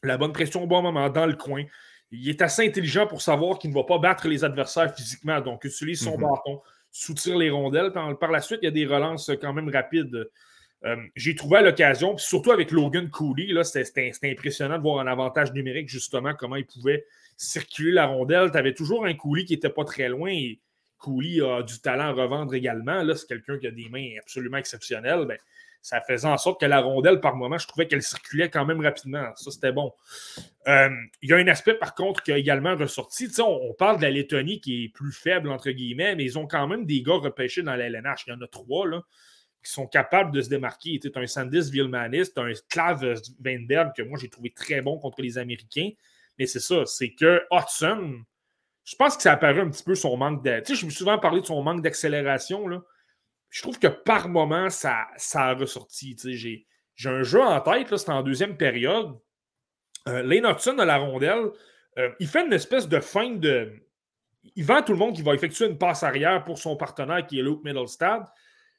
la 0.03 0.19
bonne 0.19 0.33
pression 0.33 0.65
au 0.65 0.67
bon 0.67 0.83
moment 0.83 1.09
dans 1.09 1.27
le 1.27 1.35
coin. 1.35 1.65
Il 2.11 2.29
est 2.29 2.43
assez 2.43 2.67
intelligent 2.67 3.07
pour 3.07 3.23
savoir 3.23 3.59
qu'il 3.59 3.71
ne 3.71 3.75
va 3.75 3.85
pas 3.85 3.99
battre 3.99 4.29
les 4.29 4.45
adversaires 4.45 4.95
physiquement, 4.95 5.41
donc 5.41 5.65
utilise 5.65 6.03
son 6.03 6.19
mhm. 6.19 6.23
bâton, 6.23 6.61
soutire 6.91 7.39
les 7.39 7.51
rondelles. 7.51 7.93
Par, 7.93 8.31
la 8.31 8.41
suite, 8.41 8.61
il 8.63 8.67
y 8.67 8.69
a 8.69 8.73
des 8.73 8.87
relances 8.87 9.31
quand 9.41 9.53
même 9.53 9.69
rapides. 9.69 10.29
Euh, 10.85 10.97
j'ai 11.15 11.35
trouvé 11.35 11.59
à 11.59 11.63
l'occasion, 11.63 12.19
surtout 12.19 12.51
avec 12.51 12.71
Logan 12.73 13.09
Cooley, 13.09 13.49
c'était 13.63 14.13
impressionnant 14.25 14.77
de 14.77 14.83
voir 14.83 14.99
un 14.99 15.07
avantage 15.07 15.53
numérique, 15.53 15.89
justement, 15.89 16.35
comment 16.35 16.57
il 16.57 16.67
pouvait 16.67 17.07
circuler 17.37 17.93
la 17.93 18.07
rondelle. 18.07 18.51
Tu 18.51 18.59
avais 18.59 18.75
toujours 18.75 19.07
un 19.07 19.15
Cooley 19.15 19.45
qui 19.45 19.55
n'était 19.55 19.71
pas 19.71 19.85
très 19.85 20.09
loin 20.09 20.31
et 20.31 20.61
Cooley 20.99 21.41
a 21.41 21.63
du 21.63 21.81
talent 21.81 22.05
à 22.05 22.13
revendre 22.13 22.55
également. 22.55 23.03
Là, 23.03 23.15
c'est 23.15 23.27
quelqu'un 23.27 23.59
qui 23.59 23.67
a 23.67 23.71
des 23.71 23.89
mains 23.89 24.09
absolument 24.19 24.57
exceptionnelles. 24.57 25.27
Ben, 25.27 25.39
ça 25.85 26.01
faisait 26.01 26.27
en 26.27 26.39
sorte 26.39 26.63
que 26.63 26.65
la 26.65 26.81
rondelle, 26.81 27.21
par 27.21 27.37
moment, 27.37 27.59
je 27.59 27.69
trouvais 27.69 27.87
qu'elle 27.87 28.03
circulait 28.03 28.49
quand 28.49 28.65
même 28.65 28.81
rapidement. 28.81 29.31
Ça, 29.37 29.51
c'était 29.51 29.71
bon. 29.71 29.93
Euh, 30.67 30.89
il 31.21 31.29
y 31.29 31.35
a 31.35 31.37
un 31.37 31.47
aspect, 31.47 31.75
par 31.75 31.95
contre, 31.95 32.23
qui 32.23 32.33
a 32.33 32.39
également 32.39 32.75
ressorti. 32.75 33.29
On, 33.39 33.75
parle 33.75 33.99
de 33.99 34.03
la 34.03 34.11
Lettonie 34.11 34.63
qui 34.63 34.85
est 34.85 34.89
plus 34.89 35.13
faible, 35.13 35.51
entre 35.51 35.71
guillemets, 35.71 36.17
mais 36.17 36.25
ils 36.25 36.39
ont 36.39 36.47
quand 36.47 36.67
même 36.67 36.87
des 36.87 37.03
gars 37.03 37.19
repêchés 37.19 37.63
dans 37.63 37.77
la 37.77 37.85
LNH. 37.91 38.25
Il 38.27 38.31
y 38.31 38.33
en 38.33 38.41
a 38.41 38.47
trois 38.47 38.89
là, 38.89 39.03
qui 39.63 39.71
sont 39.71 39.87
capables 39.87 40.33
de 40.33 40.41
se 40.41 40.49
démarquer. 40.49 40.99
Tu 40.99 41.13
un 41.15 41.27
Sandis 41.27 41.71
Vilmanis, 41.71 42.33
tu 42.33 42.41
un 42.41 42.53
Klav 42.71 43.21
Weinberg, 43.45 43.93
que 43.95 44.03
moi, 44.03 44.19
j'ai 44.19 44.31
trouvé 44.31 44.55
très 44.57 44.81
bon 44.81 44.99
contre 44.99 45.21
les 45.21 45.37
Américains. 45.37 45.91
Mais 46.39 46.47
c'est 46.47 46.61
ça, 46.61 46.87
c'est 46.87 47.11
que 47.11 47.43
Hudson, 47.51 48.23
je 48.85 48.97
pense 48.97 49.17
que 49.17 49.23
ça 49.23 49.33
apparu 49.33 49.61
un 49.61 49.71
petit 49.71 49.83
peu 49.83 49.95
son 49.95 50.17
manque 50.17 50.45
de. 50.45 50.61
Tu 50.61 50.75
sais, 50.75 50.81
je 50.81 50.85
me 50.85 50.91
suis 50.91 50.99
souvent 50.99 51.19
parlé 51.19 51.41
de 51.41 51.47
son 51.47 51.63
manque 51.63 51.83
d'accélération. 51.83 52.69
Là. 52.69 52.83
Je 53.49 53.63
trouve 53.63 53.79
que 53.79 53.89
par 53.89 54.29
moment, 54.29 54.69
ça, 54.69 55.07
ça 55.17 55.45
a 55.45 55.55
ressorti. 55.55 56.15
Tu 56.17 56.37
sais, 56.37 56.67
j'ai, 56.97 57.09
un 57.09 57.23
jeu 57.23 57.41
en 57.41 57.61
tête, 57.61 57.97
c'est 57.97 58.11
en 58.11 58.23
deuxième 58.23 58.57
période. 58.57 59.19
Euh, 60.07 60.23
Lane 60.23 60.45
Hudson 60.47 60.79
à 60.79 60.85
la 60.85 60.99
rondelle, 60.99 61.51
euh, 61.99 62.11
il 62.21 62.29
fait 62.29 62.45
une 62.45 62.53
espèce 62.53 62.89
de 62.89 63.01
fin 63.01 63.31
de. 63.31 63.73
Il 64.55 64.65
vend 64.65 64.83
tout 64.83 64.93
le 64.93 64.99
monde 64.99 65.15
qui 65.15 65.23
va 65.23 65.35
effectuer 65.35 65.67
une 65.67 65.79
passe 65.79 66.03
arrière 66.03 66.45
pour 66.45 66.59
son 66.59 66.77
partenaire 66.77 67.27
qui 67.27 67.39
est 67.39 67.43
Luke 67.43 67.65
Middlestad. 67.65 68.27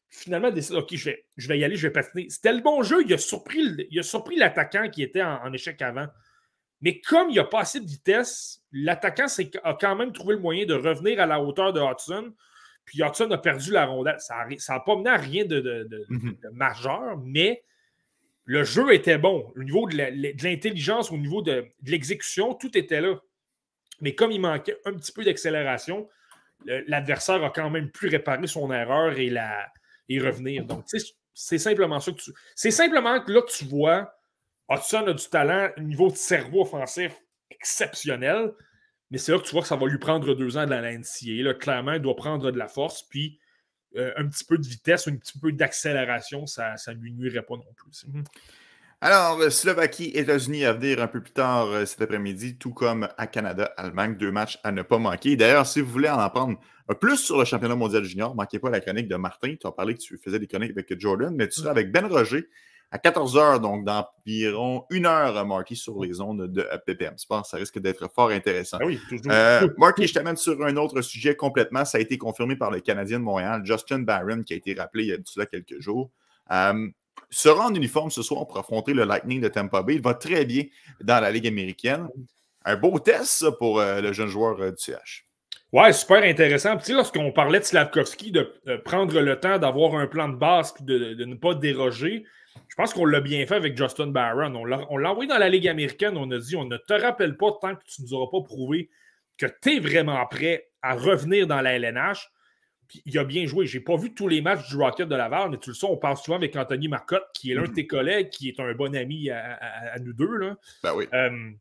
Finalement, 0.08 0.50
il 0.50 0.54
décide 0.54 0.76
OK, 0.76 0.94
je 0.94 1.06
vais, 1.06 1.26
je 1.36 1.48
vais 1.48 1.58
y 1.58 1.64
aller, 1.64 1.76
je 1.76 1.88
vais 1.88 1.94
patiner. 1.94 2.30
C'était 2.30 2.54
le 2.54 2.62
bon 2.62 2.84
jeu. 2.84 3.04
Il 3.04 3.12
a 3.12 3.18
surpris, 3.18 3.88
il 3.90 4.00
a 4.00 4.04
surpris 4.04 4.36
l'attaquant 4.36 4.88
qui 4.88 5.02
était 5.02 5.24
en 5.24 5.52
échec 5.52 5.82
avant. 5.82 6.06
Mais 6.82 7.00
comme 7.00 7.30
il 7.30 7.34
n'y 7.34 7.40
a 7.40 7.46
pas 7.46 7.62
assez 7.62 7.80
de 7.80 7.88
vitesse, 7.88 8.62
l'attaquant 8.72 9.28
a 9.64 9.74
quand 9.80 9.96
même 9.96 10.12
trouvé 10.12 10.36
le 10.36 10.42
moyen 10.42 10.66
de 10.66 10.74
revenir 10.74 11.20
à 11.20 11.26
la 11.26 11.42
hauteur 11.42 11.74
de 11.74 11.82
Hudson. 11.82 12.34
Puis 12.86 13.02
Hudson 13.02 13.32
a 13.32 13.38
perdu 13.38 13.72
la 13.72 13.86
rondelle. 13.86 14.18
Ça 14.20 14.46
n'a 14.46 14.80
pas 14.80 14.96
mené 14.96 15.10
à 15.10 15.18
rien 15.18 15.46
de, 15.46 16.06
mhm. 16.10 16.38
majeur, 16.54 17.18
mais 17.18 17.64
le 18.44 18.64
jeu 18.64 18.94
était 18.94 19.18
bon. 19.18 19.52
Au 19.56 19.64
niveau 19.64 19.88
de 19.88 19.98
l'intelligence, 20.44 21.12
au 21.12 21.18
niveau 21.18 21.42
de, 21.42 21.66
l'exécution, 21.84 22.54
tout 22.54 22.78
était 22.78 23.02
là. 23.02 23.16
Mais 24.02 24.14
comme 24.14 24.32
il 24.32 24.42
manquait 24.42 24.78
un 24.86 24.94
petit 24.94 25.12
peu 25.12 25.24
d'accélération, 25.24 26.08
l'adversaire 26.66 27.44
a 27.44 27.50
quand 27.50 27.70
même 27.70 27.90
pu 27.92 28.08
réparer 28.08 28.48
son 28.48 28.72
erreur 28.72 29.18
et, 29.18 29.30
la, 29.30 29.72
et 30.10 30.20
revenir. 30.20 30.66
Donc, 30.66 30.86
c'est 31.34 31.58
simplement 31.58 32.00
ça 32.00 32.12
que 32.12 32.18
tu. 32.18 32.32
C'est 32.56 32.72
simplement 32.72 33.20
que 33.22 33.32
là, 33.32 33.42
tu 33.48 33.66
vois 33.66 34.14
Hudson 34.70 35.06
a 35.08 35.14
du 35.14 35.28
talent, 35.30 35.70
un 35.78 35.82
niveau 35.82 36.10
de 36.10 36.16
cerveau 36.16 36.62
offensif 36.62 37.14
exceptionnel, 37.52 38.54
Mais 39.12 39.18
c'est 39.18 39.32
là 39.32 39.40
que 39.40 39.44
tu 39.44 39.52
vois 39.52 39.62
que 39.62 39.68
ça 39.68 39.76
va 39.76 39.86
lui 39.88 40.00
prendre 40.00 40.34
deux 40.34 40.58
ans 40.58 40.66
de 40.66 40.72
la 40.72 40.92
NCA. 40.92 41.44
Là, 41.44 41.54
clairement, 41.54 41.94
il 41.94 42.02
doit 42.02 42.16
prendre 42.16 42.52
de 42.52 42.58
la 42.58 42.68
force, 42.68 43.04
puis 43.04 43.40
euh, 43.98 44.12
un 44.18 44.28
petit 44.28 44.44
peu 44.44 44.58
de 44.58 44.66
vitesse 44.66 45.08
un 45.08 45.16
petit 45.16 45.40
peu 45.40 45.52
d'accélération, 45.52 46.46
ça 46.48 46.76
ne 46.88 46.94
lui 46.96 47.14
nuirait 47.14 47.44
pas 47.44 47.56
non 47.56 47.74
plus. 47.76 48.06
Mhm. 48.08 48.24
Alors, 49.02 49.40
euh, 49.40 49.50
Slovaquie, 49.50 50.12
États-Unis 50.16 50.66
à 50.66 50.74
venir 50.74 51.02
un 51.02 51.08
peu 51.08 51.22
plus 51.22 51.34
tard 51.34 51.68
euh, 51.68 51.86
cet 51.86 52.02
après-midi, 52.02 52.58
tout 52.58 52.74
comme 52.74 53.08
à 53.18 53.28
Canada, 53.28 53.66
Allemagne, 53.78 54.16
deux 54.16 54.32
matchs 54.32 54.60
à 54.64 54.72
ne 54.72 54.82
pas 54.82 54.98
manquer. 54.98 55.36
D'ailleurs, 55.36 55.68
si 55.68 55.82
vous 55.82 55.92
voulez 55.92 56.10
en 56.10 56.18
apprendre 56.18 56.60
plus 57.00 57.18
sur 57.18 57.38
le 57.38 57.46
championnat 57.46 57.76
mondial 57.76 58.04
junior, 58.04 58.32
ne 58.32 58.36
manquez 58.36 58.58
pas 58.58 58.70
la 58.70 58.80
chronique 58.80 59.08
de 59.08 59.16
Martin. 59.16 59.56
Tu 59.60 59.68
as 59.68 59.72
parlé 59.72 59.96
que 59.96 60.00
tu 60.00 60.18
faisais 60.18 60.40
des 60.40 60.48
chroniques 60.48 60.72
avec 60.72 61.00
Jordan, 61.00 61.34
mais 61.36 61.48
tu 61.48 61.60
seras 61.60 61.72
avec 61.72 61.92
Ben 61.92 62.06
Roger 62.06 62.48
à 62.92 62.98
14h, 62.98 63.60
donc 63.60 63.86
d'environ 63.86 64.86
une 64.90 65.06
heure, 65.06 65.46
Marky, 65.46 65.76
sur 65.76 66.02
les 66.04 66.22
ondes 66.22 66.52
de 66.52 66.68
PPM 66.86 67.18
Sport. 67.18 67.46
Ça 67.46 67.58
risque 67.58 67.80
d'être 67.80 68.10
fort 68.14 68.30
intéressant. 68.30 68.78
Ah 68.82 68.86
oui, 68.86 69.00
toujours. 69.10 69.32
Euh, 69.32 69.68
Marky, 69.78 70.08
je 70.08 70.14
t'amène 70.14 70.38
sur 70.38 70.64
un 70.64 70.76
autre 70.78 71.02
sujet 71.02 71.36
complètement. 71.36 71.84
Ça 71.86 71.98
a 71.98 72.02
été 72.02 72.18
confirmé 72.18 72.56
par 72.56 72.72
le 72.72 72.80
Canadien 72.80 73.20
de 73.20 73.24
Montréal, 73.24 73.62
Justin 73.66 74.00
Barron, 74.00 74.44
qui 74.44 74.54
a 74.54 74.58
été 74.58 74.74
rappelé 74.74 75.04
il 75.04 75.10
y 75.10 75.14
a 75.14 75.18
cela 75.26 75.46
quelques 75.46 75.80
jours. 75.80 76.12
Euh, 76.52 76.88
sera 77.30 77.66
en 77.66 77.74
uniforme 77.74 78.12
ce 78.12 78.22
soir 78.22 78.48
pour 78.48 78.58
affronter 78.58 78.94
le 78.94 79.04
Lightning 79.04 79.42
de 79.42 79.48
Tampa 79.48 79.82
Bay. 79.82 79.96
Il 79.96 80.02
va 80.02 80.14
très 80.14 80.46
bien 80.46 80.64
dans 81.02 81.20
la 81.20 81.32
Ligue 81.32 81.48
américaine. 81.48 82.08
Un 82.64 82.78
beau 82.78 82.98
test 83.00 83.50
pour 83.58 83.80
euh, 83.80 84.02
le 84.02 84.14
jeune 84.14 84.28
joueur 84.28 84.58
du 84.58 84.78
CH. 84.78 85.26
Ouais, 85.72 85.92
super 85.92 86.24
intéressant. 86.24 86.78
Puis, 86.78 86.94
lorsqu'on 86.94 87.32
parlait 87.32 87.60
de 87.60 87.66
Slavkovski, 87.66 88.32
de, 88.32 88.50
prendre 88.86 89.20
le 89.20 89.40
temps 89.40 89.58
d'avoir 89.58 89.96
un 89.96 90.08
plan 90.08 90.30
de 90.30 90.36
base 90.36 90.74
et 90.80 90.84
de, 90.84 91.26
ne 91.26 91.36
pas 91.36 91.54
déroger, 91.54 92.24
je 92.68 92.76
pense 92.76 92.94
qu'on 92.94 93.06
l'a 93.06 93.22
bien 93.22 93.46
fait 93.46 93.56
avec 93.56 93.78
Justin 93.78 94.08
Barron. 94.08 94.54
On 94.56 94.98
l'a 94.98 95.12
envoyé 95.12 95.30
dans 95.30 95.38
la 95.38 95.50
Ligue 95.50 95.68
américaine. 95.68 96.18
On 96.18 96.30
a 96.32 96.38
dit 96.38 96.56
on 96.56 96.66
ne 96.66 96.78
te 96.78 96.94
rappelle 96.94 97.38
pas 97.38 97.52
tant 97.62 97.76
que 97.76 97.84
tu 97.86 98.02
ne 98.02 98.08
nous 98.08 98.14
auras 98.14 98.30
pas 98.30 98.44
prouvé 98.44 98.90
que 99.38 99.46
tu 99.62 99.78
es 99.78 99.80
vraiment 99.80 100.26
prêt 100.26 100.68
à 100.82 100.94
revenir 100.96 101.48
dans 101.48 101.62
la 101.62 101.74
LNH. 101.74 102.30
Puis 102.88 103.02
il 103.06 103.18
a 103.18 103.24
bien 103.24 103.46
joué. 103.46 103.66
Je 103.66 103.78
n'ai 103.78 103.84
pas 103.84 103.96
vu 103.96 104.14
tous 104.14 104.28
les 104.28 104.42
matchs 104.42 104.68
du 104.68 104.76
Rocket 104.78 105.08
de 105.08 105.16
Laval, 105.16 105.52
mais 105.52 105.58
tu 105.58 105.70
le 105.70 105.74
sais, 105.76 105.86
on 105.86 105.98
parle 105.98 106.18
souvent 106.18 106.38
avec 106.38 106.56
Anthony 106.56 106.88
Marcotte, 106.88 107.26
qui 107.34 107.52
est 107.52 107.56
l'un 107.56 107.64
de 107.64 107.74
tes 107.74 107.88
collègues, 107.88 108.30
qui 108.30 108.50
est 108.50 108.60
un 108.60 108.74
bon 108.74 108.96
ami 108.96 109.30
à, 109.30 109.98
nous 110.00 110.14
deux. 110.14 110.36
Là. 110.38 110.56
Ben 110.84 110.94
oui. 110.96 111.08
Euh, 111.14 111.52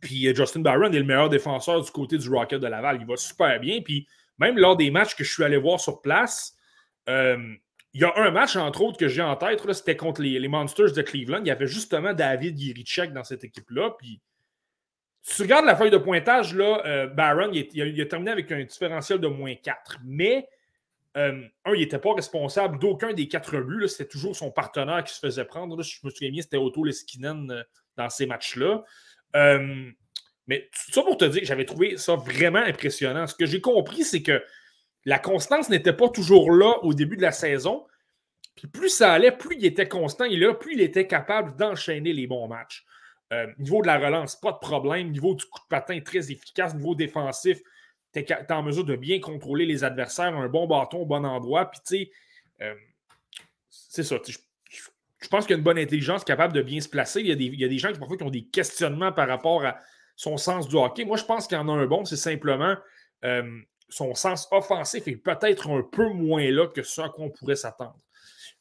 puis 0.00 0.34
Justin 0.34 0.60
Barron 0.60 0.92
est 0.92 0.98
le 0.98 1.04
meilleur 1.04 1.28
défenseur 1.28 1.82
du 1.82 1.90
côté 1.90 2.18
du 2.18 2.28
Rocket 2.28 2.60
de 2.60 2.66
Laval. 2.66 2.98
Il 3.00 3.06
va 3.06 3.16
super 3.16 3.58
bien. 3.58 3.80
Puis 3.80 4.06
même 4.38 4.58
lors 4.58 4.76
des 4.76 4.90
matchs 4.90 5.16
que 5.16 5.24
je 5.24 5.32
suis 5.32 5.42
allé 5.42 5.56
voir 5.56 5.80
sur 5.80 6.00
place, 6.00 6.56
euh, 7.08 7.54
il 7.96 8.00
y 8.00 8.04
a 8.04 8.12
un 8.16 8.30
match, 8.30 8.56
entre 8.56 8.82
autres, 8.82 8.98
que 8.98 9.08
j'ai 9.08 9.22
en 9.22 9.36
tête, 9.36 9.62
c'était 9.72 9.96
contre 9.96 10.20
les, 10.20 10.48
Monsters 10.48 10.92
de 10.92 11.00
Cleveland. 11.00 11.40
Il 11.40 11.46
y 11.46 11.50
avait 11.50 11.66
justement 11.66 12.12
David 12.12 12.60
Yirichek 12.60 13.14
dans 13.14 13.24
cette 13.24 13.42
équipe-là. 13.42 13.96
Puis, 13.98 14.20
si 15.22 15.36
tu 15.36 15.42
regardes 15.42 15.64
la 15.64 15.74
feuille 15.76 15.90
de 15.90 15.96
pointage, 15.96 16.54
là, 16.54 16.82
euh, 16.84 17.06
Barron, 17.06 17.50
il, 17.54 18.00
a, 18.02 18.04
terminé 18.04 18.32
avec 18.32 18.52
un 18.52 18.62
différentiel 18.64 19.18
de 19.18 19.28
moins 19.28 19.54
4. 19.54 20.00
Mais, 20.04 20.46
euh, 21.16 21.40
un, 21.64 21.72
il 21.72 21.80
n'était 21.80 21.98
pas 21.98 22.12
responsable 22.12 22.78
d'aucun 22.78 23.14
des 23.14 23.28
quatre 23.28 23.58
buts. 23.60 23.88
C'était 23.88 24.10
toujours 24.10 24.36
son 24.36 24.50
partenaire 24.50 25.02
qui 25.02 25.14
se 25.14 25.20
faisait 25.20 25.46
prendre. 25.46 25.82
je 25.82 25.98
me 26.04 26.10
souviens 26.10 26.30
bien, 26.30 26.42
c'était 26.42 26.58
Otto 26.58 26.84
Leskinen 26.84 27.50
euh, 27.50 27.62
dans 27.96 28.10
ces 28.10 28.26
matchs-là. 28.26 28.84
mais 29.32 30.68
ça 30.72 31.00
pour 31.00 31.16
te 31.16 31.24
dire 31.24 31.40
que 31.40 31.46
j'avais 31.46 31.64
trouvé 31.64 31.96
ça 31.96 32.14
vraiment 32.14 32.58
impressionnant. 32.58 33.26
Ce 33.26 33.34
que 33.34 33.46
j'ai 33.46 33.62
compris, 33.62 34.04
c'est 34.04 34.22
que 34.22 34.42
la 35.06 35.20
constance 35.20 35.70
n'était 35.70 35.92
pas 35.92 36.08
toujours 36.08 36.50
là 36.50 36.74
au 36.82 36.92
début 36.92 37.16
de 37.16 37.22
la 37.22 37.32
saison. 37.32 37.86
Puis 38.56 38.66
plus 38.66 38.90
ça 38.90 39.12
allait, 39.12 39.30
plus 39.30 39.56
il 39.56 39.64
était 39.64 39.88
constant 39.88 40.24
et 40.24 40.36
là, 40.36 40.52
plus 40.52 40.74
il 40.74 40.80
était 40.80 41.06
capable 41.06 41.56
d'enchaîner 41.56 42.12
les 42.12 42.26
bons 42.26 42.48
matchs. 42.48 42.84
Euh, 43.32 43.46
niveau 43.58 43.82
de 43.82 43.86
la 43.86 43.98
relance, 43.98 44.36
pas 44.36 44.52
de 44.52 44.58
problème. 44.58 45.10
Niveau 45.10 45.34
du 45.34 45.44
coup 45.46 45.60
de 45.60 45.68
patin, 45.68 46.00
très 46.00 46.30
efficace. 46.32 46.74
Niveau 46.74 46.94
défensif, 46.94 47.60
tu 48.12 48.20
es, 48.20 48.52
en 48.52 48.62
mesure 48.62 48.84
de 48.84 48.96
bien 48.96 49.20
contrôler 49.20 49.64
les 49.64 49.84
adversaires, 49.84 50.34
un 50.36 50.48
bon 50.48 50.66
bâton 50.66 50.98
au 50.98 51.06
bon 51.06 51.24
endroit. 51.24 51.70
Puis 51.70 51.80
tu 51.86 51.96
sais, 51.96 52.10
euh, 52.62 52.74
c'est 53.68 54.02
ça. 54.02 54.16
Je 54.26 55.28
pense 55.28 55.44
qu'il 55.44 55.52
y 55.52 55.54
a 55.54 55.58
une 55.58 55.64
bonne 55.64 55.78
intelligence 55.78 56.24
capable 56.24 56.52
de 56.52 56.62
bien 56.62 56.80
se 56.80 56.88
placer. 56.88 57.20
Il 57.20 57.26
y 57.26 57.32
a 57.32 57.68
des, 57.68 57.78
gens 57.78 57.92
qui, 57.92 57.98
parfois, 57.98 58.16
qui 58.16 58.24
ont 58.24 58.30
des 58.30 58.46
questionnements 58.46 59.12
par 59.12 59.28
rapport 59.28 59.64
à 59.64 59.78
son 60.16 60.36
sens 60.36 60.68
du 60.68 60.76
hockey. 60.76 61.04
Moi, 61.04 61.16
je 61.16 61.24
pense 61.24 61.46
qu'il 61.46 61.56
y 61.56 61.60
en 61.60 61.68
a 61.68 61.72
un 61.72 61.86
bon, 61.86 62.04
c'est 62.04 62.16
simplement 62.16 62.76
euh, 63.24 63.60
son 63.88 64.14
sens 64.14 64.48
offensif 64.50 65.06
est 65.06 65.16
peut-être 65.16 65.70
un 65.70 65.82
peu 65.82 66.08
moins 66.08 66.50
là 66.50 66.66
que 66.66 66.82
ce 66.82 67.00
à 67.00 67.08
quoi 67.08 67.26
on 67.26 67.30
pourrait 67.30 67.56
s'attendre. 67.56 67.98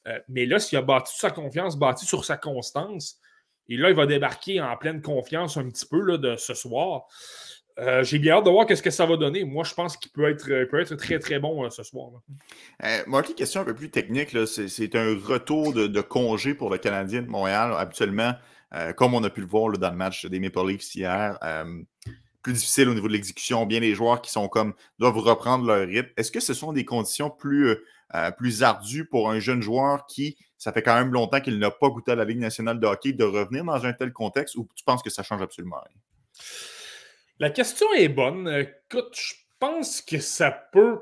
Euh, 0.07 0.19
mais 0.29 0.45
là, 0.45 0.59
s'il 0.59 0.77
a 0.77 0.81
bâti 0.81 1.17
sa 1.17 1.31
confiance, 1.31 1.77
bâti 1.77 2.05
sur 2.05 2.25
sa 2.25 2.37
constance, 2.37 3.19
et 3.67 3.77
là, 3.77 3.89
il 3.89 3.95
va 3.95 4.05
débarquer 4.05 4.61
en 4.61 4.77
pleine 4.77 5.01
confiance 5.01 5.57
un 5.57 5.67
petit 5.69 5.87
peu 5.87 5.99
là, 5.99 6.17
de 6.17 6.35
ce 6.35 6.53
soir. 6.53 7.07
Euh, 7.79 8.03
j'ai 8.03 8.19
bien 8.19 8.35
hâte 8.35 8.45
de 8.45 8.51
voir 8.51 8.67
ce 8.69 8.81
que 8.81 8.91
ça 8.91 9.05
va 9.05 9.17
donner. 9.17 9.43
Moi, 9.43 9.63
je 9.63 9.73
pense 9.73 9.97
qu'il 9.97 10.11
peut 10.11 10.29
être, 10.29 10.45
peut 10.45 10.79
être 10.79 10.95
très, 10.95 11.19
très 11.19 11.39
bon 11.39 11.65
euh, 11.65 11.69
ce 11.69 11.83
soir. 11.83 12.11
Moi, 13.07 13.23
une 13.27 13.35
question 13.35 13.61
un 13.61 13.65
peu 13.65 13.73
plus 13.73 13.89
technique. 13.89 14.37
C'est 14.45 14.95
un 14.95 15.17
retour 15.17 15.73
de, 15.73 16.01
congé 16.01 16.53
pour 16.53 16.69
le 16.69 16.77
Canadien 16.77 17.23
de 17.23 17.27
Montréal. 17.27 17.73
Habituellement, 17.77 18.33
comme 18.95 19.13
on 19.13 19.23
a 19.23 19.29
pu 19.29 19.41
le 19.41 19.47
voir 19.47 19.71
dans 19.73 19.89
le 19.89 19.97
match 19.97 20.25
des 20.25 20.39
Maple 20.39 20.67
Leafs 20.67 20.95
hier, 20.95 21.37
plus 22.45 22.53
difficile 22.53 22.89
au 22.89 22.93
niveau 22.93 23.07
de 23.07 23.13
l'exécution, 23.13 23.65
bien 23.65 23.79
les 23.79 23.95
joueurs 23.95 24.21
qui 24.21 24.29
sont 24.29 24.47
comme 24.47 24.75
doivent 24.99 25.17
reprendre 25.17 25.65
leur 25.65 25.87
rythme. 25.87 26.09
Est-ce 26.15 26.31
que 26.31 26.39
ce 26.39 26.53
sont 26.53 26.73
des 26.73 26.85
conditions 26.85 27.31
plus, 27.31 27.69
euh, 27.69 27.83
euh, 28.13 28.29
plus 28.29 28.61
ardues 28.61 29.05
pour 29.05 29.31
un 29.31 29.39
jeune 29.39 29.63
joueur 29.63 30.05
qui, 30.05 30.37
ça 30.55 30.71
fait 30.71 30.83
quand 30.83 30.93
même 30.93 31.11
longtemps 31.11 31.41
qu'il 31.41 31.57
n'a 31.57 31.71
pas 31.71 31.89
goûté 31.89 32.11
à 32.11 32.15
la 32.15 32.23
Ligue 32.23 32.37
nationale 32.37 32.79
de 32.79 32.85
hockey, 32.85 33.13
de 33.13 33.23
revenir 33.23 33.63
dans 33.63 33.83
un 33.83 33.93
tel 33.93 34.13
contexte 34.13 34.57
ou 34.57 34.69
tu 34.75 34.83
penses 34.83 35.01
que 35.01 35.09
ça 35.09 35.23
change 35.23 35.41
absolument 35.41 35.77
rien? 35.77 35.97
La 37.39 37.49
question 37.49 37.91
est 37.95 38.09
bonne. 38.09 38.47
Écoute, 38.47 39.15
je 39.15 39.33
pense 39.57 40.03
que 40.03 40.19
ça 40.19 40.51
peut. 40.51 40.99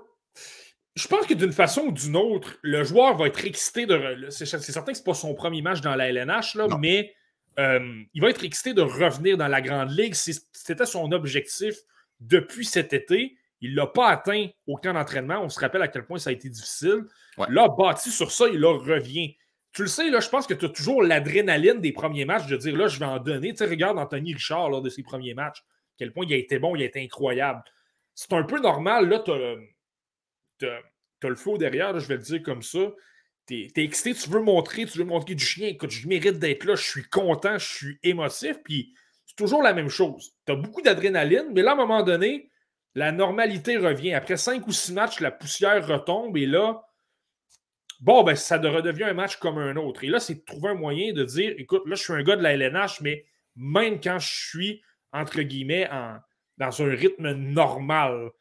Je 0.96 1.10
pense 1.10 1.26
que 1.26 1.34
d'une 1.34 1.52
façon 1.52 1.82
ou 1.88 1.92
d'une 1.92 2.16
autre, 2.16 2.56
le 2.62 2.86
joueur 2.86 3.18
va 3.18 3.28
être 3.28 3.44
excité 3.44 3.86
de. 3.86 4.28
C'est 4.30 4.46
certain 4.46 4.94
que 4.94 4.98
ce 4.98 5.02
n'est 5.02 5.04
pas 5.04 5.14
son 5.14 5.34
premier 5.34 5.62
match 5.62 5.82
dans 5.82 5.96
la 5.96 6.08
LNH, 6.08 6.56
là, 6.56 6.68
mais 6.80 7.14
euh, 7.60 8.04
il 8.14 8.22
va 8.22 8.30
être 8.30 8.44
excité 8.44 8.74
de 8.74 8.82
revenir 8.82 9.38
dans 9.38 9.48
la 9.48 9.62
Grande 9.62 9.92
Ligue. 9.92 10.14
C'était 10.14 10.86
son 10.86 11.12
objectif 11.12 11.76
depuis 12.20 12.66
cet 12.66 12.94
été. 12.94 13.38
Il 13.62 13.72
ne 13.72 13.78
l'a 13.78 13.88
pas 13.88 14.10
atteint 14.10 14.48
au 14.68 14.76
camp 14.78 14.94
d'entraînement. 14.94 15.40
On 15.42 15.50
se 15.50 15.60
rappelle 15.60 15.82
à 15.82 15.88
quel 15.88 16.06
point 16.06 16.20
ça 16.20 16.32
a 16.32 16.34
été 16.34 16.50
difficile. 16.50 17.06
Là, 17.50 17.70
bâti 17.70 18.12
sur 18.12 18.32
ça, 18.32 18.48
il 18.52 18.64
revient. 18.66 19.36
Tu 19.72 19.84
le 19.84 19.88
sais, 19.88 20.10
là, 20.10 20.20
je 20.20 20.30
pense 20.30 20.46
que 20.46 20.54
tu 20.54 20.66
as 20.66 20.70
toujours 20.70 21.02
l'adrénaline 21.02 21.80
des 21.82 21.92
premiers 21.92 22.26
matchs 22.26 22.46
de 22.46 22.58
dire 22.58 22.76
là, 22.76 22.88
je 22.88 23.00
vais 23.00 23.06
en 23.06 23.20
donner. 23.20 23.52
Tu 23.52 23.58
sais, 23.58 23.66
regarde 23.66 23.98
Anthony 23.98 24.34
Richard 24.34 24.70
lors 24.70 24.82
de 24.82 24.90
ses 24.90 25.02
premiers 25.02 25.34
matchs. 25.34 25.60
À 25.60 25.96
quel 25.98 26.12
point 26.12 26.26
il 26.28 26.34
a 26.34 26.38
été 26.38 26.60
bon, 26.60 26.76
il 26.76 26.84
a 26.84 26.86
été 26.86 27.02
incroyable. 27.02 27.64
C'est 28.14 28.34
un 28.34 28.44
peu 28.44 28.60
normal. 28.60 29.10
Là, 29.10 29.20
tu 29.20 29.32
as, 30.68 31.30
le 31.30 31.36
feu 31.36 31.58
derrière, 31.58 31.98
je 32.00 32.08
vais 32.08 32.18
le 32.18 32.22
dire 32.22 32.44
comme 32.44 32.62
ça. 32.62 32.92
T'es 33.46 33.68
es 33.76 33.84
excité, 33.84 34.14
tu 34.14 34.30
veux 34.30 34.42
montrer, 34.42 34.86
tu 34.86 34.98
veux 34.98 35.06
montrer 35.06 35.36
du 35.36 35.44
chien. 35.44 35.68
Écoute, 35.68 35.92
je 35.92 36.08
mérite 36.08 36.40
d'être 36.40 36.64
là, 36.64 36.76
je 36.76 36.84
suis 36.84 37.04
content, 37.04 37.58
je 37.58 37.68
suis 37.68 38.00
émotif. 38.04 38.58
Puis 38.64 38.94
c'est 39.26 39.36
toujours 39.36 39.62
la 39.62 39.74
même 39.74 39.90
chose. 39.90 40.34
Tu 40.46 40.54
as 40.54 40.56
beaucoup 40.56 40.82
d'adrénaline, 40.82 41.48
mais 41.54 41.62
là, 41.62 41.72
à 41.72 41.74
un 41.74 41.78
moment 41.78 42.04
donné, 42.04 42.50
la 42.96 43.12
normalité 43.12 43.78
revient. 43.78 44.14
Après 44.14 44.38
cinq 44.38 44.68
ou 44.68 44.72
six 44.72 44.94
matchs, 44.94 45.20
la 45.20 45.32
poussière 45.32 45.86
retombe 45.86 46.38
et 46.38 46.46
là, 46.46 46.82
bon, 48.00 48.24
ben, 48.24 48.36
ça 48.36 48.58
redevient 48.58 49.06
un 49.06 49.14
match 49.14 49.38
comme 49.38 49.58
un 49.58 49.76
autre. 49.76 50.04
Et 50.04 50.08
là, 50.08 50.20
c'est 50.20 50.36
de 50.36 50.42
trouver 50.42 50.70
un 50.70 50.76
moyen 50.76 51.14
de 51.14 51.24
dire 51.24 51.54
écoute, 51.58 51.84
là, 51.86 51.96
je 51.96 52.04
suis 52.04 52.14
un 52.14 52.24
gars 52.24 52.36
de 52.36 52.44
la 52.44 52.54
LNH, 52.54 53.02
mais 53.02 53.26
même 53.56 54.00
quand 54.00 54.20
je 54.20 54.50
suis, 54.50 54.82
entre 55.12 55.42
guillemets, 55.42 55.90
en, 55.90 56.18
dans 56.58 56.82
un 56.82 56.90
rythme 56.90 57.32
normal. 57.34 58.32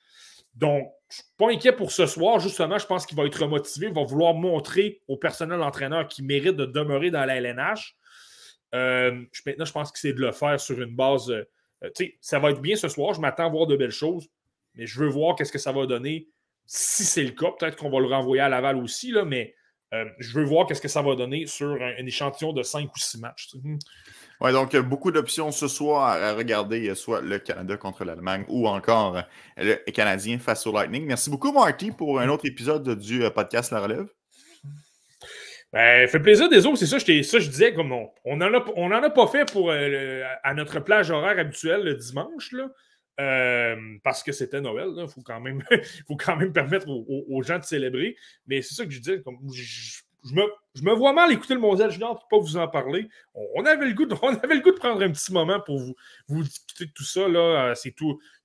Donc, 0.54 0.92
je 1.08 1.16
ne 1.18 1.22
suis 1.22 1.34
pas 1.36 1.50
inquiet 1.50 1.72
pour 1.72 1.92
ce 1.92 2.06
soir. 2.06 2.40
Justement, 2.40 2.78
je 2.78 2.86
pense 2.86 3.06
qu'il 3.06 3.16
va 3.16 3.24
être 3.24 3.46
motivé. 3.46 3.88
Il 3.88 3.94
va 3.94 4.04
vouloir 4.04 4.34
montrer 4.34 5.02
au 5.08 5.16
personnel 5.16 5.60
entraîneur 5.62 6.08
qu'il 6.08 6.24
mérite 6.24 6.56
de 6.56 6.66
demeurer 6.66 7.10
dans 7.10 7.24
la 7.24 7.36
LNH. 7.36 7.96
Euh, 8.74 9.22
maintenant, 9.46 9.64
je 9.64 9.72
pense 9.72 9.92
que 9.92 9.98
c'est 9.98 10.12
de 10.12 10.20
le 10.20 10.32
faire 10.32 10.58
sur 10.58 10.80
une 10.80 10.94
base. 10.94 11.30
Euh, 11.30 11.44
sais, 11.94 12.16
ça 12.20 12.38
va 12.38 12.50
être 12.50 12.60
bien 12.60 12.76
ce 12.76 12.88
soir. 12.88 13.14
Je 13.14 13.20
m'attends 13.20 13.46
à 13.46 13.50
voir 13.50 13.66
de 13.66 13.76
belles 13.76 13.90
choses. 13.90 14.28
Mais 14.74 14.86
je 14.86 15.00
veux 15.00 15.08
voir 15.08 15.36
qu'est-ce 15.36 15.52
que 15.52 15.58
ça 15.58 15.72
va 15.72 15.86
donner 15.86 16.28
si 16.66 17.04
c'est 17.04 17.24
le 17.24 17.32
cas. 17.32 17.50
Peut-être 17.58 17.76
qu'on 17.76 17.90
va 17.90 18.00
le 18.00 18.06
renvoyer 18.06 18.42
à 18.42 18.48
Laval 18.48 18.78
aussi, 18.78 19.10
là, 19.10 19.24
mais 19.24 19.54
euh, 19.92 20.06
je 20.18 20.32
veux 20.32 20.44
voir 20.44 20.66
qu'est-ce 20.66 20.80
que 20.80 20.88
ça 20.88 21.02
va 21.02 21.14
donner 21.14 21.46
sur 21.46 21.70
un, 21.70 22.06
échantillon 22.06 22.52
de 22.52 22.62
5 22.62 22.90
ou 22.94 22.98
6 22.98 23.18
matchs. 23.18 23.50
Oui, 24.42 24.50
donc 24.50 24.76
beaucoup 24.76 25.12
d'options 25.12 25.52
ce 25.52 25.68
soir 25.68 26.20
à 26.20 26.34
regarder, 26.34 26.88
euh, 26.88 26.96
soit 26.96 27.20
le 27.20 27.38
Canada 27.38 27.76
contre 27.76 28.04
l'Allemagne 28.04 28.44
ou 28.48 28.66
encore 28.66 29.18
euh, 29.18 29.22
le 29.86 29.92
Canadien 29.92 30.40
face 30.40 30.66
au 30.66 30.72
Lightning. 30.72 31.06
Merci 31.06 31.30
beaucoup, 31.30 31.52
Marty, 31.52 31.92
pour 31.92 32.18
un 32.18 32.28
autre 32.28 32.44
épisode 32.44 32.98
du 32.98 33.22
euh, 33.22 33.30
podcast 33.30 33.70
La 33.70 33.78
Relève. 33.78 34.08
Ben, 35.72 36.08
fait 36.08 36.18
plaisir 36.18 36.48
des 36.48 36.66
autres, 36.66 36.78
c'est 36.78 36.86
ça, 36.86 36.98
ça, 36.98 37.38
je 37.38 37.48
disais, 37.48 37.72
comme 37.72 37.92
on 37.92 38.36
n'en 38.36 38.52
a, 38.52 39.06
a 39.06 39.10
pas 39.10 39.28
fait 39.28 39.50
pour 39.50 39.70
à 39.70 40.54
notre 40.54 40.80
plage 40.80 41.12
horaire 41.12 41.38
habituelle 41.38 41.82
le 41.84 41.94
dimanche, 41.94 42.52
là, 42.52 42.68
parce 44.02 44.24
que 44.24 44.32
c'était 44.32 44.60
Noël. 44.60 44.88
Il 44.96 45.08
faut, 45.08 45.22
quand 45.22 45.40
même, 45.40 45.62
faut 46.08 46.16
quand 46.16 46.36
même 46.36 46.52
permettre 46.52 46.88
aux, 46.88 47.42
gens 47.42 47.58
de 47.58 47.64
célébrer. 47.64 48.16
Mais 48.46 48.60
c'est 48.60 48.74
ça 48.74 48.84
que 48.84 48.90
je 48.90 48.98
disais, 48.98 49.22
comme, 49.22 49.38
je, 50.24 50.82
me, 50.82 50.94
vois 50.94 51.12
mal 51.12 51.32
écouter 51.32 51.54
le 51.54 51.60
Mondial 51.60 51.90
Junior 51.90 52.18
pour 52.18 52.26
ne 52.26 52.30
pas 52.30 52.50
vous 52.50 52.56
en 52.56 52.68
parler. 52.68 53.08
On, 53.34 53.64
avait 53.64 53.86
le 53.86 53.94
goût 53.94 54.06
de, 54.06 54.14
on 54.22 54.34
avait 54.34 54.54
le 54.54 54.60
goût 54.60 54.70
de 54.70 54.78
prendre 54.78 55.02
un 55.02 55.10
petit 55.10 55.32
moment 55.32 55.60
pour 55.60 55.78
vous, 56.28 56.42
discuter 56.42 56.86
de 56.86 56.92
tout 56.92 57.04
ça. 57.04 57.20
Euh, 57.20 57.74
c'est 57.74 57.94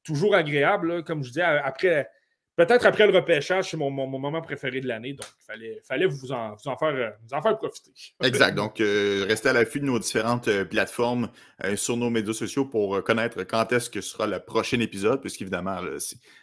toujours 0.03 0.35
agréable. 0.35 1.03
Comme 1.03 1.23
je 1.23 1.29
disais, 1.29 1.43
après 1.43 2.09
Peut-être 2.57 2.87
après 2.87 3.05
le 3.05 3.15
repêchage, 3.15 3.69
c'est 3.69 3.77
mon, 3.77 3.91
moment 3.91 4.41
préféré 4.41 4.81
de 4.81 4.87
l'année, 4.87 5.13
donc 5.13 5.27
il 5.27 5.45
fallait, 5.45 5.81
fallait 5.87 6.07
vous, 6.07 6.31
en, 6.31 6.55
vous, 6.55 6.67
en 6.67 6.75
faire, 6.75 6.87
euh, 6.87 7.09
vous 7.23 7.35
en 7.35 7.41
faire 7.43 7.55
profiter. 7.55 7.91
Exact. 8.23 8.55
Donc, 8.55 8.81
euh, 8.81 9.25
restez 9.27 9.49
à 9.49 9.53
l'affût 9.53 9.79
de 9.79 9.85
nos 9.85 9.99
différentes 9.99 10.47
euh, 10.47 10.65
plateformes 10.65 11.29
sur 11.75 11.97
nos 11.97 12.09
médias 12.09 12.33
sociaux 12.33 12.65
pour 12.65 13.03
connaître 13.03 13.43
quand 13.43 13.71
est-ce 13.71 13.91
que 13.91 14.01
sera 14.01 14.25
le 14.25 14.39
prochain 14.39 14.79
épisode, 14.79 15.21
puisqu'évidemment, 15.21 15.77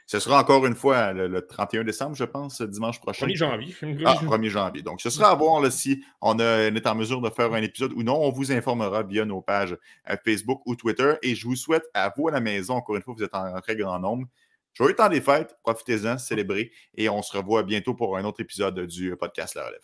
ce 0.06 0.18
sera 0.18 0.40
encore 0.40 0.66
une 0.66 0.74
fois 0.74 1.12
le, 1.12 1.40
31 1.40 1.84
décembre, 1.84 2.14
je 2.14 2.24
pense, 2.24 2.62
dimanche 2.62 3.00
prochain. 3.00 3.26
1er 3.26 3.36
janvier. 3.36 3.74
Ah, 4.04 4.14
1er 4.14 4.48
janvier. 4.48 4.82
Donc, 4.82 5.00
ce 5.00 5.10
sera 5.10 5.30
à 5.30 5.34
voir 5.34 5.70
si 5.70 6.04
on, 6.20 6.38
est 6.38 6.86
en 6.86 6.94
mesure 6.96 7.20
de 7.20 7.30
faire 7.30 7.52
un 7.52 7.62
épisode 7.62 7.92
ou 7.92 8.02
non. 8.02 8.20
On 8.20 8.30
vous 8.30 8.50
informera 8.50 9.04
via 9.04 9.24
nos 9.24 9.40
pages 9.40 9.76
Facebook 10.24 10.62
ou 10.66 10.74
Twitter. 10.74 11.14
Et 11.22 11.36
je 11.36 11.46
vous 11.46 11.56
souhaite 11.56 11.84
à 11.94 12.12
vous 12.16 12.26
à 12.26 12.32
la 12.32 12.40
maison, 12.40 12.74
encore 12.74 12.96
une 12.96 13.02
fois, 13.02 13.14
vous 13.16 13.22
êtes 13.22 13.34
en 13.34 13.60
très 13.60 13.76
grand 13.76 14.00
nombre 14.00 14.26
Joyeux 14.74 14.94
temps 14.94 15.08
des 15.08 15.20
fêtes, 15.20 15.56
profitez-en, 15.62 16.18
célébrez, 16.18 16.72
et 16.96 17.08
on 17.08 17.22
se 17.22 17.36
revoit 17.36 17.62
bientôt 17.62 17.94
pour 17.94 18.16
un 18.16 18.24
autre 18.24 18.40
épisode 18.40 18.78
du 18.86 19.14
podcast 19.16 19.54
La 19.54 19.66
Relève. 19.66 19.80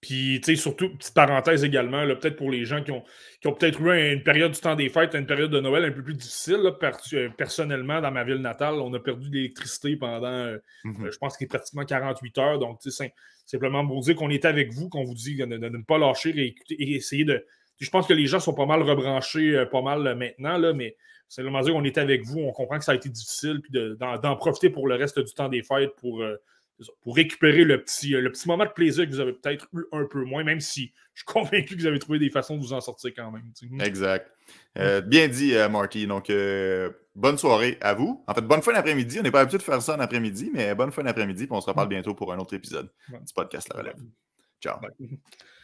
Puis, 0.00 0.40
tu 0.42 0.54
sais, 0.54 0.56
surtout, 0.56 0.96
petite 0.96 1.12
parenthèse 1.12 1.62
également, 1.62 2.06
peut-être 2.06 2.36
pour 2.36 2.50
les 2.50 2.64
gens 2.64 2.82
qui 2.82 2.90
ont, 2.90 3.02
qui 3.40 3.48
ont 3.48 3.52
peut-être 3.52 3.80
eu 3.80 4.12
une 4.12 4.22
période 4.22 4.52
du 4.52 4.60
temps 4.60 4.74
des 4.74 4.88
fêtes, 4.88 5.14
une 5.14 5.26
période 5.26 5.50
de 5.50 5.60
Noël 5.60 5.84
un 5.84 5.90
peu 5.90 6.02
plus 6.02 6.14
difficile. 6.14 6.60
Euh, 7.12 7.28
personnellement, 7.36 8.00
dans 8.00 8.10
ma 8.10 8.24
ville 8.24 8.38
natale, 8.38 8.74
on 8.76 8.94
a 8.94 8.98
perdu 8.98 9.28
l'électricité 9.30 9.96
pendant, 9.96 10.26
euh, 10.26 10.56
mm-hmm. 10.84 11.04
euh, 11.04 11.10
je 11.10 11.18
pense 11.18 11.36
qu'il 11.36 11.44
est 11.44 11.48
pratiquement 11.48 11.84
48 11.84 12.38
heures. 12.38 12.58
Donc, 12.58 12.80
tu 12.80 12.90
sais, 12.90 13.12
simplement 13.44 13.86
pour 13.86 13.96
vous 13.96 14.04
dire 14.04 14.16
qu'on 14.16 14.30
est 14.30 14.46
avec 14.46 14.72
vous, 14.72 14.88
qu'on 14.88 15.04
vous 15.04 15.14
dit 15.14 15.36
de, 15.36 15.44
ne 15.44 15.82
pas 15.82 15.98
lâcher 15.98 16.30
et, 16.30 16.54
et, 16.70 16.94
essayer 16.94 17.24
de. 17.24 17.44
Je 17.78 17.90
pense 17.90 18.06
que 18.06 18.14
les 18.14 18.26
gens 18.26 18.40
sont 18.40 18.54
pas 18.54 18.66
mal 18.66 18.82
rebranchés, 18.82 19.64
pas 19.70 19.82
mal 19.82 20.14
maintenant, 20.14 20.56
là, 20.56 20.72
mais 20.72 20.96
c'est 21.30 21.44
le 21.44 21.62
dire 21.62 21.72
qu'on 21.72 21.84
est 21.84 21.96
avec 21.96 22.24
vous, 22.26 22.40
on 22.40 22.50
comprend 22.50 22.76
que 22.76 22.84
ça 22.84 22.90
a 22.90 22.96
été 22.96 23.08
difficile, 23.08 23.60
puis 23.62 23.72
d'en 23.72 24.36
profiter 24.36 24.68
pour 24.68 24.88
le 24.88 24.96
reste 24.96 25.20
du 25.20 25.32
temps 25.32 25.48
des 25.48 25.62
fêtes 25.62 25.94
pour, 25.94 26.22
euh, 26.22 26.34
pour 27.02 27.14
récupérer 27.14 27.62
le 27.62 27.80
petit, 27.84 28.16
euh, 28.16 28.20
le 28.20 28.32
petit 28.32 28.48
moment 28.48 28.64
de 28.64 28.70
plaisir 28.70 29.06
que 29.06 29.10
vous 29.10 29.20
avez 29.20 29.34
peut-être 29.34 29.68
eu 29.72 29.84
un 29.92 30.06
peu 30.06 30.24
moins, 30.24 30.42
même 30.42 30.58
si 30.58 30.92
je 31.14 31.20
suis 31.20 31.26
convaincu 31.32 31.76
que 31.76 31.80
vous 31.82 31.86
avez 31.86 32.00
trouvé 32.00 32.18
des 32.18 32.30
façons 32.30 32.56
de 32.56 32.60
vous 32.60 32.72
en 32.72 32.80
sortir 32.80 33.12
quand 33.14 33.30
même. 33.30 33.44
Exact. 33.80 34.28
Euh, 34.76 35.00
bien 35.02 35.28
dit, 35.28 35.54
Marty. 35.70 36.08
Donc, 36.08 36.32
bonne 37.14 37.38
soirée 37.38 37.78
à 37.80 37.94
vous. 37.94 38.24
En 38.26 38.34
fait, 38.34 38.42
bonne 38.42 38.62
fin 38.62 38.72
d'après-midi. 38.72 39.20
On 39.20 39.22
n'est 39.22 39.30
pas 39.30 39.42
habitué 39.42 39.58
de 39.58 39.62
faire 39.62 39.80
ça 39.80 39.94
en 39.94 40.00
après-midi, 40.00 40.50
mais 40.52 40.74
bonne 40.74 40.90
fin 40.90 41.04
d'après-midi, 41.04 41.46
puis 41.46 41.56
on 41.56 41.60
se 41.60 41.66
reparle 41.66 41.88
bientôt 41.88 42.12
pour 42.12 42.32
un 42.32 42.38
autre 42.40 42.54
épisode 42.54 42.90
du 43.08 43.32
podcast 43.32 43.68
La 43.72 43.78
Relève. 43.78 44.02
Ciao. 44.60 44.80